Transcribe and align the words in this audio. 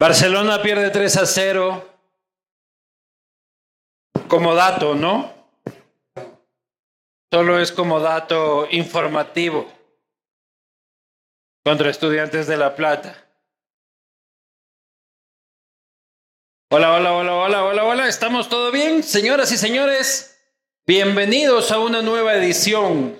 Barcelona 0.00 0.62
pierde 0.62 0.90
3 0.90 1.16
a 1.16 1.26
0. 1.26 1.84
Como 4.28 4.54
dato, 4.54 4.94
¿no? 4.94 5.34
Solo 7.32 7.58
es 7.58 7.72
como 7.72 8.00
dato 8.00 8.68
informativo 8.70 9.70
contra 11.64 11.90
estudiantes 11.90 12.46
de 12.46 12.56
La 12.56 12.74
Plata. 12.74 13.26
Hola, 16.70 16.94
hola, 16.94 17.12
hola, 17.12 17.34
hola, 17.34 17.64
hola, 17.64 17.84
hola. 17.84 18.08
¿Estamos 18.08 18.48
todo 18.48 18.70
bien? 18.70 19.02
Señoras 19.02 19.50
y 19.52 19.58
señores, 19.58 20.37
bienvenidos 20.88 21.70
a 21.70 21.80
una 21.80 22.00
nueva 22.00 22.34
edición 22.34 23.14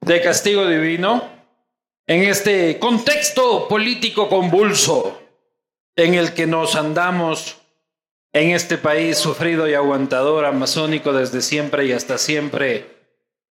de 0.00 0.22
Castigo 0.22 0.66
Divino 0.66 1.22
en 2.06 2.22
este 2.22 2.78
contexto 2.78 3.68
político 3.68 4.30
convulso 4.30 5.20
en 5.96 6.14
el 6.14 6.32
que 6.32 6.46
nos 6.46 6.76
andamos 6.76 7.58
en 8.32 8.52
este 8.52 8.78
país 8.78 9.18
sufrido 9.18 9.68
y 9.68 9.74
aguantador, 9.74 10.46
amazónico 10.46 11.12
desde 11.12 11.42
siempre 11.42 11.84
y 11.84 11.92
hasta 11.92 12.16
siempre. 12.16 12.86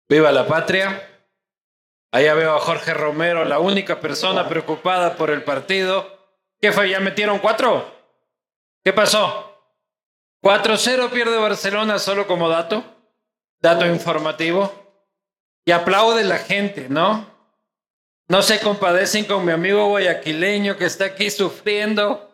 Viva 0.08 0.32
la 0.32 0.48
patria. 0.48 1.08
Allá 2.10 2.34
veo 2.34 2.56
a 2.56 2.58
Jorge 2.58 2.94
Romero, 2.94 3.44
la 3.44 3.60
única 3.60 4.00
persona 4.00 4.48
preocupada 4.48 5.14
por 5.14 5.30
el 5.30 5.44
partido. 5.44 6.18
¿Qué 6.60 6.72
fue? 6.72 6.90
¿Ya 6.90 6.98
metieron 6.98 7.38
cuatro? 7.38 7.94
¿Qué 8.82 8.92
pasó? 8.92 9.56
4-0 10.42 11.10
pierde 11.10 11.38
Barcelona 11.38 12.00
solo 12.00 12.26
como 12.26 12.48
dato, 12.48 12.95
dato 13.60 13.86
informativo. 13.86 14.72
Y 15.64 15.72
aplaude 15.72 16.22
la 16.24 16.38
gente, 16.38 16.88
¿no? 16.88 17.28
No 18.28 18.42
se 18.42 18.60
compadecen 18.60 19.24
con 19.24 19.44
mi 19.44 19.52
amigo 19.52 19.88
guayaquileño 19.88 20.76
que 20.76 20.86
está 20.86 21.06
aquí 21.06 21.30
sufriendo. 21.30 22.30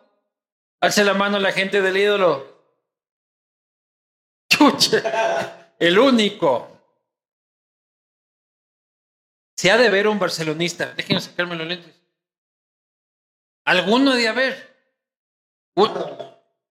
Alce 0.81 1.03
la 1.03 1.13
mano 1.13 1.39
la 1.39 1.51
gente 1.51 1.81
del 1.81 1.97
ídolo. 1.97 2.53
Chucha, 4.49 5.73
el 5.79 5.97
único. 5.97 6.69
Se 9.55 9.71
ha 9.71 9.77
de 9.77 9.89
ver 9.89 10.07
un 10.07 10.19
barcelonista. 10.19 10.93
Déjenme 10.93 11.21
sacarme 11.21 11.55
los 11.55 11.67
lentes. 11.67 11.93
Alguno 13.65 14.13
de 14.13 14.27
haber. 14.27 14.75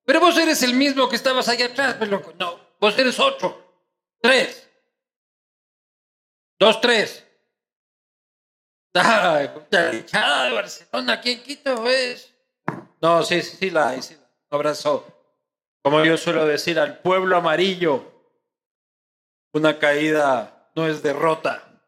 Pero 0.04 0.20
vos 0.20 0.36
eres 0.36 0.62
el 0.62 0.74
mismo 0.74 1.08
que 1.08 1.16
estabas 1.16 1.48
allá 1.48 1.66
atrás, 1.66 1.94
pues, 1.94 2.10
loco. 2.10 2.34
No, 2.38 2.60
vos 2.78 2.98
eres 2.98 3.18
otro. 3.18 3.61
Tres. 4.22 4.70
Dos, 6.58 6.80
tres. 6.80 7.26
Ay, 8.94 9.50
la 9.70 9.94
hinchada 9.94 10.44
de 10.44 10.54
Barcelona 10.54 11.14
aquí 11.14 11.32
en 11.32 11.42
Quito 11.42 11.88
es. 11.88 12.32
No, 13.00 13.24
sí, 13.24 13.42
sí, 13.42 13.56
sí 13.56 13.70
la 13.70 14.00
sí. 14.00 14.16
Abrazo. 14.48 15.06
Como 15.82 16.04
yo 16.04 16.16
suelo 16.16 16.46
decir, 16.46 16.78
al 16.78 17.00
pueblo 17.00 17.36
amarillo. 17.36 18.12
Una 19.52 19.78
caída 19.78 20.70
no 20.76 20.86
es 20.86 21.02
derrota. 21.02 21.82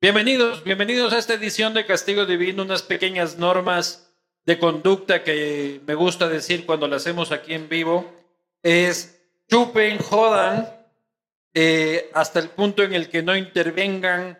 Bienvenidos, 0.00 0.62
bienvenidos 0.62 1.12
a 1.12 1.18
esta 1.18 1.34
edición 1.34 1.74
de 1.74 1.86
Castigo 1.86 2.24
Divino, 2.24 2.62
unas 2.62 2.82
pequeñas 2.82 3.36
normas 3.36 4.14
de 4.44 4.58
conducta 4.58 5.24
que 5.24 5.80
me 5.86 5.94
gusta 5.94 6.28
decir 6.28 6.64
cuando 6.64 6.86
la 6.86 6.96
hacemos 6.96 7.32
aquí 7.32 7.54
en 7.54 7.68
vivo 7.68 8.14
es 8.62 9.20
chupen, 9.48 9.98
jodan, 9.98 10.75
eh, 11.58 12.10
hasta 12.12 12.38
el 12.38 12.50
punto 12.50 12.82
en 12.82 12.92
el 12.92 13.08
que 13.08 13.22
no 13.22 13.34
intervengan 13.34 14.38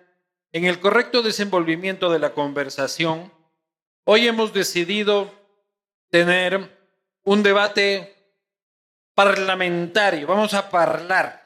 en 0.52 0.66
el 0.66 0.78
correcto 0.80 1.22
desenvolvimiento 1.22 2.10
de 2.10 2.18
la 2.18 2.34
conversación. 2.34 3.32
Hoy 4.04 4.28
hemos 4.28 4.52
decidido 4.52 5.32
tener 6.10 6.78
un 7.22 7.42
debate 7.42 8.14
parlamentario, 9.14 10.26
vamos 10.26 10.52
a 10.52 10.68
hablar, 10.70 11.42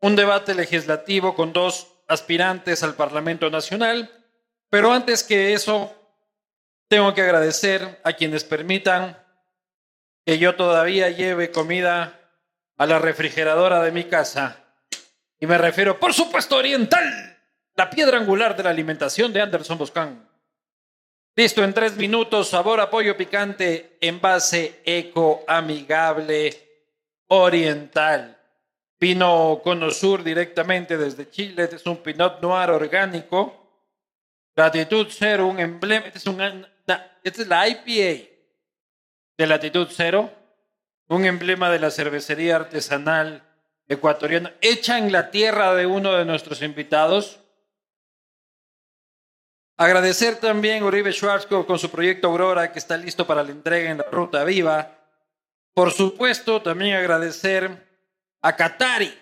un 0.00 0.16
debate 0.16 0.56
legislativo 0.56 1.36
con 1.36 1.52
dos 1.52 1.92
aspirantes 2.08 2.82
al 2.82 2.96
Parlamento 2.96 3.50
Nacional, 3.50 4.10
pero 4.70 4.90
antes 4.90 5.22
que 5.22 5.52
eso, 5.52 5.94
tengo 6.88 7.14
que 7.14 7.22
agradecer 7.22 8.00
a 8.02 8.14
quienes 8.14 8.42
permitan 8.42 9.22
que 10.26 10.40
yo 10.40 10.56
todavía 10.56 11.10
lleve 11.10 11.52
comida 11.52 12.20
a 12.76 12.86
la 12.86 12.98
refrigeradora 12.98 13.80
de 13.80 13.92
mi 13.92 14.02
casa. 14.02 14.63
Y 15.44 15.46
me 15.46 15.58
refiero, 15.58 16.00
por 16.00 16.14
supuesto, 16.14 16.56
Oriental, 16.56 17.38
la 17.76 17.90
piedra 17.90 18.16
angular 18.16 18.56
de 18.56 18.62
la 18.62 18.70
alimentación 18.70 19.30
de 19.30 19.42
Anderson 19.42 19.76
Boscan. 19.76 20.26
Listo, 21.36 21.62
en 21.62 21.74
tres 21.74 21.98
minutos, 21.98 22.48
sabor 22.48 22.80
a 22.80 22.88
pollo 22.88 23.14
picante, 23.14 23.98
envase 24.00 24.80
eco, 24.86 25.44
amigable, 25.46 26.86
oriental. 27.26 28.38
Pino 28.96 29.60
Cono 29.62 29.90
Sur 29.90 30.24
directamente 30.24 30.96
desde 30.96 31.28
Chile, 31.28 31.64
este 31.64 31.76
es 31.76 31.84
un 31.84 31.98
Pinot 31.98 32.40
Noir 32.40 32.70
orgánico. 32.70 33.68
Latitud 34.56 35.08
cero, 35.10 35.46
un 35.48 35.60
emblema, 35.60 36.06
este 36.06 36.20
es 36.20 36.26
un 36.26 36.40
esta 36.40 37.20
es 37.22 37.48
la 37.48 37.68
IPA 37.68 38.30
de 39.36 39.46
latitud 39.46 39.88
cero, 39.90 40.32
un 41.08 41.26
emblema 41.26 41.68
de 41.68 41.80
la 41.80 41.90
cervecería 41.90 42.56
artesanal 42.56 43.42
ecuatoriana, 43.88 44.54
hecha 44.60 44.98
en 44.98 45.12
la 45.12 45.30
tierra 45.30 45.74
de 45.74 45.86
uno 45.86 46.12
de 46.14 46.24
nuestros 46.24 46.62
invitados. 46.62 47.40
Agradecer 49.76 50.36
también 50.36 50.82
a 50.82 50.86
Uribe 50.86 51.12
Schwarzkopf 51.12 51.66
con 51.66 51.78
su 51.78 51.90
proyecto 51.90 52.28
Aurora, 52.28 52.72
que 52.72 52.78
está 52.78 52.96
listo 52.96 53.26
para 53.26 53.42
la 53.42 53.50
entrega 53.50 53.90
en 53.90 53.98
la 53.98 54.04
Ruta 54.04 54.44
Viva. 54.44 54.98
Por 55.74 55.90
supuesto, 55.90 56.62
también 56.62 56.96
agradecer 56.96 57.84
a 58.40 58.54
Katari. 58.54 59.12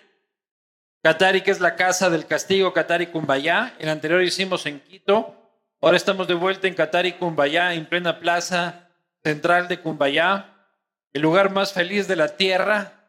Katari, 1.01 1.41
que 1.41 1.51
es 1.51 1.59
la 1.59 1.75
casa 1.75 2.09
del 2.09 2.27
castigo 2.27 2.71
Katari 2.71 3.07
Cumbayá. 3.07 3.75
El 3.79 3.89
anterior 3.89 4.21
hicimos 4.21 4.65
en 4.65 4.79
Quito. 4.79 5.35
Ahora 5.81 5.97
estamos 5.97 6.29
de 6.29 6.33
vuelta 6.33 6.67
en 6.69 6.75
Qatar 6.75 7.05
y 7.05 7.11
Cumbayá, 7.11 7.73
en 7.73 7.85
plena 7.85 8.21
plaza 8.21 8.87
central 9.21 9.67
de 9.67 9.81
Cumbayá, 9.81 10.69
el 11.11 11.21
lugar 11.21 11.51
más 11.51 11.73
feliz 11.73 12.07
de 12.07 12.15
la 12.15 12.37
tierra. 12.37 13.02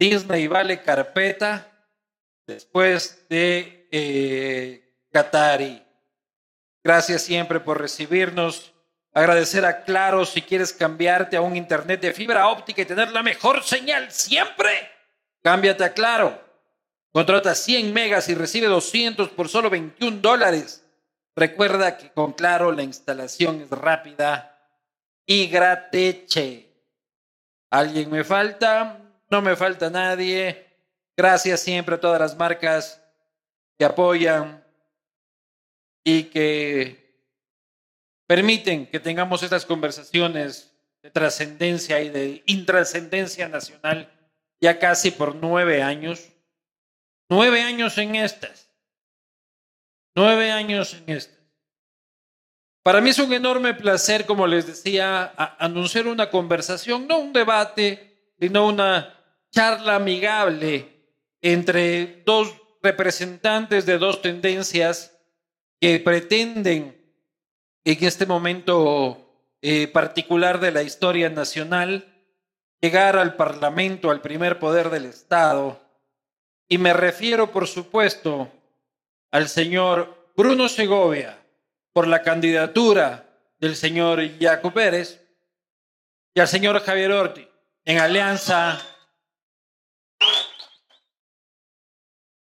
Disney 0.00 0.48
vale 0.48 0.80
carpeta 0.80 1.70
después 2.46 3.26
de 3.28 3.86
eh, 3.92 4.94
Qatari. 5.12 5.82
Gracias 6.82 7.20
siempre 7.20 7.60
por 7.60 7.78
recibirnos. 7.78 8.72
Agradecer 9.12 9.66
a 9.66 9.82
Claro 9.84 10.24
si 10.24 10.40
quieres 10.40 10.72
cambiarte 10.72 11.36
a 11.36 11.42
un 11.42 11.54
internet 11.54 12.00
de 12.00 12.14
fibra 12.14 12.48
óptica 12.48 12.80
y 12.80 12.86
tener 12.86 13.12
la 13.12 13.22
mejor 13.22 13.62
señal 13.62 14.10
siempre. 14.10 14.70
Cámbiate 15.42 15.84
a 15.84 15.92
Claro. 15.92 16.48
Contrata 17.12 17.54
100 17.54 17.92
megas 17.92 18.30
y 18.30 18.34
recibe 18.34 18.68
200 18.68 19.28
por 19.30 19.50
solo 19.50 19.68
21 19.68 20.22
dólares. 20.22 20.82
Recuerda 21.36 21.98
que 21.98 22.10
con 22.12 22.32
Claro 22.32 22.72
la 22.72 22.84
instalación 22.84 23.60
es 23.60 23.70
rápida 23.70 24.56
y 25.26 25.48
grateche. 25.48 26.70
¿Alguien 27.68 28.10
me 28.10 28.24
falta? 28.24 29.09
No 29.30 29.40
me 29.40 29.54
falta 29.56 29.88
nadie. 29.88 30.66
Gracias 31.16 31.60
siempre 31.60 31.94
a 31.94 32.00
todas 32.00 32.20
las 32.20 32.36
marcas 32.36 33.02
que 33.78 33.84
apoyan 33.84 34.64
y 36.04 36.24
que 36.24 37.00
permiten 38.26 38.86
que 38.86 39.00
tengamos 39.00 39.42
estas 39.42 39.64
conversaciones 39.64 40.72
de 41.02 41.10
trascendencia 41.10 42.00
y 42.00 42.10
de 42.10 42.42
intrascendencia 42.46 43.48
nacional 43.48 44.10
ya 44.60 44.78
casi 44.78 45.10
por 45.10 45.34
nueve 45.34 45.82
años. 45.82 46.28
Nueve 47.28 47.62
años 47.62 47.96
en 47.98 48.16
estas. 48.16 48.70
Nueve 50.14 50.50
años 50.50 50.94
en 50.94 51.16
esto. 51.16 51.38
Para 52.82 53.00
mí 53.00 53.10
es 53.10 53.18
un 53.18 53.32
enorme 53.32 53.74
placer, 53.74 54.26
como 54.26 54.46
les 54.46 54.66
decía, 54.66 55.32
anunciar 55.58 56.06
una 56.06 56.30
conversación, 56.30 57.06
no 57.06 57.18
un 57.18 57.32
debate, 57.32 58.32
sino 58.38 58.66
una 58.66 59.19
charla 59.50 59.96
amigable 59.96 60.88
entre 61.40 62.22
dos 62.24 62.54
representantes 62.82 63.86
de 63.86 63.98
dos 63.98 64.22
tendencias 64.22 65.16
que 65.80 65.98
pretenden 66.00 66.96
en 67.84 68.04
este 68.04 68.26
momento 68.26 69.56
eh, 69.62 69.88
particular 69.88 70.60
de 70.60 70.72
la 70.72 70.82
historia 70.82 71.28
nacional 71.28 72.06
llegar 72.80 73.16
al 73.16 73.36
Parlamento, 73.36 74.10
al 74.10 74.20
primer 74.20 74.58
poder 74.58 74.90
del 74.90 75.06
Estado. 75.06 75.80
Y 76.68 76.78
me 76.78 76.92
refiero, 76.92 77.50
por 77.50 77.66
supuesto, 77.66 78.50
al 79.30 79.48
señor 79.48 80.32
Bruno 80.36 80.68
Segovia 80.68 81.38
por 81.92 82.06
la 82.06 82.22
candidatura 82.22 83.26
del 83.58 83.76
señor 83.76 84.20
Jaco 84.40 84.72
Pérez 84.72 85.20
y 86.34 86.40
al 86.40 86.48
señor 86.48 86.80
Javier 86.80 87.12
Orti 87.12 87.46
en 87.84 87.98
alianza 87.98 88.80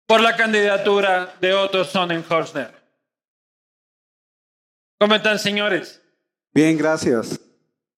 por 0.06 0.20
la 0.20 0.36
candidatura 0.36 1.34
de 1.40 1.52
Otto 1.52 1.84
Sonnenhorstner. 1.84 2.72
¿Cómo 4.98 5.14
están, 5.14 5.38
señores? 5.38 6.00
Bien, 6.54 6.78
gracias. 6.78 7.40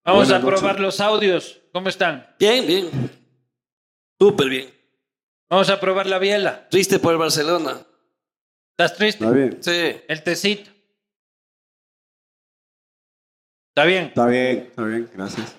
Vamos 0.05 0.31
a 0.32 0.40
probar 0.40 0.81
los 0.81 1.00
audios. 1.00 1.60
¿Cómo 1.72 1.88
están? 1.88 2.26
Bien, 2.38 2.66
bien. 2.66 2.90
Súper 4.19 4.49
bien. 4.49 4.75
Vamos 5.49 5.70
a 5.70 5.78
probar 5.78 6.06
la 6.06 6.19
biela. 6.19 6.69
Triste 6.69 6.99
por 6.99 7.12
el 7.12 7.19
Barcelona. 7.19 7.87
¿Estás 8.70 8.96
triste? 8.96 9.25
Está 9.25 9.37
bien. 9.37 9.62
Sí. 9.62 10.00
El 10.08 10.22
tecito. 10.22 10.70
¿Está 13.69 13.84
bien? 13.84 14.05
Está 14.06 14.26
bien, 14.26 14.58
está 14.58 14.82
bien, 14.82 15.10
gracias. 15.14 15.56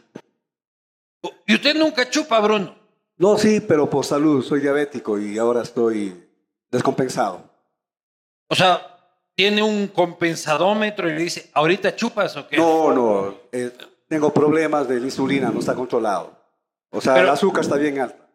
¿Y 1.48 1.54
usted 1.54 1.74
nunca 1.76 2.10
chupa, 2.10 2.38
Bruno? 2.42 2.76
No, 3.16 3.38
sí, 3.38 3.62
pero 3.62 3.90
por 3.90 4.04
salud, 4.04 4.44
soy 4.44 4.60
diabético 4.60 5.18
y 5.18 5.38
ahora 5.38 5.62
estoy 5.62 6.29
descompensado. 6.72 7.44
O 8.48 8.56
sea, 8.56 8.98
tiene 9.36 9.62
un 9.62 9.88
compensadómetro 9.88 11.10
y 11.10 11.14
le 11.14 11.22
dice, 11.22 11.50
¿ahorita 11.54 11.96
chupas 11.96 12.36
o 12.38 12.48
qué? 12.48 12.58
No, 12.58 12.94
no, 12.94 13.36
eh, 13.52 13.72
tengo 14.08 14.34
problemas 14.34 14.88
de 14.88 15.00
la 15.00 15.06
insulina, 15.06 15.50
no 15.50 15.60
está 15.60 15.76
controlado. 15.76 16.38
O 16.92 17.00
sea, 17.02 17.14
Pero- 17.14 17.28
el 17.28 17.34
azúcar 17.34 17.64
está 17.64 17.76
bien 17.76 18.00
alta. 18.00 18.28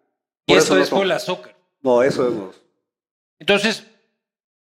y 0.46 0.54
eso 0.54 0.74
no 0.76 0.82
es 0.82 0.90
por 0.90 1.02
el 1.02 1.12
azúcar. 1.12 1.56
No, 1.80 2.02
eso 2.02 2.28
es... 2.28 2.34
no. 2.34 2.52
Entonces, 3.38 3.84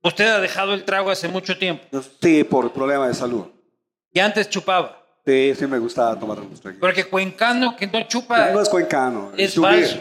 usted 0.04 0.28
ha 0.28 0.40
dejado 0.40 0.74
el 0.74 0.84
trago 0.84 1.10
hace 1.10 1.28
mucho 1.28 1.58
tiempo. 1.58 1.84
Sí, 2.22 2.44
por 2.44 2.72
problemas 2.74 3.08
de 3.08 3.14
salud. 3.16 3.46
Y 4.12 4.20
antes 4.20 4.50
chupaba. 4.50 4.98
Sí, 5.26 5.54
sí 5.56 5.66
me 5.68 5.80
gustaba 5.80 6.20
tomar 6.20 6.40
unos 6.40 6.60
traguitos. 6.60 6.82
Porque 6.82 7.06
cuencano 7.06 7.76
que 7.78 7.88
no 7.88 8.08
chupa 8.08 8.52
No 8.52 8.62
es 8.62 8.70
cuencano. 8.70 9.32
es 9.38 9.54
subir. 9.54 9.70
falso. 9.70 10.00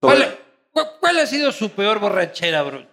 ¿Cuál, 0.00 0.18
cu- 0.18 0.39
cuál 0.72 1.18
ha 1.18 1.26
sido 1.26 1.52
su 1.52 1.70
peor 1.70 1.98
borrachera, 1.98 2.62
Bruno? 2.62 2.86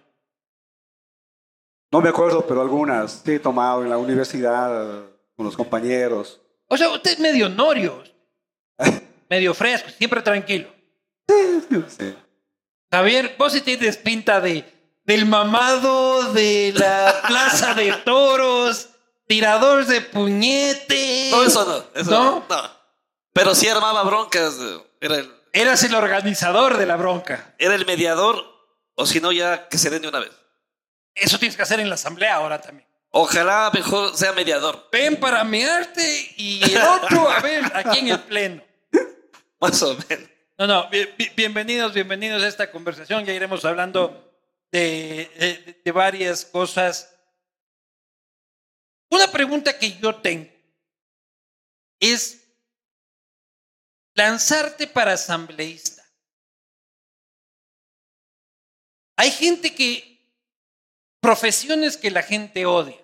No 1.90 2.00
me 2.00 2.10
acuerdo, 2.10 2.46
pero 2.46 2.60
algunas 2.60 3.22
sí 3.24 3.32
he 3.32 3.38
tomado 3.38 3.82
en 3.82 3.90
la 3.90 3.96
universidad 3.96 5.04
con 5.36 5.46
los 5.46 5.56
compañeros. 5.56 6.40
O 6.68 6.76
sea, 6.76 6.90
usted 6.90 7.12
es 7.12 7.18
medio 7.18 7.48
norio, 7.48 8.02
medio 9.30 9.54
fresco, 9.54 9.88
siempre 9.96 10.20
tranquilo. 10.20 10.68
Sí. 11.88 12.14
Javier, 12.90 13.34
vos 13.38 13.52
sí 13.52 13.60
tienes 13.60 13.96
pinta 13.96 14.40
de 14.40 14.64
del 15.08 15.24
mamado 15.24 16.34
de 16.34 16.74
la 16.76 17.22
plaza 17.26 17.72
de 17.72 17.92
toros, 18.04 18.90
tirador 19.26 19.86
de 19.86 20.02
puñete. 20.02 21.30
No, 21.30 21.42
eso 21.42 21.64
no. 21.64 21.98
Eso 21.98 22.10
¿No? 22.10 22.44
no. 22.46 22.70
Pero 23.32 23.54
sí 23.54 23.66
armaba 23.68 24.02
broncas. 24.02 24.58
Era 25.00 25.16
el, 25.16 25.32
Eras 25.52 25.82
el 25.84 25.94
organizador 25.94 26.76
de 26.76 26.86
la 26.86 26.96
bronca. 26.96 27.54
era 27.58 27.74
el 27.74 27.86
mediador, 27.86 28.44
o 28.94 29.06
si 29.06 29.20
no, 29.20 29.32
ya 29.32 29.68
que 29.68 29.78
se 29.78 29.90
den 29.90 30.02
de 30.02 30.08
una 30.08 30.20
vez. 30.20 30.30
Eso 31.14 31.38
tienes 31.38 31.56
que 31.56 31.62
hacer 31.62 31.80
en 31.80 31.88
la 31.88 31.94
asamblea 31.96 32.34
ahora 32.36 32.60
también. 32.60 32.86
Ojalá 33.10 33.70
mejor 33.72 34.16
sea 34.16 34.32
mediador. 34.32 34.88
Ven 34.92 35.18
para 35.18 35.42
mearte 35.44 36.32
y 36.36 36.62
el 36.62 36.82
otro, 36.82 37.28
a 37.30 37.40
ver, 37.40 37.64
aquí 37.74 37.98
en 38.00 38.08
el 38.08 38.20
pleno. 38.20 38.62
Más 39.60 39.82
o 39.82 39.96
menos. 40.08 40.28
No, 40.58 40.66
no, 40.66 40.88
bi- 40.90 41.08
bi- 41.16 41.30
bienvenidos, 41.36 41.94
bienvenidos 41.94 42.42
a 42.42 42.48
esta 42.48 42.70
conversación. 42.70 43.24
Ya 43.24 43.32
iremos 43.32 43.64
hablando 43.64 44.34
de, 44.70 45.30
de- 45.38 45.80
de 45.84 45.92
varias 45.92 46.44
cosas. 46.44 47.14
Una 49.10 49.28
pregunta 49.32 49.78
que 49.78 49.92
yo 49.98 50.16
tengo 50.16 50.50
es 52.00 52.47
lanzarte 54.18 54.88
para 54.88 55.12
asambleísta. 55.12 56.04
Hay 59.16 59.30
gente 59.30 59.72
que, 59.74 59.92
profesiones 61.20 61.96
que 61.96 62.10
la 62.10 62.22
gente 62.22 62.66
odia. 62.66 62.98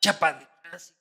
Chapa 0.00 0.34
de 0.34 0.46
tránsito 0.62 1.00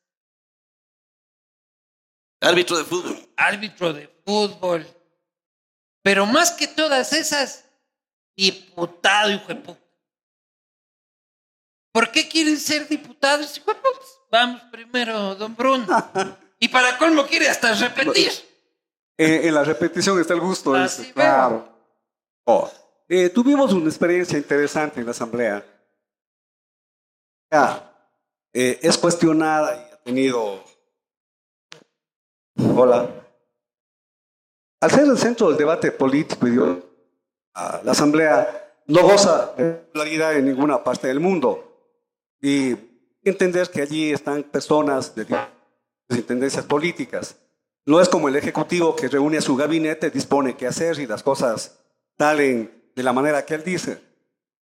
Árbitro 2.41 2.77
de 2.77 2.83
fútbol. 2.85 3.33
árbitro 3.35 3.93
de 3.93 4.07
fútbol. 4.25 4.87
Pero 6.03 6.25
más 6.25 6.51
que 6.51 6.67
todas 6.67 7.11
esas, 7.11 7.65
diputado, 8.37 9.31
hijo 9.31 9.47
de 9.47 9.55
puta. 9.55 9.81
¿Por 11.91 12.11
qué 12.11 12.27
quieren 12.27 12.57
ser 12.57 12.87
diputados? 12.87 13.61
Vamos 14.31 14.61
primero, 14.71 15.35
don 15.35 15.55
Bruno. 15.55 15.85
Y 16.59 16.67
para 16.69 16.97
colmo 16.97 17.25
quiere 17.25 17.49
hasta 17.49 17.73
repetir. 17.73 18.31
En, 19.17 19.47
en 19.47 19.53
la 19.53 19.63
repetición 19.63 20.19
está 20.19 20.33
el 20.33 20.41
gusto. 20.41 20.73
Así 20.73 21.01
dice, 21.01 21.13
claro. 21.13 21.67
Oh, 22.45 22.69
eh, 23.07 23.29
tuvimos 23.29 23.73
una 23.73 23.87
experiencia 23.87 24.37
interesante 24.37 24.99
en 24.99 25.05
la 25.05 25.11
asamblea. 25.11 25.65
Eh, 28.53 28.79
es 28.81 28.97
cuestionada 28.97 29.75
y 29.75 29.93
ha 29.93 29.97
tenido. 30.03 30.63
Hola. 32.75 33.09
Al 34.81 34.91
ser 34.91 35.05
el 35.05 35.17
centro 35.17 35.49
del 35.49 35.57
debate 35.57 35.91
político, 35.91 36.47
ideológico, 36.47 36.87
ah, 37.53 37.81
la 37.83 37.91
asamblea 37.91 38.73
no 38.87 39.01
goza 39.01 39.53
de 39.57 39.73
popularidad 39.73 40.35
en 40.35 40.45
ninguna 40.45 40.83
parte 40.83 41.07
del 41.07 41.19
mundo. 41.19 41.61
Y 42.41 42.75
entender 43.23 43.69
que 43.69 43.81
allí 43.81 44.11
están 44.11 44.43
personas 44.43 45.15
de 45.15 45.25
diferentes 46.07 46.27
tendencias 46.27 46.65
políticas. 46.65 47.37
No 47.85 48.01
es 48.01 48.09
como 48.09 48.27
el 48.27 48.35
Ejecutivo 48.35 48.95
que 48.95 49.07
reúne 49.07 49.37
a 49.37 49.41
su 49.41 49.55
gabinete, 49.55 50.09
dispone 50.09 50.55
qué 50.55 50.67
hacer 50.67 50.99
y 50.99 51.05
las 51.05 51.23
cosas 51.23 51.79
salen 52.17 52.71
de 52.95 53.03
la 53.03 53.13
manera 53.13 53.45
que 53.45 53.55
él 53.55 53.63
dice. 53.63 54.01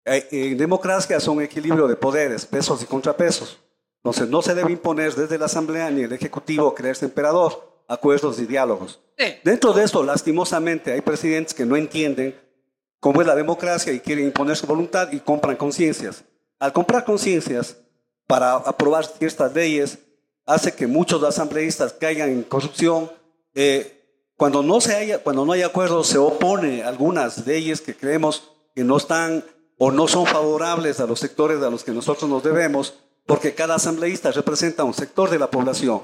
Eh, 0.05 0.27
En 0.31 0.57
democracia 0.57 1.19
son 1.19 1.41
equilibrio 1.41 1.87
de 1.87 1.95
poderes, 1.95 2.45
pesos 2.45 2.81
y 2.81 2.85
contrapesos. 2.85 3.59
Entonces 3.97 4.29
no 4.29 4.41
se 4.41 4.55
debe 4.55 4.71
imponer 4.71 5.13
desde 5.13 5.37
la 5.37 5.45
Asamblea 5.45 5.91
ni 5.91 6.03
el 6.03 6.13
Ejecutivo 6.13 6.73
creerse 6.73 7.05
emperador, 7.05 7.83
acuerdos 7.87 8.39
y 8.39 8.45
diálogos. 8.45 9.01
Sí. 9.17 9.25
Dentro 9.43 9.73
de 9.73 9.83
esto, 9.83 10.03
lastimosamente, 10.03 10.93
hay 10.93 11.01
presidentes 11.01 11.53
que 11.53 11.65
no 11.65 11.75
entienden 11.75 12.39
cómo 13.01 13.19
es 13.19 13.27
la 13.27 13.35
democracia 13.35 13.91
y 13.91 13.99
quieren 13.99 14.25
imponer 14.25 14.55
su 14.55 14.65
voluntad 14.65 15.11
y 15.11 15.19
compran 15.19 15.57
conciencias. 15.57 16.23
Al 16.59 16.71
comprar 16.71 17.03
conciencias 17.03 17.77
para 18.27 18.53
aprobar 18.53 19.05
ciertas 19.05 19.53
leyes, 19.53 19.99
hace 20.49 20.73
que 20.73 20.87
muchos 20.87 21.23
asambleístas 21.23 21.93
caigan 21.93 22.29
en 22.29 22.43
corrupción. 22.43 23.11
Eh, 23.53 24.03
cuando, 24.35 24.63
no 24.63 24.81
se 24.81 24.95
haya, 24.95 25.19
cuando 25.19 25.45
no 25.45 25.51
hay 25.51 25.61
acuerdo, 25.61 26.03
se 26.03 26.17
opone 26.17 26.81
a 26.81 26.87
algunas 26.87 27.45
leyes 27.45 27.81
que 27.81 27.95
creemos 27.95 28.49
que 28.75 28.83
no 28.83 28.97
están 28.97 29.45
o 29.77 29.91
no 29.91 30.07
son 30.07 30.25
favorables 30.25 30.99
a 30.99 31.05
los 31.05 31.19
sectores 31.19 31.61
a 31.61 31.69
los 31.69 31.83
que 31.83 31.91
nosotros 31.91 32.27
nos 32.29 32.43
debemos, 32.43 32.95
porque 33.27 33.53
cada 33.53 33.75
asambleísta 33.75 34.31
representa 34.31 34.83
un 34.83 34.95
sector 34.95 35.29
de 35.29 35.37
la 35.37 35.51
población. 35.51 36.01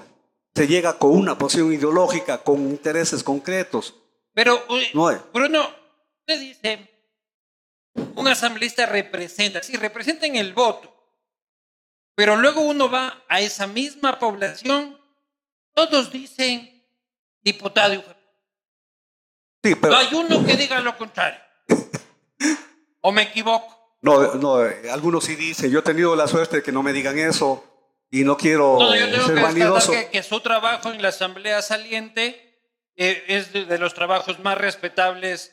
Se 0.54 0.68
llega 0.68 1.00
con 1.00 1.12
una 1.12 1.38
posición 1.38 1.74
ideológica, 1.74 2.38
con 2.38 2.62
intereses 2.70 3.24
concretos. 3.24 3.96
Pero, 4.34 4.62
No. 4.94 5.12
Bruno, 5.34 5.68
usted 6.20 6.40
dice, 6.40 6.90
un 8.16 8.28
asambleísta 8.28 8.86
representa, 8.86 9.64
sí, 9.64 9.76
representa 9.76 10.28
en 10.28 10.36
el 10.36 10.54
voto, 10.54 10.95
pero 12.16 12.36
luego 12.38 12.62
uno 12.62 12.90
va 12.90 13.24
a 13.28 13.42
esa 13.42 13.68
misma 13.68 14.18
población, 14.20 14.98
todos 15.74 16.12
dicen 16.12 16.84
diputado. 17.42 17.90
de 17.92 18.04
Sí, 19.64 19.76
pero 19.76 19.94
No 19.94 20.00
hay 20.00 20.08
uno 20.14 20.46
que 20.46 20.56
diga 20.56 20.80
lo 20.80 20.98
contrario. 20.98 21.40
¿O 23.02 23.12
me 23.12 23.24
equivoco? 23.24 23.74
no, 24.02 24.36
no, 24.36 24.64
eh, 24.66 24.90
algunos 24.92 25.24
sí 25.24 25.36
dicen, 25.36 25.72
yo 25.72 25.80
he 25.80 25.82
tenido 25.82 26.16
la 26.16 26.28
suerte 26.28 26.58
de 26.58 26.64
que 26.64 26.72
no 26.72 26.84
me 26.84 26.94
digan 26.94 27.18
eso 27.18 27.64
y 28.12 28.24
no 28.24 28.38
quiero 28.38 28.78
No, 28.80 28.96
yo 28.96 29.10
tengo 29.10 29.26
ser 29.26 29.36
que 29.36 29.42
vanidoso. 29.42 29.92
que, 29.92 30.10
que 30.12 30.22
su 30.24 30.40
trabajo 30.42 30.92
en 30.92 31.02
la 31.02 31.08
Asamblea 31.10 31.62
Saliente 31.64 32.60
eh, 32.96 33.24
es 33.28 33.52
de, 33.52 33.66
de 33.66 33.78
los 33.80 33.96
trabajos 33.96 34.40
más 34.40 34.58
respetables 34.60 35.52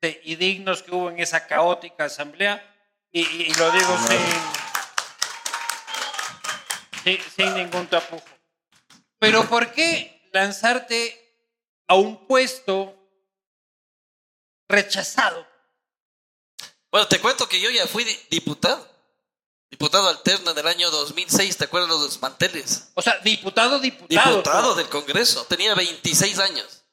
de- 0.00 0.20
y 0.24 0.36
dignos 0.36 0.82
que 0.84 0.94
hubo 0.94 1.10
en 1.10 1.18
esa 1.18 1.46
caótica 1.48 2.04
Asamblea. 2.04 2.64
Y, 3.10 3.22
y- 3.22 3.42
y 3.50 3.54
lo 3.54 3.70
digo 3.72 3.98
sin, 4.06 4.16
sin, 7.04 7.18
sin 7.36 7.54
ningún 7.54 7.86
tapujo. 7.88 8.24
Pero 9.18 9.48
¿por 9.48 9.72
qué 9.72 10.28
lanzarte 10.32 11.16
a 11.88 11.94
un 11.94 12.26
puesto 12.26 12.96
rechazado? 14.68 15.46
Bueno, 16.90 17.06
te 17.08 17.20
cuento 17.20 17.48
que 17.48 17.60
yo 17.60 17.70
ya 17.70 17.86
fui 17.86 18.04
di- 18.04 18.18
diputado. 18.30 18.88
Diputado 19.70 20.08
alterno 20.08 20.50
en 20.50 20.58
el 20.58 20.66
año 20.66 20.90
2006, 20.90 21.56
¿te 21.56 21.64
acuerdas 21.64 21.88
de 21.90 21.94
los 22.06 22.20
manteles? 22.20 22.90
O 22.94 23.02
sea, 23.02 23.18
diputado, 23.18 23.78
diputado. 23.78 24.30
Diputado 24.30 24.74
del 24.74 24.88
Congreso, 24.88 25.44
tenía 25.44 25.76
26 25.76 26.38
años. 26.40 26.84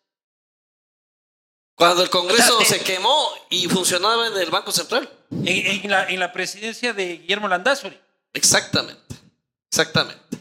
Cuando 1.74 2.04
el 2.04 2.10
Congreso 2.12 2.56
O 2.58 2.62
sea, 2.64 2.70
se 2.70 2.76
eh, 2.78 2.84
quemó 2.84 3.30
y 3.50 3.68
funcionaba 3.68 4.28
en 4.28 4.38
el 4.38 4.52
Banco 4.52 4.72
Central. 4.72 5.12
En, 5.32 5.48
en 5.48 5.90
la, 5.92 6.08
en 6.08 6.20
la 6.20 6.32
presidencia 6.32 6.94
de 6.94 7.18
Guillermo 7.18 7.48
Landázuri. 7.48 8.00
Exactamente, 8.34 9.16
exactamente. 9.82 10.38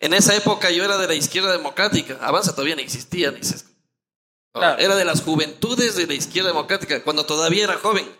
En 0.00 0.14
esa 0.14 0.34
época 0.34 0.70
yo 0.70 0.82
era 0.84 0.96
de 0.96 1.06
la 1.06 1.14
izquierda 1.14 1.52
democrática. 1.52 2.18
Avanza 2.22 2.52
todavía 2.54 2.74
no 2.76 2.80
existía, 2.82 3.30
ni 3.30 3.42
se- 3.44 3.64
Claro. 4.52 4.80
Era 4.80 4.96
de 4.96 5.04
las 5.04 5.22
juventudes 5.22 5.94
de 5.94 6.06
la 6.06 6.14
izquierda 6.14 6.48
democrática, 6.48 7.02
cuando 7.04 7.24
todavía 7.24 7.64
era 7.64 7.76
joven. 7.76 8.10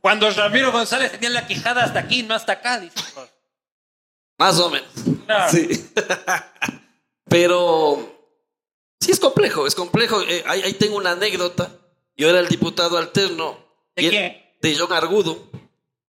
Cuando 0.00 0.30
Ramiro 0.30 0.72
González 0.72 1.12
tenía 1.12 1.30
la 1.30 1.46
quijada 1.46 1.84
hasta 1.84 1.98
aquí, 1.98 2.22
no 2.22 2.34
hasta 2.34 2.52
acá, 2.52 2.80
dice. 2.80 2.94
Más 4.38 4.58
o 4.58 4.70
menos. 4.70 4.88
Claro. 5.26 5.52
Sí. 5.52 5.90
Pero 7.28 8.32
sí 9.00 9.10
es 9.12 9.20
complejo, 9.20 9.66
es 9.66 9.74
complejo. 9.74 10.22
Eh, 10.22 10.44
ahí, 10.46 10.62
ahí 10.62 10.72
tengo 10.74 10.96
una 10.96 11.12
anécdota. 11.12 11.70
Yo 12.16 12.30
era 12.30 12.40
el 12.40 12.48
diputado 12.48 12.96
alterno. 12.98 13.58
¿De 13.94 14.08
quién? 14.08 14.42
De 14.62 14.76
John 14.78 14.92
Argudo. 14.92 15.50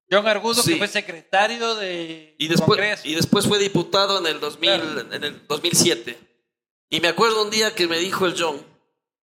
John 0.10 0.28
Argudo, 0.28 0.62
Sí. 0.62 0.72
que 0.74 0.78
fue 0.78 0.88
secretario 0.88 1.76
de 1.76 2.36
Y 2.38 2.48
después, 2.48 2.78
Congreso. 2.78 3.08
y 3.08 3.16
después 3.16 3.46
fue 3.48 3.60
diputado 3.60 4.20
en 4.20 4.28
el, 4.28 4.40
2000, 4.40 4.70
Claro. 4.82 5.14
en 5.14 5.24
el 5.24 5.48
2007. 5.48 6.18
Y 6.90 7.02
me 7.02 7.10
acuerdo 7.10 7.44
un 7.44 7.50
día 7.50 7.76
que 7.76 7.88
me 7.88 7.98
dijo 8.00 8.26
el 8.26 8.36
John, 8.42 8.66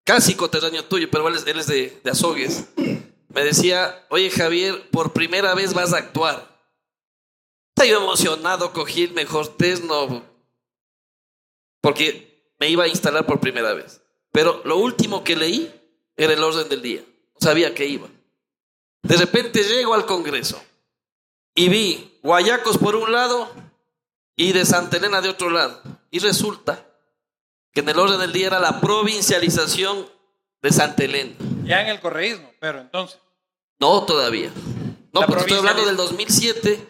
casi 0.03 0.35
coterráneo 0.35 0.83
tuyo, 0.85 1.09
pero 1.09 1.27
él 1.29 1.35
es, 1.35 1.47
él 1.47 1.59
es 1.59 1.67
de, 1.67 1.99
de 2.03 2.11
Azogues. 2.11 2.65
Me 3.29 3.43
decía, 3.45 4.05
oye 4.09 4.29
Javier, 4.29 4.89
por 4.91 5.13
primera 5.13 5.53
vez 5.55 5.73
vas 5.73 5.93
a 5.93 5.97
actuar. 5.97 6.51
Estaba 7.69 7.87
yo 7.89 7.97
emocionado, 8.03 8.73
cogí 8.73 9.03
el 9.03 9.13
mejor 9.13 9.55
terno, 9.57 10.23
porque 11.81 12.53
me 12.59 12.69
iba 12.69 12.83
a 12.83 12.87
instalar 12.87 13.25
por 13.25 13.39
primera 13.39 13.73
vez. 13.73 14.01
Pero 14.31 14.61
lo 14.65 14.77
último 14.77 15.23
que 15.23 15.35
leí 15.35 15.71
era 16.15 16.33
el 16.33 16.43
orden 16.43 16.69
del 16.69 16.81
día. 16.81 17.01
No 17.01 17.39
sabía 17.39 17.73
que 17.73 17.85
iba. 17.85 18.07
De 19.01 19.17
repente 19.17 19.63
llego 19.63 19.93
al 19.93 20.05
Congreso 20.05 20.61
y 21.55 21.69
vi 21.69 22.19
Guayacos 22.24 22.77
por 22.77 22.95
un 22.95 23.12
lado 23.12 23.50
y 24.36 24.51
de 24.53 24.65
Santa 24.65 24.98
Elena 24.98 25.22
de 25.22 25.29
otro 25.29 25.50
lado. 25.50 25.81
Y 26.12 26.19
resulta 26.19 26.86
que 27.72 27.81
en 27.81 27.89
el 27.89 28.00
orden 28.00 28.19
del 28.19 28.31
día 28.33 28.48
era 28.48 28.60
la 28.60 28.79
provincialización 28.81 30.07
de 30.62 30.72
Santa 30.72 31.03
Elena. 31.03 31.33
Ya 31.63 31.81
en 31.81 31.88
el 31.88 32.00
correísmo, 32.00 32.51
pero 32.60 32.79
entonces. 32.79 33.19
No 33.79 34.03
todavía. 34.05 34.51
No, 35.12 35.22
La 35.22 35.27
porque 35.27 35.41
estoy 35.41 35.57
hablando 35.57 35.86
del 35.86 35.95
2007. 35.98 36.89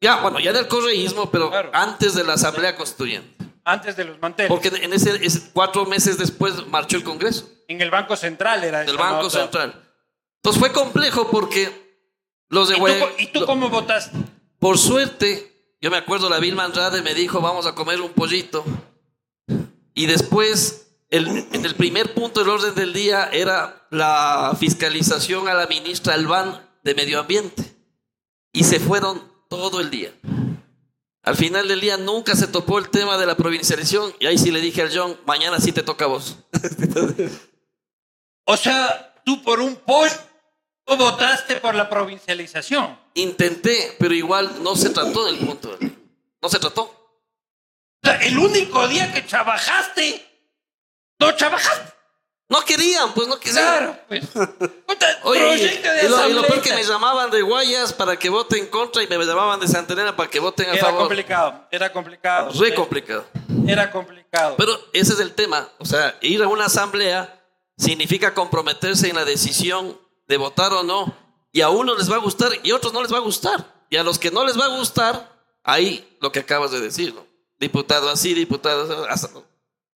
Ya, 0.00 0.16
bueno, 0.20 0.40
ya 0.40 0.52
del 0.52 0.66
correísmo, 0.68 1.30
pero 1.30 1.50
Claro. 1.50 1.70
antes 1.72 2.14
de 2.14 2.24
la 2.24 2.34
Asamblea 2.34 2.76
Constituyente. 2.76 3.44
Antes 3.64 3.96
de 3.96 4.04
los 4.04 4.20
manteles. 4.20 4.48
Porque 4.50 4.68
en 4.68 4.92
ese, 4.92 5.24
ese- 5.24 5.50
cuatro 5.52 5.86
meses 5.86 6.18
después 6.18 6.66
marchó 6.66 6.96
el 6.96 7.04
Congreso, 7.04 7.48
En 7.68 7.80
el 7.80 7.90
Banco 7.90 8.16
Central 8.16 8.64
era 8.64 8.80
del 8.80 8.88
esa 8.96 8.98
Banco 8.98 9.22
nota. 9.22 9.30
Central. 9.40 9.88
Entonces 10.42 10.58
fue 10.60 10.72
complejo 10.72 11.30
porque 11.30 11.81
los 12.52 12.68
de 12.68 12.74
¿Y 12.74 12.76
tú, 12.78 12.82
Guaya- 12.82 13.06
¿Y 13.18 13.26
tú 13.28 13.44
cómo 13.46 13.68
votaste? 13.70 14.16
Por 14.58 14.78
suerte, 14.78 15.74
yo 15.80 15.90
me 15.90 15.96
acuerdo, 15.96 16.28
la 16.28 16.38
Vilma 16.38 16.64
Andrade 16.64 17.02
me 17.02 17.14
dijo, 17.14 17.40
vamos 17.40 17.66
a 17.66 17.74
comer 17.74 18.00
un 18.00 18.12
pollito. 18.12 18.64
Y 19.94 20.06
después, 20.06 20.86
el- 21.10 21.46
en 21.52 21.64
el 21.64 21.74
primer 21.74 22.14
punto 22.14 22.40
del 22.40 22.50
orden 22.50 22.74
del 22.74 22.92
día 22.92 23.28
era 23.32 23.86
la 23.90 24.56
fiscalización 24.58 25.48
a 25.48 25.54
la 25.54 25.66
ministra 25.66 26.14
Albán 26.14 26.60
de 26.84 26.94
Medio 26.94 27.18
Ambiente. 27.20 27.64
Y 28.52 28.64
se 28.64 28.78
fueron 28.80 29.20
todo 29.48 29.80
el 29.80 29.90
día. 29.90 30.12
Al 31.24 31.36
final 31.36 31.68
del 31.68 31.80
día 31.80 31.96
nunca 31.96 32.34
se 32.36 32.46
topó 32.48 32.78
el 32.78 32.88
tema 32.90 33.16
de 33.16 33.26
la 33.26 33.36
provincialización. 33.36 34.12
Y 34.20 34.26
ahí 34.26 34.36
sí 34.36 34.50
le 34.50 34.60
dije 34.60 34.82
al 34.82 34.90
John, 34.94 35.16
mañana 35.24 35.58
sí 35.60 35.72
te 35.72 35.82
toca 35.82 36.04
a 36.04 36.08
vos. 36.08 36.36
O 38.44 38.56
sea, 38.56 39.14
tú 39.24 39.42
por 39.42 39.60
un 39.60 39.76
pollo 39.76 40.12
tú 40.84 40.96
votaste 40.96 41.56
por 41.56 41.74
la 41.74 41.88
provincialización. 41.88 42.98
Intenté, 43.14 43.96
pero 43.98 44.14
igual 44.14 44.62
no 44.62 44.76
se 44.76 44.90
trató 44.90 45.24
del 45.24 45.38
punto. 45.38 45.76
No 46.40 46.48
se 46.48 46.58
trató. 46.58 46.98
El 48.02 48.38
único 48.38 48.88
día 48.88 49.12
que 49.12 49.22
trabajaste, 49.22 50.26
no 51.20 51.34
trabajaste. 51.36 51.92
No 52.48 52.60
querían, 52.66 53.14
pues 53.14 53.28
no 53.28 53.38
querían. 53.40 53.64
Claro, 53.64 53.98
pues. 54.08 54.24
Oye, 55.22 55.80
y 56.04 56.08
lo, 56.08 56.28
y 56.28 56.32
lo 56.34 56.42
peor 56.42 56.60
que 56.60 56.74
me 56.74 56.82
llamaban 56.84 57.30
de 57.30 57.40
Guayas 57.40 57.92
para 57.94 58.18
que 58.18 58.28
voten 58.28 58.64
en 58.64 58.66
contra 58.66 59.02
y 59.02 59.06
me 59.06 59.16
llamaban 59.24 59.58
de 59.60 59.68
Santa 59.68 59.94
Elena 59.94 60.14
para 60.14 60.28
que 60.28 60.38
voten 60.40 60.68
a 60.68 60.72
Era 60.74 60.82
favor. 60.84 61.00
complicado, 61.02 61.66
era 61.70 61.90
complicado. 61.92 62.50
Re 62.60 62.74
complicado. 62.74 63.24
Era 63.66 63.90
complicado. 63.90 64.56
Pero 64.58 64.78
ese 64.92 65.14
es 65.14 65.20
el 65.20 65.32
tema. 65.32 65.66
O 65.78 65.86
sea, 65.86 66.18
ir 66.20 66.42
a 66.42 66.48
una 66.48 66.66
asamblea 66.66 67.40
significa 67.78 68.34
comprometerse 68.34 69.08
en 69.08 69.16
la 69.16 69.24
decisión 69.24 69.98
de 70.26 70.36
votar 70.36 70.72
o 70.72 70.82
no. 70.82 71.16
Y 71.52 71.60
a 71.60 71.68
unos 71.68 71.98
les 71.98 72.10
va 72.10 72.16
a 72.16 72.20
gustar 72.20 72.50
y 72.62 72.70
a 72.70 72.76
otros 72.76 72.92
no 72.92 73.02
les 73.02 73.12
va 73.12 73.18
a 73.18 73.22
gustar. 73.22 73.84
Y 73.90 73.96
a 73.96 74.02
los 74.02 74.18
que 74.18 74.30
no 74.30 74.44
les 74.44 74.58
va 74.58 74.64
a 74.66 74.76
gustar, 74.78 75.30
ahí 75.62 76.16
lo 76.20 76.32
que 76.32 76.40
acabas 76.40 76.70
de 76.70 76.80
decir, 76.80 77.14
¿no? 77.14 77.26
Diputado 77.58 78.08
así, 78.10 78.32
diputado 78.34 79.06
así. 79.08 79.26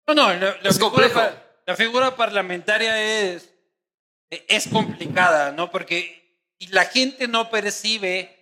No, 0.08 0.14
no, 0.16 0.34
la, 0.34 0.58
la 0.62 0.70
Es 0.70 0.78
figura, 0.78 0.80
complejo. 1.10 1.22
la 1.66 1.76
figura 1.76 2.16
parlamentaria 2.16 3.32
es, 3.32 3.54
es 4.30 4.68
complicada, 4.68 5.52
¿no? 5.52 5.70
Porque 5.72 6.24
la 6.72 6.86
gente 6.86 7.28
no 7.28 7.50
percibe 7.50 8.40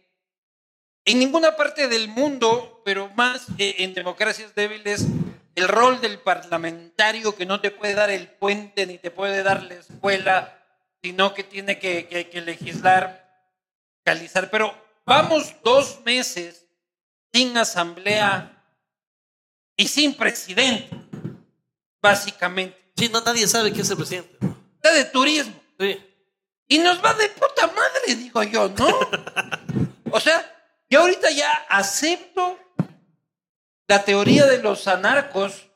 en 1.05 1.19
ninguna 1.19 1.55
parte 1.57 1.87
del 1.87 2.07
mundo, 2.07 2.81
pero 2.85 3.09
más 3.15 3.47
eh, 3.57 3.75
en 3.79 3.93
democracias 3.93 4.55
débiles, 4.55 5.05
el 5.55 5.67
rol 5.67 5.99
del 5.99 6.19
parlamentario 6.19 7.35
que 7.35 7.45
no 7.45 7.59
te 7.59 7.71
puede 7.71 7.93
dar 7.93 8.09
el 8.09 8.27
puente 8.29 8.85
ni 8.85 8.97
te 8.97 9.11
puede 9.11 9.43
dar 9.43 9.63
la 9.63 9.73
escuela, 9.75 10.60
sino 11.03 11.33
que 11.33 11.43
tiene 11.43 11.79
que, 11.79 12.07
que- 12.07 12.29
que 12.29 12.41
legislar, 12.41 13.29
calizar. 14.03 14.49
Pero 14.49 14.73
vamos 15.05 15.53
dos 15.63 15.99
meses 16.05 16.67
sin 17.33 17.57
asamblea 17.57 18.63
y 19.77 19.87
sin 19.87 20.13
presidente, 20.15 20.89
básicamente. 22.01 22.77
Sí, 22.97 23.09
no, 23.09 23.21
nadie 23.21 23.47
sabe 23.47 23.69
quién 23.71 23.81
es 23.81 23.89
el 23.91 23.97
presidente. 23.97 24.37
Está 24.75 24.93
de 24.93 25.05
turismo. 25.05 25.53
Sí. 25.79 25.97
Y 26.67 26.77
nos 26.79 27.03
va 27.03 27.13
de 27.13 27.29
puta 27.29 27.67
madre, 27.67 28.15
digo 28.15 28.43
yo, 28.43 28.69
¿no? 28.69 28.87
o 30.11 30.19
sea, 30.19 30.47
yo 30.89 31.01
ahorita 31.01 31.31
ya 31.31 31.51
acepto 31.69 32.57
la 33.87 34.03
teoría 34.05 34.45
de 34.45 34.59
los 34.61 34.87
anarcos 34.87 35.67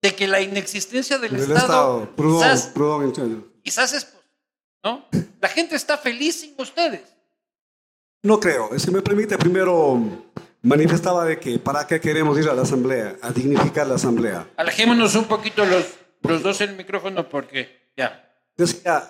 de 0.00 0.14
que 0.14 0.26
la 0.28 0.40
inexistencia 0.40 1.18
del, 1.18 1.32
Del 1.32 1.40
Estado, 1.52 2.04
Estado. 2.04 2.72
Perdón, 2.74 3.04
entiendo. 3.04 3.52
Quizás 3.64 3.92
es, 3.94 4.04
pos- 4.04 4.22
¿no? 4.84 5.06
La 5.40 5.48
gente 5.48 5.74
está 5.76 5.98
feliz 5.98 6.40
sin 6.40 6.54
ustedes. 6.58 7.02
No 8.22 8.38
creo. 8.40 8.78
Si 8.78 8.90
me 8.90 9.02
permite, 9.02 9.36
primero 9.36 10.00
manifestaba 10.62 11.24
de 11.26 11.38
que 11.38 11.58
para 11.58 11.86
qué 11.86 12.00
queremos 12.00 12.38
ir 12.38 12.48
a 12.48 12.54
la 12.54 12.62
asamblea, 12.62 13.16
a 13.20 13.30
dignificar 13.32 13.86
la 13.86 13.96
asamblea. 13.96 14.46
Alejémonos 14.56 15.14
un 15.16 15.24
poquito 15.26 15.66
los, 15.66 15.84
los 16.22 16.42
dos 16.42 16.60
el 16.62 16.74
micrófono 16.76 17.28
porque 17.28 17.90
ya. 17.96 18.32
Decía, 18.56 19.02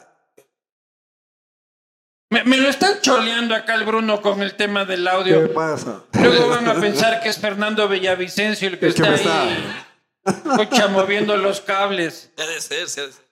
Me, 2.31 2.43
me 2.43 2.57
lo 2.57 2.69
están 2.69 3.01
choleando 3.01 3.55
acá 3.55 3.75
el 3.77 3.85
Bruno 3.85 4.21
con 4.21 4.43
el 4.43 4.57
tema 4.57 4.85
del 4.85 5.05
¿qué 5.05 5.11
audio. 5.11 5.55
pasa? 5.55 6.03
Luego 6.15 6.49
van 6.57 6.67
a 6.67 6.75
pensar 6.81 7.21
que 7.23 7.29
es 7.29 7.39
Fernando 7.39 7.89
Villavicencio 7.89 8.67
el 8.69 8.79
que 8.81 8.87
El 8.87 8.95
que 8.95 9.03
está 9.03 9.11
me 9.11 9.17
está- 9.17 9.43
ahí, 9.43 9.85
escucha, 10.25 10.89
moviendo 10.89 11.37
los 11.37 11.61
cables. 11.61 12.33
Ha 12.37 12.47
de 12.47 12.61
ser, 12.61 12.89
sí 12.89 13.01
ha 13.01 13.07
de 13.07 13.13
ser. 13.13 13.24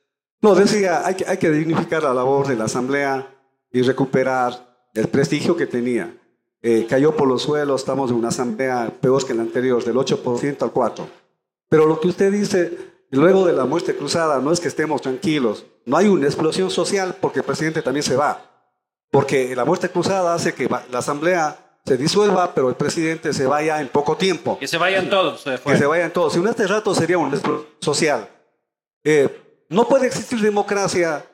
No, 0.43 0.57
decía, 0.57 1.07
hay 1.07 1.15
que, 1.15 1.25
hay 1.25 1.37
que 1.39 1.51
dignificar 1.51 2.03
la 2.03 2.13
labor 2.13 2.49
de 2.49 2.57
la 2.57 2.65
asamblea 2.65 3.33
y 3.71 3.83
recuperar 3.83 4.89
el 4.93 5.07
prestigio 5.07 5.57
que 5.57 5.67
tenía. 5.67 6.15
Eh, 6.61 6.87
cayó 6.89 7.17
por 7.17 7.29
los 7.29 7.43
suelos, 7.43 7.81
estamos 7.81 8.11
en 8.11 8.17
una 8.17 8.29
asamblea 8.29 8.93
peor 9.01 9.25
que 9.25 9.35
la 9.35 9.43
anterior, 9.43 9.83
del 9.85 9.95
8% 9.95 10.63
al 10.63 10.73
4%. 10.73 11.07
Pero 11.69 11.87
lo 11.87 12.01
que 12.01 12.09
usted 12.09 12.33
dice, 12.33 12.77
luego 13.11 13.47
de 13.47 13.53
la 13.53 13.65
muerte 13.65 13.97
cruzada, 13.97 14.41
no 14.41 14.53
es 14.53 14.59
que 14.59 14.69
estemos 14.69 15.01
tranquilos. 15.01 15.65
No 15.87 15.97
hay 15.97 16.09
una 16.09 16.27
explosión 16.27 16.71
social 16.71 17.17
porque 17.21 17.39
el 17.39 17.45
presidente 17.45 17.81
también 17.81 18.03
se 18.03 18.17
va. 18.17 18.41
Porque 19.11 19.55
la 19.55 19.65
muerte 19.65 19.91
cruzada 19.91 20.35
hace 20.35 20.55
que 20.55 20.69
la 20.69 20.99
asamblea 20.99 21.79
se 21.85 21.97
disuelva, 21.97 22.53
pero 22.55 22.69
el 22.69 22.75
presidente 22.75 23.33
se 23.33 23.47
vaya 23.47 23.81
en 23.81 23.89
poco 23.89 24.17
tiempo. 24.17 24.59
Que 24.59 24.69
se 24.69 24.79
vayan 24.79 25.09
todos. 25.09 25.41
se. 25.41 25.59
Que 25.59 25.77
se 25.77 25.87
vayan 25.87 26.13
todos. 26.13 26.33
Si 26.33 26.41
en 26.41 26.49
este 26.49 26.67
rato 26.67 26.95
sería 26.95 27.19
un 27.19 27.33
explosión 27.33 27.67
social. 27.81 28.29
Eh, 29.05 29.42
no 29.73 29.89
puede 29.89 30.07
existir 30.07 30.41
democracia 30.41 31.25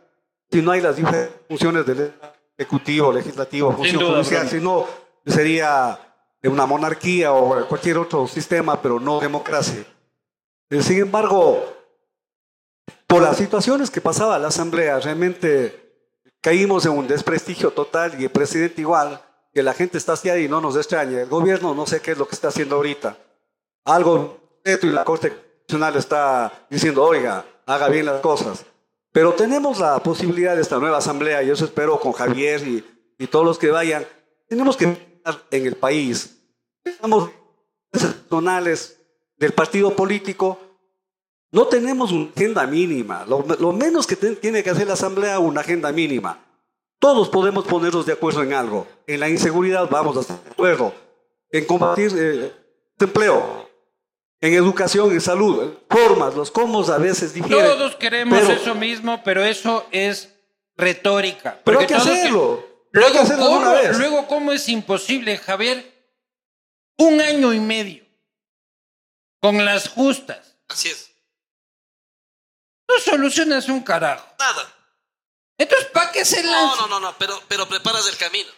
si 0.50 0.62
no 0.62 0.70
hay 0.70 0.80
las 0.80 0.96
diferentes 0.96 1.34
funciones 1.48 1.84
del 1.84 2.14
ejecutivo, 2.56 3.12
legislativo, 3.12 3.72
función 3.72 4.00
duda, 4.00 4.14
judicial. 4.14 4.48
Si 4.48 4.60
no, 4.60 4.86
sería 5.26 5.98
una 6.44 6.64
monarquía 6.64 7.32
o 7.32 7.66
cualquier 7.66 7.98
otro 7.98 8.26
sistema, 8.26 8.80
pero 8.80 9.00
no 9.00 9.20
democracia. 9.20 9.84
Eh, 10.70 10.82
sin 10.82 11.00
embargo, 11.00 11.64
por 13.06 13.22
las 13.22 13.36
situaciones 13.36 13.90
que 13.90 14.00
pasaba 14.00 14.38
la 14.38 14.48
Asamblea, 14.48 15.00
realmente 15.00 16.06
caímos 16.40 16.86
en 16.86 16.92
un 16.92 17.08
desprestigio 17.08 17.72
total 17.72 18.20
y 18.20 18.24
el 18.24 18.30
presidente 18.30 18.80
igual. 18.80 19.20
que 19.52 19.62
la 19.62 19.72
gente 19.74 19.98
está 19.98 20.12
haciendo 20.12 20.40
y 20.40 20.46
no 20.46 20.60
nos 20.60 20.76
extrañe. 20.76 21.22
El 21.22 21.28
gobierno 21.28 21.74
no 21.74 21.86
sé 21.86 22.00
qué 22.00 22.12
es 22.12 22.18
lo 22.18 22.28
que 22.28 22.36
está 22.36 22.48
haciendo 22.48 22.76
ahorita. 22.76 23.16
Algo, 23.86 24.38
y 24.64 24.86
la 24.86 25.04
Corte 25.04 25.30
Constitucional 25.30 25.96
está 25.96 26.66
diciendo, 26.70 27.02
oiga, 27.02 27.44
haga 27.68 27.88
bien 27.88 28.06
las 28.06 28.20
cosas. 28.20 28.64
Pero 29.12 29.34
tenemos 29.34 29.78
la 29.78 29.98
posibilidad 30.02 30.56
de 30.56 30.62
esta 30.62 30.78
nueva 30.78 30.98
asamblea, 30.98 31.42
y 31.42 31.50
eso 31.50 31.64
espero 31.64 32.00
con 32.00 32.12
Javier 32.12 32.66
y, 32.66 32.84
y 33.18 33.26
todos 33.26 33.44
los 33.44 33.58
que 33.58 33.70
vayan, 33.70 34.06
tenemos 34.48 34.76
que 34.76 34.84
estar 34.86 35.42
en 35.50 35.66
el 35.66 35.76
país. 35.76 36.40
Estamos 36.84 37.30
personales 37.90 39.00
del 39.36 39.52
partido 39.52 39.94
político, 39.94 40.58
no 41.50 41.66
tenemos 41.66 42.12
una 42.12 42.30
agenda 42.30 42.66
mínima. 42.66 43.24
Lo, 43.26 43.72
menos 43.72 44.06
que 44.06 44.16
tiene 44.16 44.62
que 44.62 44.70
hacer 44.70 44.86
la 44.86 44.94
asamblea 44.94 45.38
una 45.38 45.62
agenda 45.62 45.92
mínima. 45.92 46.44
Todos 46.98 47.28
podemos 47.28 47.64
ponernos 47.64 48.04
de 48.04 48.12
acuerdo 48.12 48.42
en 48.42 48.52
algo. 48.52 48.86
En 49.06 49.20
la 49.20 49.28
inseguridad 49.28 49.88
vamos 49.88 50.16
a 50.16 50.20
estar 50.20 50.42
de 50.42 50.50
acuerdo. 50.50 50.92
En 51.50 51.64
combatir 51.64 52.12
eh, 52.14 52.52
el 52.98 53.06
empleo, 53.06 53.67
en 54.40 54.54
educación, 54.54 55.10
en 55.10 55.20
salud, 55.20 55.74
formas, 55.90 56.34
los 56.34 56.50
cómo 56.50 56.84
a 56.84 56.98
veces 56.98 57.34
difieren. 57.34 57.64
Todos 57.64 57.96
queremos 57.96 58.38
eso 58.48 58.74
mismo, 58.74 59.22
pero 59.24 59.44
eso 59.44 59.86
es 59.90 60.32
retórica. 60.76 61.60
Pero 61.64 61.80
hay 61.80 61.86
que 61.86 61.94
hacerlo. 61.94 62.64
luego, 62.92 63.12
que 63.12 63.18
hacerlo 63.18 63.46
¿cómo, 63.46 63.58
una 63.58 63.72
vez. 63.72 63.98
luego, 63.98 64.26
¿cómo 64.28 64.52
es 64.52 64.68
imposible, 64.68 65.36
Javier? 65.38 65.94
Un 66.96 67.20
año 67.20 67.52
y 67.52 67.60
medio 67.60 68.04
con 69.40 69.64
las 69.64 69.88
justas. 69.88 70.56
Así 70.68 70.88
es. 70.88 71.10
No 72.88 72.98
solucionas 72.98 73.68
un 73.68 73.82
carajo. 73.82 74.26
Nada. 74.38 74.74
Entonces, 75.58 75.88
¿para 75.88 76.12
qué 76.12 76.24
se 76.24 76.42
lanza? 76.42 76.76
No, 76.76 76.88
no, 76.88 76.88
no, 76.88 77.00
no, 77.00 77.18
pero, 77.18 77.40
pero 77.48 77.68
preparas 77.68 78.08
el 78.08 78.16
camino. 78.16 78.50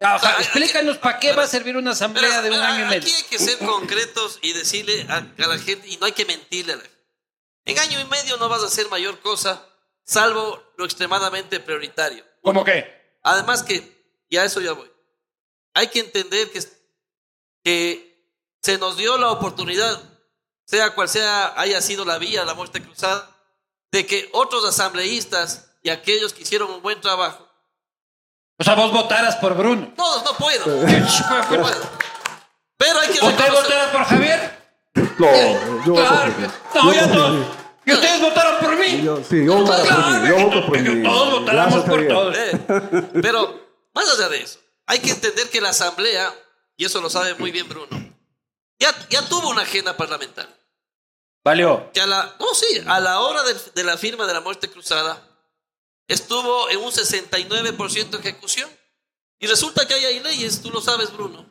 Ah, 0.00 0.36
explícanos 0.40 0.98
para 0.98 1.18
qué 1.18 1.32
va 1.32 1.44
a 1.44 1.46
servir 1.46 1.76
una 1.76 1.92
asamblea 1.92 2.42
de 2.42 2.50
un 2.50 2.56
año 2.56 2.86
y 2.86 2.88
medio. 2.88 3.08
Aquí 3.08 3.12
hay 3.12 3.22
que 3.24 3.38
ser 3.38 3.58
concretos 3.58 4.38
y 4.42 4.52
decirle 4.52 5.06
a, 5.08 5.20
la 5.36 5.58
gente, 5.58 5.88
y 5.88 5.96
no 5.96 6.06
hay 6.06 6.12
que 6.12 6.24
mentirle 6.26 6.74
a 6.74 6.76
la 6.76 6.82
gente. 6.82 6.94
En 7.64 7.78
año 7.78 8.00
y 8.00 8.04
medio 8.04 8.36
no 8.36 8.48
vas 8.48 8.62
a 8.62 8.66
hacer 8.66 8.88
mayor 8.90 9.20
cosa, 9.20 9.66
salvo 10.04 10.62
lo 10.76 10.84
extremadamente 10.84 11.60
prioritario. 11.60 12.24
¿Cómo 12.42 12.64
qué? 12.64 13.18
Además 13.22 13.62
que, 13.62 13.82
y 14.28 14.36
a 14.36 14.44
eso 14.44 14.60
ya 14.60 14.72
voy, 14.72 14.90
hay 15.72 15.88
que 15.88 16.00
entender 16.00 16.50
que, 16.50 16.62
que 17.62 18.14
se 18.60 18.78
nos 18.78 18.96
dio 18.96 19.16
la 19.16 19.30
oportunidad, 19.30 20.02
sea 20.66 20.94
cual 20.94 21.08
sea 21.08 21.58
haya 21.58 21.80
sido 21.80 22.04
la 22.04 22.18
vía, 22.18 22.44
la 22.44 22.54
muerte 22.54 22.82
cruzada, 22.82 23.30
de 23.90 24.06
que 24.06 24.28
otros 24.32 24.64
asambleístas 24.64 25.70
y 25.82 25.90
aquellos 25.90 26.32
que 26.34 26.42
hicieron 26.42 26.70
un 26.70 26.82
buen 26.82 27.00
trabajo. 27.00 27.48
O 28.56 28.64
sea, 28.64 28.74
vos 28.74 28.92
votaras 28.92 29.36
por 29.36 29.54
Bruno. 29.56 29.92
No, 29.96 30.24
no 30.24 30.32
puedo. 30.34 30.64
Pero 32.76 33.00
hay 33.00 33.08
que 33.08 33.24
¿Usted 33.24 33.52
votará 33.52 33.92
por 33.92 34.04
Javier? 34.04 34.64
No, 35.18 35.84
yo 35.84 35.94
claro. 35.94 36.32
No, 36.74 36.92
ya 36.92 37.10
todos. 37.12 37.46
¿Y 37.86 37.92
ustedes 37.92 38.20
votaron 38.20 38.60
por 38.60 38.76
mí? 38.76 39.02
Yo, 39.02 39.22
sí, 39.22 39.44
yo 39.44 39.56
voto 39.56 39.76
por 39.76 40.20
mí. 40.20 40.28
Yo 40.28 40.38
voto 40.38 40.66
por 40.66 40.78
mí. 40.78 41.02
Todos 41.02 41.40
votáramos 41.40 41.84
por 41.84 42.08
todos. 42.08 42.36
Eh, 42.36 42.60
pero, 43.20 43.60
más 43.92 44.08
allá 44.08 44.28
de 44.28 44.40
eso, 44.40 44.58
hay 44.86 45.00
que 45.00 45.10
entender 45.10 45.50
que 45.50 45.60
la 45.60 45.70
Asamblea, 45.70 46.32
y 46.76 46.84
eso 46.84 47.00
lo 47.00 47.10
sabe 47.10 47.34
muy 47.34 47.50
bien 47.50 47.68
Bruno, 47.68 47.88
ya, 48.78 48.94
ya 49.10 49.22
tuvo 49.28 49.50
una 49.50 49.62
agenda 49.62 49.96
parlamentaria. 49.96 50.54
Valió. 51.44 51.90
Que 51.92 52.00
a 52.00 52.06
la, 52.06 52.34
no, 52.40 52.54
sí, 52.54 52.82
a 52.86 53.00
la 53.00 53.20
hora 53.20 53.42
de, 53.42 53.54
de 53.74 53.84
la 53.84 53.98
firma 53.98 54.26
de 54.26 54.32
la 54.32 54.40
muerte 54.40 54.70
cruzada, 54.70 55.20
estuvo 56.08 56.70
en 56.70 56.78
un 56.78 56.92
69% 56.92 58.10
de 58.10 58.18
ejecución. 58.18 58.70
Y 59.38 59.46
resulta 59.46 59.86
que 59.86 59.94
hay 59.94 60.20
leyes, 60.20 60.62
tú 60.62 60.70
lo 60.70 60.80
sabes, 60.80 61.12
Bruno, 61.12 61.46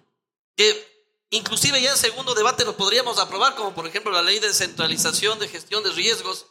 que 0.55 0.93
inclusive 1.29 1.81
ya 1.81 1.91
en 1.91 1.97
segundo 1.97 2.33
debate 2.33 2.65
lo 2.65 2.77
podríamos 2.77 3.19
aprobar, 3.19 3.55
como 3.55 3.73
por 3.73 3.85
ejemplo 3.87 4.11
la 4.11 4.21
ley 4.21 4.39
de 4.39 4.53
centralización 4.53 5.39
de 5.39 5.47
gestión 5.47 5.83
de 5.83 5.91
riesgos, 5.91 6.45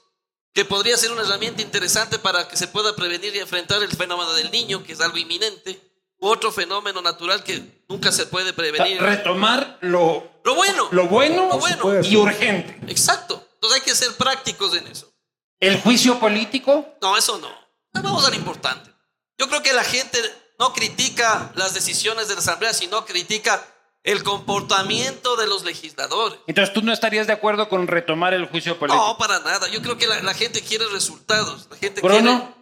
que 0.54 0.64
podría 0.64 0.96
ser 0.96 1.10
una 1.12 1.22
herramienta 1.22 1.62
interesante 1.62 2.18
para 2.18 2.46
que 2.46 2.56
se 2.56 2.68
pueda 2.68 2.94
prevenir 2.94 3.34
y 3.34 3.38
enfrentar 3.38 3.82
el 3.82 3.90
fenómeno 3.90 4.34
del 4.34 4.50
niño, 4.50 4.84
que 4.84 4.92
es 4.92 5.00
algo 5.00 5.16
inminente, 5.16 5.80
u 6.18 6.28
otro 6.28 6.52
fenómeno 6.52 7.00
natural 7.00 7.42
que 7.42 7.82
nunca 7.88 8.12
se 8.12 8.26
puede 8.26 8.52
prevenir. 8.52 9.00
Retomar 9.00 9.78
lo, 9.80 10.30
lo 10.44 10.54
bueno. 10.54 10.88
Lo 10.92 11.08
bueno, 11.08 11.48
lo 11.48 11.58
bueno. 11.58 12.02
y 12.02 12.16
urgente. 12.16 12.78
Exacto. 12.86 13.48
Entonces 13.54 13.80
hay 13.80 13.84
que 13.84 13.94
ser 13.94 14.14
prácticos 14.16 14.76
en 14.76 14.86
eso. 14.86 15.12
¿El 15.58 15.80
juicio 15.80 16.18
político? 16.20 16.96
No, 17.00 17.16
eso 17.16 17.38
no. 17.38 17.61
Vamos 17.92 18.26
a 18.26 18.30
lo 18.30 18.36
importante. 18.36 18.90
Yo 19.38 19.48
creo 19.48 19.62
que 19.62 19.72
la 19.72 19.84
gente 19.84 20.18
no 20.58 20.72
critica 20.72 21.52
las 21.54 21.74
decisiones 21.74 22.28
de 22.28 22.34
la 22.34 22.40
Asamblea, 22.40 22.72
sino 22.72 23.04
critica 23.04 23.62
el 24.04 24.22
comportamiento 24.22 25.36
de 25.36 25.46
los 25.46 25.64
legisladores. 25.64 26.38
Entonces, 26.46 26.74
¿tú 26.74 26.82
no 26.82 26.92
estarías 26.92 27.26
de 27.26 27.32
acuerdo 27.32 27.68
con 27.68 27.86
retomar 27.86 28.34
el 28.34 28.46
juicio 28.46 28.78
político? 28.78 29.04
No, 29.04 29.16
para 29.18 29.38
nada. 29.40 29.68
Yo 29.68 29.80
creo 29.82 29.96
que 29.96 30.06
la, 30.06 30.22
la 30.22 30.34
gente 30.34 30.60
quiere 30.62 30.86
resultados. 30.88 31.68
La 31.70 31.76
gente 31.76 32.00
¿Bruno? 32.00 32.38
quiere... 32.38 32.54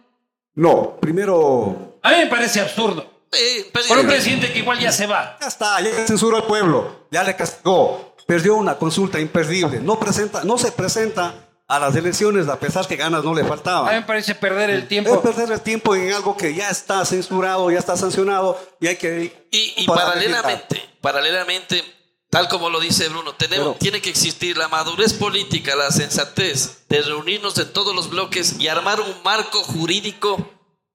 No, 0.53 0.97
primero... 0.99 1.99
A 2.03 2.11
mí 2.11 2.17
me 2.17 2.27
parece 2.27 2.59
absurdo. 2.61 3.11
Sí, 3.31 3.71
Por 3.87 3.99
un 3.99 4.07
presidente 4.07 4.51
que 4.51 4.59
igual 4.59 4.79
ya 4.79 4.91
se 4.91 5.07
va. 5.07 5.37
Ya 5.39 5.47
está, 5.47 5.79
ya 5.79 6.05
censuró 6.05 6.37
al 6.37 6.43
pueblo, 6.43 7.07
ya 7.11 7.23
le 7.23 7.33
castigó, 7.35 8.15
perdió 8.27 8.55
una 8.55 8.77
consulta 8.77 9.21
imperdible, 9.21 9.79
no, 9.79 9.97
presenta, 9.97 10.43
no 10.43 10.57
se 10.57 10.73
presenta 10.73 11.33
a 11.75 11.79
las 11.79 11.95
elecciones 11.95 12.47
a 12.47 12.59
pesar 12.59 12.85
que 12.87 12.95
ganas 12.97 13.23
no 13.23 13.33
le 13.33 13.43
faltaban. 13.45 13.87
A 13.87 13.91
mí 13.93 13.99
me 14.01 14.05
parece 14.05 14.35
perder 14.35 14.69
el 14.69 14.87
tiempo. 14.87 15.13
Es 15.13 15.19
perder 15.21 15.51
el 15.51 15.61
tiempo 15.61 15.95
en 15.95 16.11
algo 16.13 16.35
que 16.35 16.53
ya 16.53 16.69
está 16.69 17.03
censurado, 17.05 17.71
ya 17.71 17.79
está 17.79 17.95
sancionado 17.95 18.59
y 18.79 18.87
hay 18.87 18.97
que... 18.97 19.47
Y, 19.51 19.73
y 19.77 19.85
paralelamente, 19.87 20.81
paralelamente, 21.01 21.83
tal 22.29 22.47
como 22.49 22.69
lo 22.69 22.79
dice 22.79 23.07
Bruno, 23.09 23.33
tenemos, 23.35 23.67
Pero- 23.67 23.79
tiene 23.79 24.01
que 24.01 24.09
existir 24.09 24.57
la 24.57 24.67
madurez 24.67 25.13
política, 25.13 25.75
la 25.75 25.91
sensatez 25.91 26.87
de 26.89 27.01
reunirnos 27.01 27.57
en 27.57 27.71
todos 27.71 27.95
los 27.95 28.09
bloques 28.09 28.59
y 28.59 28.67
armar 28.67 28.99
un 28.99 29.13
marco 29.23 29.63
jurídico 29.63 30.37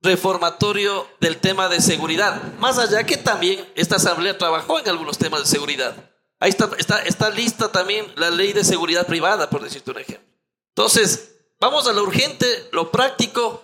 reformatorio 0.03 1.07
del 1.21 1.39
tema 1.39 1.69
de 1.69 1.81
seguridad. 1.81 2.41
Más 2.59 2.79
allá 2.79 3.05
que 3.05 3.17
también 3.17 3.67
esta 3.75 3.97
asamblea 3.97 4.37
trabajó 4.39 4.79
en 4.79 4.89
algunos 4.89 5.19
temas 5.19 5.41
de 5.41 5.47
seguridad. 5.47 5.95
Ahí 6.39 6.51
está, 6.51 6.69
está, 6.79 7.03
está 7.03 7.31
lista 7.31 7.73
también 7.73 8.07
la 8.17 8.31
ley 8.31 8.53
de 8.53 8.63
seguridad 8.63 9.07
privada, 9.07 9.49
por 9.51 9.63
decirte 9.63 9.91
un 9.91 9.99
ejemplo. 9.99 10.26
Entonces, 10.77 11.39
vamos 11.59 11.89
a 11.89 11.95
lo 11.95 12.03
urgente, 12.03 12.69
lo 12.71 12.91
práctico, 12.91 13.63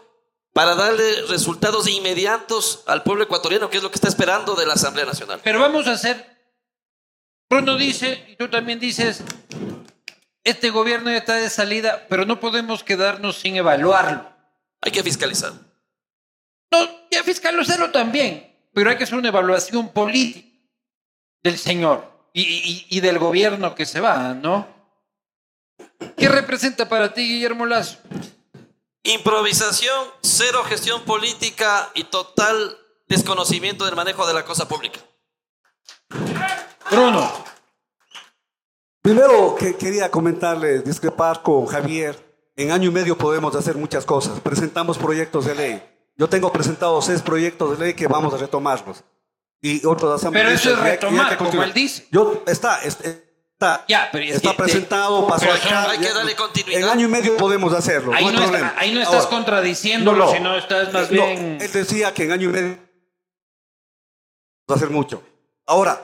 para 0.55 0.75
darle 0.75 1.23
resultados 1.29 1.87
inmediatos 1.87 2.83
al 2.87 3.03
pueblo 3.03 3.25
ecuatoriano, 3.25 3.69
que 3.69 3.77
es 3.77 3.83
lo 3.83 3.91
que 3.91 3.97
está 3.97 4.09
esperando 4.09 4.55
de 4.55 4.65
la 4.67 4.75
Asamblea 4.75 5.05
Nacional. 5.05 5.41
Pero 5.45 5.61
vamos 5.61 5.87
a 5.87 5.93
hacer. 5.93 6.27
Bruno 7.51 7.77
dice, 7.77 8.25
y 8.29 8.37
tú 8.37 8.49
también 8.49 8.81
dices, 8.81 9.23
este 10.43 10.71
gobierno 10.71 11.11
ya 11.11 11.19
está 11.19 11.35
de 11.35 11.51
salida, 11.51 12.07
pero 12.09 12.25
no 12.25 12.41
podemos 12.41 12.83
quedarnos 12.83 13.37
sin 13.37 13.57
evaluarlo. 13.57 14.27
Hay 14.81 14.91
que 14.91 15.03
fiscalizar. 15.03 15.53
No, 16.71 16.79
ya 17.11 17.23
fiscalizarlo 17.23 17.91
también, 17.91 18.57
pero 18.73 18.89
hay 18.89 18.97
que 18.97 19.05
hacer 19.05 19.19
una 19.19 19.29
evaluación 19.29 19.91
política 19.91 20.49
del 21.43 21.59
señor 21.59 22.11
y, 22.33 22.41
y- 22.43 22.87
y 22.89 23.01
del 23.01 23.19
gobierno 23.19 23.75
que 23.75 23.85
se 23.85 24.01
va, 24.01 24.33
¿no? 24.33 24.67
¿Qué 26.17 26.29
representa 26.29 26.89
para 26.89 27.13
ti, 27.15 27.23
Guillermo 27.27 27.67
Lazo? 27.67 27.99
Improvisación, 29.05 30.07
cero 30.23 30.63
gestión 30.65 31.03
política 31.03 31.91
y 31.95 32.05
total 32.05 32.79
desconocimiento 33.09 33.85
del 33.85 33.97
manejo 33.97 34.27
de 34.27 34.35
la 34.35 34.45
cosa 34.45 34.69
pública. 34.69 35.01
Bruno, 36.91 37.31
Primero 39.03 39.57
que 39.57 39.75
quería 39.75 40.09
comentarle, 40.13 40.79
discrepar 40.79 41.43
con 41.43 41.67
Javier, 41.67 42.17
en 42.55 42.71
año 42.71 42.89
y 42.89 42.93
medio 42.93 43.19
podemos 43.19 43.55
hacer 43.57 43.75
muchas 43.77 44.05
cosas. 44.05 44.39
Presentamos 44.39 44.97
proyectos 44.97 45.45
de 45.45 45.57
ley. 45.57 45.83
Yo 46.17 46.29
tengo 46.29 46.53
presentados 46.53 47.07
seis 47.07 47.21
proyectos 47.21 47.77
de 47.77 47.85
ley 47.85 47.95
que 47.95 48.07
vamos 48.07 48.33
a 48.33 48.37
retomarlos. 48.37 49.03
Y 49.61 49.85
otros 49.87 50.23
Pero 50.33 50.51
eso 50.51 50.71
es 50.71 50.79
retomar, 50.79 51.31
que 51.31 51.37
como 51.37 51.63
él 51.65 51.73
dice. 51.73 52.07
Yo, 52.13 52.45
está, 52.47 52.81
es- 52.85 52.99
está, 53.63 53.85
Ya, 53.89 54.09
pero 54.13 54.25
es 54.25 54.37
está 54.37 54.51
que 54.51 54.57
te- 54.57 54.63
presentado, 54.65 55.27
pasó 55.27 55.41
pero 55.47 55.55
acá. 55.55 55.91
hay 55.91 55.99
que 55.99 56.13
darle 56.13 56.35
continuidad. 56.37 56.81
En 56.83 56.89
año 56.89 57.07
y 57.07 57.11
medio 57.11 57.37
podemos 57.37 57.73
hacerlo. 57.73 58.13
ahí 58.15 58.25
no 58.27 58.33
no, 58.33 58.39
problema. 58.43 58.69
está- 58.69 58.81
ahí 58.81 58.93
no 58.95 59.01
estás 59.01 59.15
Ahora, 59.25 59.29
contradiciéndolo, 59.31 60.33
sino 60.33 60.57
estás 60.57 60.93
más 60.93 61.11
no, 61.11 61.25
bien... 61.27 61.59
él 61.61 61.73
decía 61.73 62.13
que 62.15 62.25
en 62.25 62.33
año 62.33 62.49
y 62.51 62.53
medio 62.53 62.79
vamos 64.67 64.83
a 64.83 64.85
hacer 64.85 64.91
mucho. 64.91 65.23
Ahora, 65.67 66.03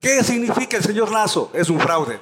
¿qué 0.00 0.22
significa 0.24 0.76
el 0.76 0.82
señor 0.84 1.10
Lazo? 1.10 1.50
Es 1.54 1.68
un 1.70 1.80
fraude. 1.80 2.20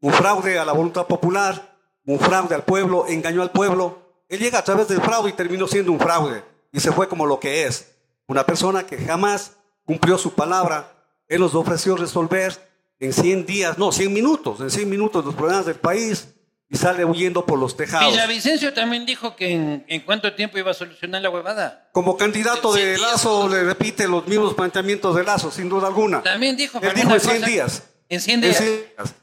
Un 0.00 0.12
fraude 0.12 0.58
a 0.58 0.64
la 0.64 0.72
voluntad 0.72 1.06
popular, 1.06 1.76
un 2.06 2.18
fraude 2.20 2.54
al 2.54 2.62
pueblo, 2.64 3.06
engañó 3.08 3.42
al 3.42 3.50
pueblo. 3.50 3.98
Él 4.28 4.38
llega 4.40 4.58
a 4.58 4.64
través 4.64 4.88
del 4.88 5.00
fraude 5.00 5.30
y 5.30 5.32
terminó 5.32 5.66
siendo 5.66 5.90
un 5.92 5.98
fraude. 5.98 6.44
Y 6.72 6.80
se 6.80 6.92
fue 6.92 7.08
como 7.08 7.26
lo 7.26 7.40
que 7.40 7.64
es. 7.64 7.92
Una 8.26 8.44
persona 8.44 8.84
que 8.86 8.98
jamás 8.98 9.52
cumplió 9.84 10.18
su 10.18 10.34
palabra. 10.34 10.92
Él 11.28 11.40
nos 11.40 11.54
ofreció 11.54 11.96
resolver 11.96 12.67
en 13.00 13.12
100 13.12 13.46
días, 13.46 13.78
no, 13.78 13.92
100 13.92 14.12
minutos, 14.12 14.60
en 14.60 14.70
100 14.70 14.88
minutos 14.88 15.24
los 15.24 15.34
problemas 15.34 15.66
del 15.66 15.76
país. 15.76 16.28
y 16.70 16.76
sale 16.76 17.02
huyendo 17.04 17.46
por 17.46 17.58
los 17.58 17.76
tejados. 17.78 18.12
Villavicencio 18.12 18.74
también 18.74 19.06
dijo 19.06 19.34
que 19.36 19.52
en, 19.52 19.84
en 19.88 20.00
cuánto 20.02 20.34
tiempo 20.34 20.58
iba 20.58 20.70
a 20.70 20.74
solucionar 20.74 21.22
la 21.22 21.30
huevada. 21.30 21.88
Como 21.92 22.18
candidato 22.18 22.68
En 22.76 22.82
100 22.82 22.86
de 22.86 22.96
días, 22.96 23.10
Lazo 23.12 23.48
le 23.48 23.64
repite 23.64 24.06
los 24.06 24.26
mismos 24.26 24.52
planteamientos 24.52 25.16
de 25.16 25.24
Lazo, 25.24 25.50
sin 25.50 25.70
duda 25.70 25.86
alguna. 25.86 26.22
También 26.22 26.58
dijo 26.58 26.78
que 26.78 26.88
Él 26.88 26.94
dijo 26.94 27.14
en 27.14 27.20
100 27.20 27.34
cosa- 27.36 27.46
días. 27.46 27.82
En 28.10 28.20
100 28.20 28.34
En 28.34 28.40
días. 28.42 28.56
100 28.58 28.68
días. 28.80 29.14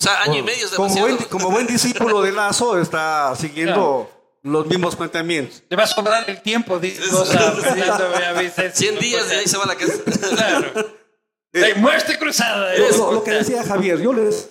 O 0.00 0.04
sea, 0.04 0.22
año 0.22 0.38
y 0.38 0.42
medio 0.42 0.66
es 0.66 0.72
Como 0.72 0.94
buen, 0.94 1.16
como 1.16 1.50
buen 1.50 1.66
discípulo 1.66 2.22
de 2.22 2.30
Lazo 2.30 2.78
está 2.80 3.34
siguiendo 3.36 4.08
los 4.42 4.66
mismos 4.66 4.94
planteamientos. 4.94 5.62
Te 5.68 5.74
va 5.74 5.82
a 5.84 5.86
sobrar 5.88 6.28
el 6.30 6.40
tiempo, 6.42 6.78
dice 6.78 7.02
cosa 7.10 7.50
Fernando 7.52 8.10
Villavicencio. 8.16 8.90
100 8.92 8.98
días 9.00 9.28
de 9.28 9.36
ahí 9.38 9.48
se 9.48 9.56
va 9.56 9.66
la 9.66 9.74
casa. 9.74 9.94
Claro. 10.36 11.03
De 11.60 11.74
muerte 11.76 12.18
cruzada. 12.18 12.74
¿eh? 12.74 12.80
lo- 12.96 13.22
que 13.22 13.30
decía 13.30 13.62
Javier, 13.62 14.00
yo 14.00 14.12
les... 14.12 14.50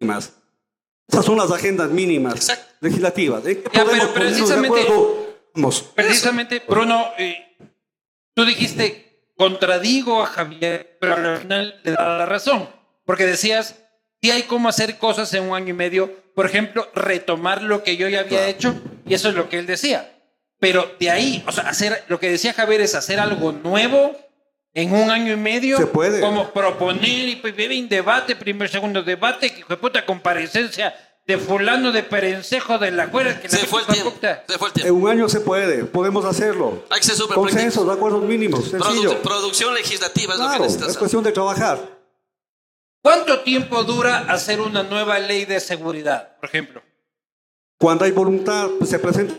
Más. 0.00 0.32
Esas 1.08 1.24
son 1.24 1.36
las 1.38 1.50
agendas 1.50 1.90
mínimas 1.90 2.34
Exacto. 2.34 2.66
legislativas. 2.80 3.46
¿En 3.46 3.62
qué 3.62 3.70
Ya, 3.72 3.84
pero 3.84 4.12
precisamente-? 4.12 4.86
Vamos. 5.54 5.82
Precisamente, 5.94 6.62
Bruno, 6.68 7.06
eh, 7.16 7.56
tú 8.34 8.44
dijiste, 8.44 9.30
contradigo 9.36 10.22
a 10.22 10.26
Javier, 10.26 10.98
pero 11.00 11.14
al 11.16 11.38
final 11.38 11.80
le 11.84 11.92
da 11.92 12.18
la 12.18 12.26
razón. 12.26 12.68
Porque 13.04 13.24
decías, 13.24 13.76
sí 14.20 14.30
hay 14.32 14.42
cómo 14.42 14.68
hacer 14.68 14.98
cosas 14.98 15.32
en 15.34 15.44
un 15.44 15.54
año 15.56 15.68
y 15.68 15.72
medio. 15.74 16.12
Por 16.34 16.44
ejemplo, 16.46 16.90
retomar 16.94 17.62
lo 17.62 17.82
que 17.84 17.96
yo 17.96 18.08
ya 18.08 18.20
había 18.20 18.48
hecho, 18.48 18.74
y 19.06 19.14
eso 19.14 19.28
es 19.28 19.34
lo 19.36 19.48
que 19.48 19.58
él 19.60 19.66
decía. 19.66 20.12
Pero 20.58 20.90
de 20.98 21.10
ahí, 21.10 21.44
o 21.46 21.52
sea, 21.52 21.68
hacer, 21.68 22.04
lo 22.08 22.18
que 22.18 22.28
decía 22.30 22.52
Javier 22.52 22.80
es 22.80 22.94
hacer 22.94 23.20
algo 23.20 23.52
nuevo 23.52 24.16
en 24.76 24.92
un 24.92 25.10
año 25.10 25.32
y 25.32 25.36
medio. 25.36 25.78
Se 25.78 25.86
puede. 25.86 26.20
Como 26.20 26.50
proponer 26.50 27.28
y 27.28 27.36
pues, 27.36 27.54
un 27.56 27.88
debate, 27.88 28.36
primer, 28.36 28.68
segundo 28.68 29.02
debate, 29.02 29.52
que 29.52 29.64
fue 29.64 29.78
puta 29.78 30.04
comparecencia 30.04 30.94
de 31.26 31.38
fulano 31.38 31.92
de 31.92 32.02
perencejo 32.02 32.78
de 32.78 32.90
la 32.90 33.10
cuerda. 33.10 33.40
Que 33.40 33.48
la 33.48 33.56
Se 33.58 33.66
fue 33.66 33.80
el 33.80 33.86
tiempo. 33.86 34.12
Se 34.20 34.58
fue 34.58 34.68
el 34.68 34.72
En 34.76 34.82
tiempo. 34.82 34.94
un 34.94 35.08
año 35.08 35.28
se 35.30 35.40
puede, 35.40 35.84
podemos 35.86 36.26
hacerlo. 36.26 36.84
Hay 36.90 37.00
que 37.00 37.06
ser 37.06 37.16
súper 37.16 37.36
Consensos, 37.36 37.88
acuerdos 37.88 38.22
mínimos, 38.22 38.70
Produ- 38.72 38.82
sencillo. 38.84 39.22
producción 39.22 39.72
legislativa 39.74 40.34
es 40.34 40.38
lo 40.40 40.44
que 40.50 40.56
Claro, 40.76 40.90
es 40.90 40.98
cuestión 40.98 41.24
de 41.24 41.32
trabajar. 41.32 41.78
¿Cuánto 43.02 43.40
tiempo 43.40 43.82
dura 43.82 44.26
hacer 44.28 44.60
una 44.60 44.82
nueva 44.82 45.18
ley 45.18 45.46
de 45.46 45.58
seguridad, 45.60 46.36
por 46.36 46.48
ejemplo? 46.50 46.82
Cuando 47.78 48.04
hay 48.04 48.10
voluntad, 48.10 48.68
pues 48.78 48.90
se 48.90 48.98
presenta, 48.98 49.34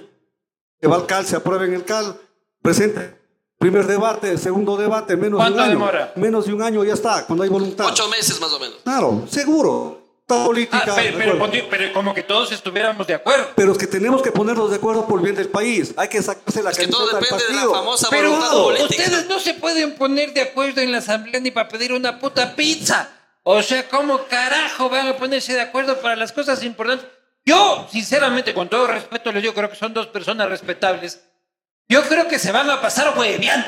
se 0.82 0.88
va 0.88 0.96
al 0.96 1.06
CAL, 1.06 1.26
se 1.28 1.36
aprueba 1.36 1.66
en 1.66 1.74
el 1.74 1.84
CAL, 1.86 2.20
presenta 2.62 3.14
primer 3.58 3.86
debate, 3.88 4.38
segundo 4.38 4.78
debate, 4.78 5.16
menos 5.16 5.40
de 5.40 5.48
un 5.48 5.54
¿Cuánto 5.54 5.62
año. 5.62 5.72
demora? 5.72 6.12
Menos 6.16 6.46
de 6.46 6.54
un 6.54 6.62
año 6.62 6.84
ya 6.84 6.94
está, 6.94 7.26
cuando 7.26 7.44
hay 7.44 7.50
voluntad. 7.50 7.86
Ocho 7.88 8.08
meses 8.10 8.40
más 8.40 8.52
o 8.54 8.60
menos. 8.60 8.78
Claro, 8.84 9.24
seguro. 9.30 10.04
Esta 10.30 10.44
política. 10.44 10.84
Ah, 10.86 10.94
pero, 10.96 11.40
pero, 11.40 11.68
pero 11.70 11.94
como 11.94 12.14
que 12.14 12.22
todos 12.22 12.52
estuviéramos 12.52 13.08
de 13.08 13.14
acuerdo. 13.14 13.48
Pero 13.56 13.72
es 13.72 13.78
que 13.78 13.88
tenemos 13.88 14.22
que 14.22 14.34
ponernos 14.34 14.70
de 14.70 14.76
acuerdo 14.76 15.08
por 15.08 15.20
el 15.20 15.24
bien 15.24 15.36
del 15.38 15.48
país. 15.48 15.94
Hay 15.96 16.10
que 16.10 16.22
sacarse 16.22 16.62
la 16.62 16.72
Es 16.72 16.78
que 16.78 16.88
todo 16.88 17.10
camiseta 17.10 17.38
del 17.38 17.38
depende 17.40 17.46
de 17.48 17.54
la 17.54 17.62
partido. 17.62 17.74
famosa 17.86 18.08
Pero 18.10 18.30
voluntad 18.32 18.50
claro, 18.50 18.64
política. 18.66 19.04
ustedes 19.04 19.28
no 19.30 19.40
se 19.40 19.54
pueden 19.54 19.96
poner 19.96 20.34
de 20.34 20.42
acuerdo 20.42 20.82
en 20.82 20.92
la 20.92 20.98
asamblea 20.98 21.40
ni 21.40 21.52
para 21.52 21.70
pedir 21.70 21.94
una 21.94 22.20
puta 22.20 22.56
pizza. 22.58 23.10
O 23.44 23.62
sea, 23.64 23.88
¿cómo 23.88 24.20
carajo 24.30 24.90
van 24.90 25.08
a 25.08 25.16
ponerse 25.16 25.54
de 25.54 25.62
acuerdo 25.62 25.98
para 26.02 26.18
las 26.18 26.34
cosas 26.34 26.62
importantes? 26.64 27.08
Yo, 27.46 27.88
sinceramente, 27.90 28.54
con 28.54 28.68
todo 28.68 28.88
respeto, 28.88 29.32
les 29.32 29.42
digo, 29.42 29.54
creo 29.54 29.70
que 29.70 29.78
son 29.78 29.94
dos 29.94 30.08
personas 30.08 30.50
respetables. 30.50 31.22
Yo 31.90 32.04
creo 32.04 32.28
que 32.28 32.40
se 32.40 32.52
van 32.52 32.70
a 32.70 32.82
pasar 32.82 33.18
hueveando. 33.18 33.68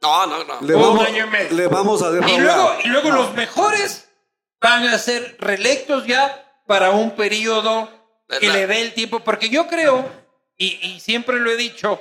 No, 0.00 0.26
no, 0.26 0.44
no. 0.44 0.60
Le 0.60 0.74
vamos, 0.74 1.06
año 1.06 1.26
y 1.26 1.30
medio. 1.30 1.56
le 1.56 1.66
vamos 1.66 2.02
a 2.02 2.08
Y 2.10 2.12
defraudar. 2.14 2.40
luego, 2.40 2.76
y 2.84 2.88
luego 2.88 3.08
No. 3.10 3.16
los 3.16 3.34
mejores 3.34 4.08
van 4.60 4.86
a 4.86 4.98
ser 4.98 5.36
reelectos 5.40 6.06
ya 6.06 6.44
para 6.66 6.90
un 6.90 7.12
periodo 7.16 7.90
que 8.40 8.48
le 8.48 8.66
dé 8.66 8.82
el 8.82 8.94
tiempo. 8.94 9.20
Porque 9.20 9.48
yo 9.48 9.66
creo, 9.66 10.08
y, 10.56 10.78
y 10.86 11.00
siempre 11.00 11.38
lo 11.40 11.50
he 11.50 11.56
dicho, 11.56 12.00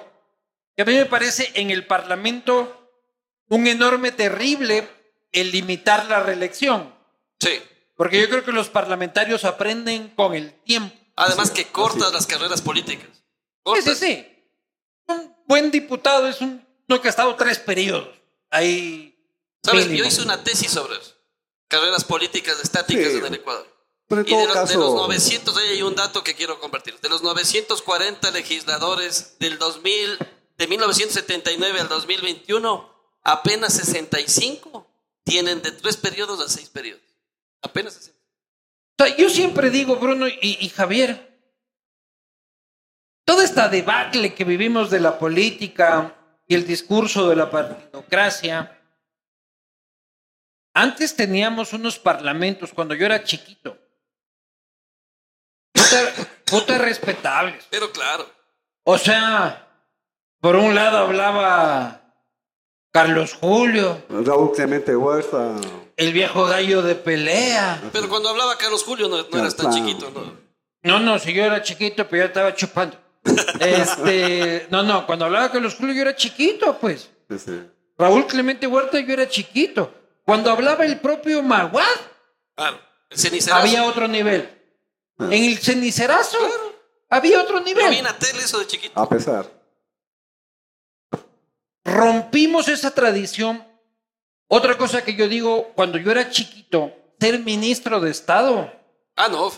que 0.75 0.83
a 0.83 0.85
mí 0.85 0.93
me 0.93 1.05
parece 1.05 1.51
en 1.55 1.71
el 1.71 1.85
Parlamento 1.87 2.91
un 3.49 3.65
enorme 3.67 4.11
terrible 4.11 4.87
el 5.31 5.51
limitar 5.51 6.05
la 6.05 6.19
reelección. 6.19 6.93
Sí. 7.39 7.61
Porque 7.95 8.21
yo 8.21 8.29
creo 8.29 8.43
que 8.43 8.51
los 8.51 8.69
parlamentarios 8.69 9.43
aprenden 9.43 10.09
con 10.09 10.35
el 10.35 10.53
tiempo. 10.61 10.95
Además 11.15 11.49
que 11.49 11.65
cortas 11.65 12.13
las 12.13 12.27
carreras 12.27 12.61
políticas. 12.61 13.09
Sí, 13.75 13.81
sí, 13.81 13.95
sí. 13.95 14.36
Buen 15.47 15.71
diputado 15.71 16.27
es 16.27 16.39
un 16.41 16.65
no 16.87 17.01
que 17.01 17.07
ha 17.07 17.11
estado 17.11 17.35
tres 17.35 17.57
periodos. 17.59 18.09
Ahí. 18.49 19.17
¿Sabes? 19.63 19.85
mínimo. 19.87 20.03
Yo 20.03 20.07
hice 20.09 20.21
una 20.21 20.43
tesis 20.43 20.71
sobre 20.71 20.97
eso. 20.97 21.15
Carreras 21.67 22.03
políticas 22.03 22.59
estáticas 22.61 23.11
Sí. 23.11 23.17
en 23.17 23.25
el 23.25 23.33
Ecuador. 23.35 23.67
Pero 24.07 24.21
en 24.21 24.27
Y 24.27 24.35
de, 24.37 24.45
los- 24.45 24.53
caso, 24.53 24.71
de 24.73 24.79
los 24.79 24.93
900, 24.93 25.57
ahí 25.57 25.67
hay 25.69 25.81
un 25.81 25.95
dato 25.95 26.23
que 26.23 26.33
quiero 26.35 26.59
compartir. 26.61 26.97
De 27.01 27.09
los 27.09 27.23
940 27.23 28.31
legisladores 28.31 29.35
del 29.39 29.57
2000, 29.57 30.17
de 30.57 30.67
1979 30.67 31.81
al 31.81 31.89
2021, 31.89 32.89
apenas 33.23 33.73
65 33.73 34.87
tienen 35.25 35.61
de 35.61 35.71
tres 35.73 35.97
periodos 35.97 36.39
a 36.39 36.47
seis 36.47 36.69
periodos. 36.69 37.03
Apenas 37.61 37.95
60. 37.95 38.17
O 38.99 39.03
sea, 39.05 39.17
yo 39.17 39.29
siempre 39.29 39.69
digo, 39.69 39.97
Bruno 39.97 40.27
y, 40.29 40.37
y 40.41 40.69
Javier, 40.69 41.26
toda 43.27 43.43
esta 43.43 43.67
debacle 43.67 44.33
que 44.33 44.45
vivimos 44.45 44.89
de 44.89 45.01
la 45.01 45.19
política 45.19 46.15
y 46.47 46.55
el 46.55 46.65
discurso 46.65 47.27
de 47.29 47.35
la 47.35 47.51
partidocracia, 47.51 48.79
antes 50.73 51.13
teníamos 51.15 51.73
unos 51.73 51.99
parlamentos 51.99 52.71
cuando 52.73 52.95
yo 52.95 53.05
era 53.05 53.23
chiquito, 53.25 53.77
puta, 55.73 55.99
puta 56.45 56.77
respetables. 56.77 57.65
Pero 57.69 57.91
claro, 57.91 58.25
O 58.85 58.97
sea, 58.97 59.67
por 60.39 60.55
un 60.55 60.73
lado 60.73 60.99
hablaba 60.99 62.01
Carlos 62.93 63.33
Julio, 63.33 64.05
Raúl 64.09 64.53
Clemente 64.53 64.95
Huerta. 64.95 65.55
el 65.97 66.13
viejo 66.13 66.45
gallo 66.45 66.81
de 66.81 66.95
pelea. 66.95 67.81
pero 67.91 68.07
cuando 68.07 68.29
hablaba 68.29 68.57
Carlos 68.57 68.83
Julio 68.85 69.09
no, 69.09 69.17
no 69.17 69.37
eras 69.37 69.55
tan 69.55 69.69
Claro. 69.69 69.85
chiquito, 69.85 70.11
¿no? 70.11 70.47
No, 70.83 70.99
no, 71.01 71.19
si 71.19 71.33
yo 71.33 71.43
era 71.43 71.61
chiquito, 71.61 72.07
pero 72.07 72.23
ya 72.23 72.27
estaba 72.27 72.55
chupando. 72.55 72.97
Este, 73.59 74.67
no, 74.69 74.83
no, 74.83 75.05
cuando 75.05 75.25
hablaba 75.25 75.51
con 75.51 75.61
los 75.63 75.75
Julio 75.75 75.93
yo 75.95 76.01
era 76.01 76.15
chiquito, 76.15 76.77
pues. 76.79 77.09
Sí, 77.29 77.39
sí. 77.39 77.61
Raúl 77.97 78.25
Clemente 78.27 78.67
Huerta 78.67 78.99
yo 78.99 79.13
era 79.13 79.27
chiquito. 79.27 79.93
Cuando 80.25 80.51
hablaba 80.51 80.85
el 80.85 80.99
propio 80.99 81.41
Maguad. 81.43 81.83
El 83.09 83.17
cenicerazo. 83.17 83.61
había 83.61 83.83
otro 83.85 84.07
nivel. 84.07 84.49
En 85.19 85.33
el 85.33 85.57
cenicerazo 85.57 86.37
había 87.09 87.41
otro 87.41 87.59
Yo 87.59 87.63
vi 87.65 87.73
nivel. 87.73 87.93
en 87.93 88.03
la 88.03 88.17
tele 88.17 88.39
eso 88.39 88.59
de 88.59 88.67
chiquito. 88.67 88.99
A 88.99 89.07
pesar. 89.09 89.49
Rompimos 91.83 92.67
esa 92.67 92.91
tradición. 92.91 93.65
Otra 94.49 94.77
cosa 94.77 95.03
que 95.03 95.15
yo 95.15 95.27
digo, 95.27 95.71
cuando 95.75 95.97
yo 95.97 96.11
era 96.11 96.29
chiquito, 96.29 96.93
ser 97.19 97.39
ministro 97.39 97.99
de 97.99 98.11
Estado. 98.11 98.71
Ah, 99.15 99.27
no. 99.29 99.51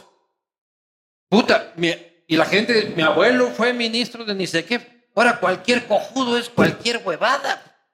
Puta, 1.29 1.73
mi- 1.75 1.95
y 2.29 2.37
la 2.37 2.45
gente, 2.45 2.93
mi 2.95 3.01
abuelo 3.01 3.49
fue 3.49 3.73
ministro 3.73 4.23
de 4.23 4.35
ni 4.35 4.45
sé 4.45 4.63
qué. 4.63 5.09
Ahora 5.15 5.39
cualquier 5.39 5.87
cojudo 5.87 6.37
es 6.37 6.47
cualquier 6.47 7.01
huevada. 7.03 7.89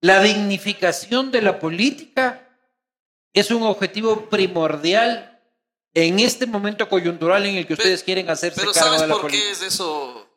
La 0.00 0.22
dignificación 0.22 1.32
de 1.32 1.42
la 1.42 1.58
política 1.58 2.48
es 3.32 3.50
un 3.50 3.64
objetivo 3.64 4.30
primordial 4.30 5.42
en 5.92 6.20
este 6.20 6.46
momento 6.46 6.88
coyuntural 6.88 7.44
en 7.46 7.56
el 7.56 7.66
que 7.66 7.72
ustedes 7.72 8.04
quieren 8.04 8.30
hacerse 8.30 8.60
Pero 8.60 8.72
cargo 8.72 8.90
¿sabes 8.90 9.00
de 9.00 9.08
la 9.08 9.14
por 9.20 9.28
qué 9.28 9.50
es 9.50 9.60
eso? 9.60 10.30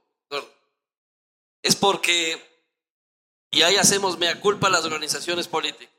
Es 1.61 1.75
porque, 1.75 2.41
y 3.51 3.61
ahí 3.61 3.75
hacemos 3.75 4.17
mea 4.17 4.39
culpa 4.41 4.65
a 4.65 4.71
las 4.71 4.85
organizaciones 4.85 5.47
políticas. 5.47 5.93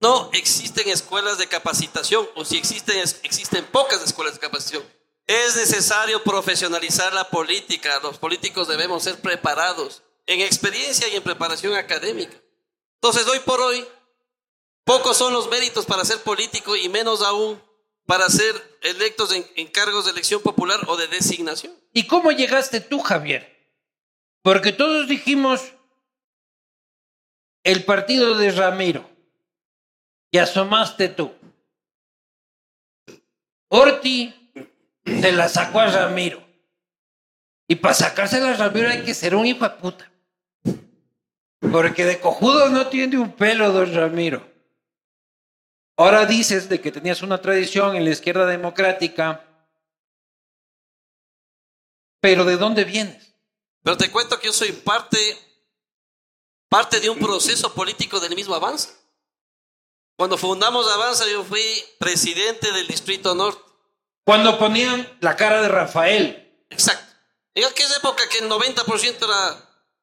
No 0.00 0.30
existen 0.34 0.88
escuelas 0.88 1.38
de 1.38 1.48
capacitación, 1.48 2.28
o 2.36 2.44
si 2.44 2.58
existen, 2.58 2.96
existen 3.24 3.64
pocas 3.72 4.04
escuelas 4.04 4.34
de 4.34 4.40
capacitación. 4.40 4.84
Es 5.26 5.56
necesario 5.56 6.22
profesionalizar 6.22 7.12
la 7.12 7.28
política. 7.30 7.98
Los 8.02 8.18
políticos 8.18 8.68
debemos 8.68 9.02
ser 9.02 9.20
preparados 9.20 10.02
en 10.26 10.40
experiencia 10.40 11.08
y 11.08 11.16
en 11.16 11.22
preparación 11.22 11.74
académica. 11.74 12.36
Entonces, 12.96 13.26
hoy 13.26 13.40
por 13.40 13.60
hoy, 13.60 13.86
pocos 14.84 15.16
son 15.16 15.32
los 15.32 15.48
méritos 15.48 15.86
para 15.86 16.04
ser 16.04 16.22
político 16.22 16.76
y 16.76 16.88
menos 16.88 17.22
aún 17.22 17.62
para 18.06 18.28
ser 18.28 18.78
electos 18.82 19.32
en, 19.32 19.46
en 19.56 19.66
cargos 19.68 20.04
de 20.04 20.10
elección 20.10 20.42
popular 20.42 20.80
o 20.88 20.96
de 20.96 21.08
designación. 21.08 21.72
¿Y 21.92 22.06
cómo 22.06 22.32
llegaste 22.32 22.80
tú, 22.80 23.00
Javier? 23.00 23.54
Porque 24.42 24.72
todos 24.72 25.08
dijimos 25.08 25.62
el 27.62 27.84
partido 27.84 28.36
de 28.36 28.52
Ramiro. 28.52 29.10
Y 30.30 30.38
asomaste 30.38 31.08
tú. 31.08 31.32
Orti 33.68 34.43
se 35.04 35.32
la 35.32 35.48
sacó 35.48 35.80
a 35.80 35.86
Ramiro. 35.86 36.42
Y 37.68 37.76
para 37.76 37.94
sacársela 37.94 38.50
a 38.50 38.56
Ramiro 38.56 38.88
hay 38.88 39.02
que 39.02 39.14
ser 39.14 39.34
un 39.34 39.46
hijo 39.46 39.64
de 39.64 39.70
puta. 39.70 40.10
Porque 41.60 42.04
de 42.04 42.20
cojudos 42.20 42.70
no 42.70 42.88
tiene 42.88 43.18
un 43.18 43.32
pelo, 43.32 43.72
don 43.72 43.94
Ramiro. 43.94 44.54
Ahora 45.96 46.26
dices 46.26 46.68
de 46.68 46.80
que 46.80 46.92
tenías 46.92 47.22
una 47.22 47.40
tradición 47.40 47.96
en 47.96 48.04
la 48.04 48.10
izquierda 48.10 48.46
democrática, 48.46 49.44
pero 52.20 52.44
¿de 52.44 52.56
dónde 52.56 52.84
vienes? 52.84 53.34
Pero 53.82 53.96
te 53.96 54.10
cuento 54.10 54.40
que 54.40 54.46
yo 54.46 54.52
soy 54.52 54.72
parte, 54.72 55.18
parte 56.68 56.98
de 56.98 57.10
un 57.10 57.18
proceso 57.18 57.72
político 57.74 58.18
del 58.18 58.34
mismo 58.34 58.54
Avanza. 58.54 58.90
Cuando 60.16 60.36
fundamos 60.36 60.90
Avanza, 60.90 61.28
yo 61.30 61.44
fui 61.44 61.62
presidente 61.98 62.72
del 62.72 62.86
Distrito 62.86 63.34
Norte. 63.34 63.73
Cuando 64.24 64.58
ponían 64.58 65.06
la 65.20 65.36
cara 65.36 65.60
de 65.62 65.68
Rafael. 65.68 66.64
Exacto. 66.70 67.04
En 67.54 67.64
aquella 67.64 67.96
época 67.96 68.22
que 68.30 68.38
el 68.38 68.48
90% 68.50 69.24
era 69.24 69.56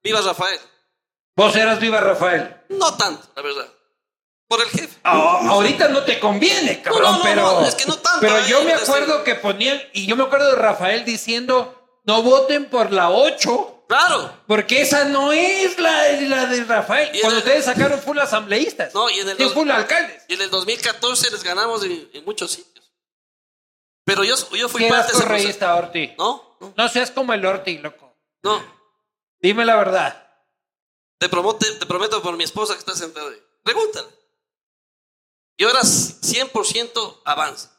Viva 0.04 0.22
Rafael. 0.22 0.60
Vos 1.36 1.56
eras 1.56 1.80
Viva 1.80 2.00
Rafael. 2.00 2.56
No 2.70 2.96
tanto, 2.96 3.28
la 3.36 3.42
verdad. 3.42 3.68
Por 4.48 4.62
el 4.62 4.68
jefe. 4.70 4.98
Ah, 5.04 5.40
ahorita 5.50 5.88
no 5.88 6.04
te 6.04 6.20
conviene, 6.20 6.82
cabrón, 6.82 7.04
No, 7.04 7.12
no, 7.12 7.18
no, 7.18 7.24
pero. 7.24 7.62
no, 7.62 7.66
es 7.66 7.76
que 7.76 7.86
no 7.86 7.96
tanto, 7.98 8.20
Pero 8.20 8.38
eh, 8.38 8.44
yo 8.48 8.64
me 8.64 8.74
acuerdo 8.74 9.24
que 9.24 9.36
ponían, 9.36 9.82
y 9.94 10.06
yo 10.08 10.16
me 10.18 10.24
acuerdo 10.24 10.50
de 10.52 10.56
Rafael 10.58 11.06
diciendo: 11.06 12.00
no 12.04 12.22
voten 12.22 12.66
por 12.70 12.92
la 12.92 13.10
8, 13.12 13.86
Claro. 13.88 14.34
porque 14.48 14.82
esa 14.82 15.06
no 15.06 15.32
es 15.32 15.78
la, 15.80 16.10
la 16.14 16.46
de 16.48 16.64
Rafael. 16.66 17.10
Y 17.16 17.22
Cuando 17.22 17.40
el- 17.40 17.44
ustedes 17.46 17.66
sacaron 17.66 18.00
full 18.02 18.20
asambleístas. 18.20 18.94
No, 18.94 19.10
y 19.10 19.20
en 19.20 19.30
el 19.30 19.38
dos- 19.38 19.54
full 19.54 19.70
alcaldes. 19.72 20.24
Y 20.28 20.34
en 20.36 20.42
el 20.42 20.50
2014 20.50 21.32
les 21.32 21.44
ganamos 21.44 21.84
en, 21.86 22.10
en 22.14 22.26
muchos 22.26 22.52
sitios. 22.52 22.71
Pero 24.13 24.24
yo, 24.24 24.36
yo 24.56 24.69
fui 24.69 24.82
¿Qué 24.82 24.88
eras 24.88 25.06
parte 25.12 25.13
de 25.13 25.19
ese 25.19 25.54
proceso. 25.54 25.76
Orti? 25.76 26.13
¿No? 26.17 26.58
No. 26.60 26.74
No 26.78 26.89
seas 26.89 27.12
como 27.12 27.34
el 27.34 27.45
Orti, 27.45 27.78
loco. 27.78 28.13
No. 28.43 28.62
Dime 29.39 29.65
la 29.65 29.76
verdad. 29.76 30.28
Te, 31.17 31.30
promote- 31.30 31.80
te 31.80 31.86
prometo 31.86 32.21
por 32.21 32.36
mi 32.38 32.43
esposa 32.43 32.74
que 32.74 32.80
está 32.80 32.95
sentada 32.95 33.30
ahí. 33.30 33.41
Pregúntale. 33.63 34.08
Yo 35.58 35.69
era 35.69 35.82
100% 35.82 37.21
avanza. 37.26 37.71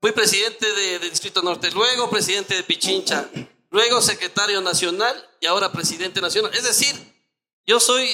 Fui 0.00 0.12
presidente 0.12 0.70
de, 0.72 0.98
de 0.98 1.10
Distrito 1.10 1.42
Norte, 1.42 1.70
luego 1.70 2.10
presidente 2.10 2.54
de 2.54 2.62
Pichincha, 2.62 3.28
luego 3.70 4.00
secretario 4.02 4.60
nacional 4.60 5.14
y 5.40 5.46
ahora 5.46 5.72
presidente 5.72 6.20
nacional. 6.20 6.52
Es 6.54 6.64
decir, 6.64 6.94
yo 7.66 7.80
soy 7.80 8.08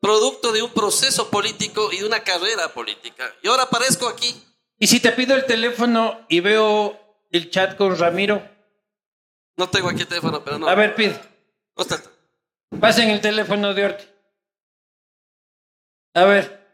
producto 0.00 0.52
de 0.52 0.62
un 0.62 0.72
proceso 0.72 1.30
político 1.30 1.92
y 1.92 1.98
de 1.98 2.06
una 2.06 2.22
carrera 2.24 2.72
política. 2.74 3.32
Y 3.42 3.48
ahora 3.48 3.64
aparezco 3.64 4.08
aquí. 4.08 4.34
Y 4.78 4.86
si 4.88 5.00
te 5.00 5.12
pido 5.12 5.34
el 5.34 5.46
teléfono 5.46 6.26
y 6.28 6.40
veo 6.40 7.07
el 7.30 7.50
chat 7.50 7.76
con 7.76 7.96
Ramiro. 7.96 8.42
No 9.56 9.68
tengo 9.68 9.88
aquí 9.88 10.02
el 10.02 10.08
teléfono, 10.08 10.44
pero 10.44 10.58
no. 10.58 10.68
A 10.68 10.74
ver, 10.74 10.94
pide. 10.94 11.20
No 11.76 11.82
está. 11.82 12.00
Pasen 12.80 13.10
el 13.10 13.20
teléfono 13.20 13.74
de 13.74 13.84
Orti. 13.84 14.04
A 16.14 16.24
ver, 16.24 16.66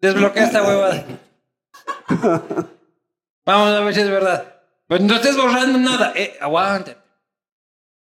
desbloquea 0.00 0.44
esta 0.44 0.62
huevada. 0.62 1.04
Vamos 3.44 3.70
a 3.70 3.80
ver 3.80 3.94
si 3.94 4.00
es 4.00 4.10
verdad. 4.10 4.62
Pues 4.86 5.00
no 5.00 5.16
estés 5.16 5.36
borrando 5.36 5.78
nada. 5.78 6.12
Eh, 6.14 6.36
aguántate. 6.40 6.98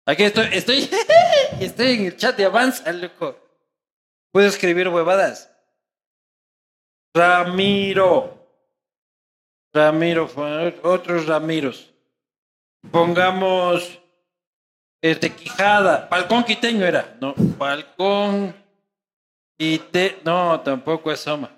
Aquí 0.06 0.24
estoy, 0.24 0.48
estoy, 0.52 0.90
estoy 1.60 1.92
en 1.92 2.06
el 2.06 2.16
chat 2.16 2.36
de 2.36 2.44
Avanza, 2.44 2.92
loco. 2.92 3.38
Puedo 4.32 4.46
escribir 4.48 4.88
huevadas. 4.88 5.50
Ramiro. 7.14 8.39
Ramiro, 9.72 10.28
otros 10.82 11.26
Ramiros. 11.26 11.92
Pongamos 12.90 13.98
este 15.02 15.30
Quijada, 15.34 16.08
Balcón 16.10 16.44
Quiteño 16.44 16.84
era, 16.86 17.16
no, 17.20 17.34
Balcón 17.36 18.54
Quite, 19.58 20.20
no, 20.24 20.60
tampoco 20.60 21.12
es 21.12 21.20
Soma. 21.20 21.50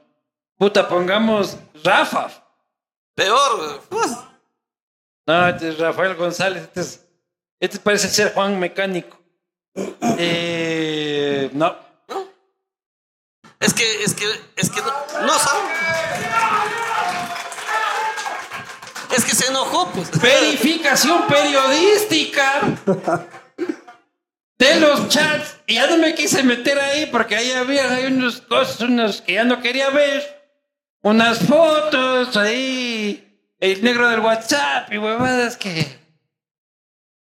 Puta, 0.58 0.88
pongamos 0.88 1.56
Rafa. 1.84 2.28
Peor. 3.14 3.82
uf. 3.90 4.12
No, 5.26 5.48
este 5.48 5.68
es 5.68 5.78
Rafael 5.78 6.16
González, 6.16 6.62
este, 6.64 6.80
es- 6.80 7.06
este 7.60 7.78
parece 7.78 8.08
ser 8.08 8.34
Juan 8.34 8.58
Mecánico. 8.58 9.16
Eh, 10.18 11.48
no, 11.52 11.76
Es 13.60 13.72
que, 13.72 14.02
es 14.02 14.14
que, 14.14 14.24
es 14.56 14.68
que 14.70 14.80
no, 14.80 15.22
no 15.24 15.38
sabe. 15.38 16.81
Que 19.32 19.36
se 19.36 19.50
enojó, 19.50 19.90
pues. 19.92 20.10
verificación 20.20 21.26
periodística 21.26 22.60
de 24.58 24.78
los 24.78 25.08
chats. 25.08 25.56
Y 25.66 25.76
ya 25.76 25.86
no 25.86 25.96
me 25.96 26.14
quise 26.14 26.42
meter 26.42 26.78
ahí 26.78 27.06
porque 27.06 27.36
ahí 27.36 27.50
había 27.52 27.94
hay 27.94 28.04
unas 28.12 28.42
cosas, 28.42 28.82
unas 28.82 29.22
que 29.22 29.32
ya 29.32 29.44
no 29.44 29.62
quería 29.62 29.88
ver. 29.88 30.22
Unas 31.00 31.38
fotos 31.46 32.36
ahí, 32.36 33.54
el 33.58 33.82
negro 33.82 34.10
del 34.10 34.20
WhatsApp 34.20 34.92
y 34.92 34.98
huevadas 34.98 35.56
que 35.56 35.86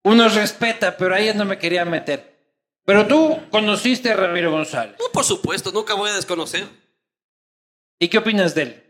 uno 0.03 0.29
respeta, 0.31 0.97
pero 0.97 1.15
ahí 1.15 1.27
ya 1.27 1.35
no 1.35 1.45
me 1.45 1.59
quería 1.59 1.85
meter. 1.85 2.41
Pero 2.85 3.07
tú 3.07 3.39
conociste 3.51 4.11
a 4.11 4.17
Ramiro 4.17 4.51
González. 4.51 4.97
No, 4.99 5.13
por 5.13 5.23
supuesto, 5.23 5.71
nunca 5.71 5.95
voy 5.95 6.11
a 6.11 6.15
desconocer. 6.15 6.67
¿Y 8.01 8.09
qué 8.09 8.19
opinas 8.19 8.53
de 8.57 8.63
él? 8.63 8.90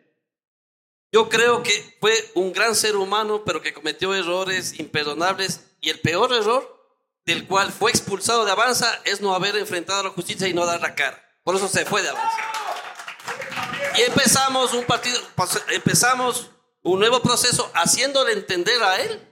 Yo 1.13 1.29
creo 1.29 1.63
que 1.63 1.97
fue 2.01 2.31
un 2.35 2.53
gran 2.53 2.75
ser 2.75 2.97
humano, 2.97 3.43
pero 3.45 3.61
que 3.61 3.73
cometió 3.75 4.15
errores 4.15 4.79
imperdonables. 4.79 5.61
Y 5.81 5.91
el 5.91 6.01
peor 6.01 6.33
error 6.33 6.79
del 7.27 7.47
cual 7.47 7.73
fue 7.73 7.91
expulsado 7.91 8.45
de 8.45 8.53
Avanza 8.53 9.01
es 9.05 9.21
no 9.21 9.35
haber 9.35 9.57
enfrentado 9.57 10.01
a 10.01 10.05
la 10.05 10.11
justicia 10.11 10.47
y 10.47 10.55
no 10.55 10.67
dar 10.67 10.81
la 10.81 10.95
cara. 10.95 11.21
Por 11.43 11.57
eso 11.57 11.69
se 11.69 11.85
fue 11.85 12.03
de 12.03 12.11
Avanza. 12.11 12.39
Y 13.97 14.03
empezamos 14.03 14.73
un 14.73 14.85
partido, 14.85 15.19
pas- 15.37 15.63
empezamos 15.71 16.51
un 16.83 17.01
nuevo 17.01 17.21
proceso 17.21 17.71
haciéndole 17.75 18.33
entender 18.33 18.81
a 18.83 19.01
él. 19.01 19.27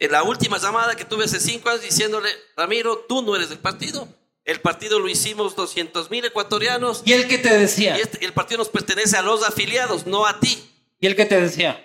En 0.00 0.10
la 0.10 0.24
última 0.24 0.58
llamada 0.58 0.96
que 0.96 1.04
tuve 1.04 1.24
hace 1.24 1.38
cinco 1.38 1.68
años 1.70 1.82
diciéndole, 1.82 2.28
Ramiro, 2.56 2.98
tú 3.08 3.22
no 3.22 3.36
eres 3.36 3.48
del 3.48 3.60
partido. 3.60 4.08
El 4.44 4.60
partido 4.60 4.98
lo 4.98 5.08
hicimos 5.08 5.56
200 5.56 6.10
mil 6.10 6.24
ecuatorianos 6.24 7.02
¿Y 7.06 7.12
él 7.14 7.26
qué 7.28 7.38
te 7.38 7.56
decía? 7.56 7.96
y 7.96 8.02
este- 8.02 8.24
el 8.24 8.32
partido 8.32 8.58
nos 8.58 8.68
pertenece 8.68 9.16
a 9.16 9.22
los 9.22 9.42
afiliados, 9.42 10.06
no 10.06 10.26
a 10.26 10.38
ti. 10.40 10.70
¿Y 11.00 11.06
él 11.06 11.16
qué 11.16 11.24
te 11.24 11.40
decía? 11.40 11.80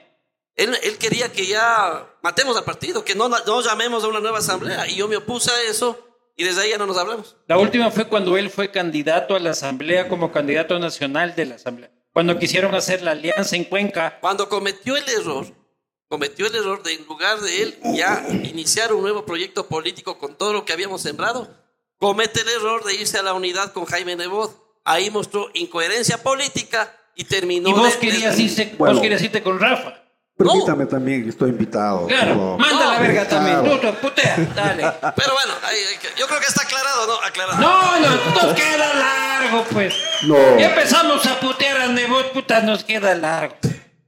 Él, 0.56 0.78
él 0.84 0.98
quería 0.98 1.32
que 1.32 1.46
ya 1.46 2.18
matemos 2.22 2.58
al 2.58 2.66
partido, 2.66 3.06
que 3.06 3.16
no, 3.16 3.30
no 3.30 3.62
llamemos 3.62 4.04
a 4.04 4.08
una 4.10 4.20
nueva 4.20 4.40
asamblea. 4.40 4.88
Y 4.90 4.96
yo 4.98 5.08
me 5.08 5.16
opuse 5.16 5.50
a 5.52 5.62
eso 5.70 6.06
y 6.36 6.44
desde 6.44 6.62
ahí 6.62 6.70
ya 6.72 6.78
no 6.78 6.86
nos 6.86 6.98
hablamos. 6.98 7.38
La 7.48 7.58
última 7.58 7.92
fue 7.92 8.08
cuando 8.08 8.38
él 8.38 8.50
fue 8.50 8.70
candidato 8.72 9.36
a 9.36 9.40
la 9.40 9.52
Asamblea 9.52 10.10
como 10.10 10.32
candidato 10.32 10.78
nacional 10.80 11.36
de 11.36 11.46
la 11.46 11.56
Asamblea. 11.56 11.92
Cuando 12.12 12.38
quisieron 12.40 12.76
hacer 12.76 13.02
la 13.02 13.12
alianza 13.12 13.56
en 13.56 13.64
Cuenca. 13.66 14.20
Cuando 14.20 14.50
cometió 14.50 14.98
el 14.98 15.08
error, 15.08 15.48
cometió 16.10 16.48
el 16.48 16.56
error 16.56 16.82
de 16.84 16.94
en 16.94 17.06
lugar 17.06 17.40
de 17.40 17.62
él 17.64 17.78
ya 17.94 18.26
iniciar 18.44 18.94
un 18.94 19.02
nuevo 19.02 19.26
proyecto 19.26 19.68
político 19.68 20.18
con 20.18 20.38
todo 20.38 20.52
lo 20.54 20.66
que 20.66 20.74
habíamos 20.74 21.02
sembrado, 21.02 21.54
comete 22.00 22.42
el 22.42 22.50
error 22.50 22.84
de 22.84 22.96
irse 22.96 23.18
a 23.18 23.24
la 23.24 23.34
unidad 23.34 23.72
con 23.74 23.86
Jaime 23.86 24.16
Nebot. 24.16 24.56
Ahí 24.86 25.12
mostró 25.12 25.50
incoherencia 25.54 26.18
política 26.24 26.96
y 27.16 27.26
terminó. 27.26 27.70
Y 27.70 27.74
vos 27.74 27.94
de- 27.94 28.00
querías 28.00 28.36
de- 28.38 28.44
irse, 28.44 28.74
Bueno. 28.78 28.96
vos 28.96 29.02
querías 29.04 29.22
irte 29.22 29.44
con 29.44 29.60
Rafa. 29.60 29.96
Permítame 30.38 30.86
también, 30.86 31.28
estoy 31.28 31.50
invitado. 31.50 32.08
Claro, 32.08 32.58
manda 32.58 32.86
No, 32.86 32.92
la 32.94 33.00
verga 33.00 33.28
también. 33.28 33.80
putea, 34.02 34.38
dale. 34.56 34.84
Pero 35.14 35.34
bueno, 35.34 35.54
que- 36.02 36.18
yo 36.18 36.28
creo 36.28 36.40
que 36.40 36.46
está 36.46 36.62
aclarado, 36.64 37.08
¿no? 37.08 37.14
Aclarado. 37.22 37.60
No, 37.60 38.00
no, 38.00 38.42
nos 38.42 38.54
queda 38.56 38.94
largo, 38.94 39.66
pues. 39.70 39.94
No. 40.24 40.38
Ya 40.58 40.70
empezamos 40.70 41.26
a 41.26 41.38
putear 41.42 41.82
a 41.82 41.88
Nebot, 41.88 42.32
puta, 42.32 42.62
nos 42.62 42.86
queda 42.86 43.14
largo. 43.16 43.58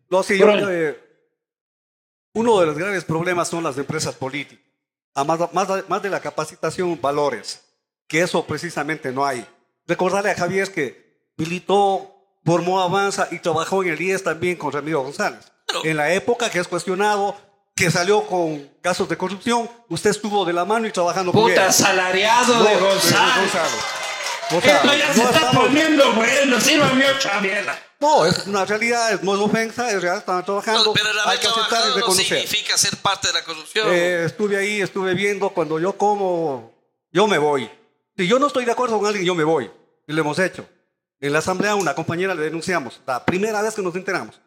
No, 0.09 0.23
sí, 0.23 0.37
yo, 0.37 0.45
Bruno. 0.47 0.69
eh, 0.69 0.97
uno 2.33 2.59
de 2.61 2.65
los 2.65 2.77
grandes 2.77 3.03
problemas 3.03 3.49
son 3.49 3.63
las 3.65 3.77
empresas 3.77 4.15
políticas. 4.15 4.65
A 5.13 5.25
más, 5.25 5.53
más- 5.53 5.89
más 5.89 6.01
de 6.01 6.09
la 6.09 6.21
capacitación, 6.21 6.97
valores, 7.01 7.61
que 8.11 8.21
eso 8.21 8.45
precisamente 8.45 9.09
no 9.13 9.25
hay. 9.25 9.45
Recordarle 9.87 10.31
a 10.31 10.35
Javier 10.35 10.69
que 10.73 11.31
militó, 11.37 12.13
formó 12.45 12.81
Avanza 12.81 13.29
y 13.31 13.39
trabajó 13.39 13.81
en 13.83 13.89
el 13.93 14.01
IES 14.01 14.23
también 14.25 14.57
con 14.57 14.73
Ramiro 14.73 15.01
González. 15.01 15.49
En 15.85 15.95
la 15.95 16.11
época 16.11 16.49
que 16.49 16.59
es 16.59 16.67
cuestionado, 16.67 17.37
que 17.73 17.89
salió 17.89 18.27
con 18.27 18.69
casos 18.81 19.07
de 19.07 19.15
corrupción, 19.17 19.69
usted 19.87 20.09
estuvo 20.09 20.43
de 20.43 20.51
la 20.51 20.65
mano 20.65 20.87
y 20.87 20.91
trabajando 20.91 21.31
con 21.31 21.49
él. 21.49 21.51
Puta, 21.55 21.71
salariado 21.71 22.57
No, 22.57 22.63
de 22.65 22.75
González. 22.75 23.35
González. 23.37 23.79
O 24.57 24.59
sea, 24.61 24.75
Esto 24.75 24.93
ya 24.93 25.07
no 25.07 25.13
se 25.13 25.21
está 25.23 25.35
estamos- 25.37 25.65
poniendo 25.67 26.11
bueno, 26.11 26.59
sírvame 26.59 27.09
otra 27.11 27.39
mierda. 27.39 27.79
No, 28.01 28.25
es 28.25 28.45
una 28.45 28.65
realidad, 28.65 29.13
es- 29.13 29.23
no 29.23 29.35
es 29.35 29.39
ofensa, 29.39 29.89
es 29.89 30.01
real, 30.01 30.17
estaban 30.17 30.43
trabajando. 30.43 30.83
No, 30.83 30.91
pero 30.93 31.09
el 31.11 31.17
hay 31.19 31.37
que 31.37 31.47
aceptar 31.47 31.63
y 31.63 31.69
trabajado 31.69 31.89
no 31.91 31.95
reconocer. 31.95 32.25
significa 32.25 32.77
ser 32.77 32.97
parte 32.97 33.27
de 33.29 33.33
la 33.35 33.43
corrupción. 33.45 33.87
Eh, 33.89 34.25
estuve 34.25 34.57
ahí, 34.57 34.81
estuve 34.81 35.13
viendo, 35.13 35.49
cuando 35.51 35.79
yo 35.79 35.93
como, 35.97 36.73
yo 37.13 37.25
me 37.27 37.37
voy. 37.37 37.69
Si 38.21 38.27
yo 38.27 38.37
no 38.37 38.45
estoy 38.45 38.65
de 38.65 38.71
acuerdo 38.71 38.99
con 38.99 39.07
alguien, 39.07 39.25
yo 39.25 39.33
me 39.33 39.43
voy. 39.43 39.71
Y 40.05 40.13
lo 40.13 40.21
hemos 40.21 40.37
hecho. 40.37 40.69
En 41.19 41.33
la 41.33 41.39
asamblea 41.39 41.73
una 41.73 41.95
compañera 41.95 42.35
le 42.35 42.43
denunciamos, 42.43 43.01
la 43.07 43.25
primera 43.25 43.63
vez 43.63 43.73
que 43.73 43.81
nos 43.81 43.95
enteramos. 43.95 44.39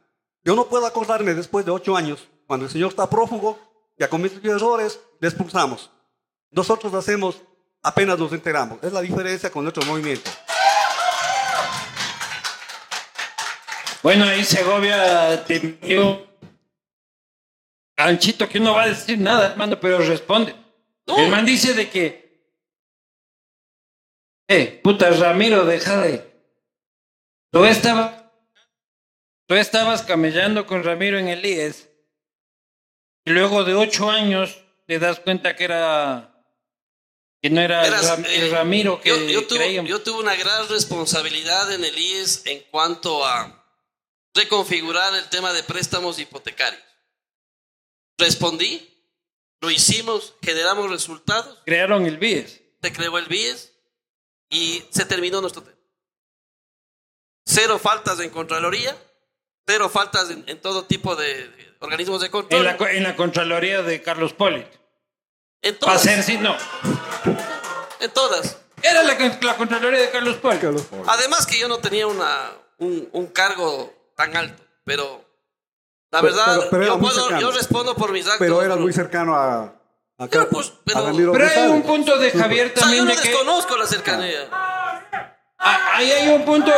Yo 0.44 0.54
no 0.54 0.68
puedo 0.68 0.86
acordarme 0.86 1.34
después 1.34 1.64
de 1.66 1.72
ocho 1.72 1.96
años, 1.96 2.28
cuando 2.46 2.66
el 2.66 2.70
señor 2.70 2.90
está 2.90 3.10
prófugo, 3.10 3.58
ya 3.98 4.08
cometió 4.08 4.54
errores, 4.54 5.00
le 5.18 5.26
expulsamos. 5.26 5.90
Nosotros 6.52 6.92
lo 6.92 7.00
hacemos 7.00 7.42
apenas 7.82 8.16
nos 8.16 8.32
enteramos. 8.32 8.78
Es 8.80 8.92
la 8.92 9.00
diferencia 9.00 9.50
con 9.50 9.64
nuestro 9.64 9.84
movimiento. 9.86 10.30
Bueno, 14.04 14.24
ahí 14.26 14.44
Segovia 14.44 15.44
te 15.46 15.56
envió 15.56 16.24
Anchito 17.96 18.48
que 18.48 18.60
no 18.60 18.74
va 18.74 18.84
a 18.84 18.88
decir 18.90 19.18
nada, 19.18 19.48
hermano, 19.48 19.80
pero 19.80 19.98
responde. 19.98 20.54
No. 21.08 21.18
El 21.18 21.28
man 21.28 21.44
dice 21.44 21.74
de 21.74 21.90
que. 21.90 22.23
Eh, 24.48 24.80
puta 24.82 25.10
Ramiro, 25.10 25.64
deja 25.64 26.00
de. 26.02 26.34
Tú 27.50 27.64
estabas. 27.64 28.24
Tú 29.46 29.54
estabas 29.54 30.02
camellando 30.02 30.66
con 30.66 30.82
Ramiro 30.84 31.18
en 31.18 31.28
el 31.28 31.44
IES. 31.44 31.88
Y 33.26 33.30
luego 33.30 33.64
de 33.64 33.74
ocho 33.74 34.10
años 34.10 34.64
te 34.86 34.98
das 34.98 35.20
cuenta 35.20 35.56
que 35.56 35.64
era. 35.64 36.30
Que 37.42 37.50
no 37.50 37.60
era 37.60 37.86
el 37.86 37.92
eh, 38.26 38.48
Ramiro 38.50 39.02
que 39.02 39.10
yo, 39.10 39.16
yo 39.16 39.46
tuve, 39.46 39.58
creíamos. 39.58 39.90
yo 39.90 40.00
tuve 40.02 40.20
una 40.20 40.34
gran 40.34 40.66
responsabilidad 40.68 41.72
en 41.74 41.84
el 41.84 41.98
IES 41.98 42.46
en 42.46 42.60
cuanto 42.70 43.26
a 43.26 43.62
reconfigurar 44.34 45.14
el 45.14 45.28
tema 45.28 45.52
de 45.52 45.62
préstamos 45.62 46.18
hipotecarios. 46.18 46.82
Respondí, 48.16 48.90
lo 49.60 49.70
hicimos, 49.70 50.34
generamos 50.42 50.90
resultados, 50.90 51.58
Crearon 51.66 52.06
el 52.06 52.16
BIES. 52.16 52.62
se 52.82 52.92
creó 52.92 53.18
el 53.18 53.26
BIES 53.26 53.73
y 54.56 54.84
se 54.90 55.04
terminó 55.04 55.40
nuestro 55.40 55.62
tema. 55.62 55.76
Cero 57.46 57.78
faltas 57.78 58.20
en 58.20 58.30
Contraloría, 58.30 58.96
cero 59.66 59.88
faltas 59.88 60.30
en, 60.30 60.44
en 60.46 60.60
todo 60.60 60.84
tipo 60.84 61.14
de, 61.16 61.48
de 61.48 61.74
organismos 61.80 62.20
de 62.20 62.30
control. 62.30 62.66
En 62.66 62.78
la, 62.78 62.90
en 62.92 63.02
la 63.02 63.16
Contraloría 63.16 63.82
de 63.82 64.02
Carlos 64.02 64.32
Polit. 64.32 64.66
en 65.62 65.74
Para 65.76 65.92
todas. 65.92 66.02
ser 66.02 66.22
si 66.22 66.38
no. 66.38 66.56
En 68.00 68.10
todas. 68.12 68.58
Era 68.82 69.02
la, 69.02 69.14
la 69.42 69.56
Contraloría 69.56 70.00
de 70.00 70.10
Carlos 70.10 70.36
Polit. 70.36 70.62
Además 71.06 71.46
que 71.46 71.58
yo 71.58 71.68
no 71.68 71.78
tenía 71.78 72.06
una, 72.06 72.50
un, 72.78 73.08
un 73.12 73.26
cargo 73.28 73.92
tan 74.16 74.34
alto, 74.36 74.62
pero 74.84 75.22
la 76.10 76.20
Pero- 76.22 76.34
verdad, 76.34 76.56
pero- 76.58 76.70
pero 76.70 76.82
era 76.84 76.92
yo, 76.94 77.00
puedo- 77.00 77.40
yo 77.40 77.50
respondo 77.52 77.94
por 77.94 78.12
mis 78.12 78.24
actos. 78.24 78.38
Pero 78.40 78.62
eras 78.62 78.76
bro. 78.76 78.84
muy 78.84 78.92
cercano 78.92 79.34
a, 79.36 79.74
Pero, 80.30 80.48
pues, 80.48 80.72
pero- 80.84 80.98
a 80.98 81.02
Ramiro 81.06 81.32
Pero 81.32 81.46
hay 81.48 81.68
un 81.68 81.82
punto 81.82 82.16
de 82.18 82.30
Javier 82.30 82.66
O 82.66 82.68
sea, 82.68 82.74
yo 82.76 82.80
también 82.82 83.04
no 83.04 83.10
de 83.10 83.16
que. 83.20 83.28
desconozco 83.28 83.76
la 83.76 83.86
cercanía. 83.86 84.48
Ah, 85.58 85.90
Ahí 85.94 86.10
hay 86.10 86.28
un 86.28 86.44
punto. 86.44 86.72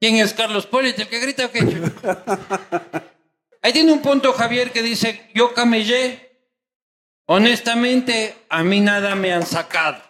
¿Quién 0.00 0.16
es 0.16 0.34
Carlos 0.34 0.66
Polit? 0.66 0.98
¿El 0.98 1.08
que 1.08 1.18
grita 1.18 1.46
o 1.46 1.50
qué? 1.50 1.60
Ahí 3.62 3.72
tiene 3.72 3.92
un 3.92 4.02
punto 4.02 4.32
Javier 4.32 4.70
que 4.70 4.82
dice: 4.82 5.30
Yo 5.34 5.54
camellé. 5.54 6.22
Honestamente, 7.28 8.36
a 8.48 8.62
mí 8.62 8.80
nada 8.80 9.14
me 9.16 9.32
han 9.32 9.44
sacado. 9.44 10.00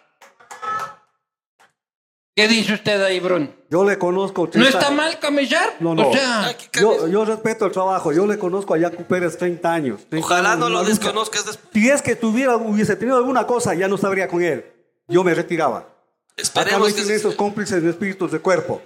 ¿Qué 2.35 2.47
dice 2.47 2.73
usted 2.73 3.01
ahí, 3.03 3.19
Brun? 3.19 3.55
Yo 3.69 3.83
le 3.83 3.97
conozco. 3.97 4.43
¿No 4.45 4.49
30 4.49 4.69
está 4.69 4.91
mal 4.91 5.19
camellar? 5.19 5.75
No, 5.79 5.93
no. 5.93 6.09
O 6.09 6.13
sea, 6.13 6.55
Yo, 6.73 7.07
yo 7.07 7.25
respeto 7.25 7.65
el 7.65 7.71
trabajo. 7.71 8.13
Yo 8.13 8.25
le 8.25 8.37
conozco 8.37 8.73
a 8.73 8.77
Yacu 8.77 9.03
Pérez 9.03 9.37
30 9.37 9.73
años. 9.73 10.01
30 10.09 10.25
Ojalá 10.25 10.51
años 10.53 10.59
no 10.59 10.69
lo 10.69 10.83
desconozcas 10.83 11.45
después. 11.45 11.67
Si 11.73 11.89
es 11.89 12.01
que 12.01 12.15
tuviera, 12.15 12.55
hubiese 12.55 12.95
tenido 12.95 13.17
alguna 13.17 13.45
cosa, 13.45 13.73
ya 13.73 13.87
no 13.87 13.95
estaría 13.95 14.27
con 14.27 14.41
él. 14.41 14.65
Yo 15.07 15.23
me 15.23 15.33
retiraba. 15.33 15.79
Acá 15.79 15.91
no 16.37 16.43
Esperemos 16.43 16.93
que 16.93 17.01
silencios 17.01 17.35
cómplices 17.35 17.83
ni 17.83 17.89
espíritus 17.89 18.31
de 18.31 18.39
cuerpo. 18.39 18.81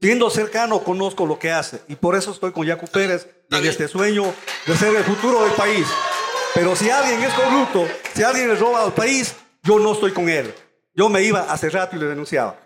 Siendo 0.00 0.30
cercano, 0.30 0.80
conozco 0.84 1.26
lo 1.26 1.38
que 1.38 1.50
hace. 1.50 1.80
Y 1.88 1.96
por 1.96 2.14
eso 2.14 2.30
estoy 2.30 2.52
con 2.52 2.66
Yacu 2.66 2.86
Pérez 2.86 3.28
en 3.50 3.66
este 3.66 3.88
sueño 3.88 4.24
de 4.66 4.76
ser 4.76 4.94
el 4.94 5.04
futuro 5.04 5.42
del 5.42 5.52
país. 5.52 5.86
Pero 6.54 6.76
si 6.76 6.90
alguien 6.90 7.22
es 7.22 7.32
corrupto, 7.34 7.86
si 8.14 8.22
alguien 8.22 8.48
le 8.48 8.56
roba 8.56 8.84
al 8.84 8.92
país, 8.92 9.34
yo 9.62 9.78
no 9.78 9.92
estoy 9.92 10.12
con 10.12 10.28
él. 10.28 10.52
Yo 10.94 11.08
me 11.08 11.22
iba 11.22 11.40
hace 11.52 11.70
rato 11.70 11.96
y 11.96 11.98
le 11.98 12.06
denunciaba. 12.06 12.56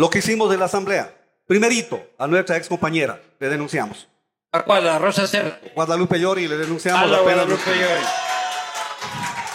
Lo 0.00 0.08
que 0.08 0.20
hicimos 0.20 0.48
de 0.50 0.56
la 0.56 0.64
asamblea. 0.64 1.14
Primerito, 1.46 2.02
a 2.16 2.26
nuestra 2.26 2.56
ex 2.56 2.68
compañera, 2.68 3.20
le 3.38 3.48
denunciamos. 3.50 4.08
¿a 4.50 4.62
cuál? 4.62 4.88
¿A 4.88 4.98
Rosa 4.98 5.26
Cerda? 5.26 5.60
Guadalupe 5.74 6.18
Llori, 6.18 6.48
le 6.48 6.56
denunciamos 6.56 7.02
A 7.02 7.06
la 7.06 7.18
apenas- 7.18 7.44
Guadalupe 7.44 7.70
Llori. 7.70 8.04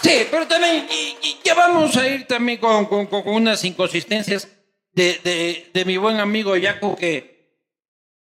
Sí, 0.03 0.27
pero 0.29 0.47
también 0.47 0.85
y- 0.91 1.17
y 1.27 1.39
ya 1.43 1.55
vamos 1.55 1.97
a 1.97 2.07
ir 2.07 2.27
también 2.27 2.59
con, 2.59 2.85
con- 2.85 3.07
con 3.07 3.23
unas 3.27 3.63
inconsistencias 3.63 4.47
de, 4.91 5.19
de- 5.23 5.71
de 5.73 5.85
mi 5.85 5.97
buen 5.97 6.19
amigo 6.19 6.55
Yaco 6.55 6.95
que 6.95 7.49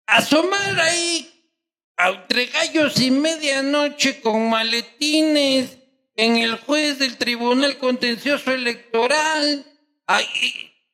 asomar 0.07 0.79
ahí 0.79 1.27
a- 1.97 2.11
entre 2.11 2.47
gallos 2.47 3.01
y 3.01 3.11
medianoche 3.11 4.21
con 4.21 4.51
maletines 4.51 5.79
en 6.17 6.37
el 6.37 6.57
juez 6.59 6.99
del 6.99 7.17
Tribunal 7.17 7.79
Contencioso 7.79 8.53
Electoral. 8.53 9.65
Ay, 10.07 10.27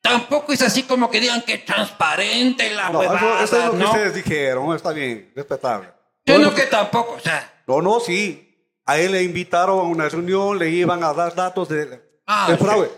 tampoco 0.09 0.53
es 0.53 0.62
así 0.62 0.83
como 0.85 1.11
que 1.11 1.21
digan 1.21 1.42
que 1.42 1.59
transparente 1.59 2.71
la 2.75 2.90
No, 2.90 3.03
eso, 3.03 3.12
huevada, 3.12 3.42
eso 3.45 3.59
es 3.59 3.64
lo 3.66 3.71
que 3.73 3.77
¿no? 3.79 3.90
ustedes 3.90 4.14
dijeron, 4.14 4.75
está 4.77 4.92
bien, 4.92 5.33
respetable. 5.35 5.88
Yo 6.25 6.38
No, 6.38 6.47
no 6.51 6.55
que 6.55 6.62
tampoco, 6.62 7.14
o 7.14 7.21
sea. 7.21 7.62
No, 7.66 7.81
no, 7.83 8.01
sí. 8.01 8.42
A 8.85 8.99
él 8.99 9.12
le 9.12 9.23
invitaron 9.23 9.79
a 9.79 9.83
una 9.83 10.09
reunión, 10.09 10.59
le 10.59 10.71
iban 10.71 11.03
a 11.03 11.12
dar 11.12 11.35
datos 11.35 11.69
de, 11.69 12.01
Ah, 12.27 12.47
del 12.49 12.59
sí. 12.59 12.64
fraude. 12.64 12.90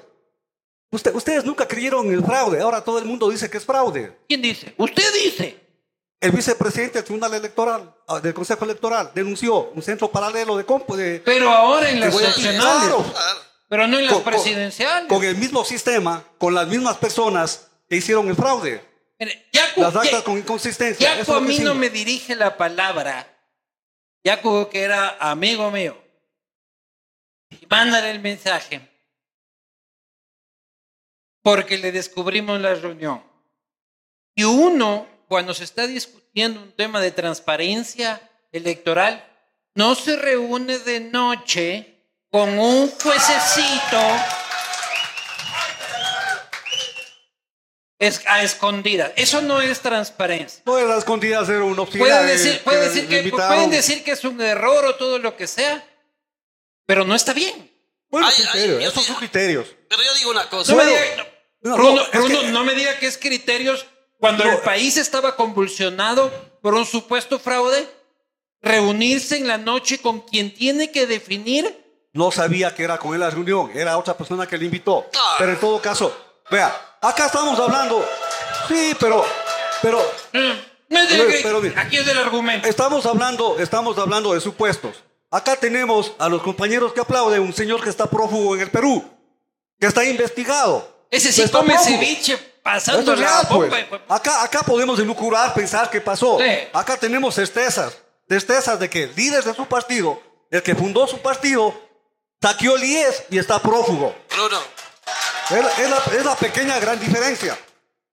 Usted- 0.90 1.14
ustedes 1.14 1.44
nunca 1.44 1.66
creyeron 1.68 2.07
en 2.07 2.14
el 2.14 2.25
fraude, 2.25 2.61
ahora 2.61 2.83
todo 2.83 2.99
el 2.99 3.05
mundo 3.05 3.29
dice 3.31 3.51
que 3.51 3.59
es 3.59 3.64
fraude. 3.64 4.18
¿Quién 4.29 4.40
dice? 4.42 4.75
Usted 4.79 5.12
dice. 5.25 5.66
El 6.21 6.33
vicepresidente 6.33 6.94
del 6.94 7.05
Tribunal 7.05 7.33
Electoral, 7.35 7.94
ah, 8.09 8.18
del 8.21 8.35
Consejo 8.35 8.64
Electoral, 8.64 9.12
denunció 9.14 9.71
un 9.71 9.83
centro 9.83 10.11
paralelo 10.11 10.57
de 10.57 10.64
compu 10.64 10.97
de... 10.97 11.21
Pero 11.25 11.49
ahora 11.51 11.90
en 11.90 12.01
las 12.01 12.16
seccionales. 12.16 12.90
Pero 13.68 13.87
no 13.87 13.98
en 13.98 14.07
las 14.07 14.14
con- 14.14 14.24
presidenciales. 14.24 15.09
Con 15.09 15.22
el 15.24 15.37
mismo 15.37 15.64
sistema, 15.64 16.24
con 16.38 16.54
las 16.54 16.66
mismas 16.68 16.96
personas 16.96 17.70
que 17.88 17.96
hicieron 17.96 18.28
el 18.28 18.35
fraude. 18.35 18.83
Mire, 19.18 19.46
Yacu, 19.52 19.81
Las 19.81 19.94
actas 19.96 20.11
ya- 20.12 20.24
con 20.24 20.38
inconsistencia. 20.38 21.16
Yacu 21.16 21.33
a 21.35 21.40
mí 21.40 21.59
no 21.59 21.74
me 21.74 21.90
dirige 21.90 22.35
la 22.37 22.57
palabra. 22.57 23.26
Yacu, 24.24 24.68
que 24.70 24.81
era 24.83 25.16
amigo 25.20 25.70
mío. 25.70 25.96
Y 27.50 27.66
mándale 27.66 28.11
el 28.11 28.20
mensaje. 28.20 28.81
Porque 31.42 31.78
le 31.78 31.92
descubrimos 31.92 32.61
la 32.61 32.74
reunión. 32.74 33.22
Y 34.35 34.44
uno, 34.44 35.07
cuando 35.28 35.54
se 35.54 35.64
está 35.64 35.87
discutiendo 35.87 36.61
un 36.62 36.72
tema 36.72 37.00
de 37.00 37.11
transparencia 37.11 38.20
electoral, 38.52 39.24
no 39.74 39.94
se 39.94 40.16
reúne 40.16 40.78
de 40.78 41.00
noche 41.00 41.97
con 42.30 42.58
un 42.58 42.90
juececito 42.90 43.98
es 47.98 48.22
a 48.26 48.42
escondidas. 48.42 49.12
Eso 49.16 49.42
no 49.42 49.60
es 49.60 49.80
transparencia. 49.80 50.62
No 50.64 50.78
era 50.78 50.96
escondida 50.96 51.40
hacer 51.40 51.62
una 51.62 51.82
oficina. 51.82 52.04
Pueden 52.04 52.26
de- 52.26 52.32
decir, 52.32 52.60
pueden 52.62 52.82
que 52.82 52.88
decir 52.88 53.08
que, 53.08 53.30
pueden 53.30 53.70
decir 53.70 54.04
que 54.04 54.12
es 54.12 54.24
un 54.24 54.40
error 54.40 54.84
o 54.84 54.94
todo 54.94 55.18
lo 55.18 55.36
que 55.36 55.46
sea, 55.46 55.84
pero 56.86 57.04
no 57.04 57.14
está 57.14 57.32
bien. 57.32 57.70
Bueno, 58.10 58.26
Ay, 58.28 58.34
esos 58.84 59.02
sí- 59.02 59.08
son 59.08 59.16
criterios. 59.16 59.66
Pero 59.88 60.02
yo 60.02 60.14
digo 60.14 60.30
una 60.30 60.48
cosa. 60.48 60.72
No 60.72 60.78
me 60.78 60.84
Bueno, 60.84 61.00
diga, 61.12 61.26
no, 61.62 61.74
Bruno, 61.76 61.94
no, 61.96 62.02
es 62.02 62.10
Bruno, 62.12 62.40
que- 62.40 62.48
no 62.48 62.64
me 62.64 62.74
diga 62.74 62.98
que 62.98 63.06
es 63.06 63.18
criterios 63.18 63.84
cuando 64.20 64.44
No. 64.44 64.52
el 64.52 64.58
país 64.58 64.96
estaba 64.96 65.34
convulsionado 65.36 66.30
por 66.62 66.74
un 66.74 66.86
supuesto 66.86 67.38
fraude, 67.38 67.86
reunirse 68.62 69.36
en 69.36 69.46
la 69.48 69.58
noche 69.58 69.98
con 69.98 70.20
quien 70.20 70.54
tiene 70.54 70.90
que 70.92 71.06
definir. 71.06 71.84
No 72.12 72.31
sabía 72.31 72.75
que 72.75 72.85
era 72.85 72.99
con 72.99 73.14
él 73.14 73.21
la 73.21 73.31
reunión, 73.31 73.71
era 73.75 73.97
otra 73.99 74.16
persona 74.16 74.47
que 74.47 74.57
le 74.59 74.64
invitó. 74.64 75.07
Ah. 75.14 75.35
Pero 75.38 75.53
en 75.53 75.61
todo 75.61 75.81
caso, 75.81 76.16
vea, 76.51 76.75
acá 77.01 77.27
estamos 77.27 77.59
hablando. 77.59 78.05
Sí, 78.68 78.94
pero, 78.99 79.25
pero 79.83 79.99
Mm, 80.33 80.53
Pero- 81.42 81.61
mira. 81.61 81.83
aquí 81.83 81.98
es 81.98 82.06
del 82.06 82.17
argumento. 82.19 82.67
estamos 82.67 83.04
hablando, 83.04 83.59
estamos 83.59 83.98
hablando 83.98 84.33
de 84.33 84.40
supuestos. 84.40 84.96
Acá 85.31 85.54
tenemos 85.56 86.13
a 86.19 86.29
los 86.31 86.40
compañeros 86.42 86.92
que 86.94 87.00
aplauden 87.00 87.42
un 87.42 87.52
señor 87.52 87.83
que 87.85 87.90
está 87.90 88.06
prófugo 88.06 88.54
en 88.54 88.63
el 88.63 88.71
Perú, 88.71 89.04
que 89.79 89.87
está 89.87 90.02
investigado. 90.04 91.06
Ese 91.11 91.31
sí 91.33 91.46
come 91.50 91.77
ceviche 91.79 92.37
pasando 92.63 93.13
es 93.13 93.19
la 93.19 93.27
real, 93.27 93.46
pues. 93.48 93.71
bomba. 93.71 93.77
pues. 93.90 94.00
Acá, 94.09 94.42
acá 94.42 94.61
podemos 94.63 94.98
elucubrar, 94.98 95.52
pensar 95.52 95.90
qué 95.90 96.00
pasó. 96.00 96.38
Sí. 96.38 96.69
Acá 96.73 96.96
tenemos 96.96 97.35
certezas, 97.35 97.98
certezas 98.27 98.79
de 98.81 98.88
que 98.88 99.04
el 99.04 99.15
líder 99.15 99.44
de 99.44 99.54
su 99.54 99.67
partido, 99.67 100.21
el 100.50 100.63
que 100.63 100.75
fundó 100.75 101.06
su 101.06 101.19
partido, 101.19 101.75
saqueó 102.40 102.76
el 102.76 102.84
IES 102.84 103.24
y 103.30 103.38
está 103.38 103.60
prófugo. 103.60 104.14
Bruno, 104.30 104.58
Es 105.50 105.64
la, 105.64 105.70
es 105.72 105.90
la- 105.90 106.18
es 106.18 106.24
la 106.24 106.36
pequeña 106.36 106.78
gran 106.78 106.98
diferencia. 107.00 107.58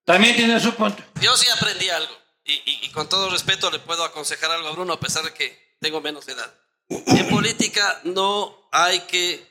También 0.05 0.35
tiene 0.35 0.59
su 0.59 0.73
punto. 0.73 1.03
yo 1.21 1.35
sí 1.35 1.47
aprendí 1.49 1.89
algo. 1.89 2.13
Y, 2.43 2.53
y- 2.53 2.79
y 2.83 2.91
con 2.91 3.09
todo 3.09 3.29
respeto 3.29 3.71
le 3.71 3.79
puedo 3.79 4.03
aconsejar 4.03 4.51
algo 4.51 4.67
a 4.67 4.71
Bruno, 4.71 4.93
a 4.93 4.99
pesar 4.99 5.23
de 5.23 5.33
que 5.33 5.75
tengo 5.81 5.99
menos 6.01 6.27
edad. 6.27 6.53
En 6.89 7.27
política 7.29 7.99
no 8.03 8.69
hay 8.71 8.99
que 9.01 9.43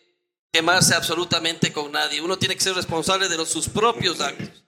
quemarse 0.53 0.95
absolutamente 0.95 1.73
con 1.73 1.91
nadie. 1.91 2.21
Uno 2.21 2.37
tiene 2.39 2.55
que 2.55 2.63
ser 2.63 2.75
responsable 2.75 3.29
de 3.29 3.37
los, 3.37 3.49
sus 3.51 3.69
propios 3.69 4.21
actos. 4.21 4.63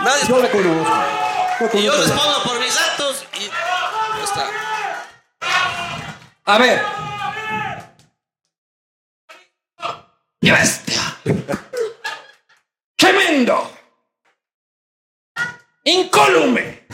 Nadie 0.00 0.22
Yo 0.28 0.40
le 0.40 0.50
conozco. 0.50 0.94
Yo 1.72 1.78
y 1.80 1.82
yo 1.84 1.90
conozco. 1.92 2.14
respondo 2.14 2.42
por 2.44 2.60
mis 2.60 2.76
actos 2.76 3.24
y 3.34 3.46
ya 3.46 4.24
está. 4.24 4.50
A 6.44 6.58
ver. 6.58 6.80
¡Qué 10.46 10.52
bestia! 10.52 11.02
¡Tremendo! 12.96 13.68
¡Incólume! 15.82 16.86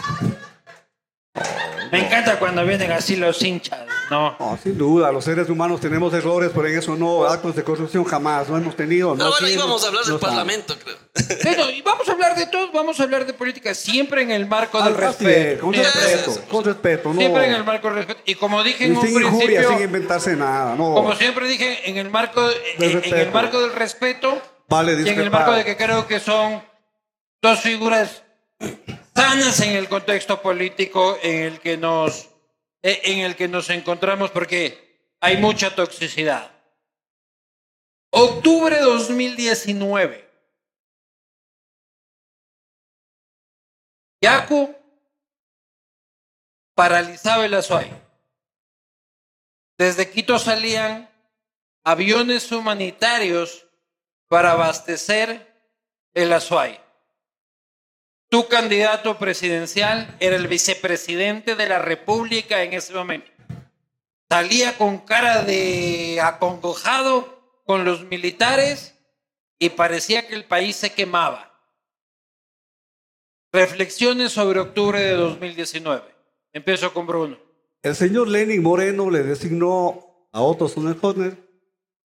Cuando 2.39 2.65
vienen 2.65 2.91
así 2.93 3.17
los 3.17 3.43
hinchas, 3.43 3.81
¿no? 4.11 4.35
No, 4.39 4.59
sin 4.63 4.79
duda, 4.79 5.13
los 5.13 5.25
seres 5.25 5.49
humanos 5.51 5.81
tenemos 5.81 6.13
errores, 6.15 6.51
pero 6.55 6.67
en 6.67 6.79
eso 6.79 6.97
no, 6.97 7.25
actos 7.25 7.55
de 7.55 7.63
corrupción 7.63 8.05
jamás, 8.05 8.49
no 8.49 8.57
hemos 8.57 8.75
tenido. 8.77 9.13
Pero 9.15 9.25
no 9.25 9.31
bueno, 9.31 9.47
aquí 9.47 9.55
íbamos 9.55 9.81
no- 9.81 9.85
a 9.85 9.89
hablar 9.89 10.03
del 10.05 10.11
no 10.11 10.17
está. 10.17 10.27
Parlamento, 10.29 10.77
creo. 10.83 10.97
Bueno, 11.45 11.71
y 11.71 11.83
vamos 11.83 12.09
a 12.09 12.13
hablar 12.13 12.37
de 12.37 12.47
todo, 12.47 12.73
vamos 12.73 12.99
a 12.99 13.03
hablar 13.03 13.27
de 13.27 13.35
política, 13.35 13.75
siempre 13.75 14.23
en 14.23 14.31
el 14.31 14.47
marco 14.47 14.83
del 14.83 14.97
respeto. 14.97 15.61
con 15.65 15.75
Siempre, 15.75 15.93
respeto, 16.01 16.41
con 16.49 16.65
respeto, 16.65 17.13
no. 17.13 17.21
siempre 17.21 17.47
en 17.47 17.53
el 17.55 17.65
marco 17.65 17.89
del 17.89 17.97
respeto. 17.97 18.21
Y 18.25 18.35
como 18.37 18.63
dije 18.63 18.87
en 18.87 18.93
Y 18.95 18.97
un 18.97 19.03
sin 19.07 19.11
injuria, 19.23 19.39
principio, 19.61 19.69
sin 19.69 19.83
inventarse 19.83 20.37
nada, 20.37 20.75
no. 20.75 20.95
como 20.95 21.15
siempre 21.15 21.47
dije, 21.47 21.91
en 21.91 21.99
el 21.99 22.11
marco, 22.11 22.43
Del 22.47 22.57
en, 22.79 22.83
en 22.83 22.91
el 22.97 23.03
respeto. 23.03 23.31
marco 23.33 23.61
del 23.61 23.73
respeto, 23.75 24.43
Vale 24.69 24.93
y 24.95 25.09
en 25.09 25.21
el 25.21 25.31
marco 25.31 25.53
de 25.53 25.65
que 25.65 25.77
creo 25.77 26.07
que 26.07 26.19
son 26.21 26.63
dos 27.43 27.61
figuras 27.61 28.23
sanas 29.15 29.61
en 29.61 29.77
el 29.77 29.89
contexto 29.89 30.41
político 30.41 31.19
en 31.23 31.43
el 31.43 31.61
que 31.61 31.77
nos 31.77 32.31
eh, 32.83 33.01
en 33.05 33.21
el 33.21 33.37
que 33.37 33.49
nos 33.49 33.71
encontramos 33.71 34.31
porque 34.31 35.15
hay 35.21 35.37
mucha 35.37 35.75
toxicidad. 35.75 36.51
Octubre 38.11 38.79
2019. 38.81 40.31
Yaku 44.21 44.75
paralizaba 46.75 47.47
el 47.47 47.55
Azuay. 47.55 47.91
Desde 49.79 50.11
Quito 50.11 50.39
salían 50.39 51.09
aviones 51.85 52.51
humanitarios 52.53 53.67
para 54.29 54.53
abastecer 54.53 55.55
el 56.15 56.33
Azuay. 56.33 56.81
Tu 58.33 58.49
candidato 58.49 59.19
presidencial 59.19 60.17
era 60.19 60.37
el 60.37 60.49
vicepresidente 60.49 61.55
de 61.55 61.69
la 61.69 61.79
República 61.79 62.63
en 62.63 62.73
ese 62.73 62.95
momento. 62.95 63.31
Salía 64.31 64.79
con 64.79 65.01
cara 65.01 65.43
de 65.43 66.19
acongojado 66.19 67.61
con 67.67 67.85
los 67.85 68.05
militares 68.05 68.95
y 69.59 69.69
parecía 69.69 70.27
que 70.27 70.35
el 70.35 70.47
país 70.47 70.77
se 70.77 70.95
quemaba. 70.95 71.61
Reflexiones 73.53 74.33
sobre 74.33 74.61
octubre 74.61 74.99
de 74.99 75.13
2019. 75.13 76.03
Empiezo 76.55 76.95
con 76.95 77.07
Bruno. 77.07 77.37
El 77.83 77.95
señor 77.95 78.29
Lenin 78.29 78.63
Moreno 78.63 79.11
le 79.11 79.25
designó 79.25 80.29
a 80.33 80.41
Otto 80.41 80.69
Sonnenhofer 80.69 81.37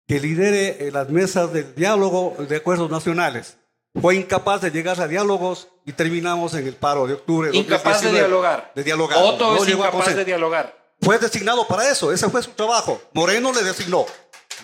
que 0.09 0.19
lidere 0.19 0.91
las 0.91 1.11
mesas 1.11 1.53
del 1.53 1.77
diálogo 1.77 2.35
de 2.41 2.57
acuerdos 2.57 2.91
nacionales. 2.91 3.58
Fue 4.01 4.17
incapaz 4.17 4.61
de 4.61 4.71
llegar 4.71 5.01
a 5.01 5.09
diálogos 5.09 5.69
y 5.85 5.93
terminamos 5.93 6.55
en 6.55 6.67
el 6.67 6.75
paro 6.75 7.07
de 7.07 7.15
octubre. 7.15 7.51
Incapaz 7.53 8.03
de 8.03 8.09
2019. 8.09 8.19
dialogar. 8.19 8.73
De 8.75 8.85
dialogar. 8.85 9.19
Otto 9.23 9.55
No 9.55 9.65
es 9.65 9.69
incapaz 9.69 10.15
de 10.15 10.25
dialogar. 10.25 10.79
Fue 11.01 11.19
designado 11.19 11.67
para 11.67 11.89
eso, 11.89 12.13
ese 12.13 12.29
fue 12.29 12.43
su 12.43 12.51
trabajo. 12.51 13.01
Moreno 13.13 13.53
le 13.53 13.63
designó, 13.63 14.05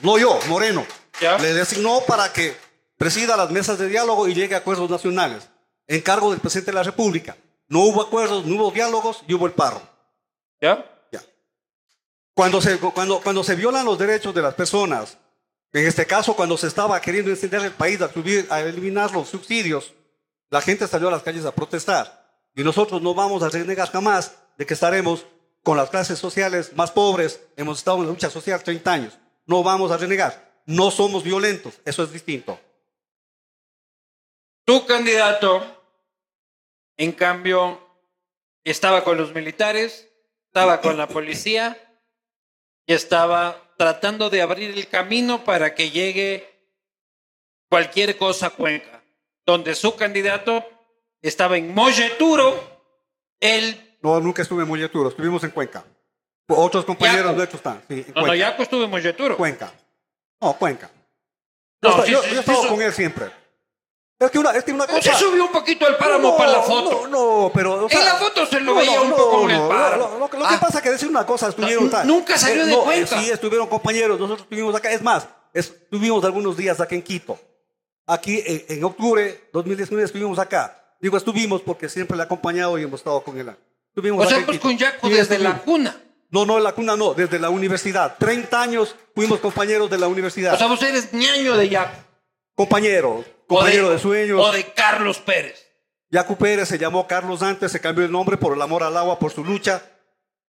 no 0.03 0.19
yo, 0.19 0.39
Moreno. 0.49 0.85
Ya. 1.21 1.39
Le 1.39 1.55
designó 1.55 2.01
para 2.07 2.33
que 2.33 2.57
presida 2.99 3.37
las 3.37 3.51
mesas 3.51 3.79
de 3.79 3.89
diálogo 3.89 4.27
y 4.29 4.35
llegue 4.35 4.55
a 4.55 4.59
acuerdos 4.59 4.91
nacionales. 4.91 5.49
Encargo 5.87 6.31
del 6.31 6.41
presidente 6.41 6.73
de 6.73 6.77
la 6.77 6.83
República. 6.83 7.37
No 7.69 7.81
hubo 7.81 8.03
acuerdos, 8.03 8.45
no 8.47 8.57
hubo 8.57 8.71
diálogos 8.73 9.23
y 9.29 9.35
hubo 9.35 9.47
el 9.47 9.53
paro. 9.53 9.81
¿Ya? 10.61 10.85
Ya. 11.13 11.23
Cuando 12.35 12.61
se, 12.61 12.79
cuando, 12.79 13.21
cuando 13.21 13.45
se 13.45 13.55
violan 13.55 13.85
los 13.85 13.99
derechos 13.99 14.35
de 14.35 14.43
las 14.43 14.55
personas, 14.55 15.19
en 15.75 15.87
este 15.87 16.07
caso 16.07 16.35
cuando 16.37 16.57
se 16.57 16.69
estaba 16.69 17.01
queriendo 17.01 17.31
encender 17.31 17.63
el 17.63 17.73
país 17.73 18.01
a, 18.01 18.11
subir- 18.13 18.47
a 18.51 18.61
eliminar 18.61 19.11
los 19.13 19.29
subsidios, 19.29 19.93
la 20.51 20.61
gente 20.63 20.87
salió 20.87 21.09
a 21.09 21.11
las 21.11 21.23
calles 21.23 21.45
a 21.45 21.55
protestar. 21.55 22.25
Y 22.55 22.63
nosotros 22.63 23.03
no 23.03 23.15
vamos 23.15 23.43
a 23.43 23.49
renegar 23.51 23.91
jamás 23.91 24.37
de 24.57 24.65
que 24.65 24.75
estaremos 24.75 25.27
con 25.65 25.77
las 25.77 25.91
clases 25.91 26.19
sociales 26.19 26.73
más 26.77 26.93
pobres. 26.93 27.41
Hemos 27.57 27.79
estado 27.79 27.99
en 27.99 28.05
la 28.05 28.11
lucha 28.11 28.31
social 28.31 28.63
30 28.63 28.93
años. 28.93 29.19
No 29.47 29.63
vamos 29.65 29.91
a 29.91 29.97
renegar. 29.97 30.53
No 30.65 30.91
somos 30.93 31.25
violentos. 31.25 31.75
Eso 31.85 32.05
es 32.05 32.13
distinto. 32.13 32.59
Tu 34.65 34.87
candidato, 34.87 35.61
en 36.97 37.13
cambio, 37.13 37.81
estaba 38.63 39.03
con 39.05 39.19
los 39.19 39.35
militares, 39.35 40.09
estaba 40.47 40.81
con 40.81 40.97
la 40.97 41.09
policía 41.09 41.77
y 42.87 42.95
estaba 42.95 43.61
tratando 43.77 44.31
de 44.31 44.43
abrir 44.43 44.71
el 44.71 44.89
camino 44.89 45.45
para 45.45 45.75
que 45.75 45.91
llegue 45.91 46.49
cualquier 47.69 48.17
cosa 48.17 48.47
a 48.47 48.51
Cuenca, 48.51 49.03
donde 49.45 49.75
su 49.75 49.97
candidato 49.97 50.65
estaba 51.23 51.57
en 51.57 51.75
Molleturo, 51.75 52.73
él, 53.41 53.97
No, 54.03 54.21
nunca 54.21 54.43
estuve 54.43 54.63
en 54.63 54.69
Molleturo. 54.69 55.09
Estuvimos 55.09 55.43
en 55.45 55.51
Cuenca. 55.51 55.85
Otros 56.49 56.85
compañeros 56.85 57.25
Yaco. 57.25 57.37
nuestros 57.37 57.59
están. 57.61 57.83
Sí, 57.89 57.95
en 57.95 58.15
no, 58.15 58.21
no, 58.21 58.27
Cuenca. 58.29 58.37
ya 58.37 58.49
estuvo 58.63 58.85
en 58.85 58.91
Molleturo. 58.91 59.37
Cuenca. 59.37 59.73
No, 60.41 60.53
Cuenca. 60.59 60.91
No, 61.81 61.97
yo, 61.99 62.05
sí, 62.05 62.13
yo- 62.13 62.23
sí, 62.23 62.29
yo 62.29 62.33
he 62.33 62.35
sí, 62.35 62.39
estado 62.41 62.63
sí. 62.63 62.69
con 62.69 62.83
él 62.83 62.93
siempre. 62.93 63.31
Es 64.27 64.31
que 64.33 64.39
una, 64.39 64.51
es 64.53 64.65
que 64.65 64.73
una 64.73 64.87
cosa. 64.87 65.03
Se 65.03 65.19
subió 65.25 65.45
un 65.45 65.53
poquito 65.53 65.87
al 65.87 65.97
páramo 65.97 66.31
No, 66.33 66.37
para 66.37 66.53
la 66.53 66.63
foto. 66.63 67.07
No, 67.09 67.47
no, 67.47 67.53
pero. 67.55 67.85
o 67.85 67.91
En 67.91 68.05
la 68.05 68.15
foto 68.17 68.47
se 68.47 68.61
lo 68.61 68.73
no, 68.73 68.79
veía 68.81 68.97
no, 68.97 69.03
un 69.05 69.11
poco 69.13 69.45
en 69.45 69.51
el 69.51 69.69
páramo. 69.69 70.17
Lo, 70.19 70.29
que 70.31 70.37
Ah. 70.43 70.59
pasa 70.61 70.79
es 70.79 70.83
que 70.85 70.91
decir 70.91 71.09
una 71.09 71.25
cosa, 71.27 71.49
estuvieron. 71.49 71.85
Nu- 71.85 71.91
tal. 71.91 72.07
nunca 72.07 72.37
salió 72.39 72.63
Eh, 72.63 72.67
de 72.67 72.73
eh, 72.73 72.79
Cuenca. 72.85 73.21
Sí, 73.21 73.31
estuvieron 73.31 73.67
compañeros, 73.69 74.19
nosotros 74.19 74.43
estuvimos 74.45 74.75
acá. 74.75 74.91
Es 74.91 75.03
más, 75.03 75.27
estuvimos 75.53 76.25
algunos 76.25 76.57
días 76.57 76.81
acá 76.81 76.95
en 76.95 77.03
Quito. 77.03 77.39
Aquí 78.07 78.43
en, 78.47 78.65
en 78.69 78.85
octubre 78.85 79.49
2019 79.53 80.05
estuvimos 80.05 80.39
acá. 80.39 80.77
Digo, 81.01 81.17
estuvimos 81.17 81.63
porque 81.63 81.89
siempre 81.89 82.17
le 82.17 82.23
he 82.23 82.27
acompañado 82.27 82.79
y 82.79 82.83
hemos 82.83 83.01
estado 83.01 83.23
con 83.23 83.39
él. 83.39 83.55
Estuvimos 83.89 84.27
O 84.27 84.29
sea, 84.29 84.45
pues 84.45 84.59
con 84.59 84.77
Yaco 84.77 85.09
desde 85.09 85.39
la 85.39 85.59
cuna. 85.63 85.97
No, 86.31 86.45
no, 86.45 86.57
en 86.59 86.65
la 86.65 86.73
cuna 86.73 86.97
no, 86.97 87.15
desde 87.15 87.39
la 87.39 87.49
universidad. 87.51 88.17
30 88.19 88.61
años 88.61 88.97
fuimos 89.15 89.39
compañeros 89.39 89.89
de 89.89 89.99
la 89.99 90.09
universidad. 90.09 90.55
O 90.55 90.59
sea, 90.59 90.67
vos 90.67 90.83
eres 90.83 91.13
ñaño 91.13 91.57
de 91.57 91.69
Yaco. 91.69 91.97
O 93.47 93.57
compañero 93.57 93.91
de, 93.91 93.99
sueños. 93.99 94.41
O 94.41 94.53
de 94.53 94.65
Carlos 94.73 95.19
Pérez. 95.19 95.61
Yacu 96.11 96.37
Pérez 96.37 96.69
se 96.69 96.79
llamó 96.79 97.07
Carlos 97.07 97.43
antes, 97.43 97.73
se 97.73 97.81
cambió 97.81 98.05
el 98.05 98.13
nombre 98.13 98.37
por 98.37 98.55
el 98.55 98.63
amor 98.63 98.83
al 98.83 98.97
agua, 98.97 99.19
por 99.19 99.33
su 99.33 99.45
lucha. 99.45 99.83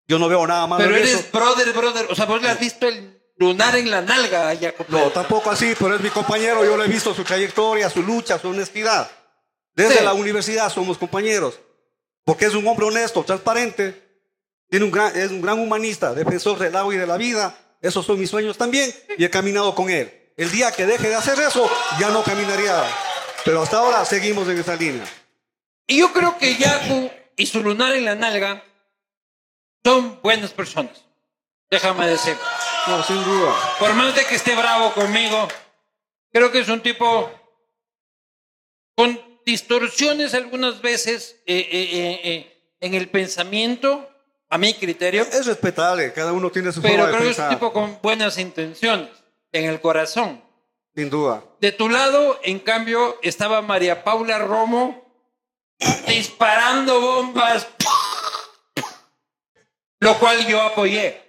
Yo 0.07 0.19
no 0.19 0.29
veo 0.29 0.47
nada 0.47 0.67
malo 0.67 0.85
Pero 0.85 0.97
eres 0.97 1.15
eso. 1.15 1.25
brother, 1.33 1.73
brother. 1.73 2.07
O 2.11 2.15
sea, 2.15 2.27
vos 2.27 2.43
le 2.43 2.49
has 2.51 2.61
visto 2.61 2.87
el 2.87 3.19
lunar 3.37 3.75
en 3.77 3.91
la 3.91 4.03
nalga 4.03 4.49
a 4.51 4.55
Yaco 4.55 4.85
No, 4.89 4.99
Pérez. 4.99 5.13
tampoco 5.15 5.51
así, 5.51 5.75
pero 5.79 5.95
es 5.95 6.01
mi 6.03 6.11
compañero. 6.11 6.65
Yo 6.65 6.77
le 6.77 6.85
he 6.85 6.89
visto 6.89 7.15
su 7.15 7.25
trayectoria, 7.25 7.89
su 7.89 8.03
lucha, 8.03 8.39
su 8.39 8.49
honestidad. 8.49 9.11
Desde 9.75 9.99
Sí. 9.99 10.05
la 10.05 10.13
universidad 10.13 10.71
somos 10.71 10.99
compañeros. 10.99 11.59
Porque 12.25 12.45
es 12.47 12.55
un 12.55 12.67
hombre 12.67 12.87
honesto, 12.87 13.23
transparente. 13.25 14.03
Tiene 14.69 14.85
un 14.85 14.91
gran, 14.91 15.17
es 15.17 15.31
un 15.31 15.41
gran 15.43 15.59
humanista, 15.59 16.15
defensor 16.15 16.59
del 16.59 16.75
agua 16.77 16.95
y 16.95 16.99
de 16.99 17.07
la 17.07 17.17
vida. 17.17 17.57
Esos 17.81 18.05
son 18.07 18.19
mis 18.19 18.31
sueños 18.31 18.57
también 18.57 18.93
y 19.19 19.25
he 19.25 19.31
caminado 19.31 19.75
con 19.75 19.91
él. 19.91 20.24
El 20.37 20.51
día 20.51 20.73
que 20.73 20.87
deje 20.87 21.09
de 21.09 21.15
hacer 21.15 21.39
eso, 21.41 21.71
ya 21.99 22.11
no 22.11 22.23
caminaría. 22.25 22.83
Pero 23.45 23.63
hasta 23.63 23.79
ahora 23.79 24.05
seguimos 24.05 24.49
en 24.49 24.59
esa 24.59 24.75
línea. 24.75 25.05
Y 25.87 25.99
yo 25.99 26.13
creo 26.13 26.37
que 26.39 26.57
Yaku 26.57 27.11
y 27.37 27.47
su 27.47 27.63
lunar 27.63 27.95
en 27.95 28.05
la 28.05 28.15
nalga 28.15 28.65
son 29.85 30.21
buenas 30.23 30.51
personas. 30.53 31.05
Déjame 31.71 32.09
decir. 32.09 32.37
No, 32.87 33.03
sin 33.05 33.23
duda. 33.23 33.55
Por 33.79 33.93
más 33.95 34.15
de 34.15 34.25
que 34.25 34.35
esté 34.35 34.55
bravo 34.55 34.93
conmigo, 34.93 35.49
creo 36.33 36.51
que 36.51 36.61
es 36.61 36.69
un 36.69 36.81
tipo 36.81 37.31
con 38.97 39.21
distorsiones 39.45 40.35
algunas 40.35 40.81
veces 40.81 41.37
eh, 41.47 41.69
eh, 41.71 42.21
eh, 42.25 42.77
en 42.81 42.95
el 42.95 43.09
pensamiento, 43.09 44.09
a 44.49 44.59
mi 44.59 44.75
criterio, 44.75 45.23
Es 45.23 45.47
respetable, 45.47 46.13
cada 46.13 46.33
uno 46.33 46.51
tiene 46.51 46.71
su 46.73 46.81
pero 46.81 46.95
forma 46.95 47.07
de 47.07 47.13
creo 47.13 47.25
que 47.25 47.31
es 47.31 47.39
un 47.39 47.45
pensar. 47.45 47.59
tipo 47.59 47.73
con 47.73 47.99
buenas 48.03 48.39
intenciones 48.39 49.09
en 49.55 49.71
el 49.71 49.81
corazón. 49.81 50.43
Sin 50.95 51.09
duda. 51.09 51.43
De 51.61 51.73
tu 51.73 51.89
lado, 51.89 52.39
en 52.43 52.59
cambio, 52.59 53.19
estaba 53.23 53.63
María 53.63 54.05
Paula 54.05 54.39
Romo 54.39 55.03
disparando 56.07 57.01
bombas, 57.01 57.67
lo 60.01 60.19
cual 60.19 60.47
yo 60.47 60.61
apoyé 60.61 61.21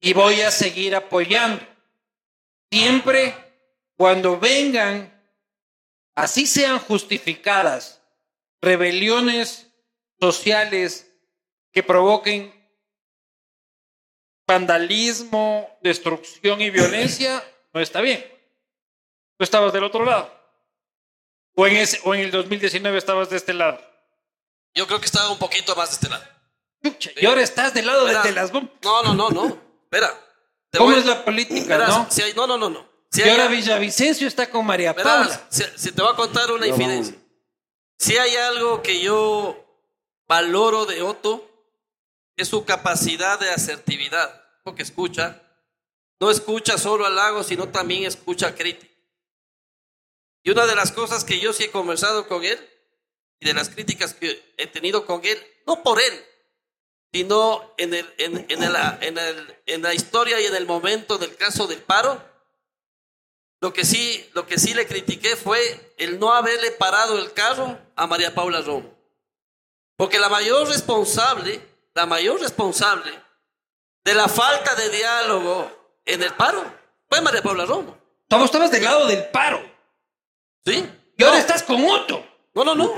y 0.00 0.12
voy 0.12 0.40
a 0.40 0.50
seguir 0.50 0.94
apoyando. 0.94 1.64
Siempre 2.70 3.34
cuando 3.96 4.38
vengan, 4.38 5.12
así 6.14 6.46
sean 6.46 6.78
justificadas, 6.78 8.02
rebeliones 8.60 9.68
sociales 10.20 11.12
que 11.72 11.82
provoquen 11.82 12.52
vandalismo, 14.46 15.68
destrucción 15.82 16.60
y 16.60 16.70
violencia, 16.70 17.42
no 17.76 17.82
está 17.82 18.00
bien. 18.00 18.24
Tú 19.38 19.44
estabas 19.44 19.70
del 19.72 19.84
otro 19.84 20.02
lado. 20.04 20.32
O 21.54 21.66
en, 21.66 21.76
ese, 21.76 22.00
o 22.04 22.14
en 22.14 22.22
el 22.22 22.30
2019 22.30 22.96
estabas 22.96 23.28
de 23.28 23.36
este 23.36 23.52
lado. 23.52 23.78
Yo 24.74 24.86
creo 24.86 24.98
que 24.98 25.04
estaba 25.06 25.30
un 25.30 25.38
poquito 25.38 25.76
más 25.76 25.90
de 25.90 25.94
este 25.94 26.08
lado. 26.08 26.24
Chucha, 26.82 27.10
Y 27.16 27.26
ahora 27.26 27.42
estás 27.42 27.74
del 27.74 27.86
lado 27.86 28.04
de, 28.06 28.12
Espera. 28.12 28.22
de 28.28 28.32
las 28.32 28.50
bombas. 28.52 28.72
No, 28.82 29.02
no, 29.02 29.14
no, 29.14 29.30
no. 29.30 29.60
Espera. 29.82 30.08
Te 30.70 30.78
¿Cómo 30.78 30.90
voy- 30.90 31.00
es 31.00 31.06
la 31.06 31.22
política, 31.24 31.76
Verás, 31.76 31.88
no? 31.90 32.06
si 32.10 32.22
hay- 32.22 32.32
no, 32.34 32.46
no, 32.46 32.56
no, 32.56 32.70
no. 32.70 32.88
Si 33.10 33.20
y 33.20 33.24
hay- 33.24 33.30
ahora 33.30 33.48
Villavicencio 33.48 34.26
está 34.26 34.50
con 34.50 34.64
María 34.64 34.94
Paula. 34.94 35.46
si, 35.50 35.62
si 35.76 35.92
te 35.92 36.00
voy 36.02 36.12
a 36.12 36.16
contar 36.16 36.50
una 36.50 36.66
Ya 36.66 36.72
infidencia. 36.72 37.14
vamos. 37.14 37.28
Si 37.98 38.16
hay 38.16 38.36
algo 38.36 38.82
que 38.82 39.00
yo 39.00 39.62
valoro 40.26 40.86
de 40.86 41.02
Otto, 41.02 41.46
es 42.36 42.48
su 42.48 42.64
capacidad 42.64 43.38
de 43.38 43.50
asertividad, 43.50 44.42
porque 44.64 44.82
escucha, 44.82 45.42
no 46.20 46.30
escucha 46.30 46.78
solo 46.78 47.06
halago, 47.06 47.42
sino 47.42 47.68
también 47.68 48.04
escucha 48.04 48.54
crítica. 48.54 48.94
Y 50.42 50.50
una 50.50 50.66
de 50.66 50.74
las 50.74 50.92
cosas 50.92 51.24
que 51.24 51.40
yo 51.40 51.52
sí 51.52 51.64
he 51.64 51.70
conversado 51.70 52.28
con 52.28 52.44
él, 52.44 52.58
y 53.40 53.46
de 53.46 53.54
las 53.54 53.68
críticas 53.68 54.14
que 54.14 54.54
he 54.56 54.66
tenido 54.66 55.04
con 55.04 55.24
él, 55.24 55.38
no 55.66 55.82
por 55.82 56.00
él, 56.00 56.24
sino 57.12 57.74
en 57.76 57.90
la 59.82 59.94
historia 59.94 60.40
y 60.40 60.46
en 60.46 60.54
el 60.54 60.66
momento 60.66 61.18
del 61.18 61.36
caso 61.36 61.66
del 61.66 61.82
paro, 61.82 62.22
lo 63.60 63.72
que 63.72 63.84
sí, 63.84 64.28
lo 64.34 64.46
que 64.46 64.58
sí 64.58 64.74
le 64.74 64.86
critiqué 64.86 65.34
fue 65.34 65.94
el 65.96 66.18
no 66.18 66.32
haberle 66.32 66.70
parado 66.72 67.18
el 67.18 67.32
carro 67.32 67.78
a 67.96 68.06
María 68.06 68.34
Paula 68.34 68.60
Romo. 68.60 68.94
Porque 69.96 70.18
la 70.18 70.28
mayor 70.28 70.68
responsable, 70.68 71.60
la 71.94 72.06
mayor 72.06 72.40
responsable 72.40 73.10
de 74.04 74.14
la 74.14 74.28
falta 74.28 74.74
de 74.74 74.90
diálogo 74.90 75.85
en 76.06 76.22
el 76.22 76.32
paro 76.34 76.64
fue 77.10 77.20
María 77.20 77.42
Paula 77.42 77.64
Romo. 77.66 77.96
Tú 78.28 78.42
estabas 78.44 78.70
del 78.70 78.82
lado 78.84 79.06
del 79.06 79.24
paro. 79.26 79.60
¿Sí? 80.64 80.84
Y 81.16 81.24
ahora 81.24 81.38
estás 81.38 81.62
con 81.62 81.84
Otto. 81.88 82.24
No, 82.54 82.64
no, 82.64 82.74
no. 82.74 82.92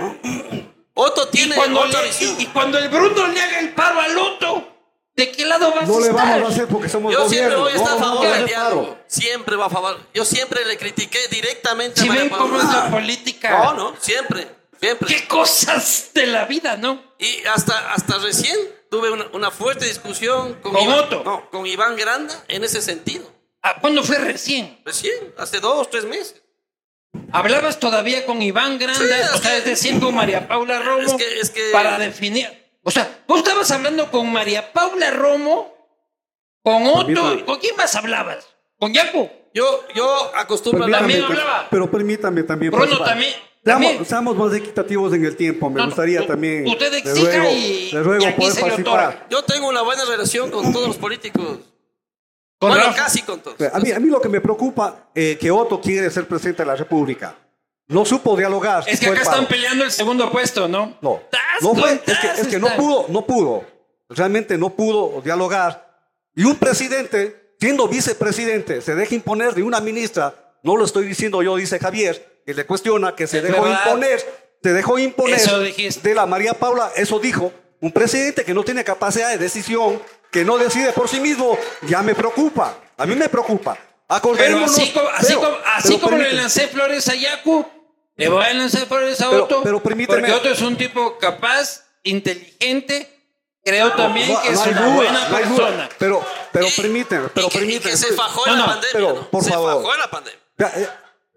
Otto 0.95 1.29
tiene 1.29 1.55
y 1.55 1.59
cuando, 1.59 1.81
otra 1.81 2.01
le, 2.03 2.09
visión. 2.09 2.37
y, 2.39 2.43
y 2.45 2.47
cuando 2.47 2.79
el 2.79 2.89
Bruno 2.89 3.27
le 3.29 3.41
haga 3.41 3.61
el 3.61 3.73
paro 3.75 4.01
al 4.01 4.17
Otto, 4.19 4.69
¿de 5.15 5.31
qué 5.31 5.45
lado 5.45 5.73
vas 5.73 5.87
No 5.89 5.99
a 5.99 6.01
le 6.01 6.07
estar? 6.09 6.27
vamos 6.29 6.49
a 6.51 6.53
hacer 6.53 6.67
porque 6.69 6.89
somos 6.89 7.13
Yo 7.13 7.29
siempre 7.29 7.57
gobierno. 7.57 7.63
voy 7.65 7.73
a 7.73 7.77
estar 7.77 7.93
a 7.93 8.01
No, 8.01 8.05
favor 8.07 8.25
no, 8.25 8.31
del 8.33 8.41
no, 8.41 8.47
diálogo. 8.47 8.99
Siempre 9.07 9.57
va 9.57 9.67
a 9.67 9.71
favor. 9.71 10.01
Yo 10.15 10.25
siempre 10.25 10.65
le 10.65 10.77
critiqué 10.79 11.19
directamente 11.29 12.01
Si 12.01 12.07
a 12.07 12.09
María 12.09 12.23
ven 12.25 12.31
Paula. 12.31 12.45
cómo 12.47 12.59
es 12.61 12.65
la 12.77 12.91
política. 12.91 13.51
No, 13.65 13.75
no, 13.75 13.95
siempre, 14.01 14.49
siempre. 14.81 15.09
Qué 15.15 15.29
cosas 15.29 16.11
de 16.15 16.27
la 16.27 16.47
vida, 16.47 16.77
¿no? 16.77 17.01
Y 17.19 17.45
hasta, 17.47 17.93
hasta 17.93 18.19
recién 18.19 18.57
tuve 18.91 19.11
una, 19.11 19.26
una 19.32 19.51
fuerte 19.51 19.84
discusión 19.86 20.55
con, 20.55 20.72
¿Con 20.72 20.82
Iván, 20.82 20.99
Otto? 21.01 21.22
no, 21.24 21.51
con 21.51 21.66
Iván 21.66 21.97
Granda 21.97 22.34
en 22.49 22.64
ese 22.64 22.80
sentido. 22.82 23.30
Ah, 23.62 23.76
¿Cuándo 23.80 24.03
fue 24.03 24.18
recién? 24.18 24.80
Recién, 24.84 25.34
hace 25.36 25.61
dos, 25.61 25.91
tres 25.91 26.05
meses. 26.05 26.43
Hablabas 27.32 27.80
todavía 27.80 28.24
con 28.26 28.41
Iván 28.43 28.78
Grande, 28.78 28.99
Sí, 29.07 29.20
es 29.20 29.32
o 29.32 29.39
sea, 29.39 29.57
es 29.57 29.64
decir, 29.64 29.99
con 30.01 30.14
María 30.14 30.47
Paula 30.47 30.78
Romo, 30.78 31.03
Es 31.03 31.14
que- 31.14 31.41
es 31.41 31.51
que- 31.51 31.70
para 31.72 31.99
definir. 31.99 32.49
O 32.82 32.91
sea, 32.91 33.22
vos 33.26 33.39
estabas 33.39 33.70
hablando 33.70 34.11
con 34.11 34.30
María 34.32 34.72
Paula 34.72 35.11
Romo, 35.11 35.74
con 36.62 36.86
Otto. 36.86 37.45
¿con 37.45 37.59
quién 37.59 37.76
más 37.76 37.95
hablabas? 37.97 38.47
¿Con 38.78 38.93
Yaco? 38.95 39.30
Yo, 39.55 39.84
yo 39.95 40.32
acostumbro 40.36 40.82
a 40.82 40.84
hablar. 40.84 41.01
También 41.01 41.20
Permítame, 41.22 41.43
hablaba. 41.49 41.68
Pero 41.70 41.91
permítame 41.91 42.43
también. 42.45 42.70
Bruno 42.72 43.03
también- 43.03 43.34
Seamos, 43.65 44.09
seamos 44.09 44.37
más 44.37 44.55
equitativos 44.55 45.13
en 45.13 45.25
el 45.25 45.37
tiempo. 45.37 45.69
Me 45.69 45.77
No, 45.77 45.81
no, 45.83 45.87
gustaría 45.87 46.23
u- 46.23 46.27
también. 46.27 46.67
usted 46.67 46.91
le 46.91 46.99
exija 46.99 47.37
ruego, 47.39 47.51
y- 47.53 47.91
le 47.93 48.03
ruego 48.03 48.23
y 48.23 48.27
aquí 48.27 48.41
poder 48.41 48.55
se 48.55 48.61
participar. 48.61 49.27
Yo 49.31 49.43
tengo 49.45 49.69
una 49.69 49.83
buena 49.83 50.05
relación 50.05 50.51
con 50.51 50.73
todos 50.73 50.89
los 50.89 50.97
políticos. 50.97 51.59
Con 52.59 52.71
bueno, 52.71 52.87
casi 52.97 53.23
con 53.23 53.41
todos. 53.41 53.57
A 53.73 53.79
mí, 53.79 53.93
a 53.93 54.01
mí 54.01 54.09
lo 54.09 54.21
que 54.21 54.29
me 54.29 54.41
preocupa 54.41 55.11
es 55.15 55.39
que 55.39 55.51
Otto 55.51 55.81
quiere 55.81 56.11
ser 56.11 56.27
presidente 56.27 56.63
de 56.63 56.67
la 56.67 56.77
República. 56.77 57.37
No 57.89 58.05
supo 58.05 58.37
dialogar. 58.37 58.85
Es 58.87 59.01
que 59.01 59.07
acá 59.07 59.21
paro. 59.23 59.31
están 59.31 59.47
peleando 59.47 59.85
el 59.85 59.91
segundo 59.91 60.31
puesto, 60.31 60.67
¿no? 60.69 60.97
No, 61.01 61.21
no 61.61 61.75
fue, 61.75 61.93
es 62.07 62.19
que, 62.19 62.27
es 62.43 62.47
que 62.49 62.59
no 62.59 62.69
pudo, 62.77 63.07
no 63.09 63.25
pudo. 63.27 63.65
Realmente 64.09 64.59
no 64.59 64.71
pudo 64.71 65.21
dialogar. 65.23 65.89
Y 66.35 66.45
un 66.45 66.57
presidente, 66.57 67.55
siendo 67.61 67.89
vicepresidente, 67.89 68.81
se 68.83 68.95
deja 68.95 69.15
imponer 69.15 69.55
de 69.55 69.63
una 69.63 69.81
ministra, 69.81 70.35
no 70.63 70.77
lo 70.77 70.85
estoy 70.85 71.07
diciendo 71.07 71.43
yo, 71.43 71.57
dice 71.57 71.79
Javier, 71.79 72.38
que 72.49 72.55
le 72.55 72.65
cuestiona 72.65 73.15
que 73.15 73.27
se 73.27 73.37
Es 73.39 73.43
dejó 73.43 73.61
verdad. 73.65 73.83
imponer, 73.85 74.25
se 74.63 74.73
dejó 74.73 74.99
imponer 74.99 75.39
de 75.39 76.15
la 76.15 76.25
María 76.25 76.55
Paula, 76.55 76.91
eso 76.97 77.19
dijo, 77.19 77.53
un 77.83 77.93
presidente 77.93 78.43
que 78.43 78.55
no 78.55 78.65
tiene 78.65 78.85
capacidad 78.85 79.29
de 79.29 79.37
decisión, 79.37 80.01
que 80.31 80.47
no 80.47 80.57
decide 80.57 80.93
por 80.95 81.11
sí 81.11 81.21
mismo, 81.21 81.59
ya 81.83 82.01
me 82.01 82.15
preocupa, 82.15 82.75
a 82.97 83.05
mí 83.05 83.15
me 83.17 83.29
preocupa. 83.29 83.77
Pero 84.39 84.65
así 84.65 84.91
como, 84.93 85.09
así 85.11 85.27
pero- 85.27 85.41
como, 85.43 85.57
así 85.75 85.89
pero 85.89 86.01
como 86.01 86.17
le 86.17 86.33
lancé 86.33 86.69
flores 86.69 87.07
a 87.09 87.15
Yaku, 87.17 87.67
le 88.17 88.29
voy 88.31 88.43
a 88.43 88.55
lanzar 88.55 88.87
flores 88.87 89.21
a 89.21 89.29
Pero- 89.29 89.45
Otto. 89.45 89.61
pero 89.63 89.83
permíteme. 89.83 90.21
Porque 90.21 90.33
Otto 90.33 90.49
es 90.49 90.63
un 90.63 90.75
tipo 90.79 91.19
capaz, 91.19 91.85
inteligente. 92.03 93.15
Creo 93.63 93.93
también 93.93 94.33
No, 94.33 94.41
que 94.41 94.49
es 94.49 94.55
no 94.55 94.63
una 94.71 94.81
duda, 94.87 94.95
buena 94.95 95.29
no 95.29 95.37
persona. 95.37 95.89
Pero, 95.99 96.25
pero 96.51 96.67
permíteme, 96.75 97.29
pero 97.35 97.49
y 97.49 97.51
que, 97.51 97.59
y 97.59 97.61
permíteme. 97.61 97.91
que 97.91 97.97
se 97.99 98.15
fajó 98.15 98.47
en 98.49 98.59
la 98.59 98.65
pandemia. 98.65 99.15
por 99.31 99.45
se 99.45 99.51
favor. 99.51 99.83
fajó 99.83 99.93
en 99.95 100.01
la 100.01 100.11
pandemia. 100.11 100.41
Ya, 100.57 100.67
eh, 100.75 100.89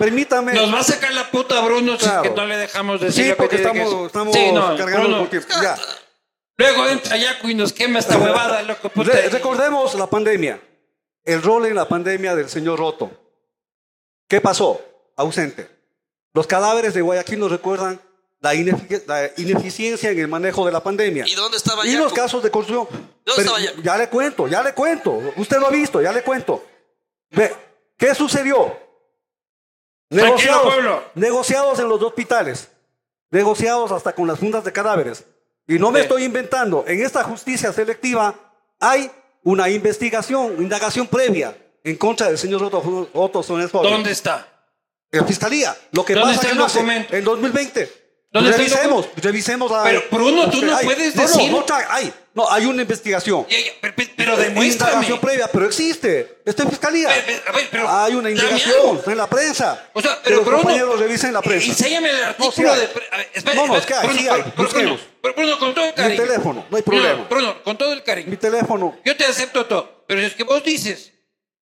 permítame. 0.06 0.54
Nos 0.54 0.74
va 0.74 0.80
a 0.80 0.84
sacar 0.84 1.14
la 1.14 1.30
puta 1.32 1.62
Bruno 1.62 1.98
Claro. 1.98 2.22
si 2.24 2.28
es 2.28 2.34
que 2.34 2.40
no 2.42 2.46
le 2.48 2.58
dejamos 2.58 3.00
decir 3.02 3.26
Sí, 3.26 3.34
porque 3.38 3.56
estamos, 3.58 4.06
estamos 4.08 4.36
Sí, 4.36 4.52
no, 4.52 4.76
cargando 4.76 5.26
Bruno. 5.28 5.30
Ya. 5.62 5.78
Luego 6.58 6.88
entra 6.88 7.18
Yaku 7.18 7.50
y 7.50 7.56
nos 7.56 7.72
quema 7.74 8.00
esta 8.00 8.18
huevada, 8.18 8.62
loco. 8.64 8.90
puta. 8.90 9.12
Re- 9.12 9.30
recordemos 9.30 9.96
la 9.96 10.08
pandemia. 10.08 10.60
El 11.24 11.42
rol 11.42 11.66
en 11.68 11.76
la 11.76 11.88
pandemia 11.88 12.36
del 12.36 12.50
señor 12.50 12.80
Roto. 12.80 13.12
¿Qué 14.28 14.42
pasó? 14.42 14.82
Ausente. 15.18 15.70
Los 16.34 16.48
cadáveres 16.48 16.94
de 16.94 17.02
Guayaquil 17.02 17.40
nos 17.40 17.52
recuerdan 17.52 18.00
la, 18.40 18.54
inefic- 18.56 19.04
la 19.06 19.30
ineficiencia 19.38 20.10
en 20.10 20.20
el 20.20 20.28
manejo 20.28 20.66
de 20.66 20.72
la 20.72 20.82
pandemia. 20.82 21.28
¿Y 21.28 21.36
dónde 21.36 21.58
estaba 21.58 21.86
Y 21.86 21.94
los 21.96 22.12
casos 22.14 22.42
de 22.42 22.50
corrupción. 22.50 22.88
¿Dónde 22.90 23.14
Pero 23.26 23.40
estaba 23.42 23.60
Yaku? 23.60 23.82
ya 23.82 23.98
le 23.98 24.10
cuento, 24.10 24.48
ya 24.48 24.64
le 24.64 24.74
cuento. 24.74 25.22
Usted 25.36 25.58
lo 25.60 25.68
ha 25.68 25.72
visto, 25.72 26.02
ya 26.02 26.12
le 26.12 26.24
cuento. 26.24 26.64
Ve, 27.32 27.54
¿qué 27.98 28.16
sucedió? 28.16 28.80
Negociados, 30.16 30.64
pueblo. 30.74 31.04
negociados 31.16 31.80
en 31.80 31.90
los 31.90 32.00
dos 32.00 32.10
hospitales. 32.10 32.70
Negociados 33.30 33.92
hasta 33.92 34.14
con 34.14 34.28
las 34.28 34.40
fundas 34.40 34.64
de 34.64 34.72
cadáveres. 34.74 35.24
Y 35.68 35.80
no 35.80 35.92
me 35.92 36.00
Sí. 36.00 36.04
estoy 36.04 36.24
inventando. 36.24 36.84
En 36.88 37.02
esta 37.04 37.24
justicia 37.24 37.72
selectiva 37.72 38.36
hay 38.80 39.10
una 39.44 39.70
investigación, 39.70 40.56
indagación 40.60 41.08
previa 41.08 41.56
en 41.84 41.96
contra 41.96 42.28
del 42.28 42.38
señor 42.38 42.62
Otto, 42.64 43.10
Otto 43.14 43.42
Sones 43.42 43.72
Joven. 43.72 43.92
¿Dónde 43.92 44.12
está? 44.12 44.48
En 45.12 45.26
fiscalía. 45.26 45.76
Lo 45.92 46.04
que 46.06 46.14
¿Dónde 46.14 46.28
pasa 46.30 46.36
está 46.36 46.48
que 46.48 46.52
el 46.54 46.58
no 46.58 46.66
hace 46.66 46.80
documento? 46.80 47.16
en 47.16 47.24
2020. 47.24 48.02
¿Dónde 48.34 48.50
está 48.52 48.62
el 48.64 48.70
revisemos, 48.70 49.08
revisemos 49.18 49.72
la. 49.72 49.84
Pero, 49.84 50.02
Bruno, 50.12 50.50
tú 50.50 50.62
no 50.66 50.78
puedes 50.80 51.16
decir- 51.16 51.52
No, 51.52 51.60
no, 51.60 51.66
tra- 51.66 51.86
hay, 51.90 52.14
no, 52.34 52.50
hay 52.50 52.66
una 52.66 52.82
investigación. 52.84 53.46
Ya, 53.50 53.58
ya, 53.60 53.72
pero, 53.82 53.94
pero- 53.96 54.10
pero 54.16 54.38
demuéstrame. 54.38 54.92
Indagación 54.94 55.20
previa, 55.20 55.48
pero 55.52 55.66
existe. 55.66 56.40
Está 56.46 56.64
en 56.64 56.70
fiscalía. 56.70 57.10
Pero, 57.26 57.58
pero, 57.72 57.90
hay 57.90 58.16
una 58.16 58.30
indagación, 58.30 58.98
está 58.98 59.12
en 59.12 59.18
la 59.18 59.28
prensa. 59.28 59.90
O 59.94 60.02
sea, 60.02 60.18
pero 60.24 60.38
los 60.38 60.46
compañeros 60.50 61.00
revisen 61.00 61.34
la 61.34 61.42
prensa. 61.42 61.68
Enséñame 61.68 62.10
el 62.10 62.18
No, 62.18 62.46
artículo 62.48 62.72
hay. 62.74 62.80
de... 62.80 62.88
ver, 62.88 63.30
espera, 63.34 63.56
No, 63.56 63.68
no, 63.68 63.78
es 63.78 63.86
que 63.86 63.94
hay, 63.94 64.10
sí 64.18 64.28
hay, 64.30 64.44
Bruno, 64.56 65.60
con 65.60 65.74
todo 65.76 65.86
el 65.86 65.94
cariño. 65.94 66.24
teléfono, 66.24 66.66
no 66.70 66.78
hay 66.78 66.84
problema. 66.84 67.28
Bruno, 67.30 67.64
con 67.64 67.78
todo 67.78 67.94
el 67.94 68.02
cariño. 68.04 68.30
Mi 68.30 68.38
teléfono. 68.38 68.98
Yo 69.06 69.16
te 69.18 69.26
acepto 69.26 69.66
todo, 69.66 70.04
pero 70.08 70.22
es 70.22 70.34
que 70.34 70.44
vos 70.44 70.64
dices 70.64 71.12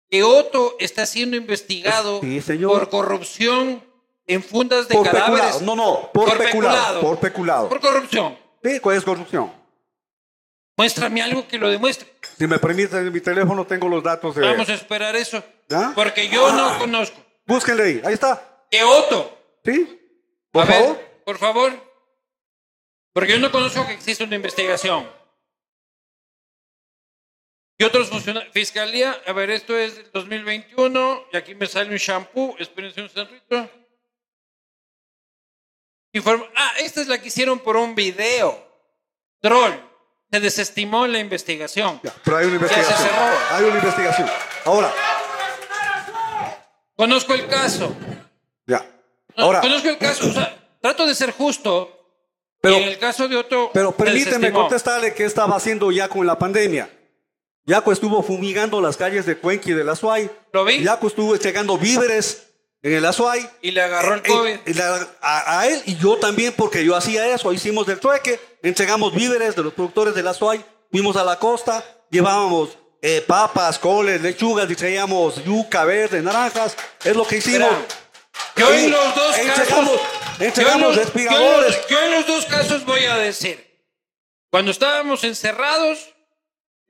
que 0.09 0.23
Otto 0.23 0.75
está 0.79 1.05
siendo 1.05 1.37
investigado 1.37 2.19
Sí, 2.21 2.41
por 2.63 2.89
corrupción 2.89 3.83
en 4.27 4.43
fundas 4.43 4.87
de 4.87 4.95
Por 4.95 5.05
cadáveres. 5.09 5.45
peculado. 5.55 5.61
No, 5.61 5.75
no, 5.75 6.11
por, 6.13 6.37
peculado. 6.37 7.01
Por 7.01 7.19
peculado. 7.19 7.69
Por 7.69 7.79
corrupción. 7.79 8.37
Sí, 8.63 8.79
¿cuál 8.79 8.97
es 8.97 9.03
corrupción? 9.03 9.51
Muéstrame 10.79 11.21
algo 11.21 11.45
que 11.45 11.57
lo 11.57 11.69
demuestre. 11.69 12.07
Si 12.37 12.47
me 12.47 12.57
permite, 12.57 12.95
en 12.97 13.11
mi 13.11 13.19
teléfono 13.19 13.67
tengo 13.67 13.89
los 13.89 14.01
datos 14.01 14.33
de. 14.33 14.41
Vamos 14.43 14.69
a 14.69 14.73
esperar 14.75 15.13
eso. 15.13 15.43
¿Ya? 15.67 15.91
Porque 15.93 16.29
yo 16.29 16.53
no 16.53 16.79
conozco. 16.79 17.21
Búsquenle 17.45 17.83
ahí. 17.83 18.01
Ahí 18.05 18.13
está. 18.13 18.65
Que 18.71 18.81
Otto. 18.81 19.59
¿Sí? 19.65 19.99
Por 20.49 20.63
a 20.63 20.65
ver, 20.65 20.79
favor. 20.81 20.97
por 21.25 21.37
favor. 21.37 21.93
Porque 23.11 23.33
yo 23.33 23.39
no 23.39 23.51
conozco 23.51 23.85
que 23.85 23.91
existe 23.91 24.23
una 24.23 24.37
investigación. 24.37 25.05
Y 27.77 27.83
otros 27.83 28.07
funcionarios. 28.07 28.53
Fiscalía, 28.53 29.21
a 29.27 29.33
ver, 29.33 29.49
esto 29.49 29.77
es 29.77 29.97
del 29.97 30.09
2021. 30.13 31.25
Y 31.33 31.35
aquí 31.35 31.55
me 31.55 31.67
sale 31.67 31.89
un 31.91 31.97
shampoo. 31.97 32.55
Espérense 32.57 33.01
un 33.01 33.09
centrito. 33.09 33.69
Informa- 36.13 36.49
ah, 36.55 36.71
esta 36.79 37.01
es 37.01 37.07
la 37.09 37.19
que 37.19 37.27
hicieron 37.27 37.59
por 37.59 37.75
un 37.75 37.95
video. 37.95 38.65
Troll. 39.41 39.88
Se 40.31 40.39
desestimó 40.39 41.07
la 41.07 41.19
investigación. 41.19 41.99
Ya, 42.03 42.13
pero 42.23 42.37
hay 42.37 42.45
una 42.45 42.59
Ya 42.61 42.67
se 42.67 42.73
investigación. 42.79 43.09
cerró. 43.09 43.55
Hay 43.55 43.63
una 43.65 43.75
investigación. 43.79 44.29
Ahora, 44.65 44.93
Conozco 46.95 47.33
el 47.33 47.47
caso. 47.47 47.95
ya. 48.67 48.85
Ahora, 49.37 49.61
Conozco 49.61 49.87
el 49.89 49.97
caso. 49.97 50.27
O 50.29 50.33
sea, 50.33 50.57
trato 50.81 51.07
de 51.07 51.15
ser 51.15 51.31
justo. 51.31 51.95
Pero- 52.61 52.77
y 52.77 52.83
en 52.83 52.89
el 52.89 52.99
caso 52.99 53.27
de 53.29 53.37
Otto. 53.37 53.71
pero 53.73 53.93
permíteme 53.93 54.51
contestarle 54.51 55.13
qué 55.13 55.23
estaba 55.23 55.55
haciendo 55.55 55.91
Yaco 55.91 56.19
en 56.19 56.27
la 56.27 56.37
pandemia. 56.37 56.89
Yaco 57.65 57.91
estuvo 57.93 58.21
fumigando 58.21 58.81
las 58.81 58.97
calles 58.97 59.25
de 59.25 59.37
Cuenca 59.37 59.69
y 59.69 59.73
de 59.73 59.83
la 59.85 59.95
Suay. 59.95 60.29
Lo 60.51 60.65
vi. 60.65 60.83
Yaco 60.83 61.07
estuvo 61.07 61.33
entregando 61.33 61.77
víveres 61.77 62.47
en 62.81 62.93
el 62.93 63.05
Azuay. 63.05 63.47
Y 63.61 63.71
le 63.71 63.81
agarró 63.81 64.15
el 64.15 64.19
Eh, 64.19 64.23
COVID. 64.27 64.49
eh, 64.65 64.73
la- 64.73 65.07
a, 65.21 65.59
a 65.61 65.67
él 65.67 65.81
y 65.85 65.95
yo 65.97 66.17
también, 66.17 66.53
porque 66.57 66.83
yo 66.83 66.95
hacía 66.97 67.33
eso. 67.33 67.53
Hicimos 67.53 67.85
del 67.87 67.99
trueque, 67.99 68.39
entregamos 68.63 69.13
víveres 69.13 69.55
de 69.55 69.63
los 69.63 69.73
productores 69.73 70.13
de 70.15 70.23
la 70.23 70.31
Azuay, 70.31 70.63
fuimos 70.91 71.15
a 71.15 71.23
la 71.23 71.37
costa, 71.37 71.83
llevábamos 72.09 72.77
eh, 73.01 73.23
papas, 73.25 73.79
coles, 73.79 74.21
lechugas 74.21 74.69
y 74.69 74.75
traíamos 74.75 75.43
yuca 75.45 75.85
verde, 75.85 76.21
naranjas. 76.21 76.75
Es 77.03 77.15
lo 77.15 77.25
que 77.25 77.37
hicimos. 77.37 77.69
Yo 78.55 78.73
en 78.73 78.85
Y 78.85 78.87
los 78.89 79.15
dos 79.15 79.37
entregamos, 79.37 79.99
casos. 79.99 80.41
entregamos 80.41 80.95
yo 80.95 81.01
en 81.01 81.07
los-. 81.07 81.13
Yo, 81.13 81.31
en 81.31 81.61
los- 81.63 81.87
yo 81.87 82.01
en 82.03 82.11
los 82.11 82.27
dos 82.27 82.45
casos 82.45 82.85
voy 82.85 83.05
a 83.05 83.15
decir. 83.17 83.65
Cuando 84.51 84.71
estábamos 84.71 85.23
encerrados, 85.23 86.13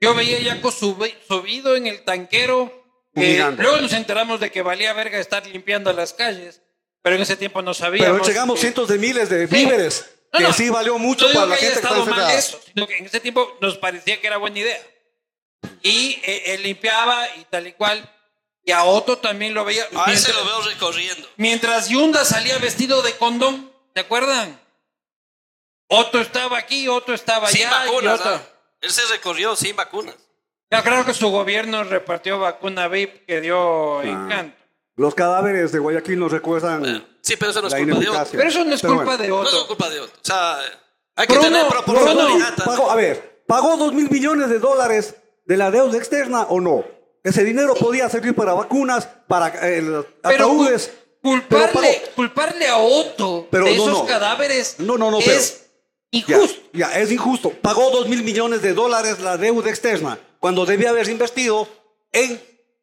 Yo 0.02 0.14
veía 0.14 0.38
a 0.38 0.40
Yaco 0.40 0.72
subi- 0.72 1.14
subido 1.28 1.76
en 1.76 1.86
el 1.86 2.02
tanquero. 2.04 2.72
que 3.14 3.20
Fumigando. 3.22 3.62
luego 3.64 3.76
nos 3.82 3.92
enteramos 3.92 4.40
de 4.40 4.50
que 4.50 4.62
valía 4.62 4.92
verga 4.94 5.18
estar 5.18 5.44
limpiando 5.46 5.92
las 5.92 6.14
calles, 6.14 6.62
pero 7.02 7.16
en 7.16 7.22
ese 7.22 7.36
tiempo 7.36 7.60
no 7.60 7.74
sabíamos. 7.74 8.18
Pero 8.20 8.24
llegamos 8.28 8.54
que- 8.54 8.60
cientos 8.62 8.88
de 8.88 8.98
miles 8.98 9.28
de 9.28 9.46
víveres, 9.46 10.08
No, 10.32 10.38
que 10.38 10.44
no. 10.44 10.52
sí 10.52 10.70
valió 10.70 10.96
mucho 10.98 11.26
No 11.28 11.34
para 11.34 11.46
la 11.46 11.56
que 11.56 11.66
haya 11.66 11.74
gente 11.74 11.80
que 11.88 11.94
está 11.94 11.98
estado 12.00 12.16
mal 12.24 12.30
eso, 12.38 12.60
sino 12.64 12.86
que 12.86 12.96
en 12.98 13.06
ese 13.06 13.20
tiempo 13.20 13.56
nos 13.60 13.78
parecía 13.78 14.20
que 14.20 14.26
era 14.26 14.36
buena 14.36 14.58
idea. 14.58 14.80
Y 15.82 16.20
eh, 16.24 16.54
él 16.54 16.62
limpiaba 16.62 17.26
y 17.36 17.44
tal 17.44 17.66
y 17.66 17.72
cual. 17.72 18.08
Y 18.64 18.72
a 18.72 18.84
Otto 18.84 19.18
también 19.18 19.54
lo 19.54 19.64
veía. 19.64 19.86
A 19.96 20.12
ese 20.12 20.32
lo 20.32 20.44
veo 20.44 20.60
recorriendo. 20.62 21.28
mientras 21.36 21.88
Yunda 21.88 22.24
salía 22.24 22.58
vestido 22.58 23.02
de 23.02 23.16
condón, 23.16 23.72
¿se 23.94 24.00
acuerdan? 24.00 24.60
Otto 25.88 26.20
estaba 26.20 26.58
aquí, 26.58 26.86
Otto 26.86 27.12
estaba 27.12 27.48
Sin 27.48 27.66
allá. 27.66 27.84
y 27.84 27.86
vacunas. 27.88 28.20
Otto- 28.20 28.28
¿ah? 28.34 28.42
Él 28.82 28.90
se 28.90 29.04
recorrió 29.06 29.56
sin 29.56 29.74
vacunas. 29.74 30.14
Yo 30.70 30.82
creo 30.84 31.04
que 31.04 31.12
su 31.14 31.28
gobierno 31.30 31.82
repartió 31.82 32.38
vacuna 32.38 32.86
VIP 32.86 33.26
que 33.26 33.40
dio 33.40 34.00
encanto. 34.02 34.56
Los 34.96 35.14
cadáveres 35.14 35.72
de 35.72 35.78
Guayaquil 35.78 36.18
nos 36.18 36.32
recuerdan 36.32 36.84
Eh, 36.84 37.06
Sí, 37.22 37.36
pero 37.36 37.50
eso 37.50 37.60
no 37.62 37.68
es 37.68 37.74
culpa 37.74 37.98
de 38.00 38.08
otro. 38.08 38.26
Pero 38.32 38.48
eso 38.48 38.64
no 38.64 38.74
es 38.74 38.80
Pero 38.80 38.94
culpa 38.96 39.04
bueno. 39.16 39.22
de 39.22 39.28
No 39.28 39.42
es 39.42 39.54
Otto. 39.54 39.66
culpa 39.68 39.90
de 39.90 40.00
otro. 40.00 40.16
O 40.16 40.24
sea, 40.24 40.56
hay 41.16 41.26
que 41.26 41.34
Bruno, 41.34 41.48
tener 41.48 41.66
proporcionalidad. 41.68 42.54
¿ah? 42.58 42.62
pagó, 42.64 42.90
a 42.90 42.94
ver, 42.96 43.42
¿pagó 43.46 43.76
dos 43.76 43.92
mil 43.92 44.10
millones 44.10 44.48
de 44.48 44.58
dólares 44.58 45.14
de 45.44 45.56
la 45.56 45.70
deuda 45.70 45.96
externa 45.98 46.42
o 46.48 46.60
no? 46.60 46.84
Ese 47.22 47.44
dinero 47.44 47.74
podía 47.74 48.08
servir 48.08 48.34
para 48.34 48.54
vacunas, 48.54 49.06
para 49.28 49.48
eh, 49.48 49.82
Pero 49.82 50.06
ataúdes. 50.22 50.90
cul- 51.22 51.42
pero 51.48 51.64
culparle, 51.66 52.02
culparle 52.16 52.66
a 52.68 52.78
Otto 52.78 53.46
Pero 53.50 53.66
de 53.66 53.76
no, 53.76 53.82
esos 53.84 53.98
no. 53.98 54.06
cadáveres 54.06 54.76
No, 54.78 54.96
no, 54.96 55.10
no, 55.10 55.18
es 55.18 55.66
injusto. 56.10 56.60
ya, 56.72 56.98
es 56.98 57.12
injusto. 57.12 57.50
Pagó 57.50 57.90
dos 57.90 58.08
mil 58.08 58.22
millones 58.24 58.62
de 58.62 58.72
dólares 58.72 59.20
la 59.20 59.36
deuda 59.36 59.68
externa 59.68 60.18
cuando 60.40 60.64
debía 60.64 60.88
haber 60.90 61.06
invertido 61.10 61.68
en 62.12 62.40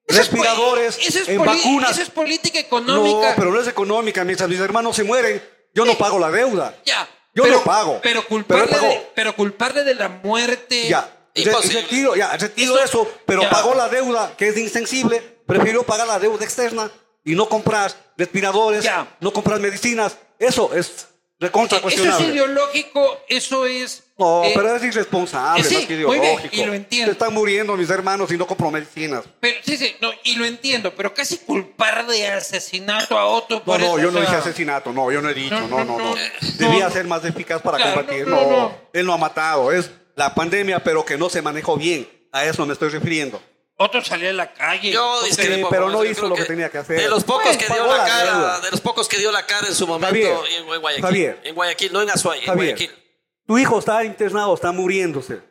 respiradores, 0.08 0.98
eso 1.00 1.20
es 1.20 1.28
en 1.30 1.44
vacunas. 1.44 1.92
Eso 1.92 2.02
es 2.02 2.10
política 2.10 2.60
no, 2.60 2.66
económica. 2.66 3.34
pero 3.36 3.52
no 3.52 3.60
es 3.60 3.68
económica. 3.68 4.24
Mientras 4.24 4.50
mis 4.50 4.60
hermanos 4.60 4.96
se 4.96 5.04
mueren, 5.04 5.42
yo 5.74 5.86
no 5.86 5.98
pago 5.98 6.18
la 6.20 6.32
deuda. 6.32 6.76
Ya. 6.86 7.08
Yo 7.34 7.44
pero, 7.44 7.58
no 7.58 7.64
pago. 7.64 8.00
Pero 8.02 8.22
Pero 8.22 8.28
culparle, 8.28 8.68
pagó. 8.68 8.88
de, 8.88 9.10
pero 9.14 9.36
culparle 9.36 9.84
de 9.84 9.96
la 9.96 10.10
muerte. 10.10 10.88
Ya, 10.88 11.14
Imposible. 11.36 11.82
retiro, 11.82 12.16
ya, 12.16 12.36
retiro 12.36 12.76
Eso- 12.76 12.84
eso, 12.84 13.12
pero 13.26 13.44
ya. 13.44 13.50
pagó 13.50 13.76
la 13.76 13.90
deuda, 13.90 14.34
que 14.36 14.48
es 14.48 14.58
insensible, 14.58 15.22
prefirió 15.46 15.84
pagar 15.84 16.08
la 16.08 16.18
deuda 16.20 16.44
externa 16.44 16.90
y 17.24 17.36
no 17.36 17.48
comprar 17.48 17.94
respiradores, 18.18 18.84
Ya. 18.84 19.16
no 19.20 19.32
comprar 19.32 19.60
medicinas. 19.60 20.18
Eso 20.40 20.74
es 20.74 21.08
recontra 21.40 21.78
Eso 21.78 21.88
es 21.88 22.20
ideológico, 22.22 23.20
eso 23.28 23.66
es. 23.68 24.04
No, 24.20 24.44
eh, 24.46 24.52
pero 24.56 24.76
es 24.76 24.84
irresponsable, 24.84 25.62
eh, 25.62 25.64
sí, 25.64 25.76
muy 25.76 25.86
bien, 25.86 26.24
ideológico. 26.24 26.56
y 26.56 26.66
lo 26.66 26.74
entiendo. 26.74 27.06
Se 27.06 27.12
están 27.12 27.34
muriendo 27.34 27.78
mis 27.78 27.90
hermanos 27.90 28.32
y 28.32 28.38
no 28.38 28.48
compro 28.48 28.72
medicinas. 28.72 29.24
pero- 29.40 29.60
sí, 29.64 29.78
sí, 29.78 29.96
no, 30.02 30.12
y 30.24 30.36
lo 30.38 30.46
entiendo, 30.46 30.92
pero 30.96 31.14
casi 31.14 31.38
culpar 31.38 32.08
de 32.08 32.28
asesinato 32.28 33.18
a 33.18 33.26
Otto 33.28 33.56
No, 33.58 33.64
por 33.64 33.80
no, 33.80 33.86
eso, 33.86 34.00
yo 34.00 34.08
o 34.08 34.12
no 34.12 34.22
dije 34.22 34.36
asesinato, 34.36 34.92
no, 34.92 35.12
yo 35.12 35.22
no 35.22 35.30
he 35.30 35.34
dicho, 35.36 35.54
No, 35.60 35.68
no, 35.68 35.78
no, 35.86 35.86
no, 35.86 35.98
no. 36.00 36.16
no. 36.16 36.22
Debía 36.58 36.88
No. 36.88 36.92
ser 36.94 37.06
más 37.06 37.24
eficaz 37.26 37.62
para 37.62 37.78
Claro, 37.78 37.96
combatir. 37.98 38.28
no, 38.28 38.36
No, 38.42 38.42
no, 38.42 38.58
no. 38.58 38.76
él 38.92 39.06
no 39.06 39.14
ha 39.14 39.18
matado, 39.18 39.72
es 39.72 39.92
la 40.16 40.34
pandemia, 40.34 40.84
pero 40.84 41.06
que 41.06 41.16
no 41.18 41.30
se 41.30 41.42
manejó 41.44 41.78
bien. 41.78 42.10
A 42.32 42.44
eso 42.44 42.66
me 42.66 42.74
estoy 42.74 42.90
refiriendo. 42.90 43.40
Otto 43.78 44.04
salió 44.04 44.32
a 44.32 44.34
la 44.34 44.52
calle. 44.52 44.92
Yo 44.92 45.24
discrepo. 45.26 45.70
pero 45.70 45.90
no 45.92 46.04
hizo 46.04 46.28
lo 46.28 46.34
que 46.34 46.46
tenía 46.46 46.70
que 46.72 46.80
hacer. 46.80 47.00
De 47.00 47.08
los 47.08 47.24
pocos 47.24 47.44
Bueno, 47.56 47.60
que 47.60 47.72
dio 47.72 47.86
la 47.88 48.04
cara, 48.04 48.60
de 48.62 48.72
los 48.72 48.82
pocos 48.82 49.08
que 49.08 49.18
dio 49.20 49.32
la 49.32 49.46
cara 49.46 49.68
en 49.68 49.76
su 49.76 49.86
momento 49.86 50.08
Javier, 50.08 50.36
en, 50.58 50.68
en 50.74 50.82
Guayaquil. 50.82 51.06
Javier. 51.06 51.40
En 51.44 51.54
Guayaquil, 51.54 51.94
no 51.94 52.02
en 52.02 52.10
Azuay, 52.10 52.40
en 52.40 52.46
Javier, 52.48 52.76
Guayaquil. 52.76 53.04
Tu 53.48 53.58
hijo 53.58 53.80
está 53.80 54.04
internado, 54.04 54.54
está 54.54 54.72
muriéndose. 54.72 55.42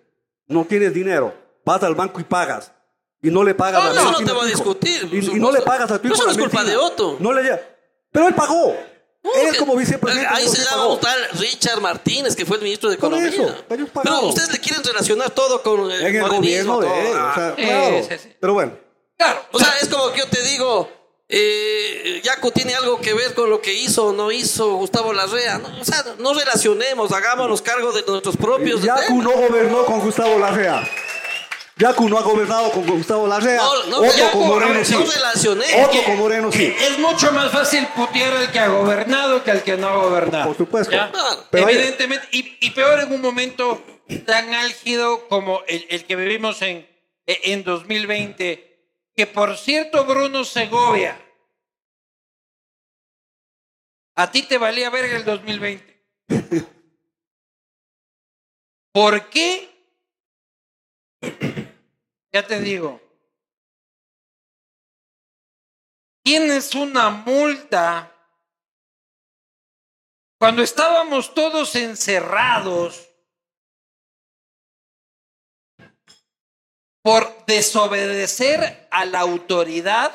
No 0.47 0.65
tienes 0.65 0.95
dinero. 0.95 1.35
Vas 1.65 1.83
al 1.83 1.95
banco 1.97 2.21
y 2.21 2.25
pagas. 2.25 2.71
Y 3.23 3.31
no 3.31 3.43
le 3.43 3.55
pagas 3.55 3.83
No, 3.83 3.93
la 3.93 4.03
no, 4.03 4.11
no 4.13 4.19
te 4.19 4.23
a 4.25 4.27
tu 4.27 4.33
a 4.33 4.35
hijo. 4.37 4.47
discutir, 4.47 5.09
Y, 5.13 5.41
no 5.41 5.51
le 5.51 5.63
pagas 5.63 5.91
a 5.91 5.99
tu 6.01 6.07
hijo 6.07 6.15
eso 6.15 6.25
no 6.27 6.31
es 6.31 6.39
culpa 6.39 6.63
de 6.63 6.77
Otto. 6.77 7.17
No 7.19 7.33
le 7.33 7.61
Pero 8.13 8.29
él 8.29 8.35
pagó. 8.35 8.77
No, 9.25 9.33
él 9.35 9.51
que- 9.53 9.59
como 9.59 9.75
vicepresidente. 9.75 10.33
Ahí 10.33 10.47
se 10.47 10.63
llama 10.63 10.87
un 10.87 11.01
tal 11.01 11.19
Richard 11.33 11.81
Martínez, 11.81 12.37
que 12.37 12.47
fue 12.47 12.59
el 12.59 12.63
ministro 12.63 12.89
de 12.89 12.95
Economía. 12.95 13.27
eso, 13.29 13.43
ellos 13.71 13.89
Pero 14.03 14.21
ustedes 14.29 14.53
le 14.53 14.59
quieren 14.61 14.85
relacionar 14.85 15.31
todo 15.31 15.61
con 15.63 15.91
el, 15.91 16.01
En 16.07 16.15
el 16.15 16.29
gobierno 16.29 16.79
de 16.81 16.87
todo. 16.87 16.97
él. 16.97 17.17
O 17.17 17.35
sea, 17.35 17.55
Sí, 17.57 17.63
claro. 17.63 18.07
sí, 18.09 18.19
sí. 18.23 18.37
Pero 18.39 18.53
bueno. 18.55 18.73
Claro, 19.17 19.41
O 19.51 19.59
sea, 19.59 19.73
es 19.83 19.89
como 19.89 20.13
que 20.13 20.21
yo 20.21 20.29
te 20.29 20.43
digo, 20.43 20.89
eh, 21.29 22.21
Yaco 22.23 22.53
tiene 22.53 22.75
algo 22.75 23.01
que 23.01 23.13
ver 23.13 23.35
con 23.35 23.51
lo 23.51 23.61
que 23.61 23.75
hizo 23.75 24.07
o 24.07 24.13
no 24.13 24.31
hizo 24.31 24.75
Gustavo 24.77 25.13
Larrea. 25.13 25.59
No, 25.59 25.81
o 25.81 25.85
sea, 25.85 26.05
no 26.19 26.35
relacionemos, 26.35 27.11
hagámonos 27.13 27.63
cargo 27.63 27.93
de 27.93 28.05
nuestros 28.07 28.37
propios 28.37 28.83
Yacu 28.83 29.23
no 29.23 29.31
gobernó 29.33 29.85
con 29.85 30.01
Gustavo 30.01 30.39
Larrea. 30.39 30.89
Yacu 31.79 32.09
no 32.09 32.17
ha 32.17 32.23
gobernado 32.23 32.71
con 32.71 32.87
Gustavo 32.87 33.27
Larrea. 33.27 33.57
No, 33.57 33.85
no, 33.87 33.99
Otto 33.99 34.17
Yacu, 34.17 34.39
con 34.39 34.49
Moreno 34.49 34.75
no 34.75 34.85
sí. 34.85 34.95
Otto 34.95 36.05
con 36.05 36.17
Moreno 36.17 36.53
sí. 36.53 36.75
Es 36.81 36.99
mucho 36.99 37.33
más 37.33 37.53
fácil 37.53 37.87
putear 37.89 38.35
al 38.35 38.51
que 38.51 38.59
ha 38.61 38.69
gobernado 38.69 39.45
que 39.45 39.51
al 39.51 39.63
que 39.63 39.77
no 39.77 39.89
ha 39.89 39.97
gobernado. 39.97 40.47
Por 40.47 40.57
supuesto. 40.57 40.97
Evidentemente, 41.53 42.27
y, 42.31 42.57
y 42.61 42.71
peor 42.71 43.01
en 43.01 43.13
un 43.13 43.21
momento 43.21 43.83
tan 44.25 44.55
álgido 44.55 45.29
como 45.29 45.61
el, 45.67 45.87
el 45.91 46.05
que 46.07 46.17
vivimos 46.17 46.63
en, 46.63 46.89
en 47.27 47.65
2020, 47.65 48.66
que 49.17 49.27
por 49.27 49.57
cierto, 49.57 50.05
Bruno 50.05 50.45
Segovia, 50.45 51.19
a 54.15 54.31
ti 54.31 54.43
te 54.43 54.59
valía 54.59 54.91
verga 54.91 55.17
el 55.17 55.25
2020. 55.25 56.05
¿Por 58.93 59.31
qué? 59.31 59.73
Ya 62.33 62.47
te 62.47 62.61
digo. 62.61 63.01
Tienes 66.23 66.75
una 66.75 67.09
multa 67.09 68.13
cuando 70.39 70.63
estábamos 70.63 71.33
todos 71.33 71.75
encerrados 71.77 73.09
por 77.07 77.45
desobedecer 77.47 78.89
a 78.91 79.05
la 79.05 79.21
autoridad 79.21 80.13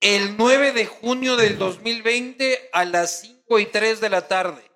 el 0.00 0.36
9 0.36 0.72
de 0.72 0.86
junio 0.86 1.36
del 1.36 1.58
2020 1.58 2.70
a 2.72 2.86
las 2.86 3.20
5 3.20 3.56
y 3.60 3.66
3 3.66 4.00
de 4.00 4.08
la 4.08 4.26
tarde. 4.26 4.68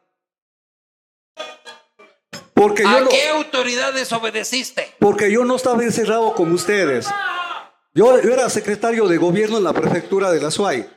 Porque 2.55 2.85
yo, 2.85 2.89
¿A 2.91 3.01
no, 3.01 3.09
qué 3.09 3.29
autoridad 3.31 3.93
desobedeciste? 3.93 4.95
porque 5.01 5.33
yo 5.33 5.45
no 5.45 5.57
estaba 5.57 5.83
encerrado 5.83 6.33
con 6.35 6.53
ustedes. 6.53 7.09
Yo, 7.95 8.23
yo 8.23 8.33
era 8.33 8.49
secretario 8.49 9.09
de 9.09 9.17
gobierno 9.17 9.59
en 9.59 9.65
la 9.65 9.73
prefectura 9.73 10.31
de 10.31 10.41
la 10.41 10.53
SUAY. 10.53 10.89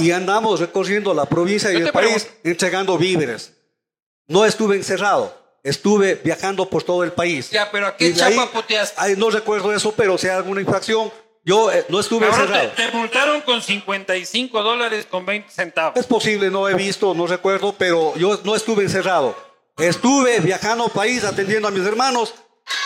Y 0.00 0.10
andamos 0.10 0.60
recorriendo 0.60 1.14
la 1.14 1.24
provincia 1.24 1.70
y 1.70 1.80
Yo 1.80 1.86
el 1.86 1.92
país 1.92 2.24
pregunto. 2.24 2.40
entregando 2.50 2.98
víveres. 2.98 3.54
No 4.26 4.44
estuve 4.44 4.76
encerrado. 4.76 5.43
Estuve 5.64 6.14
viajando 6.22 6.68
por 6.68 6.82
todo 6.84 7.02
el 7.02 7.10
país. 7.12 7.50
Ya, 7.50 7.70
pero 7.72 7.86
¿a 7.88 7.96
qué 7.96 8.06
Y 8.08 8.12
de 8.12 8.22
ahí- 8.22 8.36
chapa 8.36 8.52
puteaste? 8.52 9.16
no 9.16 9.30
recuerdo 9.30 9.72
eso, 9.74 9.92
pero 9.92 10.16
si 10.18 10.28
hay 10.28 10.36
alguna 10.36 10.60
infracción, 10.60 11.10
yo 11.42 11.72
eh, 11.72 11.84
no 11.88 12.00
estuve 12.00 12.26
Ahora 12.26 12.42
encerrado. 12.42 12.68
te, 12.76 12.86
te 12.86 12.92
multaron 12.96 13.40
con 13.40 13.60
55 13.62 14.62
dólares 14.62 15.06
con 15.10 15.24
20 15.26 15.50
centavos. 15.50 15.98
Es 15.98 16.06
posible, 16.06 16.50
no 16.50 16.68
he 16.68 16.74
visto, 16.74 17.14
no 17.14 17.26
recuerdo, 17.26 17.74
pero 17.76 18.14
yo 18.16 18.38
no 18.44 18.54
estuve 18.54 18.82
encerrado. 18.84 19.34
Estuve 19.78 20.38
viajando 20.40 20.84
al 20.84 20.90
país 20.90 21.24
atendiendo 21.24 21.66
a 21.66 21.70
mis 21.70 21.84
hermanos 21.84 22.34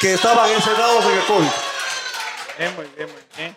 que 0.00 0.14
estaban 0.14 0.48
encerrados 0.50 1.04
en 1.04 1.12
el 1.12 1.24
COVID. 1.24 1.48
Bien, 2.58 2.74
muy 2.76 2.86
bien, 2.96 3.08
muy 3.12 3.22
bien. 3.36 3.56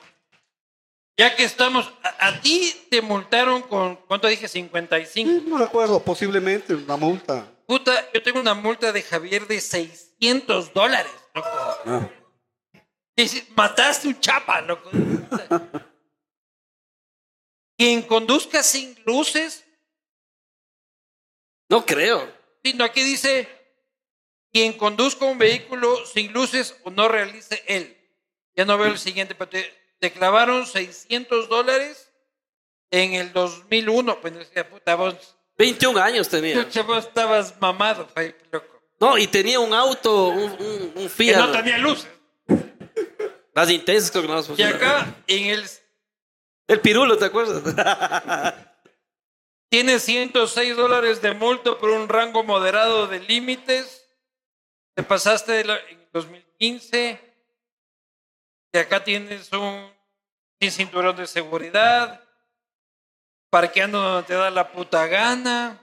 Ya 1.18 1.36
que 1.36 1.44
estamos, 1.44 1.92
a, 2.04 2.28
a 2.30 2.42
ti 2.42 2.74
te 2.90 3.02
multaron 3.04 3.62
con, 3.62 3.96
¿cuánto 4.08 4.28
dije? 4.28 4.48
55. 4.48 5.44
No 5.48 5.58
recuerdo, 5.60 6.00
posiblemente 6.02 6.74
una 6.74 6.98
multa. 6.98 7.46
Puta, 7.72 8.12
yo 8.12 8.22
tengo 8.22 8.42
una 8.42 8.54
multa 8.54 8.92
de 8.92 9.02
Javier 9.02 9.48
de 9.48 9.62
600 9.62 10.74
dólares, 10.74 11.10
loco. 11.34 11.48
Ah. 11.86 12.10
Dice, 13.16 13.48
Mataste 13.56 14.10
un 14.10 14.20
chapa, 14.20 14.60
loco. 14.60 14.92
Quien 17.78 18.02
conduzca 18.02 18.62
sin 18.62 19.02
luces, 19.06 19.66
No 21.70 21.86
creo. 21.86 22.30
sino 22.62 22.84
aquí 22.84 23.04
dice, 23.04 23.48
quien 24.52 24.74
conduzca 24.74 25.24
un 25.24 25.38
vehículo 25.38 26.06
sin 26.06 26.34
luces 26.34 26.76
o 26.84 26.92
no 26.92 27.08
realice 27.08 27.64
él. 27.68 27.98
Ya 28.54 28.66
no 28.66 28.78
veo 28.78 28.92
el 28.92 29.00
siguiente, 29.00 29.34
pero 29.34 29.50
te, 29.50 29.96
te 29.98 30.12
clavaron 30.12 30.66
600 30.66 31.48
dólares 31.48 32.12
en 32.90 33.14
el 33.14 33.32
2001. 33.32 34.20
Pues 34.20 34.34
decía, 34.34 34.70
puta, 34.70 34.96
vos, 34.96 35.38
21 35.62 36.00
años 36.02 36.28
tenía. 36.30 36.64
pucha, 36.64 36.82
vos 36.84 37.06
estabas 37.06 37.54
mamado, 37.60 38.08
fue, 38.14 38.36
loco. 38.52 38.82
No, 39.00 39.18
y 39.18 39.28
tenía 39.28 39.60
un 39.60 39.74
auto, 39.74 40.28
un, 40.28 40.52
un, 40.52 40.92
un 40.96 41.04
Que 41.04 41.10
Fiat. 41.10 41.38
no 41.40 41.52
tenía 41.52 41.78
luces. 41.78 42.08
Las 43.54 43.70
intensas 43.70 44.12
creo 44.12 44.24
que 44.24 44.28
no 44.30 44.36
las 44.36 44.50
Y 44.58 44.64
acá, 44.64 45.16
en 45.28 45.46
el, 45.48 45.66
El 46.68 46.80
pirulo, 46.82 47.18
¿te 47.18 47.26
acuerdas? 47.26 47.62
tiene 49.70 50.00
106 50.00 50.76
dólares 50.76 51.22
de 51.22 51.34
multa 51.34 51.78
por 51.78 51.90
un 51.90 52.08
rango 52.10 52.44
moderado 52.44 53.08
de 53.08 53.20
límites 53.22 53.98
te 54.96 55.04
pasaste 55.04 55.54
de 55.54 55.64
la- 55.64 55.80
en 55.90 56.10
2015, 56.12 57.20
que 58.74 58.80
acá 58.80 59.02
tienes 59.04 59.52
un 59.54 59.90
sin 60.60 60.72
cinturón 60.72 61.16
de 61.16 61.26
seguridad, 61.28 62.22
parqueando 63.52 64.02
donde 64.02 64.28
te 64.28 64.34
da 64.34 64.50
la 64.50 64.72
puta 64.72 65.06
gana. 65.06 65.78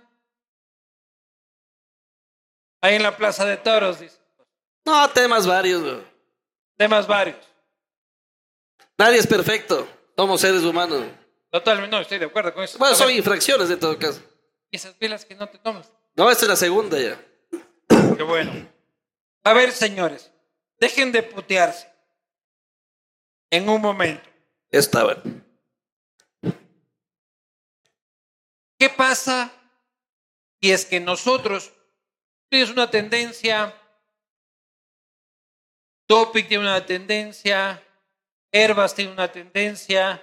Ahí 2.80 2.96
en 2.96 3.02
la 3.04 3.16
Plaza 3.16 3.44
de 3.44 3.56
Toros, 3.56 4.00
dice. 4.00 4.18
No, 4.84 5.08
temas 5.10 5.46
varios. 5.46 5.82
güey. 5.82 6.02
Temas 6.76 7.06
varios. 7.06 7.36
Nadie 8.96 9.18
es 9.18 9.26
perfecto. 9.26 9.86
Somos 10.16 10.40
seres 10.40 10.62
humanos. 10.64 11.04
Totalmente, 11.50 11.94
no, 11.94 12.02
estoy 12.02 12.18
de 12.18 12.26
acuerdo 12.26 12.52
con 12.52 12.64
eso. 12.64 12.78
Bueno, 12.78 12.96
son 12.96 13.10
infracciones 13.10 13.70
en 13.70 13.78
todo 13.78 13.96
caso. 13.98 14.20
esas 14.70 14.94
pilas 14.94 15.24
que 15.24 15.34
no 15.34 15.46
te 15.48 15.58
tomas. 15.58 15.90
No, 16.16 16.30
esta 16.30 16.44
es 16.44 16.48
la 16.48 16.56
segunda 16.56 16.98
ya. 16.98 17.20
Qué 18.16 18.22
bueno. 18.22 18.68
A 19.44 19.52
ver, 19.52 19.72
señores, 19.72 20.30
dejen 20.80 21.12
de 21.12 21.22
putearse. 21.22 21.88
En 23.50 23.68
un 23.68 23.80
momento. 23.80 24.28
Está 24.70 25.04
bueno. 25.04 25.22
¿Qué 28.78 28.88
pasa 28.88 29.52
si 30.60 30.70
es 30.70 30.86
que 30.86 31.00
nosotros 31.00 31.72
tienes 32.48 32.70
una 32.70 32.90
tendencia, 32.90 33.74
Topic 36.06 36.46
tiene 36.48 36.64
una 36.64 36.86
tendencia, 36.86 37.82
Herbas 38.52 38.94
tiene 38.94 39.12
una 39.12 39.30
tendencia, 39.30 40.22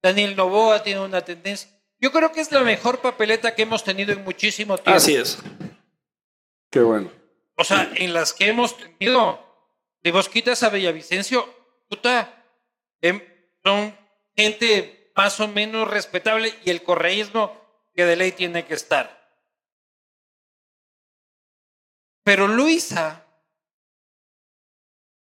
Daniel 0.00 0.36
Novoa 0.36 0.82
tiene 0.82 1.00
una 1.00 1.22
tendencia? 1.22 1.68
Yo 1.98 2.12
creo 2.12 2.30
que 2.30 2.40
es 2.40 2.52
la 2.52 2.62
mejor 2.62 3.00
papeleta 3.00 3.54
que 3.54 3.62
hemos 3.62 3.82
tenido 3.82 4.12
en 4.12 4.22
muchísimo 4.22 4.76
tiempo. 4.78 4.96
Así 4.96 5.16
es. 5.16 5.38
Qué 6.70 6.80
bueno. 6.80 7.10
O 7.56 7.64
sea, 7.64 7.90
en 7.94 8.12
las 8.12 8.32
que 8.32 8.48
hemos 8.48 8.76
tenido, 8.76 9.40
si 10.04 10.10
vos 10.12 10.28
quitas 10.28 10.62
a 10.62 10.68
Villavicencio, 10.68 11.52
puta, 11.88 12.44
em, 13.00 13.20
son 13.64 13.96
gente 14.36 14.95
más 15.16 15.40
o 15.40 15.48
menos 15.48 15.88
respetable 15.88 16.54
y 16.64 16.70
el 16.70 16.82
correísmo 16.82 17.58
que 17.94 18.04
de 18.04 18.16
ley 18.16 18.32
tiene 18.32 18.66
que 18.66 18.74
estar. 18.74 19.16
Pero 22.22 22.46
Luisa 22.46 23.24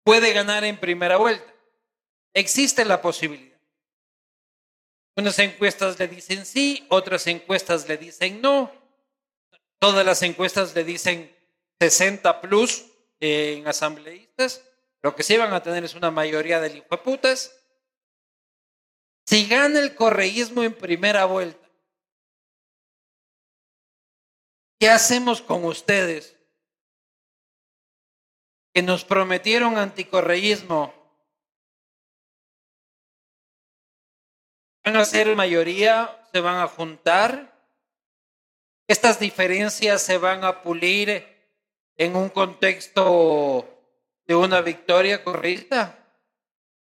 puede 0.03 0.33
ganar 0.33 0.63
en 0.63 0.77
primera 0.77 1.17
vuelta. 1.17 1.53
Existe 2.33 2.85
la 2.85 3.01
posibilidad. 3.01 3.57
Unas 5.15 5.37
encuestas 5.39 5.97
le 5.99 6.07
dicen 6.07 6.45
sí, 6.45 6.85
otras 6.89 7.27
encuestas 7.27 7.87
le 7.87 7.97
dicen 7.97 8.41
no. 8.41 8.71
Todas 9.79 10.05
las 10.05 10.21
encuestas 10.23 10.73
le 10.75 10.83
dicen 10.83 11.35
60 11.79 12.41
plus 12.41 12.85
eh, 13.19 13.57
en 13.57 13.67
asambleístas. 13.67 14.63
Lo 15.01 15.15
que 15.15 15.23
sí 15.23 15.37
van 15.37 15.53
a 15.53 15.61
tener 15.61 15.83
es 15.83 15.93
una 15.93 16.09
mayoría 16.09 16.59
de 16.59 16.81
putas. 17.03 17.56
Si 19.27 19.45
gana 19.45 19.79
el 19.79 19.93
correísmo 19.93 20.63
en 20.63 20.73
primera 20.73 21.25
vuelta, 21.25 21.69
¿qué 24.79 24.89
hacemos 24.89 25.41
con 25.41 25.65
ustedes? 25.65 26.37
Que 28.73 28.81
nos 28.81 29.03
prometieron 29.03 29.77
anticorreísmo. 29.77 30.93
¿Van 34.85 34.95
a 34.95 35.03
ser 35.03 35.35
mayoría? 35.35 36.25
¿Se 36.31 36.39
van 36.39 36.61
a 36.61 36.67
juntar? 36.69 37.53
¿Estas 38.87 39.19
diferencias 39.19 40.01
se 40.01 40.17
van 40.17 40.45
a 40.45 40.61
pulir 40.61 41.27
en 41.97 42.15
un 42.15 42.29
contexto 42.29 43.67
de 44.25 44.35
una 44.35 44.61
victoria 44.61 45.21
correísta? 45.21 45.99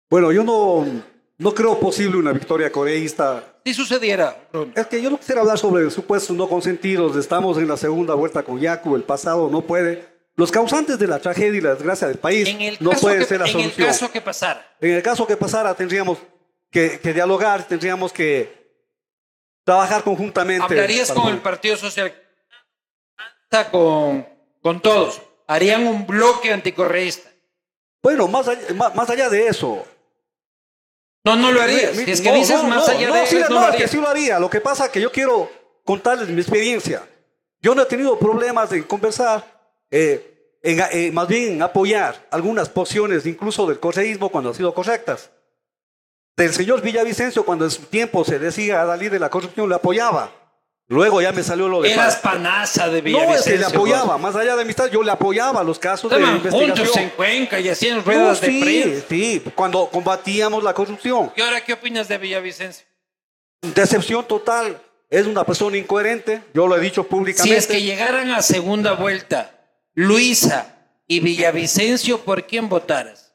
Bueno, 0.08 0.32
yo 0.32 0.42
no, 0.42 1.04
no 1.40 1.54
creo 1.54 1.80
posible 1.80 2.18
una 2.18 2.32
victoria 2.32 2.70
coreísta. 2.70 3.42
Si 3.64 3.72
sucediera, 3.72 4.36
Bruno. 4.52 4.72
Es 4.76 4.86
que 4.86 5.00
yo 5.00 5.08
no 5.08 5.18
quisiera 5.18 5.40
hablar 5.40 5.58
sobre 5.58 5.90
supuestos 5.90 6.36
no 6.36 6.46
consentidos. 6.46 7.16
Estamos 7.16 7.56
en 7.56 7.66
la 7.66 7.78
segunda 7.78 8.12
vuelta 8.14 8.42
con 8.42 8.60
Yacu, 8.60 8.94
el 8.94 9.04
pasado 9.04 9.48
no 9.50 9.62
puede. 9.62 10.06
Los 10.36 10.50
causantes 10.50 10.98
de 10.98 11.06
la 11.06 11.18
tragedia 11.18 11.56
y 11.58 11.60
la 11.62 11.74
desgracia 11.74 12.08
del 12.08 12.18
país 12.18 12.46
En 12.46 12.60
el 12.60 12.76
no 12.80 12.90
pueden 12.90 13.20
que, 13.20 13.24
ser 13.24 13.40
la 13.40 13.46
en 13.46 13.56
el 13.56 13.62
solución. 13.62 13.88
caso 13.88 14.12
que 14.12 14.20
pasara, 14.20 14.76
En 14.80 14.90
el 14.90 15.02
caso 15.02 15.26
que 15.26 15.36
pasara, 15.38 15.74
tendríamos 15.74 16.18
que, 16.70 17.00
que 17.00 17.14
dialogar, 17.14 17.66
tendríamos 17.66 18.12
que 18.12 18.60
trabajar 19.64 20.02
conjuntamente. 20.04 20.62
hablarías 20.62 21.10
con 21.10 21.28
el 21.32 21.38
Partido 21.38 21.76
Social, 21.78 22.14
con, 23.70 24.26
con 24.60 24.80
todos, 24.82 25.22
harían 25.46 25.86
un 25.86 26.06
bloque 26.06 26.52
anticorreísta. 26.52 27.30
Bueno, 28.02 28.28
más 28.28 28.46
allá, 28.46 28.74
más, 28.74 28.94
más 28.94 29.08
allá 29.08 29.30
de 29.30 29.46
eso. 29.46 29.86
No, 31.24 31.36
no 31.36 31.52
lo 31.52 31.60
harías. 31.60 31.94
Mi- 31.96 32.10
es 32.10 32.20
que 32.20 32.30
no, 32.30 32.34
dices 32.36 32.62
no, 32.62 32.68
más 32.68 32.86
no, 32.86 32.92
allá 32.94 33.08
no, 33.08 33.14
de 33.14 33.26
sí, 33.26 33.36
eso, 33.36 33.48
no, 33.52 33.70
que 33.76 33.88
sí 33.88 33.96
lo 33.98 34.08
haría. 34.08 34.38
Lo 34.38 34.48
que 34.48 34.60
pasa 34.60 34.86
es 34.86 34.90
que 34.90 35.00
yo 35.00 35.12
quiero 35.12 35.50
contarles 35.84 36.28
mi 36.28 36.40
experiencia. 36.40 37.06
Yo 37.60 37.74
no 37.74 37.82
he 37.82 37.86
tenido 37.86 38.18
problemas 38.18 38.72
en 38.72 38.84
conversar, 38.84 39.44
eh, 39.90 40.56
en, 40.62 40.80
eh, 40.92 41.10
más 41.12 41.28
bien 41.28 41.52
en 41.54 41.62
apoyar 41.62 42.26
algunas 42.30 42.68
posiciones, 42.70 43.26
incluso 43.26 43.66
del 43.66 43.78
correísmo, 43.80 44.30
cuando 44.30 44.50
han 44.50 44.56
sido 44.56 44.72
correctas. 44.72 45.30
Del 46.36 46.54
señor 46.54 46.80
Villavicencio, 46.80 47.44
cuando 47.44 47.66
en 47.66 47.70
su 47.70 47.82
tiempo 47.82 48.24
se 48.24 48.38
decía 48.38 48.80
a 48.82 48.86
salir 48.86 49.10
de 49.10 49.18
la 49.18 49.28
corrupción, 49.28 49.68
le 49.68 49.74
apoyaba. 49.74 50.32
Luego 50.90 51.22
ya 51.22 51.30
me 51.30 51.44
salió 51.44 51.68
lo 51.68 51.80
de... 51.80 51.92
Eras 51.92 52.16
panaza 52.16 52.88
de 52.88 52.94
No, 52.94 52.96
es 52.98 53.04
Villavicencio. 53.04 53.52
que 53.52 53.58
le 53.58 53.64
apoyaba, 53.64 54.18
más 54.18 54.34
allá 54.34 54.56
de 54.56 54.62
amistad, 54.62 54.90
yo 54.90 55.04
le 55.04 55.12
apoyaba 55.12 55.62
los 55.62 55.78
casos 55.78 56.10
de 56.10 56.18
investigación. 56.20 56.76
juntos 56.76 56.96
en 56.96 57.10
Cuenca 57.10 57.60
y 57.60 57.68
hacían 57.68 57.98
No, 57.98 58.02
ruedas 58.02 58.40
de 58.40 58.46
sí, 58.48 58.60
prensa. 58.60 59.06
sí, 59.08 59.42
cuando 59.54 59.86
combatíamos 59.86 60.64
la 60.64 60.74
corrupción. 60.74 61.30
¿Y 61.36 61.40
ahora 61.42 61.60
qué 61.64 61.74
opinas 61.74 62.08
de 62.08 62.18
Villavicencio? 62.18 62.84
Decepción 63.62 64.24
total. 64.26 64.80
Es 65.08 65.26
una 65.26 65.44
persona 65.44 65.76
incoherente. 65.76 66.42
Yo 66.54 66.66
lo 66.66 66.76
he 66.76 66.80
dicho 66.80 67.02
Si 67.04 67.08
públicamente. 67.08 67.56
es 67.56 67.66
que 67.68 67.82
llegaran 67.82 68.32
a 68.32 68.42
segunda 68.42 68.94
vuelta, 68.94 69.52
Luisa 69.94 70.74
y 71.06 71.20
Villavicencio, 71.20 72.20
¿por 72.22 72.46
quién 72.48 72.68
votaras? 72.68 73.29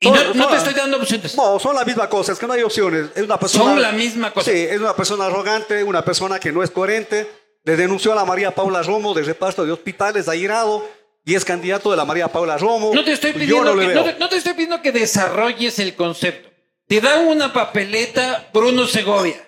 Y 0.00 0.10
no, 0.10 0.48
te 0.48 0.56
estoy 0.56 0.74
dando 0.74 0.98
opciones. 0.98 1.34
No, 1.36 1.58
son 1.58 1.74
la 1.76 1.84
misma 1.84 2.08
cosa. 2.08 2.32
Es 2.32 2.38
que 2.38 2.46
no 2.46 2.52
hay 2.52 2.62
opciones. 2.62 3.06
Es 3.14 3.22
una 3.22 3.38
persona. 3.38 3.64
Son 3.64 3.80
la 3.82 3.92
misma 3.92 4.32
cosa. 4.32 4.50
Sí, 4.50 4.58
es 4.58 4.78
una 4.78 4.94
persona 4.94 5.26
arrogante, 5.26 5.82
una 5.82 6.04
persona 6.04 6.38
que 6.38 6.52
no 6.52 6.62
es 6.62 6.70
coherente. 6.70 7.26
Le 7.64 7.76
denunció 7.76 8.12
a 8.12 8.14
la 8.14 8.24
María 8.26 8.50
Paula 8.54 8.82
Romo 8.82 9.14
de 9.14 9.22
reparto 9.22 9.64
de 9.64 9.72
hospitales 9.72 10.28
airado 10.28 10.86
y 11.24 11.34
es 11.34 11.44
candidato 11.44 11.90
de 11.90 11.96
la 11.96 12.04
María 12.04 12.28
Paula 12.28 12.58
Romo. 12.58 12.90
No 12.94 13.02
te 13.04 13.12
estoy 13.12 13.32
Yo 13.32 13.38
pidiendo, 13.38 13.74
no 13.74 13.80
que, 13.80 13.94
no 13.94 14.04
te- 14.04 14.18
no 14.18 14.28
te 14.28 14.36
estoy 14.36 14.52
pidiendo 14.52 14.82
que 14.82 14.92
desarrolles 14.92 15.78
el 15.78 15.94
concepto. 15.94 16.50
Te 16.86 17.00
dan 17.00 17.26
una 17.26 17.50
papeleta 17.54 18.50
Bruno 18.52 18.86
Segovia 18.86 19.42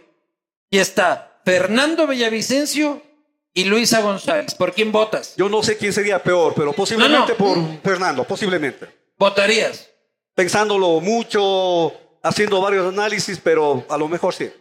y 0.70 0.78
está 0.78 1.38
Fernando 1.44 2.06
Villavicencio 2.06 3.02
y 3.52 3.64
Luisa 3.64 4.00
González. 4.00 4.54
¿Por 4.54 4.72
quién 4.72 4.90
votas? 4.90 5.34
Yo 5.36 5.50
no 5.50 5.62
sé 5.62 5.76
quién 5.76 5.92
sería 5.92 6.22
peor, 6.22 6.54
pero 6.56 6.72
posiblemente 6.72 7.34
por 7.34 7.58
Fernando, 7.82 8.24
posiblemente. 8.24 8.86
¿Votarías? 9.18 9.90
Pensándolo 10.36 11.00
mucho, 11.00 11.92
haciendo 12.22 12.60
varios 12.60 12.86
análisis, 12.86 13.40
pero 13.42 13.84
a 13.88 13.96
lo 13.96 14.06
mejor 14.06 14.34
sí. 14.34 14.52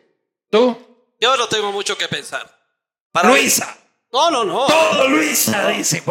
¿Tú? 0.50 0.76
Yo 1.20 1.36
no 1.36 1.48
tengo 1.50 1.72
mucho 1.74 1.98
que 1.98 2.08
pensar. 2.08 2.50
Para 3.12 3.28
mí- 3.30 3.36
Luisa. 3.36 3.78
No, 4.12 4.32
no, 4.32 4.46
no. 4.46 4.66
Todo 4.68 5.10
Luisa, 5.10 5.68
dice. 5.68 6.02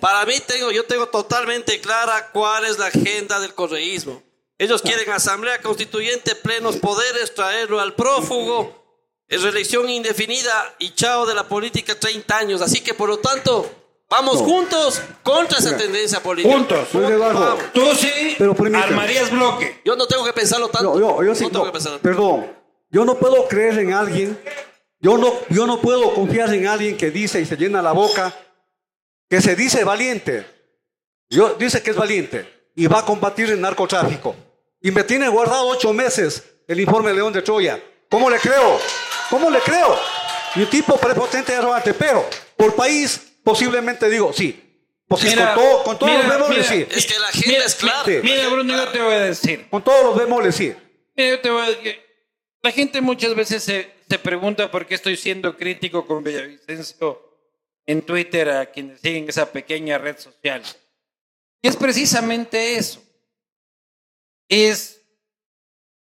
Para 0.00 0.26
mí 0.26 0.34
tengo, 0.44 0.72
yo 0.72 0.84
tengo 0.86 1.06
totalmente 1.06 1.80
clara 1.80 2.32
cuál 2.32 2.64
es 2.64 2.78
la 2.80 2.86
agenda 2.86 3.38
del 3.38 3.54
correísmo. 3.54 4.20
Ellos 4.58 4.82
quieren 4.82 5.08
asamblea 5.12 5.60
constituyente, 5.62 6.34
plenos 6.34 6.76
poderes, 6.78 7.32
traerlo 7.32 7.78
al 7.80 7.94
prófugo, 7.94 9.06
es 9.28 9.42
reelección 9.42 9.88
indefinida 9.88 10.74
y 10.80 10.90
chao 10.94 11.26
de 11.26 11.34
la 11.34 11.44
política 11.48 11.98
30 11.98 12.36
años. 12.38 12.60
Así 12.60 12.80
que 12.80 12.94
por 12.94 13.08
lo 13.08 13.18
tanto, 13.20 13.70
vamos 14.12 14.40
No. 14.40 14.44
juntos 14.44 15.02
contra 15.22 15.58
esa 15.58 15.76
tendencia 15.76 16.22
política. 16.22 16.54
Juntos. 16.54 16.88
Eduardo, 16.94 17.40
Vamos. 17.40 17.64
Tú 17.72 17.94
sí 17.94 18.36
Pero 18.36 18.54
armarías 18.76 19.30
bloque. 19.30 19.80
Yo 19.84 19.96
no 19.96 20.06
tengo 20.06 20.24
que 20.24 20.32
pensarlo 20.34 20.68
tanto. 20.68 20.98
Yo, 20.98 21.22
yo, 21.22 21.24
yo 21.24 21.34
sí, 21.34 21.44
no 21.44 21.50
tengo 21.50 21.64
no, 21.64 21.70
que 21.70 21.72
pensarlo. 21.72 21.98
perdón, 22.00 22.46
yo 22.90 23.04
no 23.06 23.16
puedo 23.16 23.48
creer 23.48 23.78
en 23.78 23.94
alguien, 23.94 24.38
yo 25.00 25.16
no, 25.16 25.32
yo 25.48 25.66
no 25.66 25.80
puedo 25.80 26.12
confiar 26.14 26.52
en 26.52 26.66
alguien 26.66 26.96
que 26.96 27.10
dice 27.10 27.40
y 27.40 27.46
se 27.46 27.56
llena 27.56 27.80
la 27.80 27.92
boca, 27.92 28.34
que 29.30 29.40
se 29.40 29.56
dice 29.56 29.82
valiente, 29.82 30.46
yo, 31.30 31.54
dice 31.58 31.82
que 31.82 31.90
es 31.90 31.96
valiente 31.96 32.70
y 32.76 32.86
va 32.86 32.98
a 32.98 33.04
combatir 33.04 33.50
el 33.50 33.60
narcotráfico. 33.60 34.36
Y 34.82 34.90
me 34.90 35.04
tiene 35.04 35.28
guardado 35.28 35.68
ocho 35.68 35.92
meses 35.94 36.42
el 36.68 36.80
informe 36.80 37.14
León 37.14 37.32
de 37.32 37.40
Troya. 37.40 37.82
¿Cómo 38.10 38.28
le 38.28 38.38
creo? 38.38 38.78
¿Cómo 39.30 39.48
le 39.48 39.60
creo? 39.60 39.96
Y 40.54 40.60
un 40.60 40.68
tipo 40.68 40.98
prepotente 40.98 41.52
y 41.52 41.54
arrogante, 41.54 41.94
pero 41.94 42.26
por 42.58 42.74
país 42.74 43.31
posiblemente 43.42 44.08
digo 44.08 44.32
sí. 44.32 44.68
Pues 45.08 45.24
Mira, 45.24 45.54
con, 45.54 45.62
todo, 45.64 45.84
con 45.84 45.98
todos 45.98 46.12
mira, 46.12 46.22
los 46.26 46.32
bemoles 46.38 46.70
mira. 46.70 46.86
sí. 46.88 46.96
Es 46.96 47.06
que 47.06 47.18
la 47.18 47.28
Mira, 47.46 47.64
es 47.66 47.74
clara. 47.74 48.04
sí. 48.06 48.18
Mira, 48.22 48.48
Bruno, 48.48 48.74
yo 48.74 48.88
te 48.92 49.00
voy 49.02 49.12
a 49.14 49.20
decir. 49.20 49.66
Con 49.68 49.84
todos 49.84 50.04
los 50.04 50.16
bemoles 50.16 50.54
sí. 50.54 50.74
Mira, 51.14 51.30
yo 51.30 51.40
te 51.40 51.50
voy 51.50 51.66
a 51.66 51.68
decir. 51.70 52.00
La 52.62 52.70
gente 52.70 53.00
muchas 53.02 53.34
veces 53.34 53.62
se, 53.62 53.92
se 54.08 54.18
pregunta 54.18 54.70
por 54.70 54.86
qué 54.86 54.94
estoy 54.94 55.16
siendo 55.18 55.56
crítico 55.56 56.06
con 56.06 56.24
Villavicencio 56.24 57.20
en 57.84 58.00
Twitter 58.02 58.48
a 58.50 58.66
quienes 58.66 59.00
siguen 59.00 59.28
esa 59.28 59.50
pequeña 59.52 59.98
red 59.98 60.16
social. 60.18 60.62
Y 61.60 61.68
es 61.68 61.76
precisamente 61.76 62.76
eso. 62.76 63.02
Es 64.48 65.00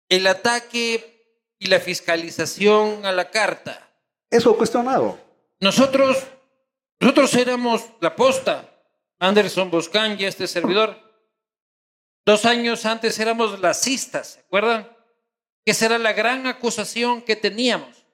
el 0.09 0.25
ataque 0.25 1.53
y 1.59 1.67
la 1.67 1.79
fiscalización 1.79 3.05
a 3.05 3.11
la 3.11 3.29
carta. 3.29 3.89
Eso 4.29 4.55
cuestionado. 4.57 5.19
Nosotros, 5.59 6.17
nosotros 6.99 7.33
éramos 7.35 7.85
la 8.01 8.15
posta, 8.15 8.83
Anderson 9.19 9.69
Boscan 9.69 10.19
y 10.19 10.25
este 10.25 10.47
servidor. 10.47 10.97
Dos 12.25 12.45
años 12.45 12.85
antes 12.85 13.19
éramos 13.19 13.59
lacistas, 13.59 14.33
¿se 14.33 14.39
acuerdan? 14.41 14.89
Que 15.63 15.71
esa 15.71 15.85
era 15.85 15.97
la 15.97 16.13
gran 16.13 16.47
acusación 16.47 17.21
que 17.21 17.35
teníamos. 17.35 18.05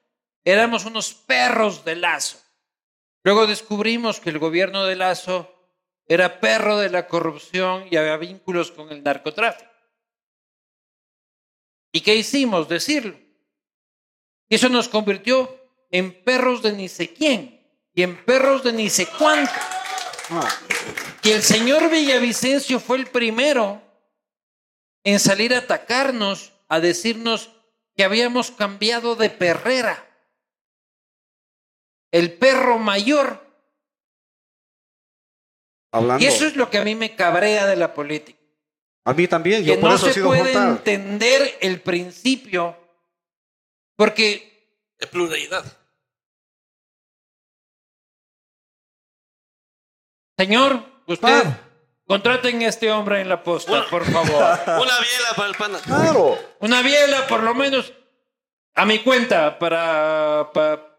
Éramos 0.44 0.84
unos 0.84 1.14
perros 1.14 1.84
de 1.84 1.96
lazo. 1.96 2.38
Luego 3.22 3.46
descubrimos 3.46 4.20
que 4.20 4.28
el 4.28 4.38
gobierno 4.38 4.84
de 4.84 4.96
Lazo 4.96 5.50
era 6.06 6.40
perro 6.40 6.76
de 6.76 6.90
la 6.90 7.06
corrupción 7.08 7.86
y 7.90 7.96
había 7.96 8.18
vínculos 8.18 8.70
con 8.70 8.90
el 8.90 9.02
narcotráfico. 9.02 9.70
¿Y 11.90 12.02
qué 12.02 12.14
hicimos? 12.16 12.68
Decirlo. 12.68 13.18
Y 14.50 14.56
eso 14.56 14.68
nos 14.68 14.90
convirtió 14.90 15.58
en 15.90 16.22
perros 16.22 16.62
de 16.62 16.72
ni 16.72 16.88
sé 16.88 17.14
quién 17.14 17.53
y 17.94 18.02
en 18.02 18.16
perros 18.24 18.62
de 18.64 18.72
ni 18.72 18.90
sé 18.90 19.06
cuánto. 19.18 19.52
Y 21.22 21.30
el 21.30 21.42
señor 21.42 21.90
Villavicencio 21.90 22.80
fue 22.80 22.98
el 22.98 23.06
primero 23.06 23.80
en 25.04 25.20
salir 25.20 25.54
a 25.54 25.58
atacarnos, 25.58 26.52
a 26.68 26.80
decirnos 26.80 27.50
que 27.96 28.04
habíamos 28.04 28.50
cambiado 28.50 29.16
de 29.16 29.30
perrera 29.30 30.04
el 32.14 32.32
perro 32.32 32.78
mayor. 32.78 33.44
Hablando. 35.90 36.24
Y 36.24 36.28
eso 36.28 36.46
es 36.46 36.54
lo 36.54 36.70
que 36.70 36.78
a 36.78 36.84
mí 36.84 36.94
me 36.94 37.16
cabrea 37.16 37.66
de 37.66 37.74
la 37.74 37.92
política. 37.92 38.38
A 39.04 39.12
mí 39.12 39.26
también, 39.26 39.64
yo 39.64 39.74
Que 39.74 39.80
por 39.80 39.90
no 39.90 39.96
eso 39.96 40.06
se 40.06 40.14
sido 40.14 40.28
puede 40.28 40.52
entender 40.52 41.58
el 41.60 41.80
principio, 41.80 42.76
porque 43.96 44.52
De 44.98 45.08
pluralidad. 45.08 45.64
Señor, 50.36 50.80
usted 51.06 51.44
contraten 52.06 52.62
a 52.62 52.68
este 52.68 52.90
hombre 52.90 53.20
en 53.20 53.28
la 53.28 53.42
posta, 53.42 53.84
por 53.90 54.04
favor. 54.04 54.42
Una 54.66 54.98
biela 54.98 55.28
para 55.36 55.48
el 55.48 55.54
pana. 55.54 55.78
Claro. 55.84 56.38
Una 56.60 56.82
biela, 56.82 57.26
por 57.26 57.42
lo 57.42 57.54
menos, 57.54 57.92
a 58.74 58.84
mi 58.84 58.98
cuenta, 59.00 59.58
para. 59.58 60.50
para, 60.52 60.96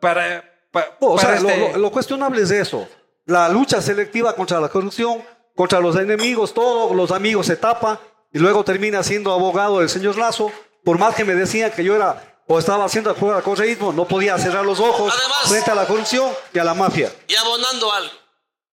para, 0.72 0.98
o 1.00 1.18
sea, 1.20 1.40
lo, 1.40 1.50
este- 1.50 1.72
lo- 1.74 1.78
lo 1.78 1.92
cuestionable 1.92 2.42
es 2.42 2.52
eso. 2.52 2.88
La 3.26 3.50
lucha 3.50 3.82
selectiva 3.82 4.34
contra 4.36 4.60
la 4.60 4.70
corrupción, 4.70 5.24
contra 5.56 5.80
los 5.80 5.96
enemigos, 5.96 6.54
todos 6.54 6.96
los 6.96 7.12
amigos 7.12 7.48
se 7.48 7.56
tapa 7.58 8.00
y 8.32 8.38
luego 8.40 8.64
termina 8.64 9.02
siendo 9.04 9.34
abogado 9.34 9.80
del 9.80 9.90
señor 9.90 10.18
Lazo. 10.18 10.52
Por 10.84 11.00
más 11.00 11.16
que 11.16 11.26
me 11.26 11.34
decían 11.34 11.72
que 11.72 11.84
yo 11.84 11.96
era 11.96 12.22
o 12.48 12.60
estaba 12.60 12.86
haciendo 12.86 13.10
el 13.10 13.16
juego 13.16 13.36
al 13.36 13.42
correísmo, 13.42 13.92
no 13.92 14.06
podía 14.06 14.38
cerrar 14.38 14.64
los 14.64 14.80
ojos 14.80 15.12
Además- 15.18 15.50
frente 15.50 15.72
a 15.72 15.76
la 15.76 15.88
corrupción 15.88 16.30
y 16.54 16.60
a 16.60 16.64
la 16.64 16.76
mafia. 16.76 17.12
Y 17.28 17.36
abonando 17.36 17.92
algo. 17.92 18.12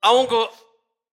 A 0.07 0.11
un, 0.13 0.29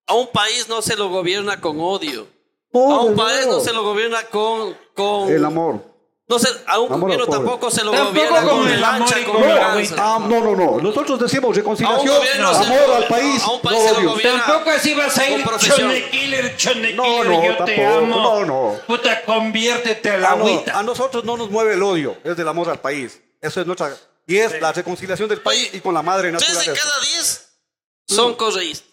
a 0.07 0.13
un 0.13 0.27
país 0.27 0.67
no 0.69 0.81
se 0.81 0.95
lo 0.95 1.09
gobierna 1.09 1.59
con 1.59 1.79
odio. 1.79 2.27
Oh, 2.71 2.93
a 2.93 3.01
un 3.03 3.15
país 3.15 3.45
no 3.47 3.59
se 3.59 3.71
lo 3.73 3.83
gobierna 3.83 4.23
con... 4.23 4.75
con 4.95 5.29
El 5.31 5.43
amor. 5.45 5.91
No 6.25 6.39
se, 6.39 6.47
a 6.67 6.79
un 6.79 6.85
Amor 6.91 7.01
gobierno 7.01 7.27
tampoco 7.27 7.69
se 7.69 7.83
lo 7.83 7.91
Tampoco 7.91 8.13
gobierna 8.13 8.41
con 8.43 8.59
con 8.61 8.67
el 8.69 8.83
amor 8.83 9.09
y 9.19 9.23
con 9.25 9.41
lanza. 9.55 9.95
Ah, 9.99 10.19
no, 10.21 10.39
no, 10.41 10.55
no. 10.55 10.79
Nosotros 10.79 11.19
decimos 11.19 11.45
A 11.45 11.49
un 11.49 11.55
reconciliación, 11.55 12.23
se 12.25 12.41
amor 12.41 12.87
lo- 12.87 12.95
al 12.95 13.07
país, 13.07 13.43
a 13.43 13.51
un 13.51 13.61
país 13.61 13.83
no 13.83 13.95
se 13.95 14.01
lo. 14.03 14.17
Tampoco 14.19 14.69
así 14.69 14.93
vas 14.93 15.17
a 15.17 15.29
ir. 15.29 15.45
Chone 15.59 16.09
Killer, 16.09 16.55
Chone 16.55 16.93
No, 16.93 17.03
Killer, 17.03 17.25
no, 17.27 17.43
yo 17.43 17.65
te 17.65 17.75
tampoco, 17.75 17.97
amo. 17.97 18.15
no, 18.15 18.45
no. 18.45 18.75
Puta, 18.87 19.21
conviértete 19.25 20.11
a 20.11 20.17
la 20.17 20.31
A, 20.31 20.35
no- 20.37 20.45
agüita. 20.47 20.79
a 20.79 20.83
nosotros 20.83 21.25
no 21.25 21.35
nos 21.35 21.49
mueve 21.51 21.73
el 21.73 21.83
odio, 21.83 22.15
es 22.23 22.37
del 22.37 22.47
amor 22.47 22.69
al 22.69 22.79
país. 22.79 23.19
Eso 23.41 23.59
es 23.59 23.67
nuestra. 23.67 23.93
Y 24.25 24.37
es 24.37 24.59
la 24.61 24.71
reconciliación 24.71 25.27
del 25.27 25.41
país 25.41 25.71
y 25.73 25.81
con 25.81 25.93
la 25.93 26.01
madre 26.01 26.31
Tres 26.31 26.41
de 26.47 26.53
naturaleza. 26.55 26.81
cada 26.89 27.01
diez 27.05 27.42
son 28.15 28.35
correístas. 28.35 28.87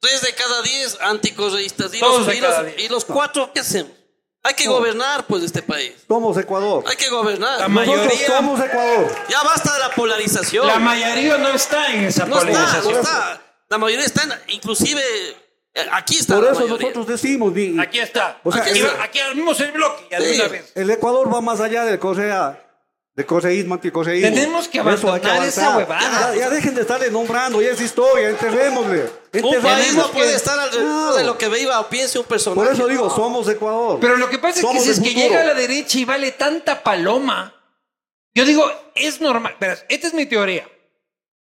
Tres 0.00 0.22
de 0.22 0.32
cada 0.34 0.62
diez 0.62 0.96
anticorreístas. 1.02 1.92
Y, 1.94 1.98
los, 2.00 2.34
y, 2.34 2.40
los, 2.40 2.54
y 2.78 2.88
los 2.88 3.04
cuatro, 3.04 3.50
¿qué 3.52 3.60
hacemos? 3.60 3.92
Hay 4.42 4.54
que 4.54 4.66
gobernar, 4.66 5.26
pues, 5.26 5.42
este 5.42 5.60
país. 5.60 5.92
Somos 6.08 6.36
Ecuador. 6.38 6.82
Hay 6.86 6.96
que 6.96 7.10
gobernar. 7.10 7.60
La 7.60 7.68
Nosotros 7.68 7.96
mayoría- 8.06 8.26
somos 8.26 8.58
Ecuador. 8.58 9.14
Ya 9.28 9.42
basta 9.42 9.74
de 9.74 9.78
la 9.80 9.90
polarización. 9.90 10.66
La 10.66 10.78
mayoría 10.78 11.36
no 11.36 11.48
está 11.50 11.92
en 11.92 12.04
esa 12.04 12.24
no 12.24 12.36
está, 12.38 12.48
polarización. 12.48 12.94
no 12.94 13.00
está. 13.00 13.42
La 13.68 13.76
mayoría 13.78 14.06
está, 14.06 14.22
en- 14.22 14.54
inclusive, 14.54 15.02
eh, 15.74 15.86
aquí 15.92 16.16
está 16.18 16.36
Por 16.36 16.44
la 16.44 16.50
eso 16.52 16.60
mayoría. 16.60 16.88
nosotros 16.88 17.06
decimos, 17.06 17.52
Aquí 17.80 17.98
está. 18.00 18.40
O 18.42 18.50
sea, 18.50 18.62
aquí, 18.62 18.78
el- 18.78 18.86
va- 18.86 19.02
aquí 19.04 19.18
el 19.18 19.72
bloque 19.72 20.06
ya 20.10 20.18
de 20.18 20.32
Sí. 20.34 20.40
una 20.40 20.48
vez. 20.48 20.72
el 20.74 20.90
Ecuador 20.90 21.32
va 21.34 21.40
más 21.42 21.60
allá 21.60 21.84
del 21.84 21.98
correa, 21.98 22.58
del 23.14 23.26
correísmo, 23.26 23.74
anticorreísmo. 23.74 24.30
Tenemos 24.34 24.68
que 24.68 24.78
abandonar 24.80 25.44
esa 25.46 25.76
huevada. 25.76 26.32
Ya, 26.34 26.40
ya 26.40 26.50
dejen 26.50 26.74
de 26.74 26.82
estarle 26.82 27.10
nombrando, 27.10 27.60
ya 27.60 27.70
es 27.70 27.80
historia, 27.80 28.30
enterrémosle. 28.30 29.10
Un 29.42 29.60
país 29.62 29.94
no 29.94 30.10
puede 30.10 30.34
estar 30.34 30.58
alrededor 30.58 30.88
Claro. 30.90 31.16
de 31.16 31.24
lo 31.24 31.36
que 31.38 31.48
viva 31.48 31.80
o 31.80 31.88
piense 31.88 32.18
un 32.18 32.24
personaje. 32.24 32.60
Por 32.66 32.72
eso 32.72 32.86
digo, 32.86 33.10
somos 33.14 33.48
Ecuador. 33.48 33.98
Pero 34.00 34.16
lo 34.16 34.28
que 34.30 34.38
pasa 34.38 34.60
es 34.60 34.66
que 34.66 34.80
si 34.80 34.90
es 34.90 35.00
que 35.00 35.12
llega 35.14 35.40
a 35.40 35.44
la 35.44 35.54
derecha 35.54 35.98
y 35.98 36.04
vale 36.04 36.32
tanta 36.32 36.82
paloma, 36.82 37.54
yo 38.34 38.44
digo, 38.44 38.64
es 38.94 39.20
normal. 39.20 39.56
Verás, 39.60 39.84
esta 39.88 40.06
es 40.06 40.14
mi 40.14 40.26
teoría. 40.26 40.68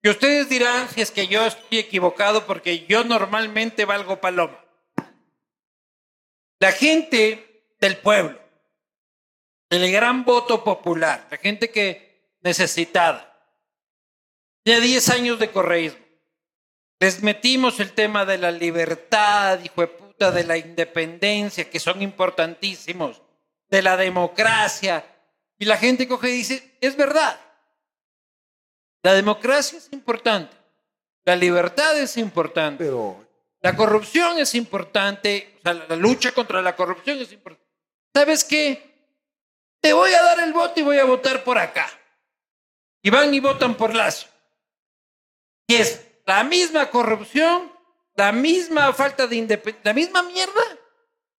Y 0.03 0.09
ustedes 0.09 0.49
dirán 0.49 0.87
si 0.89 1.01
es 1.01 1.11
que 1.11 1.27
yo 1.27 1.45
estoy 1.45 1.77
equivocado 1.79 2.47
porque 2.47 2.85
yo 2.87 3.03
normalmente 3.03 3.85
valgo 3.85 4.19
paloma. 4.19 4.57
La 6.59 6.71
gente 6.71 7.65
del 7.79 7.97
pueblo, 7.97 8.39
el 9.72 9.91
gran 9.91 10.26
voto 10.26 10.63
popular, 10.63 11.28
la 11.32 11.38
gente 11.38 11.72
que 11.72 12.36
necesitada, 12.41 13.28
ya 14.65 14.80
10 14.80 15.09
años 15.09 15.39
de 15.39 15.49
correísmo. 15.49 15.99
Les 16.99 17.24
metimos 17.24 17.80
el 17.80 17.93
tema 17.93 18.26
de 18.26 18.38
la 18.38 18.51
libertad, 18.51 19.59
hijo 19.63 19.82
de 19.82 19.88
puta, 19.88 20.32
de 20.32 20.43
la 20.43 20.57
independencia, 20.57 21.67
que 21.67 21.80
son 21.80 22.01
importantísimos, 22.01 23.22
de 23.69 23.82
la 23.82 23.97
democracia. 23.97 25.03
Y 25.57 25.65
la 25.65 25.78
gente 25.78 26.07
coge 26.07 26.30
y 26.30 26.34
dice, 26.34 26.78
es 26.80 26.95
verdad. 26.95 27.39
La 29.01 29.13
democracia 29.13 29.80
es 29.80 29.89
importante. 29.91 30.55
La 31.24 31.36
libertad 31.36 31.97
es 31.97 32.17
importante. 32.17 32.84
Pero 32.84 33.26
La 33.61 33.76
corrupción 33.76 34.38
es 34.38 34.53
importante. 34.53 35.55
O 35.59 35.61
sea, 35.61 35.74
la 35.74 35.88
la 35.88 35.95
lucha 35.95 36.34
contra 36.34 36.61
la 36.61 36.76
corrupción 36.76 37.19
es 37.19 37.32
importante. 37.32 37.67
¿Sabes 38.13 38.43
qué? 38.43 38.90
Te 39.82 39.93
voy 39.93 40.13
a 40.13 40.21
dar 40.21 40.39
el 40.39 40.53
voto 40.53 40.79
y 40.79 40.84
voy 40.84 40.97
a 40.99 41.05
votar 41.05 41.43
por 41.43 41.57
acá. 41.57 41.89
Y 43.01 43.09
van 43.09 43.34
y 43.34 43.39
votan 43.39 43.75
por 43.75 43.95
Lazo. 43.95 44.27
Y 45.67 45.75
es 45.75 46.05
la 46.25 46.43
misma 46.43 46.89
corrupción, 46.89 47.71
la 48.15 48.32
misma 48.32 48.93
falta 48.93 49.25
de 49.25 49.38
independencia, 49.38 49.82
la 49.84 49.93
misma 49.93 50.23
mierda, 50.23 50.61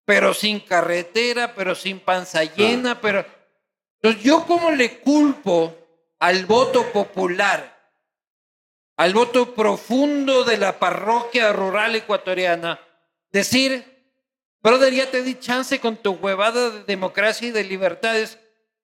pero 0.05 0.35
sin 0.35 0.61
carretera, 0.61 1.55
pero 1.55 1.75
sin 1.75 2.01
panza 2.01 2.43
llena, 2.43 3.01
pero... 3.01 3.25
Entonces, 4.01 4.25
¿yo 4.25 4.45
cómo 4.47 4.73
le 4.73 4.99
culpo 4.99 5.77
al 6.19 6.47
voto 6.47 6.91
popular, 6.93 7.93
al 8.97 9.15
voto 9.15 9.55
profundo 9.55 10.43
de 10.43 10.57
la 10.57 10.79
parroquia 10.79 11.53
rural 11.53 11.95
ecuatoriana, 11.95 12.81
decir, 13.31 13.92
brother, 14.63 14.93
ya 14.93 15.11
te 15.11 15.23
di 15.23 15.35
chance 15.39 15.79
con 15.81 15.97
tu 15.97 16.13
huevada 16.13 16.71
de 16.71 16.85
democracia 16.85 17.49
y 17.49 17.51
de 17.51 17.65
libertades, 17.65 18.39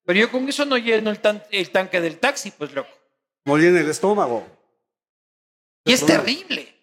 pero 0.05 0.19
yo 0.19 0.31
con 0.31 0.47
eso 0.49 0.65
no 0.65 0.77
lleno 0.77 1.09
el, 1.11 1.19
tan- 1.19 1.43
el 1.51 1.69
tanque 1.71 2.01
del 2.01 2.17
taxi, 2.19 2.51
pues 2.51 2.71
loco. 2.73 2.89
morí 3.45 3.67
en 3.67 3.77
el 3.77 3.89
estómago. 3.89 4.45
Y 5.85 5.93
es 5.93 6.05
terrible, 6.05 6.73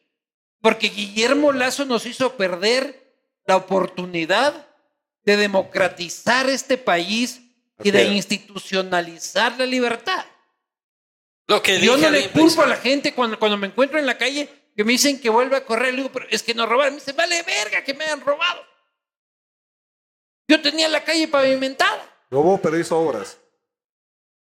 porque 0.61 0.88
Guillermo 0.88 1.53
Lazo 1.53 1.84
nos 1.84 2.07
hizo 2.07 2.36
perder 2.36 3.14
la 3.47 3.57
oportunidad 3.57 4.66
de 5.24 5.36
democratizar 5.36 6.49
este 6.49 6.78
país 6.78 7.40
y 7.82 7.90
de 7.90 8.05
institucionalizar 8.05 9.59
la 9.59 9.66
libertad. 9.66 10.24
Lo 11.49 11.62
que 11.62 11.78
Yo 11.80 11.97
no 11.97 12.11
le 12.11 12.30
culpo 12.30 12.62
a 12.62 12.66
la 12.66 12.76
gente 12.76 13.14
cuando, 13.14 13.38
cuando 13.38 13.57
me 13.57 13.68
encuentro 13.68 13.99
en 13.99 14.07
la 14.07 14.18
calle 14.18 14.49
que 14.74 14.82
me 14.82 14.92
dicen 14.92 15.20
que 15.20 15.28
vuelva 15.30 15.59
a 15.59 15.64
correr. 15.64 15.92
Le 15.92 15.99
digo, 15.99 16.11
pero 16.12 16.26
es 16.30 16.42
que 16.42 16.55
nos 16.55 16.68
robaron. 16.68 16.94
Me 16.94 17.01
dice, 17.01 17.12
vale 17.12 17.42
verga 17.42 17.84
que 17.84 17.94
me 17.94 18.05
han 18.05 18.20
robado. 18.20 18.64
Yo 20.49 20.61
tenía 20.62 20.88
la 20.88 21.03
calle 21.05 21.26
pavimentada. 21.28 22.03
Robó, 22.30 22.59
pero 22.59 22.78
hizo 22.78 22.99
obras. 22.99 23.36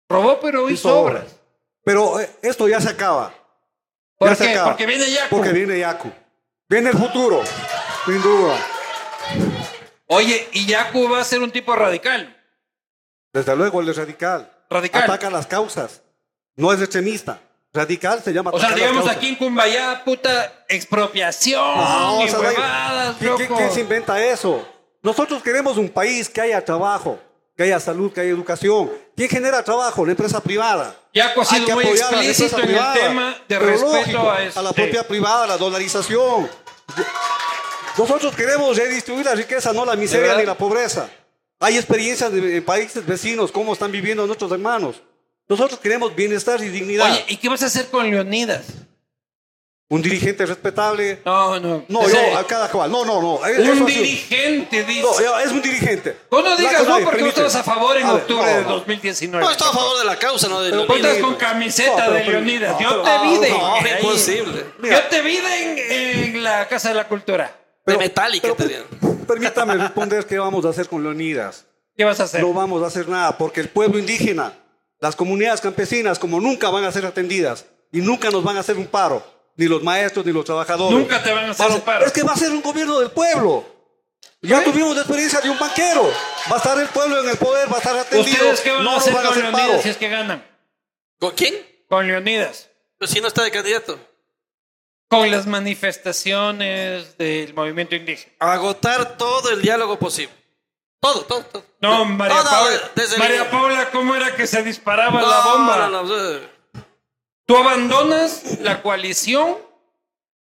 Robó, 0.10 0.40
pero 0.40 0.70
hizo, 0.70 1.00
obras. 1.02 1.26
Pero 1.84 2.20
eh, 2.20 2.30
esto 2.42 2.68
ya 2.68 2.82
se 2.82 2.90
acaba. 2.90 3.34
¿Por 4.18 4.30
Ya 4.30 4.36
se 4.36 4.50
acaba. 4.52 4.70
Porque 4.70 4.86
viene 4.86 5.10
Yaku. 5.12 5.36
Porque 5.36 5.52
viene 5.52 5.80
Yaku. 5.80 6.12
Viene 6.68 6.90
el 6.92 6.98
futuro, 6.98 7.42
sin 8.06 8.22
duda. 8.22 8.58
Oye, 10.08 10.48
y 10.54 10.66
Yaku 10.66 11.10
va 11.10 11.20
a 11.22 11.24
ser 11.24 11.40
un 11.42 11.52
tipo 11.52 11.76
radical. 11.76 12.36
Desde 13.32 13.56
luego, 13.56 13.82
él 13.82 13.90
es 13.90 13.98
radical. 13.98 14.52
Radical. 14.70 15.04
Ataca 15.04 15.30
las 15.30 15.46
causas. 15.48 16.02
No 16.56 16.74
es 16.74 16.80
extremista. 16.80 17.40
Radical 17.72 18.22
se 18.24 18.34
llama 18.34 18.50
O 18.52 18.60
sea, 18.60 18.72
digamos 18.72 19.08
aquí 19.08 19.30
en 19.30 19.36
Cumbayá, 19.36 20.04
puta, 20.04 20.66
expropiación 20.68 21.62
No, 21.78 22.22
y 22.22 22.26
o 22.26 22.28
sea, 22.28 22.40
huevadas, 22.40 23.16
¿quién- 23.20 23.36
quién- 23.36 23.50
loco. 23.50 23.58
quién 23.62 23.72
se 23.72 23.82
inventa 23.82 24.24
eso? 24.26 24.68
Nosotros 25.02 25.42
queremos 25.42 25.78
un 25.78 25.90
país 25.90 26.28
que 26.30 26.42
haya 26.42 26.64
trabajo, 26.64 27.20
que 27.56 27.64
haya 27.64 27.80
salud, 27.80 28.12
que 28.12 28.22
haya 28.22 28.30
educación. 28.32 28.92
¿Quién 29.16 29.30
genera 29.30 29.64
trabajo? 29.64 30.06
La 30.06 30.12
empresa 30.12 30.42
privada. 30.42 30.96
Yaco 31.14 31.42
ha 31.42 31.44
Hay 31.44 31.50
sido 31.50 31.66
que 31.68 31.74
muy 31.74 31.84
apoyar 31.86 32.14
a 32.14 32.18
la 32.18 32.24
empresa 32.24 32.56
en 32.56 32.62
el 32.62 32.68
privada. 32.68 32.94
tema 32.94 33.36
de 33.48 33.60
respeto 33.60 33.98
lógico, 33.98 34.32
a 34.56 34.62
la 34.62 34.74
propia 34.74 35.08
privada, 35.08 35.48
la 35.48 35.58
dolarización. 35.58 36.50
Nosotros 37.98 38.36
queremos 38.36 38.78
redistribuir 38.78 39.26
la 39.26 39.36
riqueza, 39.36 39.74
no 39.74 39.86
la 39.86 39.96
miseria 39.96 40.36
ni 40.36 40.46
la 40.46 40.56
pobreza. 40.56 41.10
Hay 41.60 41.76
experiencias 41.78 42.32
de, 42.32 42.58
en 42.58 42.64
países 42.64 43.06
vecinos, 43.06 43.52
cómo 43.52 43.74
están 43.74 43.92
viviendo 43.92 44.26
nuestros 44.26 44.52
hermanos. 44.52 45.02
Nosotros 45.50 45.80
queremos 45.80 46.16
bienestar 46.16 46.62
y 46.64 46.70
dignidad. 46.70 47.12
Oye, 47.12 47.26
¿y 47.28 47.38
qué 47.38 47.50
vas 47.50 47.64
a 47.64 47.66
hacer 47.66 47.88
con 47.88 48.10
Leonidas? 48.10 48.66
Un 49.92 50.02
dirigente 50.04 50.46
respetable. 50.46 51.20
No, 51.26 51.60
no. 51.60 51.84
No, 51.88 52.02
Ese- 52.04 52.14
yo, 52.32 52.38
a 52.38 52.46
cada 52.46 52.70
cual. 52.70 52.92
No, 52.92 53.04
no, 53.06 53.20
no. 53.22 53.46
Eso 53.46 53.72
ha 53.72 53.74
Un 53.74 53.86
dirigente, 53.88 54.84
dice. 54.84 55.02
No, 55.02 55.20
yo- 55.20 55.40
es 55.40 55.52
un 55.52 55.62
dirigente. 55.62 56.16
Vos 56.30 56.44
no 56.44 56.56
digas 56.56 56.74
no 56.88 56.90
porque 56.90 57.04
no 57.04 57.10
permite. 57.12 57.30
estabas 57.30 57.56
a 57.56 57.64
favor 57.64 57.98
en 57.98 58.06
A 58.06 58.14
ver, 58.14 58.22
octubre 58.22 58.46
no, 58.46 58.58
de 58.58 58.64
no. 58.64 58.70
2019. 58.70 59.44
No, 59.46 59.52
estoy 59.52 59.68
a 59.68 59.72
favor 59.74 59.98
de 59.98 60.06
la 60.06 60.16
causa, 60.20 60.48
no 60.48 60.62
de 60.62 60.70
Pero 60.70 60.82
Vos 60.86 60.90
Leonidas. 60.90 61.16
estás 61.16 61.26
con 61.28 61.36
camiseta 61.38 61.90
No, 61.90 61.96
pero- 61.98 62.12
de 62.14 62.20
pero- 62.20 62.32
Leonidas. 62.34 62.72
no, 62.74 62.80
Yo 62.82 62.90
pero- 62.90 63.02
te 63.04 63.10
no, 63.18 63.24
vi 63.32 63.38
de. 63.40 63.50
no, 63.50 63.76
ahí. 63.76 63.84
imposible. 64.00 64.66
Mira. 64.80 64.96
Yo 65.04 65.08
te 65.10 65.22
vi 65.22 65.38
de 65.38 65.64
en, 65.64 66.36
en 66.36 66.44
la 66.44 66.68
Casa 66.68 66.90
de 66.90 66.96
la 66.96 67.08
Cultura. 67.08 67.56
De 67.86 67.98
Metallica 67.98 68.54
te. 68.56 68.86
Permítame 69.28 69.74
responder 69.76 70.26
qué 70.26 70.38
vamos 70.38 70.66
a 70.66 70.70
hacer 70.70 70.88
con 70.88 71.02
Leonidas. 71.04 71.66
¿Qué 71.98 72.04
vas 72.06 72.20
a 72.20 72.24
hacer? 72.24 72.42
No 72.42 72.54
vamos 72.54 72.84
a 72.84 72.88
hacer 72.88 73.08
nada 73.10 73.38
porque 73.38 73.60
el 73.60 73.70
pueblo 73.70 73.98
indígena, 74.00 74.54
las 75.00 75.16
comunidades 75.16 75.62
campesinas, 75.62 76.18
como 76.20 76.40
nunca 76.40 76.70
van 76.70 76.84
a 76.86 76.92
ser 76.92 77.06
atendidas 77.06 77.66
y 77.92 78.02
nunca 78.02 78.30
nos 78.30 78.44
van 78.44 78.58
a 78.58 78.60
hacer 78.62 78.78
un 78.78 78.86
paro, 78.88 79.24
ni 79.60 79.68
los 79.68 79.84
maestros 79.84 80.26
ni 80.26 80.32
los 80.32 80.46
trabajadores. 80.46 80.98
Nunca 80.98 81.22
te 81.22 81.32
van 81.34 81.46
a 81.46 81.52
hacer 81.52 81.70
Va 81.70 81.76
un 81.76 81.82
paro. 81.82 82.06
Es 82.06 82.14
que 82.14 82.24
va 82.24 82.32
a 82.34 82.38
ser 82.38 82.50
un 82.52 82.62
gobierno 82.62 82.98
del 83.00 83.12
pueblo. 83.12 83.66
Ya 84.42 84.62
¿Eh? 84.62 84.64
tuvimos 84.64 84.96
la 84.96 85.02
experiencia 85.02 85.42
de 85.42 85.50
un 85.50 85.60
banquero. 85.60 86.10
Va 86.50 86.56
a 86.56 86.58
estar 86.60 86.80
el 86.80 86.88
pueblo 86.88 87.20
en 87.22 87.30
el 87.30 87.38
poder, 87.38 87.70
va 87.72 87.76
a 87.76 87.80
estar 87.80 87.98
atendido. 87.98 88.36
¿Ustedes 88.38 88.62
qué 88.62 88.72
van 88.72 88.84
no 88.86 88.92
a 88.92 88.98
hacer 88.98 89.14
van 89.14 89.26
a 89.26 89.28
con 89.30 89.32
hacer 89.38 89.44
Leonidas 89.52 89.70
paro. 89.70 89.82
si 89.84 89.90
es 89.90 89.98
que 89.98 90.10
ganan? 90.10 90.48
¿Con 91.20 91.32
quién? 91.32 91.54
Con 91.90 92.08
Leonidas. 92.08 92.70
Pues 92.98 93.12
si 93.12 93.20
no 93.20 93.28
está 93.28 93.44
de 93.44 93.52
candidato. 93.52 94.00
Con 95.10 95.30
las 95.30 95.46
manifestaciones 95.46 97.18
del 97.18 97.54
movimiento 97.54 97.96
indígena. 97.96 98.32
Agotar 98.40 99.18
todo 99.18 99.50
el 99.50 99.62
diálogo 99.62 100.00
posible. 100.00 100.34
Todo, 101.02 101.22
todo, 101.26 101.44
todo. 101.44 101.66
No, 101.82 102.06
María 102.06 102.36
No, 102.38 102.44
no, 102.44 102.50
Paula. 102.50 102.92
María 103.18 103.50
Paula, 103.52 103.90
¿cómo 103.92 104.16
era 104.16 104.36
que 104.36 104.46
se 104.48 104.64
disparaba 104.64 105.22
la 105.22 105.28
No, 105.28 105.44
bomba? 105.52 105.90
no, 105.90 106.04
no, 106.04 106.16
eh, 106.16 106.50
Tú 107.50 107.58
abandonas 107.58 108.60
la 108.60 108.84
coalición 108.84 109.58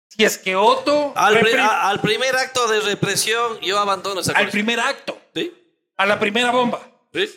si 0.07 0.23
es 0.23 0.37
que 0.37 0.55
Otto 0.55 1.13
Al, 1.15 1.39
pri- 1.39 1.53
repri- 1.53 1.59
a- 1.59 1.89
al 1.89 1.99
primer 1.99 2.35
acto 2.35 2.67
de 2.67 2.79
represión, 2.81 3.59
yo 3.61 3.79
abandono 3.79 4.21
esa 4.21 4.33
al 4.33 4.35
coalición. 4.35 4.51
primer 4.65 4.79
acto, 4.81 5.17
¿Sí? 5.33 5.51
a 5.97 6.05
la 6.05 6.19
primera 6.19 6.51
bomba. 6.51 6.79
¿Sí? 7.11 7.27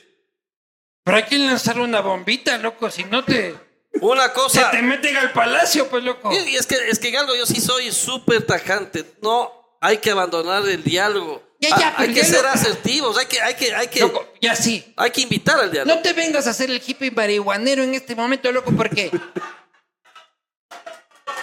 Pero 1.03 1.17
hay 1.17 1.23
que 1.23 1.39
lanzar 1.39 1.79
una 1.79 2.01
bombita, 2.03 2.59
loco, 2.59 2.91
si 2.91 3.05
no 3.05 3.25
te 3.25 3.55
Una 4.03 4.27
se 4.27 4.33
cosa. 4.35 4.71
te 4.71 4.83
meten 4.83 5.17
al 5.17 5.33
palacio, 5.33 5.89
pues 5.89 6.05
loco. 6.05 6.31
Y 6.31 6.51
y 6.51 6.57
es 6.57 6.67
que, 6.67 6.75
es 6.91 6.99
que 6.99 7.09
en 7.09 7.17
algo 7.17 7.35
yo 7.35 7.47
sí 7.47 7.59
soy 7.61 7.91
súper 7.91 8.45
tajante. 8.45 9.15
No 9.23 9.51
hay 9.81 9.97
que 9.99 10.11
abandonar 10.11 10.69
el 10.69 10.85
diálogo. 10.85 11.43
Ya, 11.71 11.89
Ah, 11.89 11.95
hay 11.99 12.13
que 12.15 12.25
ser 12.25 12.43
lo- 12.43 12.49
asertivos, 12.49 13.17
hay 13.19 13.27
que, 13.27 13.41
hay 13.41 13.55
que, 13.55 13.75
hay 13.75 13.89
que, 13.89 14.01
Loco, 14.01 14.27
ya 14.41 14.55
sí. 14.57 14.93
hay 14.97 15.11
que 15.11 15.21
invitar 15.23 15.59
al 15.59 15.71
diálogo. 15.71 15.95
No 15.97 16.03
te 16.03 16.13
vengas 16.13 16.47
a 16.47 16.51
hacer 16.51 16.71
el 16.71 16.83
hippie 16.85 17.11
marihuanero 17.11 17.83
en 17.83 17.95
este 17.95 18.15
momento, 18.15 18.51
loco, 18.53 18.73
porque 18.77 19.11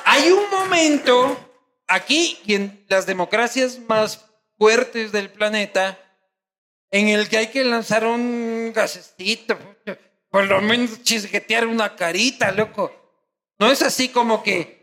hay 0.06 0.32
un 0.32 0.50
momento 0.50 1.50
aquí 1.88 2.38
y 2.46 2.56
en 2.56 2.86
las 2.90 3.06
democracias 3.06 3.80
más 3.88 4.26
fuertes 4.58 5.12
del 5.12 5.30
planeta 5.32 5.98
en 6.92 7.08
el 7.08 7.30
que 7.30 7.38
hay 7.38 7.48
que 7.48 7.64
lanzar 7.64 8.06
un 8.06 8.72
gasecito, 8.76 9.58
por 10.30 10.46
lo 10.46 10.62
menos 10.62 11.02
chisguetear 11.04 11.66
una 11.68 11.96
carita, 11.96 12.52
loco. 12.52 12.94
No 13.60 13.72
es 13.72 13.82
así 13.82 14.10
como 14.10 14.44
que, 14.44 14.81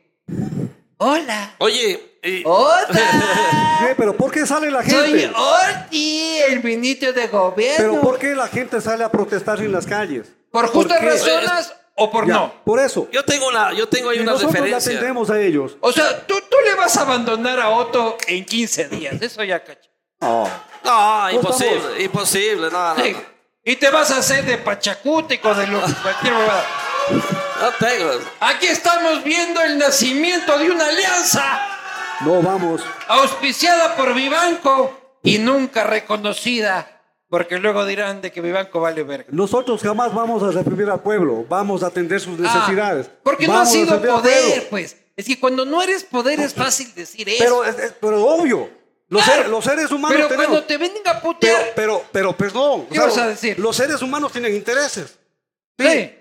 hola, 0.98 1.54
Oye, 1.58 2.18
y- 2.22 2.42
hola, 2.44 2.86
Eh, 3.88 3.94
Pero 3.96 4.16
¿por 4.16 4.30
qué 4.32 4.44
sale 4.44 4.70
la 4.70 4.82
soy 4.84 5.20
gente? 5.20 5.32
Orti, 5.36 6.38
el 6.48 6.62
ministro 6.64 7.12
de 7.12 7.28
gobierno. 7.28 7.76
Pero 7.78 8.00
¿por 8.00 8.18
qué 8.18 8.34
la 8.34 8.48
gente 8.48 8.80
sale 8.80 9.04
a 9.04 9.10
protestar 9.10 9.60
en 9.60 9.70
las 9.72 9.86
calles? 9.86 10.26
¿Por 10.50 10.66
justas 10.68 11.00
razones 11.00 11.72
o 11.94 12.10
por 12.10 12.26
Ya, 12.26 12.34
no? 12.34 12.52
Por 12.64 12.80
eso. 12.80 13.08
yo 13.12 13.24
tengo 13.24 13.46
una, 13.48 13.72
yo 13.72 13.88
tengo 13.88 14.10
ahí 14.10 14.18
Y 14.18 14.20
una 14.22 14.32
nosotros 14.32 14.52
le 14.54 14.60
referencia. 14.60 14.92
atendemos 14.92 15.30
a 15.30 15.40
ellos. 15.40 15.76
O 15.80 15.92
sea, 15.92 16.26
tú, 16.26 16.34
tú 16.50 16.56
le 16.64 16.74
vas 16.74 16.96
a 16.96 17.02
abandonar 17.02 17.60
a 17.60 17.70
Otto 17.70 18.16
en 18.26 18.44
15 18.44 18.88
días. 18.88 19.14
Eso 19.22 19.44
ya 19.44 19.62
cacho. 19.62 19.88
No. 20.20 20.48
No, 20.84 21.30
imposible, 21.30 21.76
estamos- 21.76 22.00
imposible, 22.00 22.70
no, 22.70 22.94
no, 22.94 23.04
Sí. 23.04 23.12
no. 23.12 23.18
Y 23.64 23.76
te 23.76 23.90
vas 23.90 24.10
a 24.10 24.18
hacer 24.18 24.44
de 24.44 24.58
pachacútico 24.58 25.54
de 25.54 25.66
lo 25.68 25.80
cualquier. 25.80 26.34
No 27.60 27.70
tengo. 27.78 28.10
Aquí 28.40 28.66
estamos 28.66 29.24
viendo 29.24 29.60
el 29.62 29.78
nacimiento 29.78 30.58
de 30.58 30.70
una 30.70 30.86
alianza 30.86 31.60
No 32.24 32.40
vamos. 32.42 32.82
auspiciada 33.08 33.96
por 33.96 34.14
Vivanco 34.14 35.18
y 35.22 35.38
nunca 35.38 35.84
reconocida. 35.84 36.94
Porque 37.30 37.58
luego 37.58 37.84
dirán 37.84 38.22
de 38.22 38.32
que 38.32 38.40
Vivanco 38.40 38.80
vale 38.80 39.02
verga. 39.02 39.26
Nosotros 39.30 39.82
jamás 39.82 40.14
vamos 40.14 40.42
a 40.42 40.50
reprimir 40.50 40.88
al 40.88 41.00
pueblo. 41.02 41.44
Vamos 41.48 41.82
a 41.82 41.88
atender 41.88 42.20
sus 42.20 42.38
necesidades. 42.38 43.06
Ah, 43.10 43.18
porque 43.22 43.46
no 43.46 43.52
ha 43.52 43.56
Vamos 43.58 43.72
sido 43.72 44.00
poder, 44.00 44.68
pues. 44.70 44.96
Es 45.14 45.26
que 45.26 45.38
cuando 45.38 45.64
no 45.66 45.82
eres 45.82 46.04
poder 46.04 46.40
es 46.40 46.54
fácil 46.54 46.94
decir 46.94 47.28
eso. 47.28 47.38
Pero, 47.44 47.64
es- 47.64 47.78
es- 47.78 47.94
pero 48.00 48.24
obvio. 48.24 48.70
Los, 49.10 49.22
Claro. 49.24 49.36
seres, 49.38 49.50
los 49.50 49.64
seres 49.64 49.90
humanos 49.90 50.16
Pero 50.16 50.28
tenemos. 50.28 50.46
cuando 50.48 50.66
te 50.66 50.76
vengan 50.78 50.98
a 51.06 51.20
Pero, 51.20 51.20
putear. 51.22 51.72
pero, 51.74 52.04
pero, 52.12 52.36
perdón. 52.36 52.86
¿Qué 52.90 52.98
vas 52.98 53.18
a 53.18 53.26
decir? 53.28 53.58
Los 53.58 53.76
seres 53.76 54.00
humanos 54.00 54.32
tienen 54.32 54.54
intereses. 54.54 55.18
sí. 55.78 56.14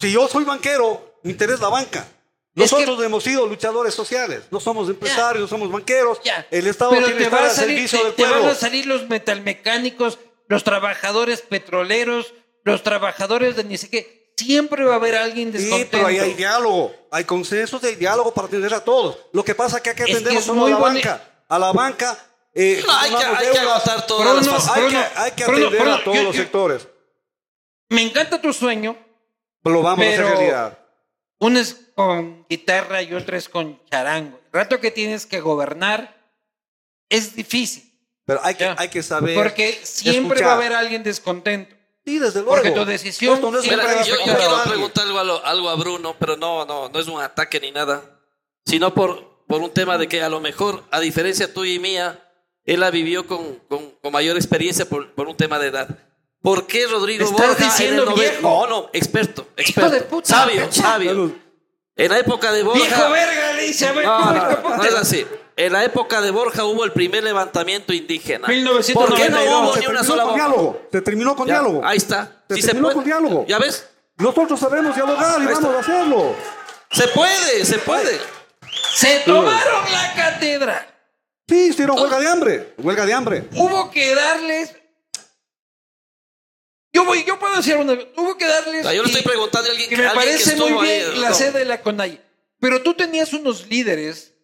Si 0.00 0.12
yo 0.12 0.28
soy 0.28 0.44
banquero, 0.44 1.18
mi 1.22 1.32
interés 1.32 1.56
es 1.56 1.60
la 1.60 1.68
banca. 1.68 2.06
Es 2.54 2.72
Nosotros 2.72 3.02
hemos 3.04 3.22
sido 3.22 3.46
luchadores 3.46 3.94
sociales. 3.94 4.44
No 4.50 4.58
somos 4.60 4.88
empresarios, 4.88 5.42
no 5.42 5.48
somos 5.48 5.70
banqueros. 5.70 6.20
Ya. 6.24 6.46
El 6.50 6.66
Estado 6.66 6.90
Pero 6.92 7.06
tiene 7.06 7.18
que 7.18 7.24
estar 7.26 7.42
al 7.44 7.50
salir, 7.50 7.76
servicio 7.88 7.98
te, 8.00 8.04
del 8.06 8.14
te 8.14 8.22
van 8.22 8.32
pueblo. 8.32 8.48
a 8.50 8.54
salir 8.54 8.86
los 8.86 9.08
metalmecánicos, 9.08 10.18
los 10.48 10.64
trabajadores 10.64 11.42
petroleros, 11.42 12.34
los 12.64 12.82
trabajadores 12.82 13.56
de 13.56 13.64
ni 13.64 13.76
sé 13.78 13.88
qué. 13.90 14.32
Siempre 14.36 14.84
va 14.84 14.94
a 14.94 14.96
haber 14.96 15.16
alguien 15.16 15.50
Sí, 15.52 15.58
descontento. 15.58 15.90
pero 15.92 16.06
ahí 16.06 16.18
hay 16.18 16.34
diálogo. 16.34 16.94
Hay 17.10 17.24
consensos 17.24 17.80
de 17.82 17.96
diálogo 17.96 18.32
para 18.32 18.46
atender 18.46 18.72
a 18.74 18.84
todos. 18.84 19.18
Lo 19.32 19.44
que 19.44 19.54
pasa 19.56 19.76
es 19.78 19.82
que 19.82 19.90
hay 19.90 19.96
que 19.96 20.02
atender 20.04 20.32
es 20.34 20.44
solo 20.44 20.66
a 20.66 20.70
la 20.70 20.76
boni- 20.78 20.94
banca. 21.02 21.44
A 21.48 21.58
la 21.58 21.72
banca. 21.72 22.16
eh, 22.54 22.82
No, 22.86 22.92
hay 22.96 23.10
que, 23.10 23.24
hay 23.24 23.50
que 23.52 23.58
agotar 23.58 24.06
todas 24.06 24.36
Bruno, 24.36 24.52
las. 24.52 24.68
Hay 24.68 24.82
Bruno, 24.82 24.98
que, 25.00 25.18
hay 25.20 25.30
que 25.32 25.44
Bruno, 25.44 25.58
atender 25.66 25.80
Bruno, 25.82 25.96
a 25.96 26.04
todos 26.04 26.16
yo- 26.16 26.22
los 26.24 26.36
yo- 26.36 26.42
sectores. 26.42 26.88
Me 27.88 28.02
encanta 28.02 28.40
tu 28.40 28.52
sueño. 28.52 28.96
Lo 29.68 29.82
vamos 29.82 30.04
a 30.06 30.08
Pero- 30.10 30.26
hacer 30.26 30.36
realidad. 30.38 30.78
Uno 31.40 31.60
es 31.60 31.76
con 31.94 32.44
guitarra 32.48 33.02
y 33.02 33.14
otro 33.14 33.36
es 33.36 33.48
con 33.48 33.80
charango. 33.90 34.40
El 34.46 34.52
rato 34.52 34.80
que 34.80 34.90
tienes 34.90 35.24
que 35.26 35.40
gobernar 35.40 36.16
es 37.08 37.34
difícil. 37.36 37.84
Pero 38.26 38.40
hay 38.42 38.54
que, 38.56 38.64
Ya. 38.64 38.74
hay 38.78 38.88
que 38.88 39.02
saber. 39.02 39.34
Porque 39.34 39.72
siempre 39.84 40.38
escuchar. 40.38 40.46
va 40.48 40.52
a 40.52 40.56
haber 40.56 40.72
alguien 40.74 41.02
descontento. 41.02 41.74
Sí, 42.04 42.18
desde 42.18 42.40
luego. 42.40 42.54
Porque 42.56 42.70
tu 42.72 42.84
decisión 42.84 43.40
no 43.40 43.56
es 43.58 43.64
siempre 43.64 43.84
una 43.86 43.94
Mira, 43.94 44.02
a 44.02 44.04
yo, 44.04 44.14
yo 44.16 44.20
a 44.20 44.36
quiero 44.36 44.62
preguntar 44.64 45.04
algo 45.06 45.18
a, 45.18 45.24
lo- 45.24 45.44
algo 45.46 45.68
a 45.70 45.74
Bruno, 45.76 46.16
pero 46.18 46.36
no, 46.36 46.64
no, 46.64 46.88
no 46.88 46.98
es 46.98 47.06
un 47.06 47.20
ataque 47.20 47.60
ni 47.60 47.70
nada, 47.70 48.20
sino 48.66 48.92
por, 48.94 49.44
por 49.46 49.60
un 49.62 49.70
tema 49.72 49.96
de 49.98 50.08
que 50.08 50.22
a 50.22 50.28
lo 50.28 50.40
mejor, 50.40 50.84
a 50.90 51.00
diferencia 51.00 51.52
tuya 51.52 51.72
y 51.72 51.78
mía, 51.78 52.24
él 52.64 52.80
la 52.80 52.90
vivió 52.90 53.26
con, 53.26 53.56
con, 53.68 53.90
con 54.02 54.12
mayor 54.12 54.36
experiencia 54.36 54.86
por, 54.86 55.14
por 55.14 55.28
un 55.28 55.36
tema 55.36 55.58
de 55.58 55.68
edad. 55.68 55.88
¿Por 56.42 56.66
qué 56.66 56.86
Rodrigo 56.86 57.24
¿Estás 57.24 57.48
Borja 57.48 57.64
diciendo 57.64 58.02
en 58.04 58.08
el 58.10 58.14
viejo? 58.14 58.42
No, 58.42 58.66
no, 58.66 58.90
experto, 58.92 59.48
experto. 59.56 59.90
de 59.90 60.00
puta, 60.02 60.28
sabio, 60.28 60.64
pecha. 60.66 60.82
sabio. 60.82 61.32
En 61.96 62.10
la 62.12 62.18
época 62.20 62.52
de 62.52 62.62
Borja... 62.62 62.80
Viejo 62.84 63.10
verga, 63.10 63.52
le 63.54 63.62
dice 63.64 63.86
a 63.88 63.92
ver, 63.92 64.06
No, 64.06 64.18
¿cómo 64.18 64.32
no, 64.32 64.50
es 64.50 64.62
no, 64.62 64.76
no 64.76 64.84
es 64.84 64.94
así. 64.94 65.26
En 65.56 65.72
la 65.72 65.84
época 65.84 66.20
de 66.20 66.30
Borja 66.30 66.64
hubo 66.64 66.84
el 66.84 66.92
primer 66.92 67.24
levantamiento 67.24 67.92
indígena. 67.92 68.46
1992. 68.46 69.08
¿Por 69.08 69.16
qué 69.18 69.28
no 69.28 69.60
hubo 69.64 69.74
Se 69.74 69.80
ni 69.80 69.86
una 69.88 70.04
sola 70.04 70.22
con 70.22 70.34
diálogo. 70.36 70.82
Se 70.92 71.02
terminó 71.02 71.34
con 71.34 71.48
Ya, 71.48 71.54
diálogo. 71.54 71.80
Ahí 71.84 71.96
está. 71.96 72.44
Se 72.48 72.54
Sí 72.54 72.62
terminó 72.62 72.92
con 72.92 73.04
diálogo. 73.04 73.44
¿Ya 73.48 73.58
ves? 73.58 73.88
Nosotros 74.16 74.60
sabemos 74.60 74.94
dialogar 74.94 75.40
y 75.40 75.46
Ahí 75.46 75.52
está. 75.52 75.66
vamos 75.66 75.76
a 75.76 75.80
hacerlo. 75.80 76.36
Se 76.92 77.08
puede, 77.08 77.64
se 77.64 77.78
puede. 77.78 78.20
Se 78.94 79.20
tomaron 79.26 79.92
la 79.92 80.14
catedral. 80.14 80.86
Sí, 81.48 81.68
hicieron 81.70 81.98
huelga 81.98 82.20
de 82.20 82.28
hambre. 82.28 82.74
Huelga 82.78 83.06
de 83.06 83.12
hambre. 83.14 83.44
Hubo 83.56 83.90
que 83.90 84.14
darles. 84.14 84.76
Yo 86.98 87.04
voy, 87.04 87.24
yo 87.24 87.38
puedo 87.38 87.56
decir 87.56 87.76
una. 87.76 87.92
Hubo 88.16 88.36
que 88.36 88.46
darles. 88.46 88.80
O 88.80 88.82
sea, 88.88 88.94
yo 88.94 89.02
le 89.02 89.08
estoy 89.08 89.22
preguntando 89.22 89.68
a 89.68 89.70
alguien 89.72 89.88
que 89.88 89.96
que, 89.96 90.02
me 90.02 90.08
alguien 90.08 90.24
que 90.24 90.30
parece 90.32 90.50
estuvo 90.50 90.68
muy 90.70 90.88
ahí, 90.88 90.98
bien 90.98 91.20
la 91.20 91.28
no. 91.30 91.34
sede 91.34 91.58
de 91.60 91.64
la 91.64 91.80
CONAI. 91.80 92.20
Pero 92.60 92.82
tú 92.82 92.94
tenías 92.94 93.32
unos 93.32 93.66
líderes 93.68 94.34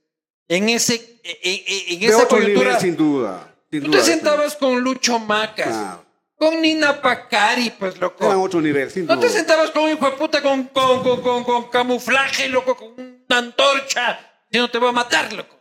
en 0.49 0.69
ese 0.69 1.21
en, 1.25 1.37
en- 1.43 1.95
en 1.95 2.01
De 2.01 2.07
esa 2.07 2.17
otro 2.25 2.39
coyuntura. 2.39 2.67
nivel, 2.71 2.81
sin 2.81 2.97
duda. 2.97 3.55
Sin 3.71 3.81
Tú 3.83 3.87
duda. 3.91 3.99
te 3.99 4.05
sentabas 4.05 4.57
con 4.57 4.81
Lucho 4.81 5.19
Macas, 5.19 5.67
Claro. 5.67 6.05
con 6.37 6.61
Nina 6.63 7.01
Pacari, 7.03 7.71
pues 7.71 7.99
loco. 7.99 8.25
Era 8.25 8.39
otro 8.39 8.61
nivel, 8.61 8.91
sin 8.91 9.07
¿No 9.07 9.19
te 9.19 9.27
duda. 9.27 9.37
sentabas 9.39 9.71
con 9.73 9.83
un 9.85 9.91
hijo 9.91 10.05
de 10.09 10.13
puta 10.17 10.41
con, 10.43 10.65
con, 10.69 11.03
con, 11.03 11.23
con, 11.23 11.45
con 11.45 11.71
camuflaje, 11.71 12.49
loco, 12.49 12.77
con 12.77 12.93
una 12.97 13.39
antorcha? 13.39 14.21
Si 14.53 14.59
no 14.59 14.71
te 14.71 14.79
va 14.79 14.91
a 14.91 14.93
matar, 14.93 15.33
loco. 15.33 15.59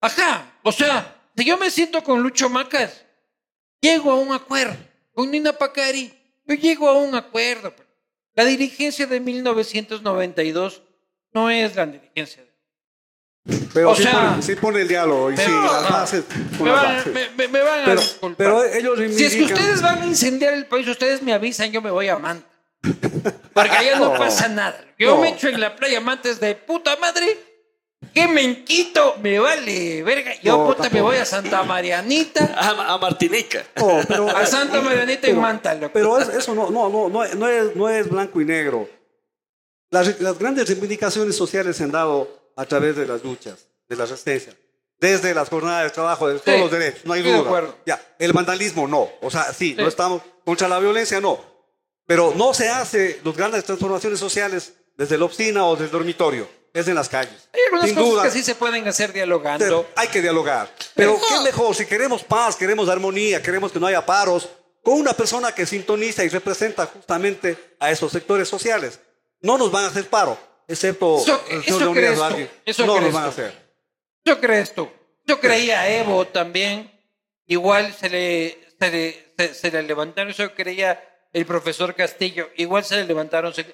Ajá. 0.00 0.52
O 0.62 0.70
sea, 0.70 1.16
si 1.36 1.44
yo 1.44 1.56
me 1.58 1.70
siento 1.70 2.02
con 2.04 2.22
Lucho 2.22 2.48
Macas, 2.48 3.04
llego 3.80 4.12
a 4.12 4.14
un 4.14 4.32
acuerdo. 4.32 4.76
Con 5.16 5.30
Nina 5.30 5.54
Pacari, 5.54 6.12
yo 6.44 6.54
llego 6.54 6.88
a 6.90 6.92
un 6.98 7.14
acuerdo. 7.14 7.72
pues. 7.74 7.88
La 8.34 8.44
dirigencia 8.44 9.06
de 9.06 9.18
1992 9.18 10.82
no 11.32 11.48
es 11.50 11.74
la 11.74 11.86
dirigencia 11.86 12.42
de 12.44 13.58
Pero 13.72 13.92
o 13.92 13.96
sí, 13.96 14.02
sea- 14.02 14.30
pone, 14.30 14.42
sí 14.42 14.54
pone 14.56 14.82
el 14.82 14.88
diálogo 14.88 15.30
y 15.32 15.36
sí, 15.38 15.42
Pero- 15.46 15.62
las 15.62 15.90
bases. 15.90 16.24
me 16.60 16.70
van, 16.70 16.96
bases. 16.96 17.14
me- 17.14 17.30
me- 17.30 17.48
me 17.48 17.60
van 17.62 17.88
a 17.90 17.94
disculpar. 17.94 18.36
pero 18.36 18.64
ellos 18.64 18.98
si 19.16 19.24
es 19.24 19.34
que 19.36 19.44
ustedes 19.44 19.80
van 19.80 20.02
a 20.02 20.06
incendiar 20.06 20.52
el 20.52 20.66
país, 20.66 20.86
ustedes 20.86 21.22
me 21.22 21.32
avisan, 21.32 21.72
yo 21.72 21.80
me 21.80 21.90
voy 21.90 22.08
a 22.08 22.18
Manta. 22.18 22.46
Porque 23.54 23.70
allá 23.70 23.98
no, 23.98 24.04
No. 24.12 24.18
pasa 24.18 24.48
nada. 24.48 24.84
Yo 24.98 25.14
No. 25.14 25.22
me 25.22 25.30
echo 25.30 25.48
en 25.48 25.58
la 25.60 25.74
playa 25.76 25.98
Mantes 26.00 26.38
de 26.40 26.54
puta 26.56 26.94
madre. 26.96 27.38
Que 28.14 28.26
me 28.28 28.42
enquito, 28.42 29.16
me 29.22 29.38
vale, 29.38 30.02
verga. 30.02 30.32
Yo 30.42 30.56
No, 30.56 30.66
puta 30.66 30.84
me 30.84 30.88
tampoco. 30.90 31.04
voy 31.04 31.16
a 31.16 31.24
Santa 31.24 31.62
Marianita. 31.62 32.54
A, 32.56 32.94
a 32.94 32.98
Martinica. 32.98 33.64
No, 33.76 34.00
pero- 34.08 34.28
A 34.36 34.46
Santa 34.46 34.80
Marianita 34.80 35.28
en 35.28 35.38
Manta, 35.40 35.74
loco. 35.74 35.90
Pero 35.92 36.18
es- 36.18 36.28
eso 36.28 36.54
no, 36.54 36.70
no, 36.70 36.88
no, 36.88 37.08
no, 37.08 37.24
no 37.34 37.48
es, 37.48 37.76
no 37.76 37.88
es 37.88 38.08
blanco 38.08 38.40
y 38.40 38.44
negro. 38.44 38.88
Las, 39.90 40.20
las 40.20 40.38
grandes 40.38 40.68
reivindicaciones 40.68 41.36
sociales 41.36 41.76
se 41.76 41.84
han 41.84 41.92
dado 41.92 42.28
a 42.56 42.64
través 42.64 42.96
de 42.96 43.06
las 43.06 43.22
luchas, 43.22 43.66
de 43.88 43.96
la 43.96 44.04
resistencia. 44.06 44.54
Desde 44.98 45.34
las 45.34 45.48
jornadas 45.50 45.84
de 45.84 45.90
trabajo, 45.90 46.26
de 46.28 46.38
todos 46.38 46.54
Sí, 46.56 46.60
los 46.62 46.70
derechos, 46.70 47.04
no 47.04 47.12
hay 47.12 47.20
estoy 47.20 47.32
de 47.32 47.38
duda. 47.38 47.48
acuerdo. 47.48 47.76
Ya, 47.86 48.00
el 48.18 48.32
vandalismo 48.32 48.88
no. 48.88 49.08
O 49.20 49.30
sea, 49.30 49.52
sí, 49.52 49.70
Sí. 49.70 49.74
no 49.76 49.86
estamos 49.88 50.22
contra 50.44 50.68
la 50.68 50.78
violencia, 50.78 51.20
no. 51.20 51.38
Pero 52.06 52.32
no 52.34 52.54
se 52.54 52.68
hace 52.70 53.20
las 53.24 53.36
grandes 53.36 53.64
transformaciones 53.64 54.18
sociales 54.18 54.72
desde 54.96 55.18
la 55.18 55.26
oficina 55.26 55.66
o 55.66 55.72
desde 55.74 55.86
el 55.86 55.90
dormitorio, 55.90 56.48
es 56.80 56.88
en 56.88 56.94
las 56.94 57.08
calles. 57.08 57.48
Hay 57.52 57.60
algunas 57.64 57.86
Sin 57.86 57.94
cosas 57.94 58.10
duda, 58.10 58.22
que 58.24 58.30
sí 58.30 58.42
se 58.42 58.54
pueden 58.54 58.86
hacer 58.88 59.12
dialogando. 59.12 59.64
pero 59.64 59.86
hay 59.96 60.08
que 60.08 60.20
dialogar. 60.22 60.70
Pero 60.94 61.18
qué 61.28 61.40
mejor, 61.40 61.74
si 61.74 61.86
queremos 61.86 62.22
paz, 62.24 62.56
queremos 62.56 62.88
armonía, 62.88 63.42
queremos 63.42 63.72
que 63.72 63.80
no 63.80 63.86
haya 63.86 64.04
paros, 64.04 64.48
con 64.82 64.94
una 64.94 65.12
persona 65.14 65.52
que 65.54 65.66
sintoniza 65.66 66.22
y 66.24 66.28
representa 66.28 66.86
justamente 66.86 67.76
a 67.80 67.90
esos 67.90 68.12
sectores 68.12 68.48
sociales. 68.48 69.00
No 69.40 69.58
nos 69.58 69.70
van 69.72 69.84
a 69.84 69.88
hacer 69.88 70.08
paro, 70.08 70.38
excepto 70.68 71.18
Eso- 71.18 71.44
el 71.50 71.60
eso 71.60 71.78
señor 71.78 71.96
Leonidas 71.96 72.32
crees 72.34 72.48
tú, 72.48 72.56
eso 72.64 72.82
No 72.86 72.92
nos 72.92 72.98
crees 73.00 73.14
van 73.14 73.22
a 73.22 73.26
tú. 73.26 73.30
hacer. 73.32 73.66
Yo 74.24 74.40
crees 74.40 74.74
tú. 74.74 74.88
Yo 75.24 75.40
creía 75.40 75.88
Evo 75.90 76.26
también. 76.26 76.92
Igual 77.46 77.92
se 77.94 78.08
le, 78.10 78.58
se 78.80 78.90
le, 78.90 79.32
se, 79.36 79.54
se 79.54 79.70
le 79.70 79.82
levantaron. 79.82 80.32
Yo 80.32 80.54
creía 80.54 81.02
el 81.32 81.46
profesor 81.46 81.94
Castillo. 81.94 82.48
Igual 82.56 82.84
se 82.84 82.96
le 82.96 83.04
levantaron. 83.04 83.52
Es 83.52 83.64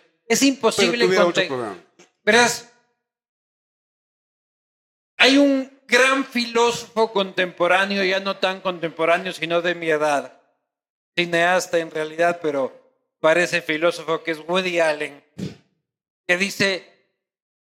Pero 0.40 0.46
imposible 0.46 1.06
programa. 1.08 1.76
Verás, 2.24 2.68
hay 5.16 5.38
un 5.38 5.70
gran 5.86 6.24
filósofo 6.24 7.12
contemporáneo, 7.12 8.02
ya 8.04 8.20
no 8.20 8.36
tan 8.38 8.60
contemporáneo, 8.60 9.32
sino 9.32 9.60
de 9.62 9.74
mi 9.74 9.88
edad. 9.90 10.40
Cineasta 11.16 11.78
en 11.78 11.90
realidad, 11.90 12.40
pero 12.42 12.72
parece 13.20 13.60
filósofo, 13.62 14.22
que 14.22 14.30
es 14.32 14.38
Woody 14.38 14.80
Allen, 14.80 15.22
que 16.26 16.36
dice, 16.36 16.88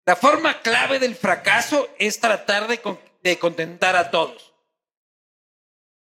la 0.06 0.16
forma 0.16 0.62
clave 0.62 0.98
del 0.98 1.14
fracaso 1.14 1.88
es 1.98 2.18
tratar 2.20 2.66
de, 2.68 2.78
con- 2.78 2.98
de 3.22 3.38
contentar 3.38 3.96
a 3.96 4.10
todos. 4.10 4.52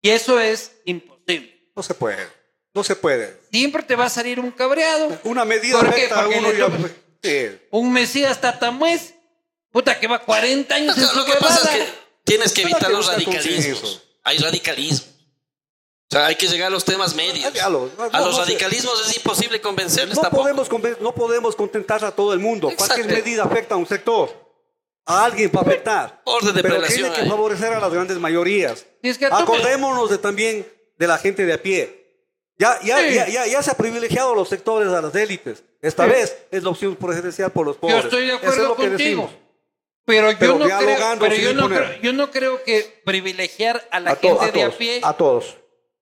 Y 0.02 0.10
eso 0.12 0.40
es 0.40 0.80
imposible. 0.86 1.72
No 1.76 1.84
se 1.84 1.94
puede. 1.94 2.28
No 2.74 2.84
se 2.84 2.96
puede. 2.96 3.40
Siempre 3.52 3.84
te 3.84 3.96
va 3.96 4.06
a 4.06 4.10
salir 4.10 4.40
un 4.40 4.52
cabreado. 4.52 5.20
Una 5.24 5.44
medida 5.46 5.80
uno 5.80 5.92
Sí. 7.22 7.60
Un 7.72 7.92
Mesías 7.92 8.40
Tatamuez, 8.40 9.16
puta 9.72 9.99
que 9.99 10.07
va 10.07 10.20
40 10.20 10.74
años 10.76 10.97
Lo 11.15 11.26
que 11.26 11.34
pasa 11.34 11.76
es 11.76 11.84
que 11.86 11.91
tienes 12.24 12.53
que 12.53 12.61
evitar 12.63 12.91
los 12.91 13.07
radicalismos. 13.07 14.01
Hay 14.24 14.38
radicalismo. 14.38 15.07
O 16.11 16.11
sea, 16.15 16.26
hay 16.26 16.36
que 16.36 16.47
llegar 16.47 16.67
a 16.67 16.70
los 16.72 16.84
temas 16.86 17.13
medios. 17.15 17.55
A 17.61 17.70
los- 17.70 17.93
no, 17.95 18.03
A 18.11 18.20
los 18.22 18.32
no 18.38 18.39
radicalismos 18.43 19.07
es 19.07 19.17
imposible 19.17 19.61
convencerles 19.61 20.15
No 20.15 20.24
tampoco. 20.24 20.41
podemos, 20.43 20.70
conven- 20.70 20.97
no 21.01 21.13
podemos 21.13 21.55
contentar 21.55 22.03
a 22.03 22.11
todo 22.11 22.34
el 22.34 22.39
mundo. 22.39 22.67
Cualquier 22.76 23.01
Exacto. 23.07 23.24
medida 23.26 23.43
afecta 23.43 23.76
a 23.76 23.78
un 23.78 23.86
sector. 23.88 24.49
A 25.05 25.26
alguien 25.26 25.51
va 25.55 25.59
a 25.59 25.63
afectar. 25.63 26.22
Orden 26.26 26.53
de 26.55 26.61
Pero 26.63 26.82
tiene 26.84 27.11
que 27.11 27.26
favorecer 27.26 27.74
a 27.74 27.80
las 27.80 27.91
grandes 27.93 28.17
mayorías. 28.17 28.86
Es 29.03 29.17
que 29.17 29.28
Acordémonos 29.28 30.09
de, 30.09 30.17
también 30.17 30.67
de 30.97 31.07
la 31.07 31.17
gente 31.20 31.45
de 31.45 31.53
a 31.53 31.61
pie. 31.61 31.95
Ya, 32.57 32.80
ya, 32.84 32.99
Sí. 33.07 33.13
ya, 33.15 33.28
ya, 33.30 33.47
ya 33.47 33.63
se 33.63 33.72
ha 33.72 33.76
privilegiado 33.76 34.34
a 34.34 34.36
los 34.36 34.49
sectores, 34.49 34.89
a 34.91 35.01
las 35.01 35.15
élites. 35.15 35.63
Esta 35.82 36.05
Sí. 36.05 36.09
vez 36.11 36.38
es 36.51 36.63
la 36.63 36.70
opción 36.72 36.95
presidencial 36.95 37.51
por 37.51 37.65
los 37.67 37.78
pobres. 37.78 37.97
Yo 37.97 38.03
estoy 38.03 38.22
de 38.26 38.34
Eso 38.34 38.38
es 38.38 38.43
acuerdo 38.43 38.67
lo 38.67 38.76
que 38.76 38.88
contigo. 38.89 38.97
decimos. 38.97 39.32
Pero 40.10 40.32
yo 40.32 40.38
Pero 40.39 40.57
no 40.57 40.66
creo, 40.66 40.97
pero 41.20 41.36
yo 41.36 41.53
no 41.53 41.68
creo, 41.70 42.01
yo 42.01 42.14
no 42.14 42.32
creo 42.32 42.64
que 42.64 43.01
privilegiar 43.05 43.88
a 43.91 43.99
la 43.99 44.12
A, 44.12 44.16
gente 44.16 44.38
a 44.41 44.45
de 44.47 44.51
todos. 44.53 44.74
a 44.74 44.78
pie 44.78 45.01
A 45.03 45.14
todos. 45.14 45.55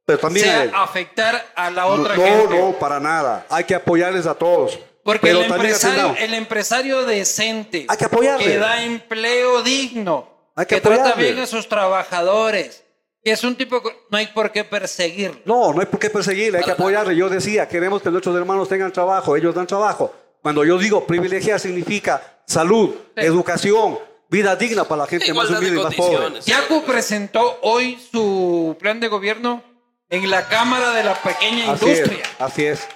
Pero 0.05 0.17
también 0.19 0.47
a 0.47 0.63
él. 0.63 0.69
sea 0.69 0.81
afectar 0.83 1.45
a 1.55 1.69
la 1.69 1.81
No, 1.81 1.87
otra 1.89 2.15
no, 2.15 2.23
gente. 2.23 2.57
no, 2.59 2.71
para 2.79 3.01
nada. 3.01 3.45
Hay 3.49 3.65
que 3.65 3.75
apoyarles 3.75 4.25
a 4.25 4.33
todos. 4.33 4.79
Porque 5.03 5.29
el 5.31 5.41
empresario, 5.43 6.15
el 6.17 6.33
empresario 6.33 7.05
decente 7.05 7.85
Hay 7.89 7.97
que 7.97 8.05
apoyarle. 8.05 8.45
que 8.45 8.57
da 8.57 8.81
empleo 8.83 9.61
digno, 9.63 10.29
Hay 10.55 10.65
que 10.65 10.75
que, 10.75 10.81
trata 10.81 11.13
bien 11.13 11.37
a 11.39 11.45
sus 11.45 11.67
trabajadores, 11.67 12.83
que 13.23 13.31
es 13.31 13.43
un 13.43 13.55
tipo 13.57 13.83
que 13.83 13.89
no 14.09 14.17
hay 14.17 14.27
por 14.27 14.51
qué 14.53 14.63
perseguirlo. 14.63 15.41
No, 15.43 15.73
no 15.73 15.81
hay 15.81 15.85
por 15.87 15.99
qué 15.99 16.09
perseguirle, 16.09 16.59
hay 16.59 16.63
que 16.63 16.71
apoyarle. 16.71 17.13
Yo 17.15 17.27
decía, 17.29 17.67
queremos 17.67 18.01
que 18.01 18.09
nuestros 18.09 18.35
hermanos 18.37 18.69
tengan 18.69 18.91
trabajo, 18.93 19.35
ellos 19.35 19.53
dan 19.53 19.67
trabajo. 19.67 20.13
Cuando 20.41 20.63
yo 20.63 20.77
digo 20.77 21.05
privilegiar 21.05 21.59
significa 21.59 22.39
salud, 22.45 22.95
educación, 23.15 23.99
vida 24.29 24.55
digna 24.55 24.83
para 24.85 25.03
la 25.03 25.07
gente 25.07 25.33
más 25.33 25.49
Igualdad 25.49 25.59
humilde 25.59 25.79
y 25.79 25.83
más 25.83 25.95
pobre. 25.95 26.41
Yacu 26.41 26.83
presentó 26.83 27.59
hoy 27.61 27.99
su 28.11 28.75
plan 28.79 28.99
de 28.99 29.07
gobierno 29.07 29.63
en 30.09 30.29
la 30.29 30.47
Cámara 30.47 30.91
de 30.93 31.03
la 31.03 31.15
Pequeña 31.15 31.73
Así 31.73 31.85
es, 31.89 31.97
Industria, 31.99 32.25
así 32.39 32.65
es. 32.65 32.87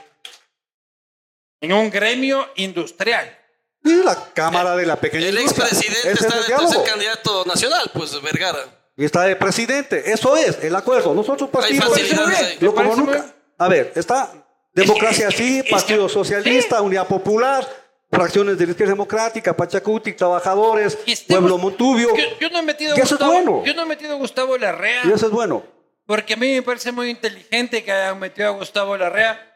en 1.60 1.74
un 1.74 1.90
gremio 1.90 2.48
industrial. 2.56 3.38
Y 3.84 3.96
la 4.04 4.32
Cámara 4.34 4.76
de 4.76 4.86
la 4.86 4.96
Pequeña 4.96 5.28
El 5.28 5.40
Industria. 5.40 5.66
expresidente 5.66 6.12
Ese 6.12 6.12
está 6.12 6.28
es 6.28 6.34
el 6.36 6.42
de 6.42 6.48
diálogo. 6.48 6.72
ser 6.72 6.84
candidato 6.84 7.46
nacional, 7.46 7.92
pues 7.94 8.22
Vergara. 8.22 8.60
Y 8.96 9.06
está 9.06 9.24
de 9.24 9.36
presidente. 9.36 10.12
Eso 10.12 10.36
es, 10.38 10.60
el 10.64 10.76
acuerdo. 10.76 11.14
Nosotros 11.16 11.50
partimos. 11.50 11.90
facilidades 11.90 12.40
ahí. 12.40 12.58
Lo 12.60 12.76
como 12.76 12.96
nunca. 12.96 13.26
A 13.58 13.68
ver, 13.68 13.92
está 13.96 14.32
democracia 14.74 15.28
Es 15.30 15.36
que- 15.36 15.44
sí, 15.44 15.58
es 15.60 15.64
que- 15.66 15.72
Partido 15.72 16.08
Socialista, 16.10 16.82
Unidad 16.82 17.08
Popular, 17.08 17.68
fracciones 18.10 18.58
de 18.58 18.66
la 18.66 18.72
izquierda 18.72 18.94
democrática, 18.94 19.56
Pachacuti, 19.56 20.14
Trabajadores, 20.14 20.98
Y 21.06 21.14
estemos- 21.14 21.42
Pueblo 21.42 21.58
Montubio. 21.58 22.16
Yo, 22.16 22.24
yo 22.40 22.50
no 22.50 22.60
he 22.60 22.64
metido 22.64 22.94
a 22.94 22.98
Y 22.98 23.02
eso 23.02 23.16
es 23.16 23.22
Gustavo, 23.22 23.32
bueno. 23.32 23.64
yo 23.66 23.74
no 23.74 23.84
he 23.84 23.86
metido 23.86 24.14
a 24.14 24.18
Gustavo 24.18 24.58
Larrea, 24.58 25.02
Y 25.06 25.12
eso 25.12 25.28
es 25.28 25.32
bueno. 25.32 25.64
porque 26.06 26.34
a 26.34 26.38
mí 26.38 26.54
me 26.54 26.62
parece 26.62 26.92
muy 26.92 27.10
inteligente 27.10 27.84
que 27.84 27.92
hayan 27.92 28.20
metido 28.20 28.48
a 28.48 28.52
Gustavo 28.52 28.98
Larrea, 28.98 29.48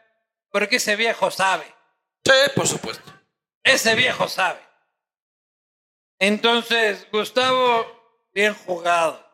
porque 0.50 0.76
ese 0.76 0.96
viejo 0.96 1.30
sabe. 1.30 1.64
Sí, 2.24 2.32
por 2.54 2.66
supuesto. 2.66 3.12
Ese 3.62 3.94
viejo 3.94 4.28
sabe. 4.28 4.60
Entonces, 6.18 7.06
Gustavo, 7.12 7.84
bien 8.32 8.54
jugado. 8.66 9.25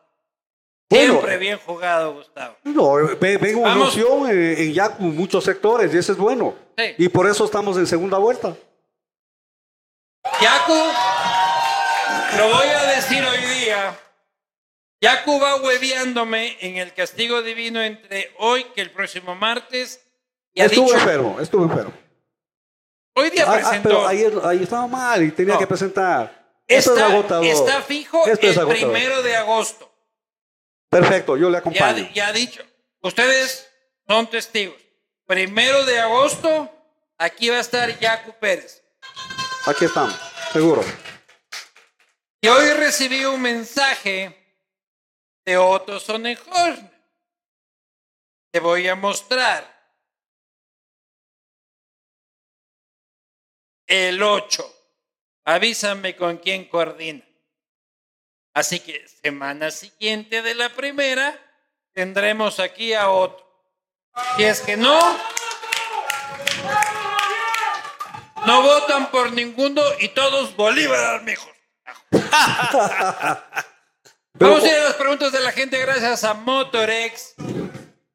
Bueno. 0.93 1.13
Siempre 1.13 1.37
bien 1.37 1.59
jugado, 1.65 2.13
Gustavo. 2.13 2.55
No, 2.63 2.93
ve- 3.19 3.37
Vamos. 3.55 3.77
noción 3.95 4.29
en, 4.29 4.57
en 4.57 4.73
ya 4.73 4.89
muchos 4.99 5.43
sectores 5.43 5.93
y 5.93 5.97
eso 5.97 6.11
es 6.11 6.17
bueno. 6.17 6.55
Sí. 6.77 6.83
Y 6.97 7.09
por 7.09 7.27
eso 7.27 7.45
estamos 7.45 7.77
en 7.77 7.87
segunda 7.87 8.17
vuelta. 8.17 8.55
Yacu, 10.41 10.73
lo 12.37 12.49
voy 12.49 12.67
a 12.67 12.83
decir 12.95 13.23
hoy 13.23 13.37
día. 13.59 13.99
Yacu 15.01 15.39
va 15.39 15.57
hueviándome 15.57 16.57
en 16.61 16.77
el 16.77 16.93
castigo 16.93 17.41
divino 17.41 17.81
entre 17.81 18.31
hoy 18.39 18.63
que 18.75 18.81
el 18.81 18.91
próximo 18.91 19.35
martes. 19.35 19.99
Y 20.53 20.61
estuvo 20.61 20.85
dicho, 20.85 20.97
enfermo, 20.97 21.39
estuvo 21.41 21.63
enfermo. 21.63 21.93
hoy 23.15 23.29
día 23.31 23.43
Ah, 23.47 23.51
ah, 23.51 23.55
presentó. 23.55 23.89
pero 23.89 24.07
ahí, 24.07 24.25
ahí 24.45 24.63
estaba 24.63 24.87
mal 24.87 25.23
y 25.23 25.31
tenía 25.31 25.55
No. 25.55 25.59
que 25.59 25.67
presentar. 25.67 26.43
Esto 26.67 26.91
es 26.93 26.97
está, 26.97 27.11
agotador. 27.11 27.45
está 27.45 27.81
fijo 27.81 28.25
Esto 28.25 28.47
es 28.47 28.53
el 28.55 28.61
agotador. 28.61 28.91
primero 28.91 29.21
de 29.23 29.35
agosto. 29.35 29.92
Perfecto, 30.93 31.35
yo 31.37 31.49
le 31.49 31.53
Ya, 31.53 31.59
acompaño. 31.59 32.09
ya 32.13 32.27
ha 32.27 32.31
dicho. 32.31 32.63
Ustedes 33.01 33.69
son 34.07 34.29
testigos. 34.29 34.81
Primero 35.25 35.83
de 35.85 35.99
agosto, 35.99 36.71
aquí 37.17 37.49
va 37.49 37.57
a 37.57 37.61
estar 37.61 37.97
Yacu 37.99 38.33
Pérez. 38.39 38.83
Aquí 39.65 39.85
estamos, 39.85 40.15
seguro. 40.51 40.81
Y 42.41 42.47
hoy 42.47 42.69
recibí 42.73 43.23
un 43.25 43.41
mensaje 43.41 44.37
de 45.45 45.57
Otto 45.57 45.99
Sonnenhorn. 45.99 46.91
Te 48.51 48.59
voy 48.59 48.87
a 48.87 48.95
mostrar. 48.95 49.71
El 53.87 54.21
8. 54.21 54.63
Avísame 55.45 56.15
con 56.15 56.37
quién 56.37 56.65
coordina. 56.69 57.23
Así 58.53 58.79
que 58.79 59.03
semana 59.07 59.71
siguiente 59.71 60.43
de 60.43 60.53
la 60.53 60.69
primera 60.69 61.39
tendremos 61.93 62.59
aquí 62.59 62.93
a 62.93 63.09
Otto. 63.09 63.43
Si 64.37 64.43
es 64.43 64.61
que 64.61 64.77
no, 64.77 64.99
no 68.45 68.61
votan 68.61 69.09
por 69.09 69.33
ninguno 69.33 69.81
y 69.99 70.09
todos 70.09 70.55
Bolívar, 70.55 71.23
mijos. 71.23 71.49
Vamos 74.35 74.63
a 74.63 74.67
ir 74.67 74.73
a 74.75 74.83
las 74.83 74.93
preguntas 74.95 75.31
de 75.31 75.39
la 75.39 75.51
gente 75.51 75.79
gracias 75.79 76.23
a 76.23 76.35
Motorex. 76.35 77.33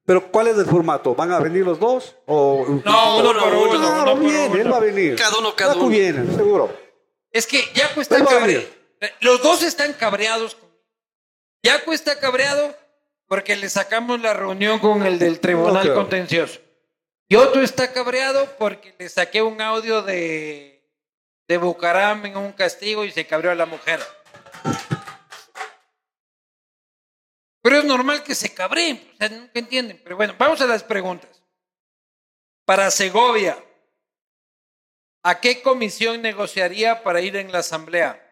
Pero 0.05 0.31
¿cuál 0.31 0.47
es 0.49 0.57
el 0.57 0.67
formato? 0.67 1.17
¿Van 1.17 1.33
a 1.33 1.41
venir 1.41 1.65
los 1.65 1.81
dos? 1.81 2.15
O... 2.27 2.65
No, 2.85 3.19
uno 3.19 3.33
por 3.39 3.55
uno. 3.55 3.71
Claro, 3.71 4.03
uno 4.03 4.15
por 4.15 4.21
bien, 4.21 4.51
uno. 4.51 4.61
él 4.61 4.73
va 4.73 4.77
a 4.77 4.81
venir. 4.81 5.17
Cada 5.17 5.37
uno, 5.39 5.55
cada 5.55 5.75
uno. 5.75 5.89
viene, 5.89 6.35
seguro. 6.35 6.75
Es 7.31 7.47
que 7.47 7.63
Yaco 7.75 8.01
está 8.01 8.17
Él 8.17 8.25
Los 9.21 9.43
dos 9.43 9.63
están 9.63 9.93
cabreados. 9.93 10.57
Yaco 11.63 11.93
está 11.93 12.19
cabreado 12.19 12.77
porque 13.27 13.57
le 13.57 13.69
sacamos 13.69 14.21
la 14.21 14.35
reunión 14.35 14.79
con 14.79 15.05
el 15.07 15.19
del 15.19 15.41
Tribunal. 15.41 15.93
Contencioso. 15.95 16.61
Y 17.29 17.37
otro 17.37 17.63
está 17.63 17.93
cabreado 17.93 18.57
porque 18.59 18.95
le 18.99 19.09
saqué 19.09 19.43
un 19.43 19.61
audio 19.61 20.03
de, 20.03 20.83
de 21.47 21.59
Bucaram 21.59 22.25
en 22.25 22.37
un 22.37 22.53
castigo 22.53 23.05
y 23.05 23.11
se 23.11 23.27
cabreó 23.27 23.53
a 23.53 23.55
la 23.55 23.67
mujer. 23.67 24.01
Pero 27.61 27.79
es 27.79 27.85
normal 27.85 28.23
que 28.23 28.35
se 28.35 28.55
cabreen, 28.55 29.11
o 29.13 29.17
sea, 29.19 29.29
nunca 29.29 29.59
entienden. 29.59 30.01
Pero 30.03 30.17
bueno, 30.17 30.35
vamos 30.39 30.61
a 30.63 30.67
las 30.67 30.83
preguntas. 30.83 31.43
Para 32.65 32.91
Segovia, 32.91 33.63
¿a 35.23 35.41
qué 35.41 35.61
comisión 35.61 36.23
negociaría 36.23 37.03
para 37.03 37.21
ir 37.21 37.37
en 37.37 37.53
la 37.53 37.59
asamblea? 37.59 38.28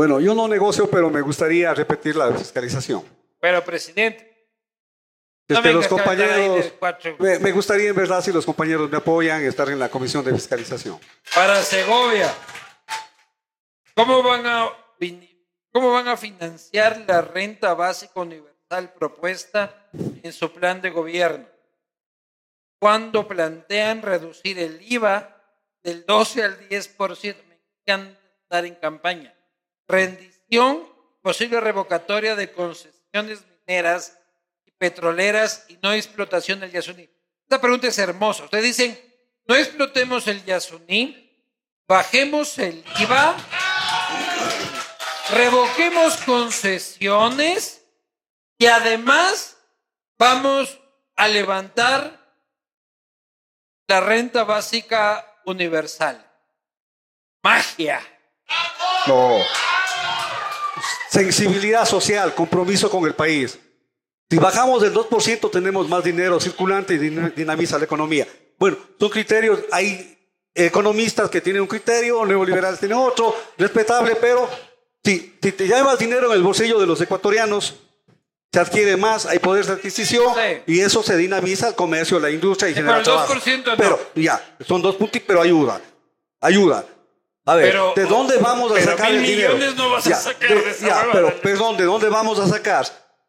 Bueno, 0.00 0.18
yo 0.18 0.34
no 0.34 0.48
negocio, 0.48 0.88
pero 0.88 1.10
me 1.10 1.20
gustaría 1.20 1.74
repetir 1.74 2.16
la 2.16 2.32
fiscalización. 2.32 3.04
Pero, 3.38 3.62
presidente, 3.62 4.48
No 5.46 5.60
los 5.60 5.88
compañeros... 5.88 6.72
Me, 7.18 7.38
me 7.38 7.52
gustaría 7.52 7.90
en 7.90 7.96
verdad 7.96 8.24
si 8.24 8.32
los 8.32 8.46
compañeros 8.46 8.90
me 8.90 8.96
apoyan 8.96 9.44
estar 9.44 9.68
en 9.68 9.78
la 9.78 9.90
comisión 9.90 10.24
de 10.24 10.32
fiscalización. 10.32 10.98
para 11.34 11.62
Segovia, 11.62 12.34
¿cómo 13.94 14.22
van 14.22 14.46
a, 14.46 14.70
cómo 15.70 15.92
van 15.92 16.08
a 16.08 16.16
financiar 16.16 17.04
la 17.06 17.20
renta 17.20 17.74
básica 17.74 18.20
universal 18.20 18.94
propuesta 18.98 19.90
en 20.22 20.32
su 20.32 20.50
plan 20.50 20.80
de 20.80 20.88
gobierno? 20.88 21.46
Cuando 22.78 23.28
plantean 23.28 24.00
reducir 24.00 24.58
el 24.60 24.80
IVA 24.80 25.36
del 25.82 26.06
12 26.06 26.42
al 26.42 26.68
10%, 26.70 27.36
me 27.46 27.60
encanta 27.82 28.18
estar 28.40 28.64
en 28.64 28.76
campaña. 28.76 29.36
Rendición, 29.90 30.88
posible 31.20 31.58
revocatoria 31.58 32.36
de 32.36 32.52
concesiones 32.52 33.44
mineras 33.66 34.16
y 34.64 34.70
petroleras 34.70 35.66
y 35.68 35.78
no 35.82 35.92
explotación 35.92 36.60
del 36.60 36.70
Yasuní. 36.70 37.10
Esta 37.42 37.60
pregunta 37.60 37.88
es 37.88 37.98
hermosa. 37.98 38.44
Ustedes 38.44 38.64
dicen, 38.64 39.00
no 39.46 39.56
explotemos 39.56 40.28
el 40.28 40.44
Yasuní, 40.44 41.44
bajemos 41.88 42.56
el 42.58 42.84
IVA, 43.00 43.34
revoquemos 45.32 46.18
concesiones 46.18 47.84
y 48.58 48.66
además 48.66 49.56
vamos 50.16 50.78
a 51.16 51.26
levantar 51.26 52.32
la 53.88 54.00
renta 54.00 54.44
básica 54.44 55.40
universal. 55.46 56.24
Magia. 57.42 58.00
No. 59.08 59.42
Sensibilidad 61.10 61.84
social, 61.86 62.34
compromiso 62.34 62.88
con 62.90 63.04
el 63.04 63.14
país. 63.14 63.58
Si 64.30 64.36
bajamos 64.38 64.80
del 64.82 64.94
2%, 64.94 65.50
tenemos 65.50 65.88
más 65.88 66.04
dinero 66.04 66.38
circulante 66.38 66.94
y 66.94 66.98
din- 66.98 67.34
dinamiza 67.34 67.78
la 67.78 67.84
economía. 67.84 68.28
Bueno, 68.58 68.76
son 68.98 69.08
criterios, 69.08 69.58
hay 69.72 70.16
economistas 70.54 71.28
que 71.28 71.40
tienen 71.40 71.62
un 71.62 71.68
criterio, 71.68 72.24
neoliberales 72.24 72.78
tienen 72.78 72.98
otro, 72.98 73.34
respetable, 73.58 74.14
pero 74.20 74.48
si, 75.02 75.36
si 75.42 75.52
te 75.52 75.66
llevas 75.66 75.98
dinero 75.98 76.26
en 76.30 76.32
el 76.36 76.42
bolsillo 76.42 76.78
de 76.78 76.86
los 76.86 77.00
ecuatorianos, 77.00 77.74
se 78.52 78.60
adquiere 78.60 78.96
más, 78.96 79.26
hay 79.26 79.38
poder 79.40 79.64
de 79.66 79.72
adquisición 79.72 80.32
Sí. 80.34 80.62
y 80.74 80.80
eso 80.80 81.02
se 81.02 81.16
dinamiza 81.16 81.68
el 81.68 81.74
comercio, 81.74 82.18
la 82.20 82.30
industria 82.30 82.68
y 82.68 82.72
Sí, 82.72 82.76
genera 82.76 82.98
pero 82.98 82.98
el 83.00 83.04
trabajo. 83.26 83.34
2% 83.34 83.64
no. 83.72 83.76
Pero 83.76 83.98
ya, 84.14 84.56
son 84.66 84.82
dos 84.82 84.94
puntos, 84.96 85.22
pero 85.26 85.40
ayuda, 85.40 85.80
ayuda. 86.40 86.84
A 87.46 87.54
ver, 87.54 87.70
Pero- 87.70 87.92
¿de 87.96 88.04
dónde 88.04 88.36
vamos 88.38 88.70
a 88.70 88.74
pero 88.74 88.86
sacar 88.92 89.10
mil 89.12 89.20
el 89.20 89.26
dinero? 89.26 89.54
millones 89.54 89.76
no 89.76 89.90
vas 89.90 90.06
a 90.06 90.14
sacar 90.14 90.48
de 90.62 90.70
esa 90.70 90.86
ya, 90.86 90.94
huevada. 90.98 91.12
pero 91.12 91.40
perdón, 91.40 91.76
¿de 91.76 91.84
dónde 91.84 92.08
vamos 92.08 92.38
a 92.38 92.46
sacar? 92.46 92.86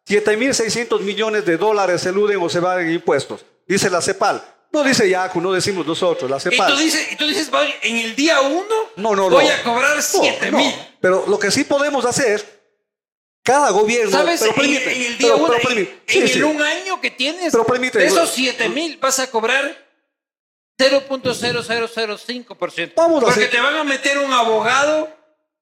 7.600 0.07 0.99
millones 1.01 1.45
de 1.45 1.57
dólares 1.57 2.01
se 2.01 2.09
eluden 2.09 2.39
o 2.41 2.49
se 2.49 2.59
van 2.59 2.81
en 2.81 2.91
impuestos. 2.91 3.45
Dice 3.67 3.89
la 3.89 4.01
CEPAL. 4.01 4.43
No 4.73 4.83
dice 4.83 5.07
Yacu, 5.09 5.41
no 5.41 5.51
decimos 5.51 5.85
nosotros, 5.85 6.29
la 6.29 6.37
Y 6.37 6.39
CEPAL. 6.41 6.73
tú 6.73 6.79
dices, 6.79 7.11
y 7.11 7.15
tú 7.17 7.27
dices 7.27 7.49
"Voy- 7.51 7.73
en 7.81 7.97
el 7.97 8.15
día 8.15 8.39
uno 8.41 8.65
no, 8.97 9.15
no, 9.15 9.29
voy 9.29 9.45
no. 9.45 9.51
a 9.51 9.63
cobrar 9.63 9.95
No, 9.95 10.01
7 10.01 10.51
no. 10.51 10.57
mil. 10.57 10.73
Pero 11.01 11.25
lo 11.27 11.37
que 11.39 11.51
sí 11.51 11.63
podemos 11.65 12.05
hacer, 12.05 12.61
cada 13.43 13.69
gobierno. 13.71 14.11
¿Sabes? 14.11 14.39
Pero 14.39 14.51
En, 14.51 14.57
permite, 14.57 14.95
en 14.95 15.01
el 15.03 15.17
día 15.17 15.27
pero- 15.33 15.37
uno, 15.45 15.53
pero 15.61 15.69
en, 15.71 15.77
en 15.79 15.99
Sí, 16.07 16.19
el 16.19 16.29
sí. 16.29 16.41
un 16.43 16.61
año 16.61 17.01
que 17.01 17.11
tienes, 17.11 17.51
Pero 17.51 17.65
permite, 17.65 17.99
de 17.99 18.05
esos 18.05 18.17
bueno. 18.19 18.33
7 18.33 18.69
mil 18.69 18.97
vas 18.97 19.19
a 19.19 19.27
cobrar 19.29 19.90
0.0005%. 20.81 22.93
Vamos 22.95 23.23
a 23.23 23.25
Porque 23.25 23.41
hacer- 23.41 23.51
te 23.51 23.61
van 23.61 23.75
a 23.75 23.83
meter 23.83 24.17
un 24.19 24.31
abogado, 24.33 25.09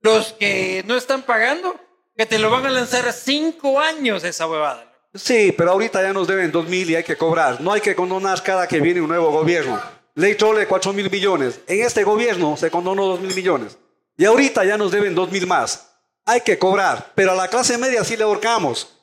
los 0.01 0.33
que 0.33 0.83
no 0.87 0.95
están 0.95 1.23
pagando, 1.23 1.75
que 2.15 2.25
te 2.25 2.39
lo 2.39 2.49
van 2.49 2.65
a 2.65 2.69
lanzar 2.69 3.11
5 3.11 3.79
años 3.79 4.23
esa 4.23 4.47
huevada. 4.47 4.85
Sí, 5.13 5.53
pero 5.57 5.71
ahorita 5.71 6.01
ya 6.01 6.13
nos 6.13 6.27
deben 6.27 6.51
2 6.51 6.67
mil 6.67 6.89
y 6.89 6.95
hay 6.95 7.03
que 7.03 7.17
cobrar. 7.17 7.59
No 7.61 7.73
hay 7.73 7.81
que 7.81 7.95
condonar 7.95 8.41
cada 8.43 8.67
que 8.67 8.79
viene 8.79 9.01
un 9.01 9.07
nuevo 9.07 9.31
gobierno. 9.31 9.81
Ley 10.15 10.35
Trole, 10.35 10.67
4 10.67 10.93
mil 10.93 11.09
millones. 11.09 11.59
En 11.67 11.81
este 11.83 12.03
gobierno 12.03 12.55
se 12.57 12.69
condonó 12.69 13.05
2 13.07 13.19
mil 13.21 13.33
millones. 13.33 13.77
Y 14.17 14.25
ahorita 14.25 14.65
ya 14.65 14.77
nos 14.77 14.91
deben 14.91 15.15
2 15.15 15.31
mil 15.31 15.47
más. 15.47 15.87
Hay 16.25 16.41
que 16.41 16.59
cobrar. 16.59 17.11
Pero 17.15 17.31
a 17.31 17.35
la 17.35 17.47
clase 17.47 17.77
media 17.77 18.03
sí 18.03 18.17
le 18.17 18.23
ahorcamos. 18.23 18.95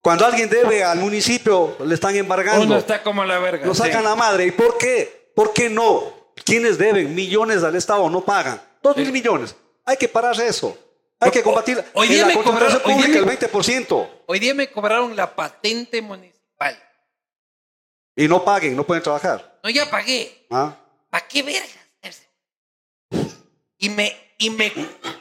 Cuando 0.00 0.26
alguien 0.26 0.48
debe 0.50 0.82
al 0.82 0.98
municipio, 0.98 1.76
le 1.84 1.94
están 1.94 2.16
embargando. 2.16 2.62
Uno 2.64 2.78
está 2.78 3.02
como 3.02 3.24
la 3.24 3.38
verga. 3.38 3.66
Lo 3.66 3.74
sí. 3.74 3.82
sacan 3.82 4.02
la 4.04 4.14
madre. 4.16 4.46
¿Y 4.46 4.50
por 4.50 4.76
qué? 4.78 5.23
¿Por 5.34 5.52
qué 5.52 5.68
no? 5.70 6.12
¿Quiénes 6.44 6.78
deben? 6.78 7.14
Millones 7.14 7.62
al 7.62 7.74
Estado 7.76 8.08
no 8.10 8.20
pagan. 8.24 8.60
2 8.82 8.96
mil 8.96 9.12
millones. 9.12 9.54
Hay 9.84 9.96
que 9.96 10.08
parar 10.08 10.38
eso. 10.40 10.76
Hay 11.20 11.30
que 11.30 11.42
combatir 11.42 11.82
Hoy 11.94 12.06
en 12.08 12.12
día 12.12 12.22
la 12.22 12.28
me 12.28 12.42
cobraron- 12.42 12.82
hoy 12.84 12.94
día 12.94 12.96
pública 12.96 13.12
me- 13.12 13.18
el 13.18 13.24
20%. 13.24 14.22
Hoy 14.26 14.38
día 14.38 14.54
me 14.54 14.70
cobraron 14.70 15.14
la 15.16 15.34
patente 15.34 16.02
municipal. 16.02 16.76
Y 18.16 18.28
no 18.28 18.44
paguen, 18.44 18.76
no 18.76 18.84
pueden 18.84 19.02
trabajar. 19.02 19.58
No, 19.62 19.70
ya 19.70 19.88
pagué. 19.90 20.46
¿Ah? 20.50 20.76
¿Para 21.10 21.26
qué 21.26 21.42
vergas? 21.42 21.70
Y 23.78 23.88
me, 23.90 24.34
y 24.38 24.50
me, 24.50 24.72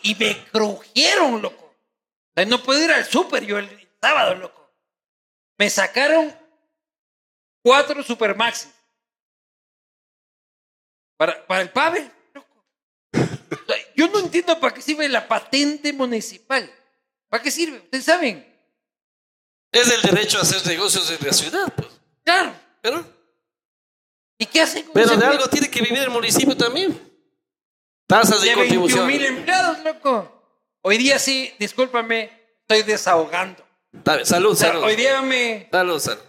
y 0.04 0.16
me 0.16 0.46
crujieron, 0.52 1.42
loco. 1.42 1.66
O 1.66 2.32
sea, 2.36 2.46
no 2.46 2.62
puedo 2.64 2.84
ir 2.84 2.92
al 2.92 3.06
súper 3.06 3.46
yo 3.46 3.58
el 3.58 3.90
sábado, 4.02 4.36
loco. 4.36 4.70
Me 5.58 5.70
sacaron 5.70 6.34
cuatro 7.64 8.02
Supermaxis. 8.04 8.73
Para, 11.18 11.46
para 11.46 11.62
el 11.62 11.70
pave, 11.72 12.10
yo 13.96 14.08
no 14.10 14.20
entiendo 14.20 14.60
para 14.60 14.74
qué 14.74 14.82
sirve 14.82 15.08
la 15.10 15.28
patente 15.28 15.94
municipal. 15.94 16.70
¿Para 17.30 17.42
qué 17.44 17.52
sirve? 17.52 17.78
Ustedes 17.78 18.06
saben. 18.06 18.48
Es 19.72 19.90
el 19.92 20.02
derecho 20.02 20.38
a 20.38 20.42
hacer 20.42 20.66
negocios 20.68 21.10
en 21.10 21.26
la 21.26 21.34
ciudad, 21.34 21.74
pues. 21.76 21.90
Claro. 22.24 22.54
Pero, 22.82 23.06
¿Y 24.38 24.46
qué 24.46 24.62
hacen 24.62 24.84
con 24.84 24.94
pero 24.94 25.16
de 25.16 25.26
algo 25.26 25.48
tiene 25.48 25.70
que 25.70 25.82
vivir 25.82 26.00
el 26.00 26.10
municipio 26.10 26.56
también. 26.58 27.00
Tasas 28.08 28.42
de 28.42 28.50
de 28.50 28.56
21 28.56 28.82
contribución. 28.82 29.08
mil 29.08 29.26
empleados, 29.26 29.80
loco. 29.84 30.30
Hoy 30.82 30.98
día 30.98 31.18
sí, 31.18 31.54
discúlpame, 31.60 32.30
estoy 32.62 32.84
desahogando. 32.84 33.66
Bien, 33.92 34.26
Salud, 34.26 34.52
O 34.52 34.56
sea, 34.56 34.70
salud. 34.70 34.84
hoy 34.84 34.96
día 34.96 35.22
me 35.22 35.70
Salud, 35.72 36.00
salud. 36.00 36.22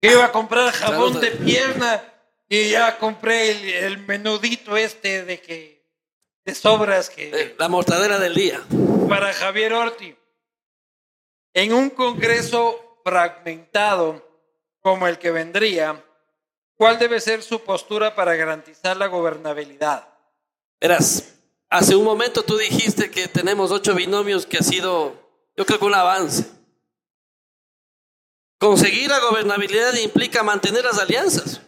Que 0.00 0.12
iba 0.12 0.24
a 0.26 0.32
comprar 0.32 0.72
jabón 0.72 1.20
de 1.20 1.30
pierna 1.32 2.02
y 2.48 2.70
ya 2.70 2.98
compré 2.98 3.50
el, 3.50 3.68
el 3.84 3.98
menudito 3.98 4.76
este 4.76 5.24
de 5.24 5.40
que 5.40 5.78
de 6.44 6.54
sobras 6.54 7.10
que 7.10 7.28
Eh, 7.28 7.54
La 7.58 7.68
mortadera 7.68 8.18
del 8.18 8.34
día. 8.34 8.62
para 9.08 9.32
Javier 9.32 9.72
Orti. 9.74 10.16
En 11.54 11.72
un 11.72 11.90
congreso 11.90 13.00
fragmentado 13.04 14.24
como 14.80 15.06
el 15.08 15.18
que 15.18 15.30
vendría, 15.30 16.02
¿cuál 16.76 16.98
debe 16.98 17.20
ser 17.20 17.42
su 17.42 17.60
postura 17.60 18.14
para 18.14 18.34
garantizar 18.36 18.96
la 18.96 19.06
gobernabilidad? 19.08 20.08
Verás, 20.80 21.34
hace 21.68 21.96
un 21.96 22.04
momento 22.04 22.42
tú 22.44 22.56
dijiste 22.56 23.10
que 23.10 23.28
tenemos 23.28 23.70
ocho 23.72 23.94
binomios 23.94 24.46
que 24.46 24.58
ha 24.58 24.62
sido, 24.62 25.14
yo 25.56 25.66
creo 25.66 25.78
que 25.78 25.84
un 25.84 25.94
avance. 25.94 26.46
Conseguir 28.58 29.08
la 29.08 29.20
gobernabilidad 29.20 29.94
implica 29.94 30.42
mantener 30.42 30.84
las 30.84 30.98
alianzas. 30.98 31.60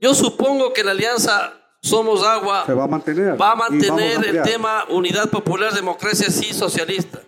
Yo 0.00 0.14
supongo 0.14 0.72
que 0.72 0.82
la 0.84 0.92
alianza 0.92 1.54
Somos 1.82 2.24
Agua 2.24 2.64
Se 2.66 2.74
va 2.74 2.84
a 2.84 2.88
mantener. 2.88 3.40
va 3.40 3.52
a 3.52 3.68
el 4.26 4.42
tema 4.42 4.84
Unidad 4.88 5.28
Popular, 5.30 5.72
Democracia 5.72 6.30
sí 6.30 6.52
socialista. 6.52 7.20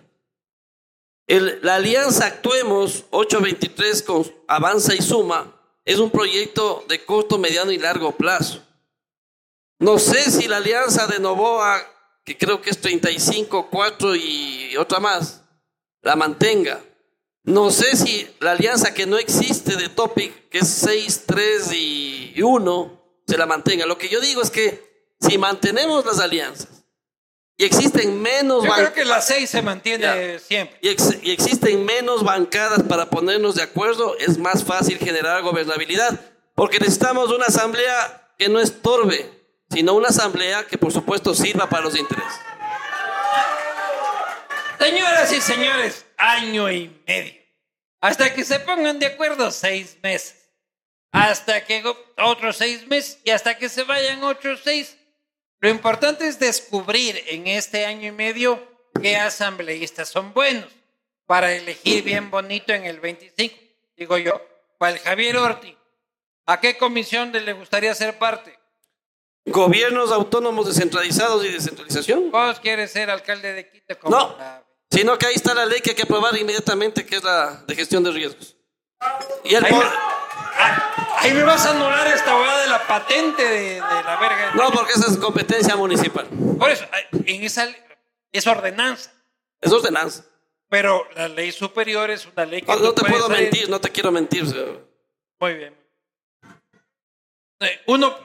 El- 1.27 1.59
la 1.61 1.75
alianza 1.75 2.25
Actuemos 2.25 3.05
823 3.11 4.03
con 4.03 4.25
Avanza 4.47 4.93
y 4.93 5.01
Suma 5.01 5.55
es 5.85 5.99
un 5.99 6.09
proyecto 6.11 6.83
de 6.89 7.03
corto, 7.05 7.37
mediano 7.37 7.71
y 7.71 7.77
largo 7.77 8.11
plazo. 8.11 8.61
No 9.79 9.97
sé 9.99 10.29
si 10.29 10.47
la 10.47 10.57
alianza 10.57 11.07
de 11.07 11.19
Novoa, 11.19 11.79
que 12.25 12.37
creo 12.37 12.61
que 12.61 12.69
es 12.71 12.79
35, 12.81 13.69
4 13.71 14.15
y 14.15 14.75
otra 14.77 14.99
más, 14.99 15.43
la 16.01 16.15
mantenga. 16.15 16.81
No 17.43 17.71
sé 17.71 17.95
si 17.97 18.29
la 18.39 18.51
alianza 18.51 18.93
que 18.93 19.05
no 19.07 19.17
existe 19.17 19.75
de 19.75 19.89
Topic, 19.89 20.49
que 20.49 20.59
es 20.59 20.67
6, 20.69 21.23
3 21.25 21.71
y 21.73 22.41
1, 22.41 23.01
se 23.27 23.37
la 23.37 23.45
mantenga. 23.47 23.85
Lo 23.87 23.97
que 23.97 24.09
yo 24.09 24.19
digo 24.19 24.41
es 24.41 24.51
que 24.51 25.09
si 25.19 25.37
mantenemos 25.37 26.05
las 26.05 26.19
alianzas 26.19 26.67
y 27.57 27.65
existen 27.65 28.21
menos 28.21 28.63
Yo 28.63 28.71
creo 28.73 28.93
que 28.93 29.05
la 29.05 29.21
6 29.21 29.49
se 29.49 29.61
mantiene 29.61 30.03
Ya. 30.33 30.39
siempre. 30.39 30.77
y, 30.81 30.89
ex- 30.89 31.17
y 31.23 31.31
existen 31.31 31.83
menos 31.85 32.23
bancadas 32.23 32.83
para 32.83 33.09
ponernos 33.09 33.55
de 33.55 33.63
acuerdo, 33.63 34.15
es 34.19 34.37
más 34.37 34.63
fácil 34.63 34.97
generar 34.99 35.41
gobernabilidad. 35.41 36.19
Porque 36.55 36.79
necesitamos 36.79 37.31
una 37.31 37.45
asamblea 37.45 38.33
que 38.37 38.49
no 38.49 38.59
estorbe, 38.59 39.29
sino 39.71 39.93
una 39.93 40.09
asamblea 40.09 40.65
que 40.67 40.77
por 40.77 40.91
supuesto 40.91 41.33
sirva 41.33 41.67
para 41.69 41.83
los 41.83 41.97
intereses. 41.97 42.33
Señoras 44.79 45.31
y 45.31 45.41
señores, 45.41 46.05
año 46.21 46.71
y 46.71 46.89
medio. 47.07 47.41
Hasta 47.99 48.33
que 48.33 48.43
se 48.43 48.59
pongan 48.59 48.99
de 48.99 49.07
acuerdo, 49.07 49.51
seis 49.51 49.97
meses. 50.01 50.49
Hasta 51.11 51.65
que 51.65 51.83
otros 52.17 52.57
seis 52.57 52.87
meses 52.87 53.19
y 53.23 53.31
hasta 53.31 53.57
que 53.57 53.67
se 53.69 53.83
vayan 53.83 54.23
otros 54.23 54.61
seis. 54.63 54.97
Lo 55.59 55.69
importante 55.69 56.27
es 56.27 56.39
descubrir 56.39 57.21
en 57.27 57.47
este 57.47 57.85
año 57.85 58.07
y 58.07 58.11
medio 58.11 58.65
qué 59.01 59.17
asambleístas 59.17 60.09
son 60.09 60.33
buenos 60.33 60.69
para 61.25 61.51
elegir 61.53 62.03
bien 62.03 62.31
bonito 62.31 62.73
en 62.73 62.85
el 62.85 62.99
25. 62.99 63.55
Digo 63.95 64.17
yo, 64.17 64.41
para 64.79 64.93
el 64.93 64.99
Javier 64.99 65.37
Orti, 65.37 65.77
¿a 66.47 66.59
qué 66.59 66.77
comisión 66.77 67.31
le 67.31 67.53
gustaría 67.53 67.93
ser 67.93 68.17
parte? 68.17 68.57
Gobiernos 69.45 70.11
autónomos 70.11 70.67
descentralizados 70.67 71.45
y 71.45 71.49
descentralización. 71.49 72.31
¿Vos 72.31 72.59
quieres 72.59 72.91
ser 72.91 73.09
alcalde 73.09 73.53
de 73.53 73.69
Quito? 73.69 73.99
Como 73.99 74.15
No, 74.17 74.35
la- 74.37 74.63
sino 74.91 75.17
que 75.17 75.25
ahí 75.27 75.35
está 75.35 75.53
la 75.53 75.65
ley 75.65 75.81
que 75.81 75.91
hay 75.91 75.95
que 75.95 76.03
aprobar 76.03 76.35
inmediatamente, 76.37 77.05
que 77.05 77.15
es 77.17 77.23
la 77.23 77.63
de 77.67 77.75
gestión 77.75 78.03
de 78.03 78.11
riesgos. 78.11 78.55
Y 79.43 79.55
el 79.55 79.65
Ahí, 79.65 79.71
por- 79.71 79.83
me, 79.83 79.91
ah, 79.91 81.15
ahí 81.19 81.33
me 81.33 81.43
vas 81.43 81.65
a 81.65 81.71
anular 81.71 82.05
esta 82.07 82.37
hueá 82.37 82.57
de 82.59 82.67
la 82.67 82.85
patente 82.87 83.43
de, 83.43 83.59
de 83.75 83.79
la 83.79 84.17
verga. 84.19 84.51
No, 84.53 84.71
porque 84.71 84.91
esa 84.93 85.09
es 85.11 85.17
competencia 85.17 85.75
municipal. 85.75 86.27
Por 86.59 86.69
eso, 86.69 86.85
en 87.11 87.43
esa 87.43 87.67
es 88.31 88.45
ordenanza. 88.47 89.11
Es 89.59 89.71
ordenanza. 89.71 90.25
Pero 90.69 91.07
la 91.15 91.27
ley 91.27 91.51
superior 91.51 92.09
es 92.11 92.25
una 92.27 92.45
ley 92.45 92.61
que 92.61 92.67
No, 92.75 92.93
te 92.93 93.03
puedo 93.03 93.27
salir- 93.27 93.41
mentir, 93.49 93.69
no 93.69 93.81
te 93.81 93.89
quiero 93.89 94.11
mentir. 94.11 94.43
Muy 95.39 95.53
bien. 95.55 95.75
Eh, 97.59 97.81
Uno, 97.87 98.15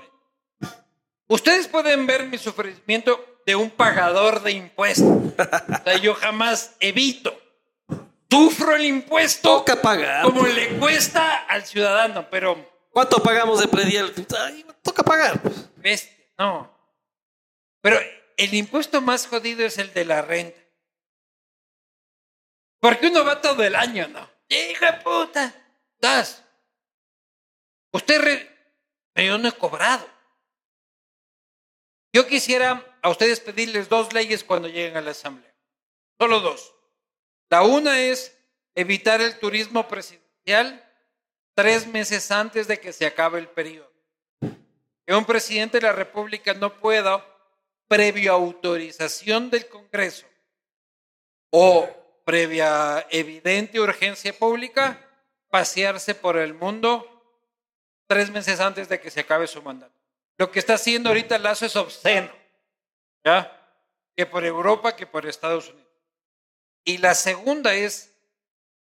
ustedes 1.28 1.68
pueden 1.68 2.06
ver 2.06 2.26
mi 2.26 2.38
sufrimiento 2.38 3.36
de 3.47 3.55
un 3.56 3.70
pagador 3.70 4.43
de 4.43 4.52
impuestos. 4.52 5.06
O 5.06 5.85
sea, 5.85 5.97
yo 5.98 6.14
jamás 6.14 6.74
evito. 6.81 7.40
Sufro 8.31 8.74
el 8.74 8.85
impuesto 8.85 9.59
Toca 9.59 9.81
pagar. 9.81 10.24
como 10.24 10.44
le 10.47 10.77
cuesta 10.78 11.44
al 11.44 11.64
ciudadano, 11.64 12.28
pero 12.28 12.74
¿Cuánto 12.90 13.23
pagamos 13.23 13.60
de 13.60 13.68
predial? 13.68 14.12
Ay, 14.40 14.66
toca 14.82 15.02
pagar. 15.02 15.40
pues. 15.40 16.10
no. 16.39 16.74
Pero 17.81 17.98
el 18.36 18.52
impuesto 18.55 19.01
más 19.01 19.27
jodido 19.28 19.64
es 19.64 19.78
el 19.78 19.93
de 19.94 20.05
la 20.05 20.23
renta. 20.23 20.59
Porque 22.81 23.06
uno 23.06 23.24
va 23.24 23.40
todo 23.40 23.62
el 23.62 23.74
año, 23.77 24.09
¿no? 24.09 24.28
Hija 24.48 24.98
puta, 25.01 25.55
das. 25.98 26.43
Usted, 27.93 28.20
re- 28.20 28.51
pero 29.12 29.28
yo 29.28 29.39
no 29.39 29.48
he 29.48 29.52
cobrado. 29.52 30.06
Yo 32.16 32.26
quisiera 32.26 32.82
a 33.02 33.10
ustedes 33.10 33.40
pedirles 33.40 33.90
dos 33.90 34.14
leyes 34.14 34.43
cuando 34.43 34.68
lleguen 34.68 34.97
a 34.97 35.02
la 35.02 35.10
Asamblea. 35.10 35.52
Solo 36.18 36.40
dos. 36.40 36.74
La 37.51 37.60
una 37.60 38.01
es 38.01 38.34
evitar 38.74 39.20
el 39.20 39.38
turismo 39.38 39.86
presidencial 39.86 40.82
tres 41.52 41.86
meses 41.86 42.30
antes 42.30 42.68
de 42.68 42.80
que 42.80 42.94
se 42.94 43.05
acabe 43.05 43.38
el 43.38 43.48
periodo. 43.48 43.93
Que 44.40 45.14
un 45.14 45.26
presidente 45.26 45.76
de 45.76 45.88
la 45.88 45.93
República 45.93 46.55
no 46.55 46.78
pueda, 46.78 47.22
previo 47.86 48.32
autorización 48.32 49.51
del 49.51 49.68
Congreso 49.68 50.26
o 51.51 51.86
previa 52.24 53.06
evidente 53.10 53.78
urgencia 53.78 54.32
pública, 54.32 55.06
pasearse 55.51 56.14
por 56.14 56.38
el 56.38 56.55
mundo 56.55 57.05
tres 58.06 58.30
meses 58.30 58.59
antes 58.59 58.88
de 58.88 58.98
que 58.98 59.10
se 59.10 59.20
acabe 59.20 59.47
su 59.47 59.60
mandato. 59.60 59.95
Lo 60.39 60.51
que 60.51 60.59
está 60.59 60.75
haciendo 60.75 61.09
ahorita 61.09 61.39
Lazo 61.39 61.67
es 61.67 61.77
obsceno, 61.77 62.31
¿ya? 63.25 63.53
Que 64.15 64.27
por 64.27 64.45
Europa, 64.45 64.95
que 64.95 65.07
por 65.07 65.27
Estados 65.27 65.71
Unidos. 65.71 65.89
Y 66.85 66.99
la 66.99 67.15
segunda 67.15 67.75
es 67.75 68.17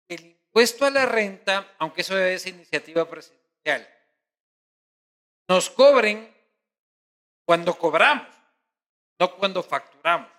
el 0.09 0.24
impuesto 0.27 0.85
a 0.85 0.90
la 0.90 1.06
renta, 1.06 1.74
aunque 1.78 2.01
eso 2.01 2.19
es 2.19 2.47
iniciativa 2.47 3.09
presidencial, 3.09 3.89
nos 5.48 5.70
cobren 5.70 6.35
cuando 7.47 7.74
cobramos, 7.77 8.28
no 9.19 9.35
cuando 9.36 9.62
facturamos. 9.62 10.31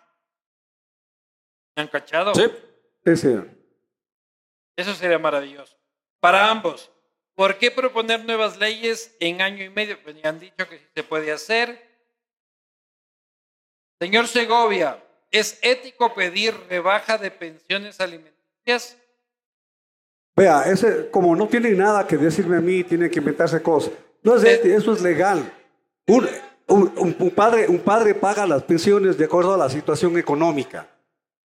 ¿Me 1.75 1.83
han 1.83 1.87
cachado? 1.87 2.35
Sí. 2.35 2.45
Sí, 3.05 3.15
sí. 3.15 3.35
Eso 4.75 4.93
sería 4.93 5.17
maravilloso. 5.17 5.77
Para 6.19 6.49
ambos, 6.49 6.91
¿por 7.39 7.57
qué 7.57 7.71
proponer 7.71 8.25
nuevas 8.25 8.57
leyes 8.57 9.15
en 9.21 9.41
año 9.41 9.63
y 9.63 9.69
medio? 9.69 9.97
Pues 10.03 10.21
ya 10.21 10.27
han 10.27 10.41
dicho 10.41 10.67
que 10.67 10.77
se 10.93 11.03
puede 11.03 11.31
hacer. 11.31 11.81
Señor 14.01 14.27
Segovia, 14.27 15.01
¿es 15.31 15.57
ético 15.61 16.13
pedir 16.13 16.53
rebaja 16.69 17.17
de 17.17 17.31
pensiones 17.31 17.97
alimenticias? 18.01 18.97
Vea, 20.35 20.63
ese, 20.63 21.09
como 21.11 21.33
no 21.33 21.47
tienen 21.47 21.77
nada 21.77 22.05
que 22.05 22.17
decirme 22.17 22.57
a 22.57 22.61
mí, 22.61 22.83
tienen 22.83 23.09
que 23.09 23.19
inventarse 23.19 23.61
cosas. 23.61 23.93
No 24.21 24.35
es 24.35 24.43
Eh. 24.43 24.55
ético, 24.55 24.77
eso 24.77 24.91
es 24.91 25.01
legal. 25.01 25.49
Un, 26.07 26.27
un- 26.67 26.93
un- 26.97 27.15
un 27.19 27.31
padre, 27.31 27.67
un 27.69 27.79
padre 27.79 28.15
paga 28.15 28.45
las 28.45 28.63
pensiones 28.63 29.17
de 29.17 29.23
acuerdo 29.25 29.53
a 29.53 29.57
la 29.57 29.69
situación 29.69 30.17
económica. 30.17 30.89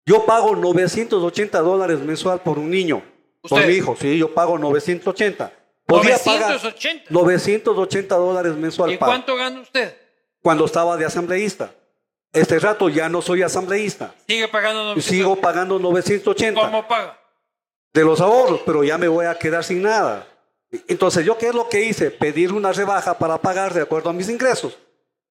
Yo 0.08 0.26
pago 0.26 0.56
980 0.56 1.60
dólares 1.60 2.00
mensual 2.00 2.42
por 2.42 2.58
un 2.58 2.72
niño, 2.72 3.04
por 3.48 3.64
mi 3.68 3.74
hijo, 3.74 3.96
sí, 3.96 4.18
yo 4.18 4.34
pago 4.34 4.58
980. 4.58 5.52
Podría 5.98 6.18
pagar 6.18 6.50
980. 6.52 7.06
980 7.10 8.16
dólares 8.16 8.56
mensual 8.56 8.92
¿Y 8.92 8.98
cuánto 8.98 9.36
gana 9.36 9.62
usted? 9.62 9.96
cuando 10.42 10.66
estaba 10.66 10.98
de 10.98 11.06
asambleísta. 11.06 11.72
Este 12.32 12.60
rato 12.60 12.90
ya 12.90 13.10
no 13.10 13.22
soy 13.22 13.44
asambleísta. 13.44 14.14
Sigue 14.28 14.48
pagando 14.48 14.96
Y 14.96 15.02
sigo 15.02 15.36
pagando 15.36 15.80
980 15.80 16.60
¿Cómo 16.60 16.88
paga? 16.88 17.20
de 17.94 18.04
los 18.04 18.20
ahorros, 18.20 18.62
pero 18.66 18.84
ya 18.84 18.98
me 18.98 19.08
voy 19.08 19.28
a 19.28 19.38
quedar 19.38 19.64
sin 19.64 19.84
nada. 19.84 20.28
Entonces, 20.88 21.24
¿yo 21.24 21.38
qué 21.38 21.50
es 21.50 21.56
lo 21.56 21.70
que 21.70 21.84
hice? 21.84 22.10
Pedir 22.10 22.52
una 22.52 22.72
rebaja 22.74 23.18
para 23.20 23.38
pagar 23.38 23.74
de 23.74 23.84
acuerdo 23.84 24.10
a 24.10 24.14
mis 24.14 24.30
ingresos. 24.30 24.78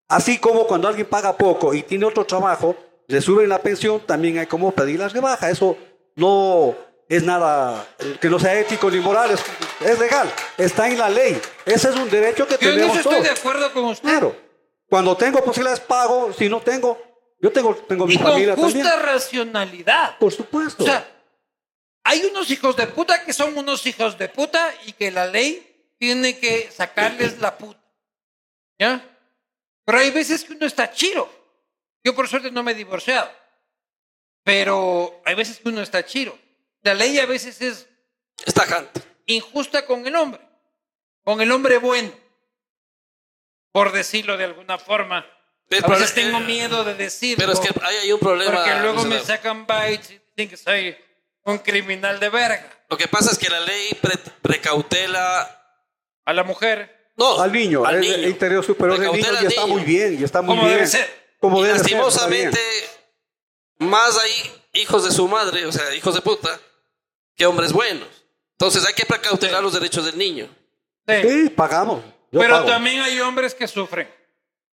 Así 0.09 0.39
como 0.39 0.67
cuando 0.69 0.87
alguien 0.87 1.07
paga 1.09 1.37
poco 1.37 1.75
y 1.75 1.83
tiene 1.83 2.05
otro 2.07 2.25
trabajo, 2.25 2.77
le 3.09 3.21
suben 3.21 3.49
la 3.49 3.59
pensión, 3.59 4.01
también 4.07 4.39
hay 4.39 4.47
como 4.47 4.71
pedir 4.71 5.01
la 5.01 5.09
rebaja. 5.09 5.51
Eso 5.51 5.77
no 6.15 6.77
es 7.17 7.23
nada 7.25 7.87
que 8.21 8.29
no 8.31 8.39
sea 8.39 8.59
ético 8.59 8.91
ni 8.91 8.99
moral, 9.01 9.31
es, 9.33 9.41
es 9.81 9.99
legal, 9.99 10.33
está 10.57 10.89
en 10.89 10.99
la 10.99 11.11
ley. 11.11 11.41
Ese 11.67 11.91
es 11.91 11.97
un 11.97 12.09
derecho 12.09 12.47
que 12.47 12.57
Yo 12.61 12.71
en 12.71 12.79
eso 12.81 12.87
tenemos 12.93 12.97
estoy 12.97 13.13
todos. 13.13 13.25
de 13.25 13.31
acuerdo 13.31 13.73
con 13.73 13.85
usted. 13.87 14.09
Claro. 14.09 14.37
Cuando 14.89 15.17
tengo 15.17 15.43
posibilidades 15.45 15.81
pago, 15.81 16.33
si 16.33 16.49
no 16.49 16.61
tengo, 16.61 17.01
yo 17.41 17.51
tengo, 17.53 17.75
tengo 17.75 18.07
mi 18.07 18.15
Y 18.15 18.17
con 18.19 18.27
familia 18.29 18.55
justa 18.57 18.83
también. 18.83 19.07
racionalidad. 19.07 20.19
Por 20.19 20.33
supuesto. 20.33 20.83
O 20.85 20.87
sea, 20.87 21.07
hay 22.05 22.25
unos 22.25 22.51
hijos 22.51 22.77
de 22.77 22.87
puta 22.87 23.25
que 23.25 23.33
son 23.33 23.57
unos 23.59 23.85
hijos 23.87 24.17
de 24.17 24.29
puta 24.29 24.73
y 24.87 24.93
que 24.93 25.11
la 25.11 25.27
ley 25.27 25.95
tiene 25.99 26.39
que 26.39 26.71
sacarles 26.71 27.39
la 27.41 27.57
puta. 27.59 27.81
¿Ya? 28.79 29.05
Pero 29.85 29.99
hay 29.99 30.11
veces 30.11 30.45
que 30.45 30.55
uno 30.55 30.67
está 30.67 30.91
chiro. 30.93 31.29
Yo 32.05 32.15
por 32.15 32.27
suerte 32.27 32.51
no 32.51 32.63
me 32.63 32.73
he 32.73 32.75
divorciado. 32.75 33.31
Pero 34.45 35.21
hay 35.25 35.35
veces 35.35 35.59
que 35.59 35.69
uno 35.69 35.83
está 35.83 36.05
chiro. 36.05 36.37
La 36.83 36.95
ley 36.95 37.19
a 37.19 37.27
veces 37.27 37.61
es 37.61 37.89
Es 38.45 38.55
tajante. 38.55 39.01
injusta 39.27 39.87
con 39.87 40.07
el 40.07 40.15
hombre. 40.17 40.41
Con 41.25 41.41
el 41.41 41.51
hombre 41.53 41.79
bueno. 41.79 42.13
Por 43.73 43.93
decirlo 43.93 44.37
de 44.37 44.45
alguna 44.45 44.79
forma. 44.79 45.27
Pero- 45.69 45.87
a 45.87 45.91
veces 45.91 46.13
pero- 46.15 46.27
tengo 46.29 46.41
miedo 46.41 46.85
de 46.85 46.95
decirlo. 46.95 47.37
Pero 47.39 47.53
es 47.53 47.61
que 47.61 47.69
ahí 47.83 47.97
hay 48.03 48.13
un 48.13 48.21
problema. 48.21 48.53
Porque 48.57 48.75
luego 48.81 49.05
me 49.05 49.21
sacan 49.21 49.67
bytes 49.67 50.11
y 50.11 50.21
dicen 50.37 50.49
que 50.51 50.57
soy 50.57 50.97
un 51.45 51.59
criminal 51.59 52.21
de 52.21 52.29
verga. 52.29 52.85
Lo 52.91 52.97
que 52.97 53.09
pasa 53.09 53.31
es 53.31 53.39
que 53.39 53.49
la 53.49 53.61
ley 53.61 53.91
pre- 54.01 54.19
precautela. 54.43 55.59
A 56.25 56.33
la 56.33 56.45
mujer. 56.45 57.11
No, 57.17 57.41
al 57.41 57.51
niño, 57.53 57.85
al 57.85 57.97
el, 57.97 58.01
niño. 58.01 58.15
el 58.15 58.29
interior 58.29 58.65
superior 58.65 58.99
del 58.99 59.11
niño 59.13 59.23
Precautela 59.23 59.43
y 59.43 59.47
al 59.47 59.53
está 59.53 59.63
niño. 59.67 59.75
muy 59.75 59.85
bien, 59.85 60.21
y 60.21 60.25
está 60.25 60.41
muy 60.43 60.55
Como 60.55 60.63
bien. 60.67 60.75
debe 60.77 60.87
ser. 60.87 61.37
Como 61.41 61.59
Y 61.61 61.63
debe 61.67 61.79
lastimosamente, 61.79 62.61
más 63.79 64.19
hay 64.19 64.53
hijos 64.75 65.05
de 65.05 65.11
su 65.11 65.27
madre, 65.29 65.67
o 65.67 65.73
sea, 65.73 65.93
hijos 65.95 66.15
de 66.15 66.21
puta, 66.21 66.61
que 67.37 67.47
hombres 67.47 67.73
buenos. 67.73 68.09
Entonces 68.53 68.85
hay 68.87 68.95
que 68.95 69.07
precautelar 69.07 69.63
los 69.63 69.73
derechos 69.73 70.05
del 70.05 70.17
niño. 70.19 70.49
Sí. 71.07 71.15
Sí, 71.23 71.51
pagamos. 71.51 72.05
Yo 72.31 72.41
Pero 72.41 72.55
pago. 72.57 72.67
también 72.69 73.01
hay 73.01 73.19
hombres 73.21 73.55
que 73.55 73.67
sufren. 73.69 74.09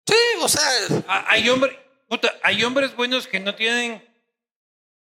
Sí, 0.07 0.15
o 0.41 0.47
sea, 0.47 0.61
Hay 1.27 1.47
hombres, 1.49 1.75
puta, 2.07 2.33
hay 2.43 2.63
hombres 2.63 2.95
buenos 2.95 3.27
que 3.27 3.39
no 3.39 3.53
tienen. 3.55 4.03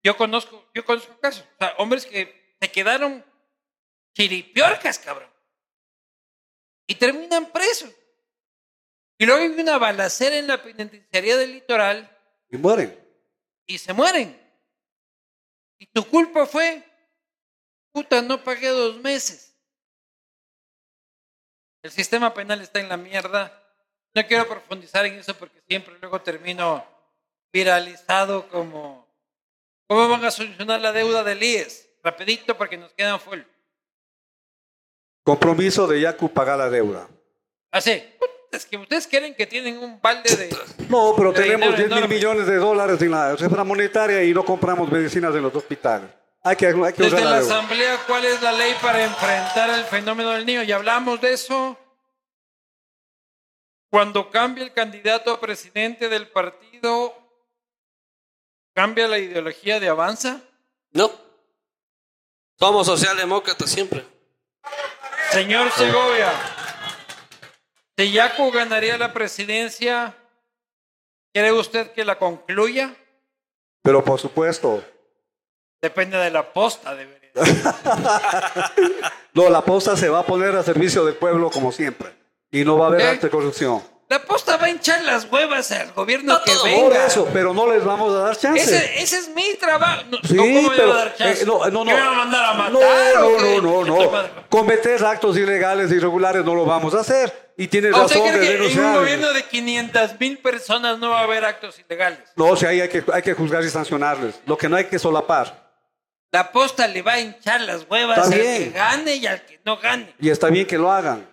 Yo 0.03 0.17
conozco, 0.17 0.69
yo 0.73 0.83
conozco 0.85 1.17
casos. 1.19 1.43
O 1.53 1.57
sea, 1.59 1.75
hombres 1.77 2.05
que 2.05 2.55
se 2.61 2.71
quedaron 2.71 3.23
chiripiorcas, 4.15 4.99
cabrón. 4.99 5.29
Y 6.87 6.95
terminan 6.95 7.51
presos. 7.51 7.89
Y 9.17 9.25
luego 9.25 9.41
hay 9.41 9.47
una 9.61 9.77
balacera 9.77 10.35
en 10.37 10.47
la 10.47 10.61
penitenciaría 10.61 11.37
del 11.37 11.53
litoral 11.53 12.09
Y 12.51 12.57
mueren. 12.57 12.99
y 13.65 13.77
se 13.77 13.93
mueren. 13.93 14.37
Y 15.79 15.85
tu 15.87 16.05
culpa 16.07 16.45
fue, 16.45 16.83
puta, 17.93 18.21
no 18.21 18.43
pagué 18.43 18.67
dos 18.69 18.97
meses. 18.97 19.55
El 21.83 21.91
sistema 21.91 22.33
penal 22.33 22.61
está 22.61 22.79
en 22.79 22.89
la 22.89 22.97
mierda. 22.97 23.61
No 24.15 24.25
quiero 24.25 24.47
profundizar 24.47 25.05
en 25.05 25.15
eso 25.15 25.33
porque 25.35 25.61
siempre 25.67 25.95
luego 25.99 26.21
termino 26.21 26.85
viralizado 27.51 28.47
como, 28.49 29.07
¿cómo 29.87 30.09
van 30.09 30.25
a 30.25 30.31
solucionar 30.31 30.81
la 30.81 30.91
deuda 30.91 31.23
del 31.23 31.41
IES? 31.41 31.89
Rapidito 32.03 32.57
porque 32.57 32.77
nos 32.77 32.91
quedan 32.93 33.19
full. 33.19 33.39
Compromiso 35.23 35.87
de 35.87 36.01
Yacu 36.01 36.29
pagar 36.29 36.57
la 36.57 36.69
deuda. 36.69 37.07
Así, 37.71 38.03
puta, 38.19 38.57
es 38.57 38.65
que 38.65 38.77
ustedes 38.77 39.07
quieren 39.07 39.33
que 39.35 39.47
tienen 39.47 39.77
un 39.77 39.99
balde 40.01 40.35
de... 40.35 40.55
No, 40.89 41.13
pero 41.15 41.31
De 41.31 41.41
tenemos 41.41 41.75
dinero 41.75 41.95
10 41.95 42.01
mil 42.01 42.09
millones 42.09 42.45
de 42.45 42.57
dólares 42.57 43.01
en 43.01 43.11
la 43.11 43.31
reserva 43.31 43.63
monetaria 43.63 44.23
y 44.23 44.33
no 44.33 44.45
compramos 44.45 44.91
medicinas 44.91 45.33
en 45.35 45.41
los 45.41 45.55
hospitales. 45.55 46.09
Hay 46.45 46.57
que, 46.57 46.67
hay 46.67 46.93
que 46.93 47.03
Desde 47.03 47.23
la. 47.23 47.37
Asamblea, 47.37 47.99
¿cuál 48.05 48.25
es 48.25 48.41
la 48.41 48.51
ley 48.51 48.75
para 48.81 49.03
enfrentar 49.03 49.69
el 49.69 49.85
fenómeno 49.85 50.31
del 50.31 50.45
niño? 50.45 50.63
Ya 50.63 50.75
hablamos 50.75 51.21
de 51.21 51.33
eso. 51.33 51.77
Cuando 53.89 54.29
cambia 54.29 54.63
el 54.63 54.73
candidato 54.73 55.31
a 55.31 55.39
presidente 55.39 56.09
del 56.09 56.27
partido, 56.27 57.15
¿cambia 58.73 59.07
la 59.07 59.19
ideología 59.19 59.79
de 59.79 59.87
Avanza? 59.87 60.41
no. 60.91 61.11
Somos 62.59 62.85
socialdemócratas 62.85 63.69
siempre. 63.69 64.05
Señor 65.31 65.71
Segovia, 65.71 66.31
si 67.97 68.11
Yaco 68.11 68.51
ganaría 68.51 68.97
la 68.97 69.11
presidencia, 69.11 70.15
¿quiere 71.33 71.51
usted 71.51 71.91
que 71.91 72.05
la 72.05 72.17
concluya? 72.17 72.95
Pero 73.81 74.03
por 74.03 74.19
supuesto, 74.19 74.83
Depende 75.83 76.17
de 76.17 76.31
la 76.31 76.43
posta, 76.53 76.95
debería. 76.95 77.29
no, 79.33 79.49
la 79.49 79.61
posta 79.65 79.97
se 79.97 80.07
va 80.07 80.19
a 80.19 80.23
poner 80.25 80.55
a 80.55 80.63
servicio 80.63 81.03
del 81.03 81.15
pueblo 81.15 81.49
como 81.51 81.73
siempre. 81.73 82.09
Y 82.51 82.63
no 82.63 82.77
va 82.77 82.85
a 82.85 82.87
haber 82.87 83.01
¿Eh? 83.01 83.07
arte 83.09 83.27
de 83.27 83.29
corrupción. 83.29 83.83
La 84.07 84.21
posta 84.23 84.55
va 84.57 84.67
a 84.67 84.69
hinchar 84.69 85.01
las 85.03 85.25
huevas 85.29 85.71
al 85.71 85.91
gobierno 85.91 86.33
No 86.35 86.43
que 86.43 86.51
todo. 86.53 86.63
venga. 86.65 86.83
Por 86.83 86.93
eso, 86.95 87.27
pero 87.33 87.53
no 87.53 87.69
les 87.69 87.83
vamos 87.83 88.13
a 88.13 88.19
dar 88.19 88.37
chance. 88.37 88.61
Ese, 88.61 89.01
ese 89.03 89.17
es 89.17 89.29
mi 89.29 89.55
trabajo. 89.55 90.03
No, 90.09 90.19
Sí, 90.23 90.37
¿Cómo 90.37 90.61
me 90.61 90.69
pero, 90.69 90.87
va 90.89 90.93
a 90.93 90.97
dar 90.99 91.15
chance? 91.17 91.43
eh, 91.43 91.45
no, 91.45 91.59
no, 91.65 91.69
no. 91.71 91.85
¿Me 91.85 91.93
van 91.93 92.07
a 92.07 92.11
mandar 92.13 92.45
a 92.45 92.53
matar? 92.53 92.71
No, 92.73 92.79
no, 92.79 93.61
no, 93.61 93.83
no, 93.85 93.97
¿Qué 93.97 94.05
no. 94.05 94.11
madre? 94.11 94.29
Cometer 94.49 95.03
actos 95.03 95.35
ilegales 95.35 95.91
e 95.91 95.95
irregulares 95.95 96.45
no 96.45 96.55
lo 96.55 96.63
vamos 96.65 96.93
a 96.95 96.99
hacer. 97.01 97.51
Y 97.57 97.67
tienes 97.67 97.93
¿O 97.93 98.03
¿Usted 98.05 98.19
razón 98.19 98.33
de 98.33 98.39
cree 98.39 98.57
que 98.57 98.71
en 98.73 98.79
un 98.85 98.93
gobierno 98.95 99.33
de 99.33 99.43
500 99.43 100.19
mil 100.19 100.37
personas 100.37 100.97
no 100.99 101.09
va 101.09 101.19
a 101.19 101.23
haber 101.23 101.43
actos 101.43 101.79
ilegales? 101.79 102.19
No, 102.35 102.45
o 102.45 102.55
sea, 102.55 102.69
ahí 102.69 102.81
hay 102.81 102.89
que, 102.89 103.03
hay 103.11 103.21
que 103.21 103.33
juzgar 103.33 103.63
y 103.63 103.69
sancionarles. 103.69 104.39
Lo 104.45 104.57
que 104.57 104.69
no 104.69 104.75
hay 104.75 104.85
que 104.85 104.99
solapar. 104.99 105.62
La 106.33 106.51
posta 106.51 106.87
le 106.87 107.03
va 107.03 107.13
a 107.13 107.19
hinchar 107.19 107.61
las 107.61 107.85
huevas 107.87 108.17
al 108.17 108.31
que 108.33 108.71
gane 108.71 109.15
y 109.17 109.27
al 109.27 109.45
que 109.45 109.61
no 109.63 109.77
gane. 109.77 110.15
Y 110.19 110.31
está 110.31 110.47
bien 110.49 110.65
que 110.65 110.79
lo 110.79 110.91
hagan. 110.91 111.29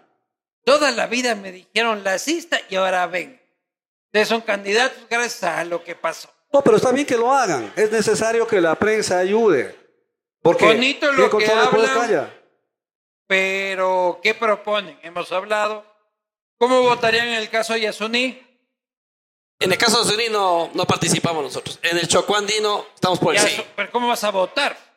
Toda 0.62 0.90
la 0.90 1.06
vida 1.06 1.34
me 1.34 1.50
dijeron 1.50 2.04
lacista 2.04 2.60
y 2.68 2.76
ahora 2.76 3.06
ven. 3.06 3.40
Ustedes 4.08 4.28
son 4.28 4.42
candidatos 4.42 4.98
gracias 5.08 5.42
a 5.42 5.64
lo 5.64 5.82
que 5.82 5.94
pasó. 5.96 6.28
No, 6.52 6.60
pero 6.60 6.76
está 6.76 6.92
bien 6.92 7.06
que 7.06 7.16
lo 7.16 7.32
hagan. 7.32 7.72
Es 7.76 7.90
necesario 7.90 8.46
que 8.46 8.60
la 8.60 8.74
prensa 8.74 9.18
ayude. 9.18 9.74
Porque 10.42 10.66
Bonito 10.66 11.10
lo 11.12 11.30
¿quién 11.30 11.46
que 11.46 11.52
hablan. 11.54 12.30
Pero, 13.26 14.20
¿qué 14.22 14.34
proponen? 14.34 14.98
Hemos 15.02 15.32
hablado. 15.32 15.84
¿Cómo 16.58 16.82
votarían 16.82 17.28
en 17.28 17.34
el 17.34 17.48
caso 17.48 17.72
de 17.72 17.80
Yasuní? 17.82 18.46
En 19.60 19.72
el 19.72 19.78
caso 19.78 20.02
de 20.04 20.10
Suní 20.10 20.28
no, 20.30 20.70
no 20.74 20.84
participamos 20.86 21.42
nosotros. 21.42 21.78
En 21.82 21.96
el 21.96 22.08
Chocó 22.08 22.36
Andino 22.36 22.86
estamos 22.94 23.18
por 23.18 23.34
el 23.34 23.40
Yasu- 23.40 23.48
sí. 23.56 23.64
¿Pero 23.76 23.90
cómo 23.90 24.08
vas 24.08 24.24
a 24.24 24.30
votar? 24.30 24.89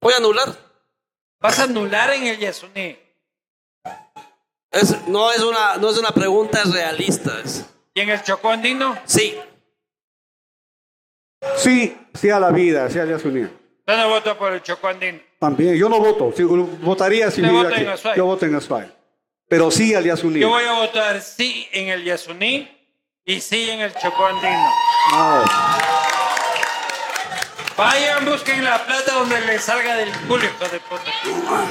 Voy 0.00 0.12
a 0.14 0.16
anular. 0.16 0.48
¿Vas 1.40 1.58
a 1.58 1.64
anular 1.64 2.10
en 2.10 2.26
el 2.26 2.38
Yasuní? 2.38 2.98
Es, 4.70 5.06
no, 5.08 5.32
es 5.32 5.40
una, 5.40 5.76
no 5.78 5.90
es 5.90 5.98
una 5.98 6.10
pregunta 6.10 6.62
realista. 6.64 7.40
es- 7.44 7.66
¿Y 7.94 8.00
en 8.00 8.10
el 8.10 8.22
Chocó 8.22 8.50
Andino? 8.50 8.96
sí, 9.04 9.38
Sí, 11.56 11.96
sí 12.14 12.28
a 12.30 12.38
la 12.38 12.50
vida, 12.50 12.88
sí 12.90 12.98
a 12.98 13.04
la 13.04 13.16
unir. 13.16 13.50
Yo 13.86 13.96
no 13.96 14.08
voto 14.10 14.36
por 14.38 14.52
el 14.52 14.62
Chocó 14.62 14.88
Andino. 14.88 15.20
También, 15.38 15.74
yo 15.74 15.88
no 15.88 15.98
voto. 15.98 16.32
Sí, 16.36 16.42
votaría 16.44 17.30
si 17.30 17.40
en 17.40 17.46
aquí. 17.66 17.86
Yo 18.16 18.26
voto 18.26 18.44
en 18.46 18.54
Azuay. 18.54 18.92
Pero 19.48 19.70
sí 19.70 19.94
al 19.94 20.04
Unir. 20.22 20.42
Yo 20.42 20.50
voy 20.50 20.64
a 20.64 20.74
votar 20.74 21.20
sí 21.22 21.66
en 21.72 21.88
el 21.88 22.04
Yasuní 22.04 22.68
y 23.24 23.40
sí 23.40 23.70
en 23.70 23.80
el 23.80 23.92
Chocó 23.94 24.26
Andino. 24.26 24.70
No. 25.12 25.42
Vayan, 27.80 28.26
busquen 28.26 28.62
la 28.62 28.84
plata 28.84 29.14
donde 29.14 29.40
les 29.40 29.64
salga 29.64 29.96
del 29.96 30.12
culo, 30.26 30.44
hijo 30.44 30.68
de 30.68 30.80
puta. 30.80 31.10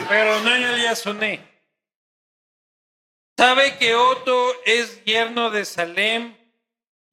Pero 0.10 0.40
no 0.40 0.56
en 0.56 0.64
el 0.64 0.82
Yasuní. 0.82 1.40
¿Sabe 3.38 3.78
que 3.78 3.94
Otto 3.94 4.56
es 4.66 5.06
yerno 5.06 5.52
de 5.52 5.66
Salem, 5.66 6.36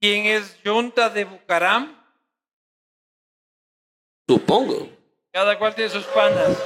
quien 0.01 0.25
es 0.25 0.63
yunta 0.63 1.11
de 1.11 1.27
Bucaram? 1.27 1.95
supongo. 4.27 4.89
Cada 5.31 5.59
cual 5.59 5.75
tiene 5.75 5.91
sus 5.91 6.07
panas. 6.07 6.57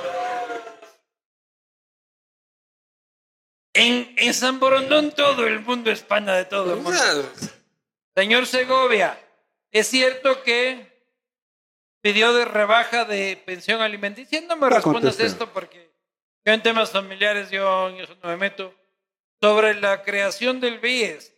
En, 3.73 4.15
en 4.17 4.35
San 4.35 4.61
Borondón 4.61 5.11
todo 5.11 5.49
el 5.49 5.59
mundo 5.59 5.91
es 5.91 6.03
pana 6.03 6.37
de 6.37 6.45
todo 6.45 6.75
el 6.75 6.81
mundo. 6.81 7.33
Señor 8.15 8.47
Segovia, 8.47 9.19
¿es 9.73 9.89
cierto 9.89 10.45
que 10.45 10.90
pidió 12.01 12.33
de 12.33 12.45
rebaja 12.45 13.05
de 13.05 13.41
pensión 13.45 13.81
alimenticia? 13.81 14.41
No 14.43 14.57
me 14.57 14.69
respondas 14.69 15.03
contesté. 15.03 15.27
esto 15.27 15.53
porque 15.53 15.91
yo 16.45 16.53
en 16.53 16.63
temas 16.63 16.91
familiares 16.91 17.51
yo 17.51 17.89
en 17.89 17.97
eso 17.97 18.17
no 18.23 18.29
me 18.29 18.37
meto. 18.37 18.75
Sobre 19.41 19.75
la 19.75 20.03
creación 20.03 20.61
del 20.61 20.81
BIES, 20.81 21.35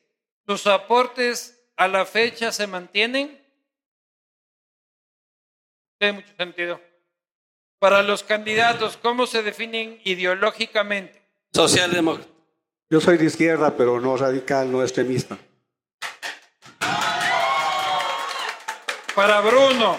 ¿sus 0.46 0.66
aportes 0.66 1.64
a 1.76 1.88
la 1.88 2.04
fecha 2.04 2.50
se 2.52 2.66
mantienen? 2.66 3.40
Tiene 5.98 6.14
mucho 6.14 6.34
sentido. 6.36 6.80
Para 7.78 8.02
los 8.02 8.22
candidatos, 8.22 8.96
¿cómo 8.96 9.26
se 9.26 9.42
definen 9.42 10.00
ideológicamente? 10.04 11.22
Socialdemócrata. 11.52 12.30
Yo 12.90 13.00
soy 13.00 13.18
de 13.18 13.24
izquierda, 13.24 13.76
pero 13.76 14.00
no 14.00 14.16
radical, 14.16 14.70
no 14.70 14.82
extremista. 14.82 15.38
Para 19.14 19.40
Bruno, 19.40 19.98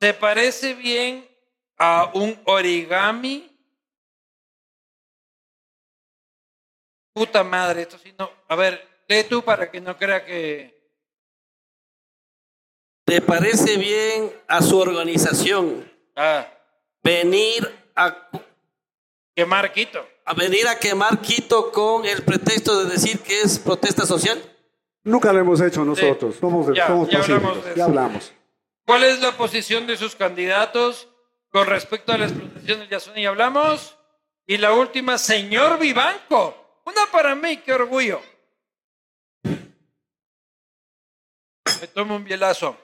¿se 0.00 0.14
parece 0.14 0.74
bien 0.74 1.28
a 1.78 2.10
un 2.14 2.40
origami? 2.44 3.46
Puta 7.12 7.44
madre, 7.44 7.82
esto 7.82 7.98
sí 7.98 8.14
no. 8.18 8.30
A 8.48 8.56
ver, 8.56 8.86
lee 9.08 9.24
tú 9.28 9.42
para 9.42 9.70
que 9.70 9.80
no 9.80 9.96
crea 9.96 10.24
que. 10.24 10.78
¿Te 13.04 13.20
parece 13.20 13.76
bien 13.76 14.32
a 14.46 14.62
su 14.62 14.78
organización 14.78 15.90
Ah, 16.14 16.46
venir 17.02 17.68
a, 17.96 18.28
quemar 19.34 19.72
Quito. 19.72 20.06
a 20.24 20.34
venir 20.34 20.68
a 20.68 20.78
quemar 20.78 21.20
Quito 21.20 21.72
con 21.72 22.04
el 22.06 22.22
pretexto 22.22 22.84
de 22.84 22.90
decir 22.92 23.18
que 23.20 23.40
es 23.40 23.58
protesta 23.58 24.06
social? 24.06 24.40
Nunca 25.02 25.32
lo 25.32 25.40
hemos 25.40 25.60
hecho 25.60 25.84
nosotros. 25.84 26.36
Somos, 26.36 26.74
Ya, 26.76 26.86
somos 26.86 27.08
ya 27.08 27.18
hablamos 27.18 27.42
pacíficos. 27.48 27.64
de 27.64 27.74
Ya 27.76 27.84
hablamos. 27.84 28.32
¿Cuál 28.90 29.04
es 29.04 29.20
la 29.20 29.36
posición 29.36 29.86
de 29.86 29.96
sus 29.96 30.16
candidatos 30.16 31.06
con 31.50 31.68
respecto 31.68 32.10
a 32.10 32.18
la 32.18 32.24
explotación 32.24 32.80
del 32.80 32.88
Yasuní? 32.88 33.24
Hablamos. 33.24 33.96
Y 34.48 34.56
la 34.56 34.72
última, 34.72 35.16
señor 35.16 35.78
Vivanco. 35.78 36.80
Una 36.84 37.06
para 37.12 37.36
mí, 37.36 37.58
qué 37.58 37.72
orgullo. 37.72 38.20
Me 39.44 39.60
tomo 41.94 42.16
un 42.16 42.24
bielazo. 42.24 42.76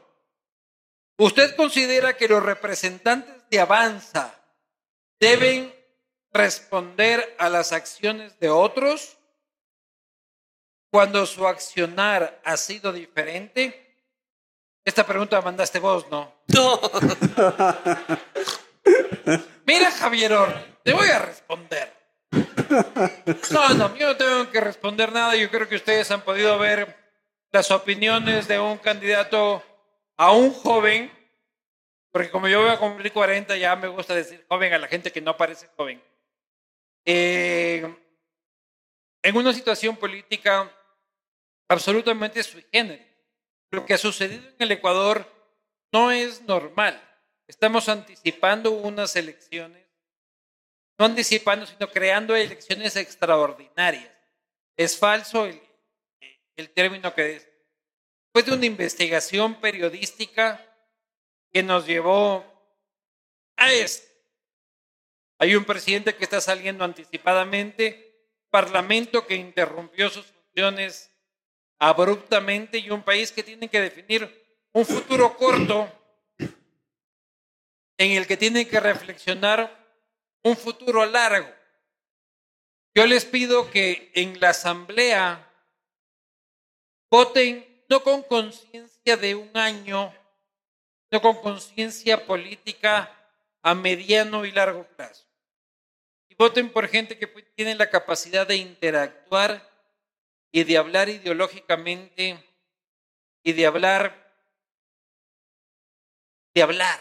¿Usted 1.19 1.57
considera 1.57 2.17
que 2.17 2.29
los 2.29 2.41
representantes 2.41 3.43
de 3.51 3.59
Avanza 3.59 4.41
deben 5.19 5.75
responder 6.31 7.35
a 7.37 7.49
las 7.49 7.73
acciones 7.73 8.39
de 8.39 8.49
otros 8.49 9.19
cuando 10.93 11.27
su 11.27 11.49
accionar 11.49 12.41
ha 12.45 12.57
sido 12.57 12.93
diferente? 12.93 13.86
Esta 14.87 15.05
pregunta 15.05 15.35
la 15.35 15.43
mandaste 15.43 15.81
vos, 15.81 16.07
¿no? 16.13 16.33
No. 16.47 16.81
Mira, 19.67 19.91
Javieror, 19.91 20.55
te 20.85 20.93
voy 20.93 21.09
a 21.09 21.19
responder. 21.19 21.93
No, 23.51 23.75
no, 23.75 23.97
yo 23.97 24.07
no 24.07 24.17
tengo 24.17 24.49
que 24.53 24.61
responder 24.61 25.11
nada. 25.11 25.35
Yo 25.35 25.51
creo 25.51 25.69
que 25.69 25.75
ustedes 25.75 26.09
han 26.13 26.21
podido 26.21 26.57
ver 26.61 26.97
las 27.51 27.69
opiniones 27.73 28.47
de 28.47 28.61
un 28.61 28.79
candidato 28.79 29.61
a 30.17 30.31
un 30.31 30.53
joven, 30.53 31.11
porque 32.13 32.31
como 32.31 32.47
yo 32.47 32.63
voy 32.63 32.71
a 32.71 32.79
cumplir 32.79 33.13
40, 33.13 33.57
ya 33.57 33.75
me 33.75 33.89
gusta 33.89 34.15
decir 34.15 34.47
joven 34.49 34.73
a 34.73 34.79
la 34.79 34.87
gente 34.87 35.11
que 35.11 35.21
no 35.21 35.37
parece 35.37 35.69
joven. 35.77 36.01
Eh, 37.05 37.93
en 39.21 39.37
una 39.37 39.53
situación 39.53 39.97
política 39.97 40.71
absolutamente 41.69 42.41
sui 42.45 42.65
generis. 42.73 43.16
Lo 43.71 43.85
que 43.85 43.95
ha 43.95 43.99
sucedido 43.99 44.49
en 44.49 44.57
el 44.59 44.73
Ecuador 44.73 45.31
no 45.93 46.11
es 46.11 46.43
normal. 46.43 47.03
Estamos 47.47 47.89
anticipando 47.89 48.73
unas 48.73 49.15
elecciones, 49.17 49.87
no 50.99 51.07
anticipando, 51.07 51.67
sino 51.67 51.89
creando 51.91 52.35
elecciones 52.35 52.97
extraordinarias. 52.97 54.11
Es 54.77 54.99
falso 54.99 55.47
el, 55.47 56.71
término 56.71 57.15
que 57.15 57.37
es. 57.37 57.49
Después 58.25 58.47
de 58.47 58.53
una 58.53 58.67
investigación 58.67 59.61
periodística 59.61 60.63
que 61.53 61.63
nos 61.63 61.87
llevó 61.87 62.45
a 63.57 63.73
esto. 63.73 64.07
Hay 65.39 65.55
un 65.55 65.65
presidente 65.65 66.15
que 66.15 66.25
está 66.25 66.41
saliendo 66.41 66.85
anticipadamente, 66.85 68.27
parlamento 68.51 69.27
que 69.27 69.37
interrumpió 69.37 70.09
sus 70.09 70.27
funciones 70.27 71.11
abruptamente 71.79 72.79
y 72.79 72.91
un 72.91 73.03
país 73.03 73.33
que 73.33 73.43
tiene 73.43 73.69
que 73.69 73.81
definir 73.81 74.47
un 74.73 74.85
futuro 74.85 75.37
corto 75.37 75.91
en 77.99 78.13
el 78.13 78.27
que 78.27 78.37
tiene 78.37 78.69
que 78.69 78.81
reflexionar 78.81 79.85
un 80.43 80.57
futuro 80.57 81.05
largo. 81.07 81.49
Yo 82.95 83.07
les 83.07 83.25
pido 83.25 83.71
que 83.71 84.11
en 84.15 84.41
la 84.41 84.51
asamblea 84.51 85.51
voten 87.11 87.85
no 87.89 88.03
con 88.03 88.23
conciencia 88.23 89.17
de 89.17 89.35
un 89.35 89.51
año, 89.57 90.15
no 91.11 91.23
con 91.23 91.41
conciencia 91.41 92.27
política 92.27 93.13
a 93.63 93.75
mediano 93.75 94.45
y 94.45 94.53
largo 94.53 94.85
plazo. 94.97 95.27
Y 96.29 96.35
voten 96.35 96.71
por 96.71 96.89
gente 96.89 97.19
que 97.19 97.27
tiene 97.27 97.75
la 97.75 97.91
capacidad 97.91 98.47
de 98.47 98.57
interactuar 98.57 99.76
y 100.57 100.65
de 100.65 100.79
hablar 100.79 101.11
ideológicamente 101.11 102.43
y 103.43 103.53
de 103.53 103.67
hablar, 103.67 104.33
de 106.55 106.63
hablar, 106.63 106.99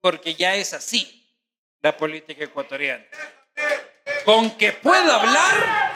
porque 0.00 0.36
ya 0.36 0.54
es 0.54 0.72
así 0.72 1.36
la 1.82 1.96
política 1.96 2.44
ecuatoriana. 2.44 3.04
Con 4.24 4.56
que 4.56 4.70
pueda 4.70 5.20
hablar, 5.20 5.92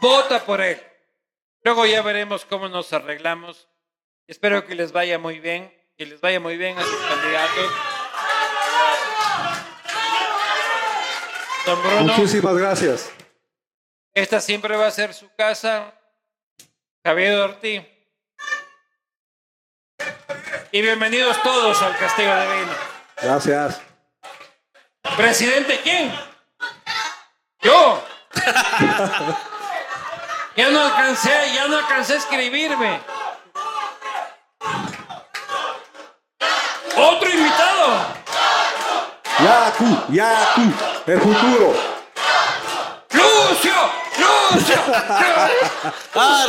vota 0.00 0.44
por 0.44 0.60
él. 0.60 0.82
Luego 1.62 1.86
ya 1.86 2.02
veremos 2.02 2.44
cómo 2.44 2.68
nos 2.68 2.92
arreglamos. 2.92 3.68
Espero 4.26 4.66
que 4.66 4.74
les 4.74 4.90
vaya 4.90 5.20
muy 5.20 5.38
bien, 5.38 5.72
que 5.96 6.04
les 6.04 6.20
vaya 6.20 6.40
muy 6.40 6.56
bien 6.56 6.76
a 6.76 6.82
sus 6.82 6.98
candidatos. 6.98 7.70
Muchísimas 12.02 12.56
gracias. 12.56 13.12
Esta 14.14 14.40
siempre 14.40 14.76
va 14.76 14.86
a 14.86 14.92
ser 14.92 15.12
su 15.12 15.28
casa. 15.34 15.92
Javier 17.04 17.36
Ortiz. 17.40 17.82
Y 20.70 20.82
bienvenidos 20.82 21.42
todos 21.42 21.82
al 21.82 21.96
Castillo 21.98 22.32
de 22.32 22.46
Vino. 22.46 22.72
Gracias. 23.20 23.80
Presidente, 25.16 25.80
¿quién? 25.82 26.14
Yo. 27.60 28.04
ya 30.56 30.70
no 30.70 30.80
alcancé, 30.80 31.52
ya 31.52 31.66
no 31.66 31.78
alcancé 31.78 32.14
a 32.14 32.18
escribirme. 32.18 33.00
Otro 36.96 37.30
invitado. 37.30 38.06
Yacu, 39.40 40.12
Yacu, 40.12 40.72
el 41.06 41.20
futuro. 41.20 41.93
¡Ah. 46.14 46.46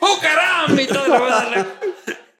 ¡Un 0.00 0.20
carambi! 0.20 0.86
Todo 0.86 1.08
le 1.08 1.18
voy 1.18 1.30
a 1.30 1.34
darle. 1.34 1.66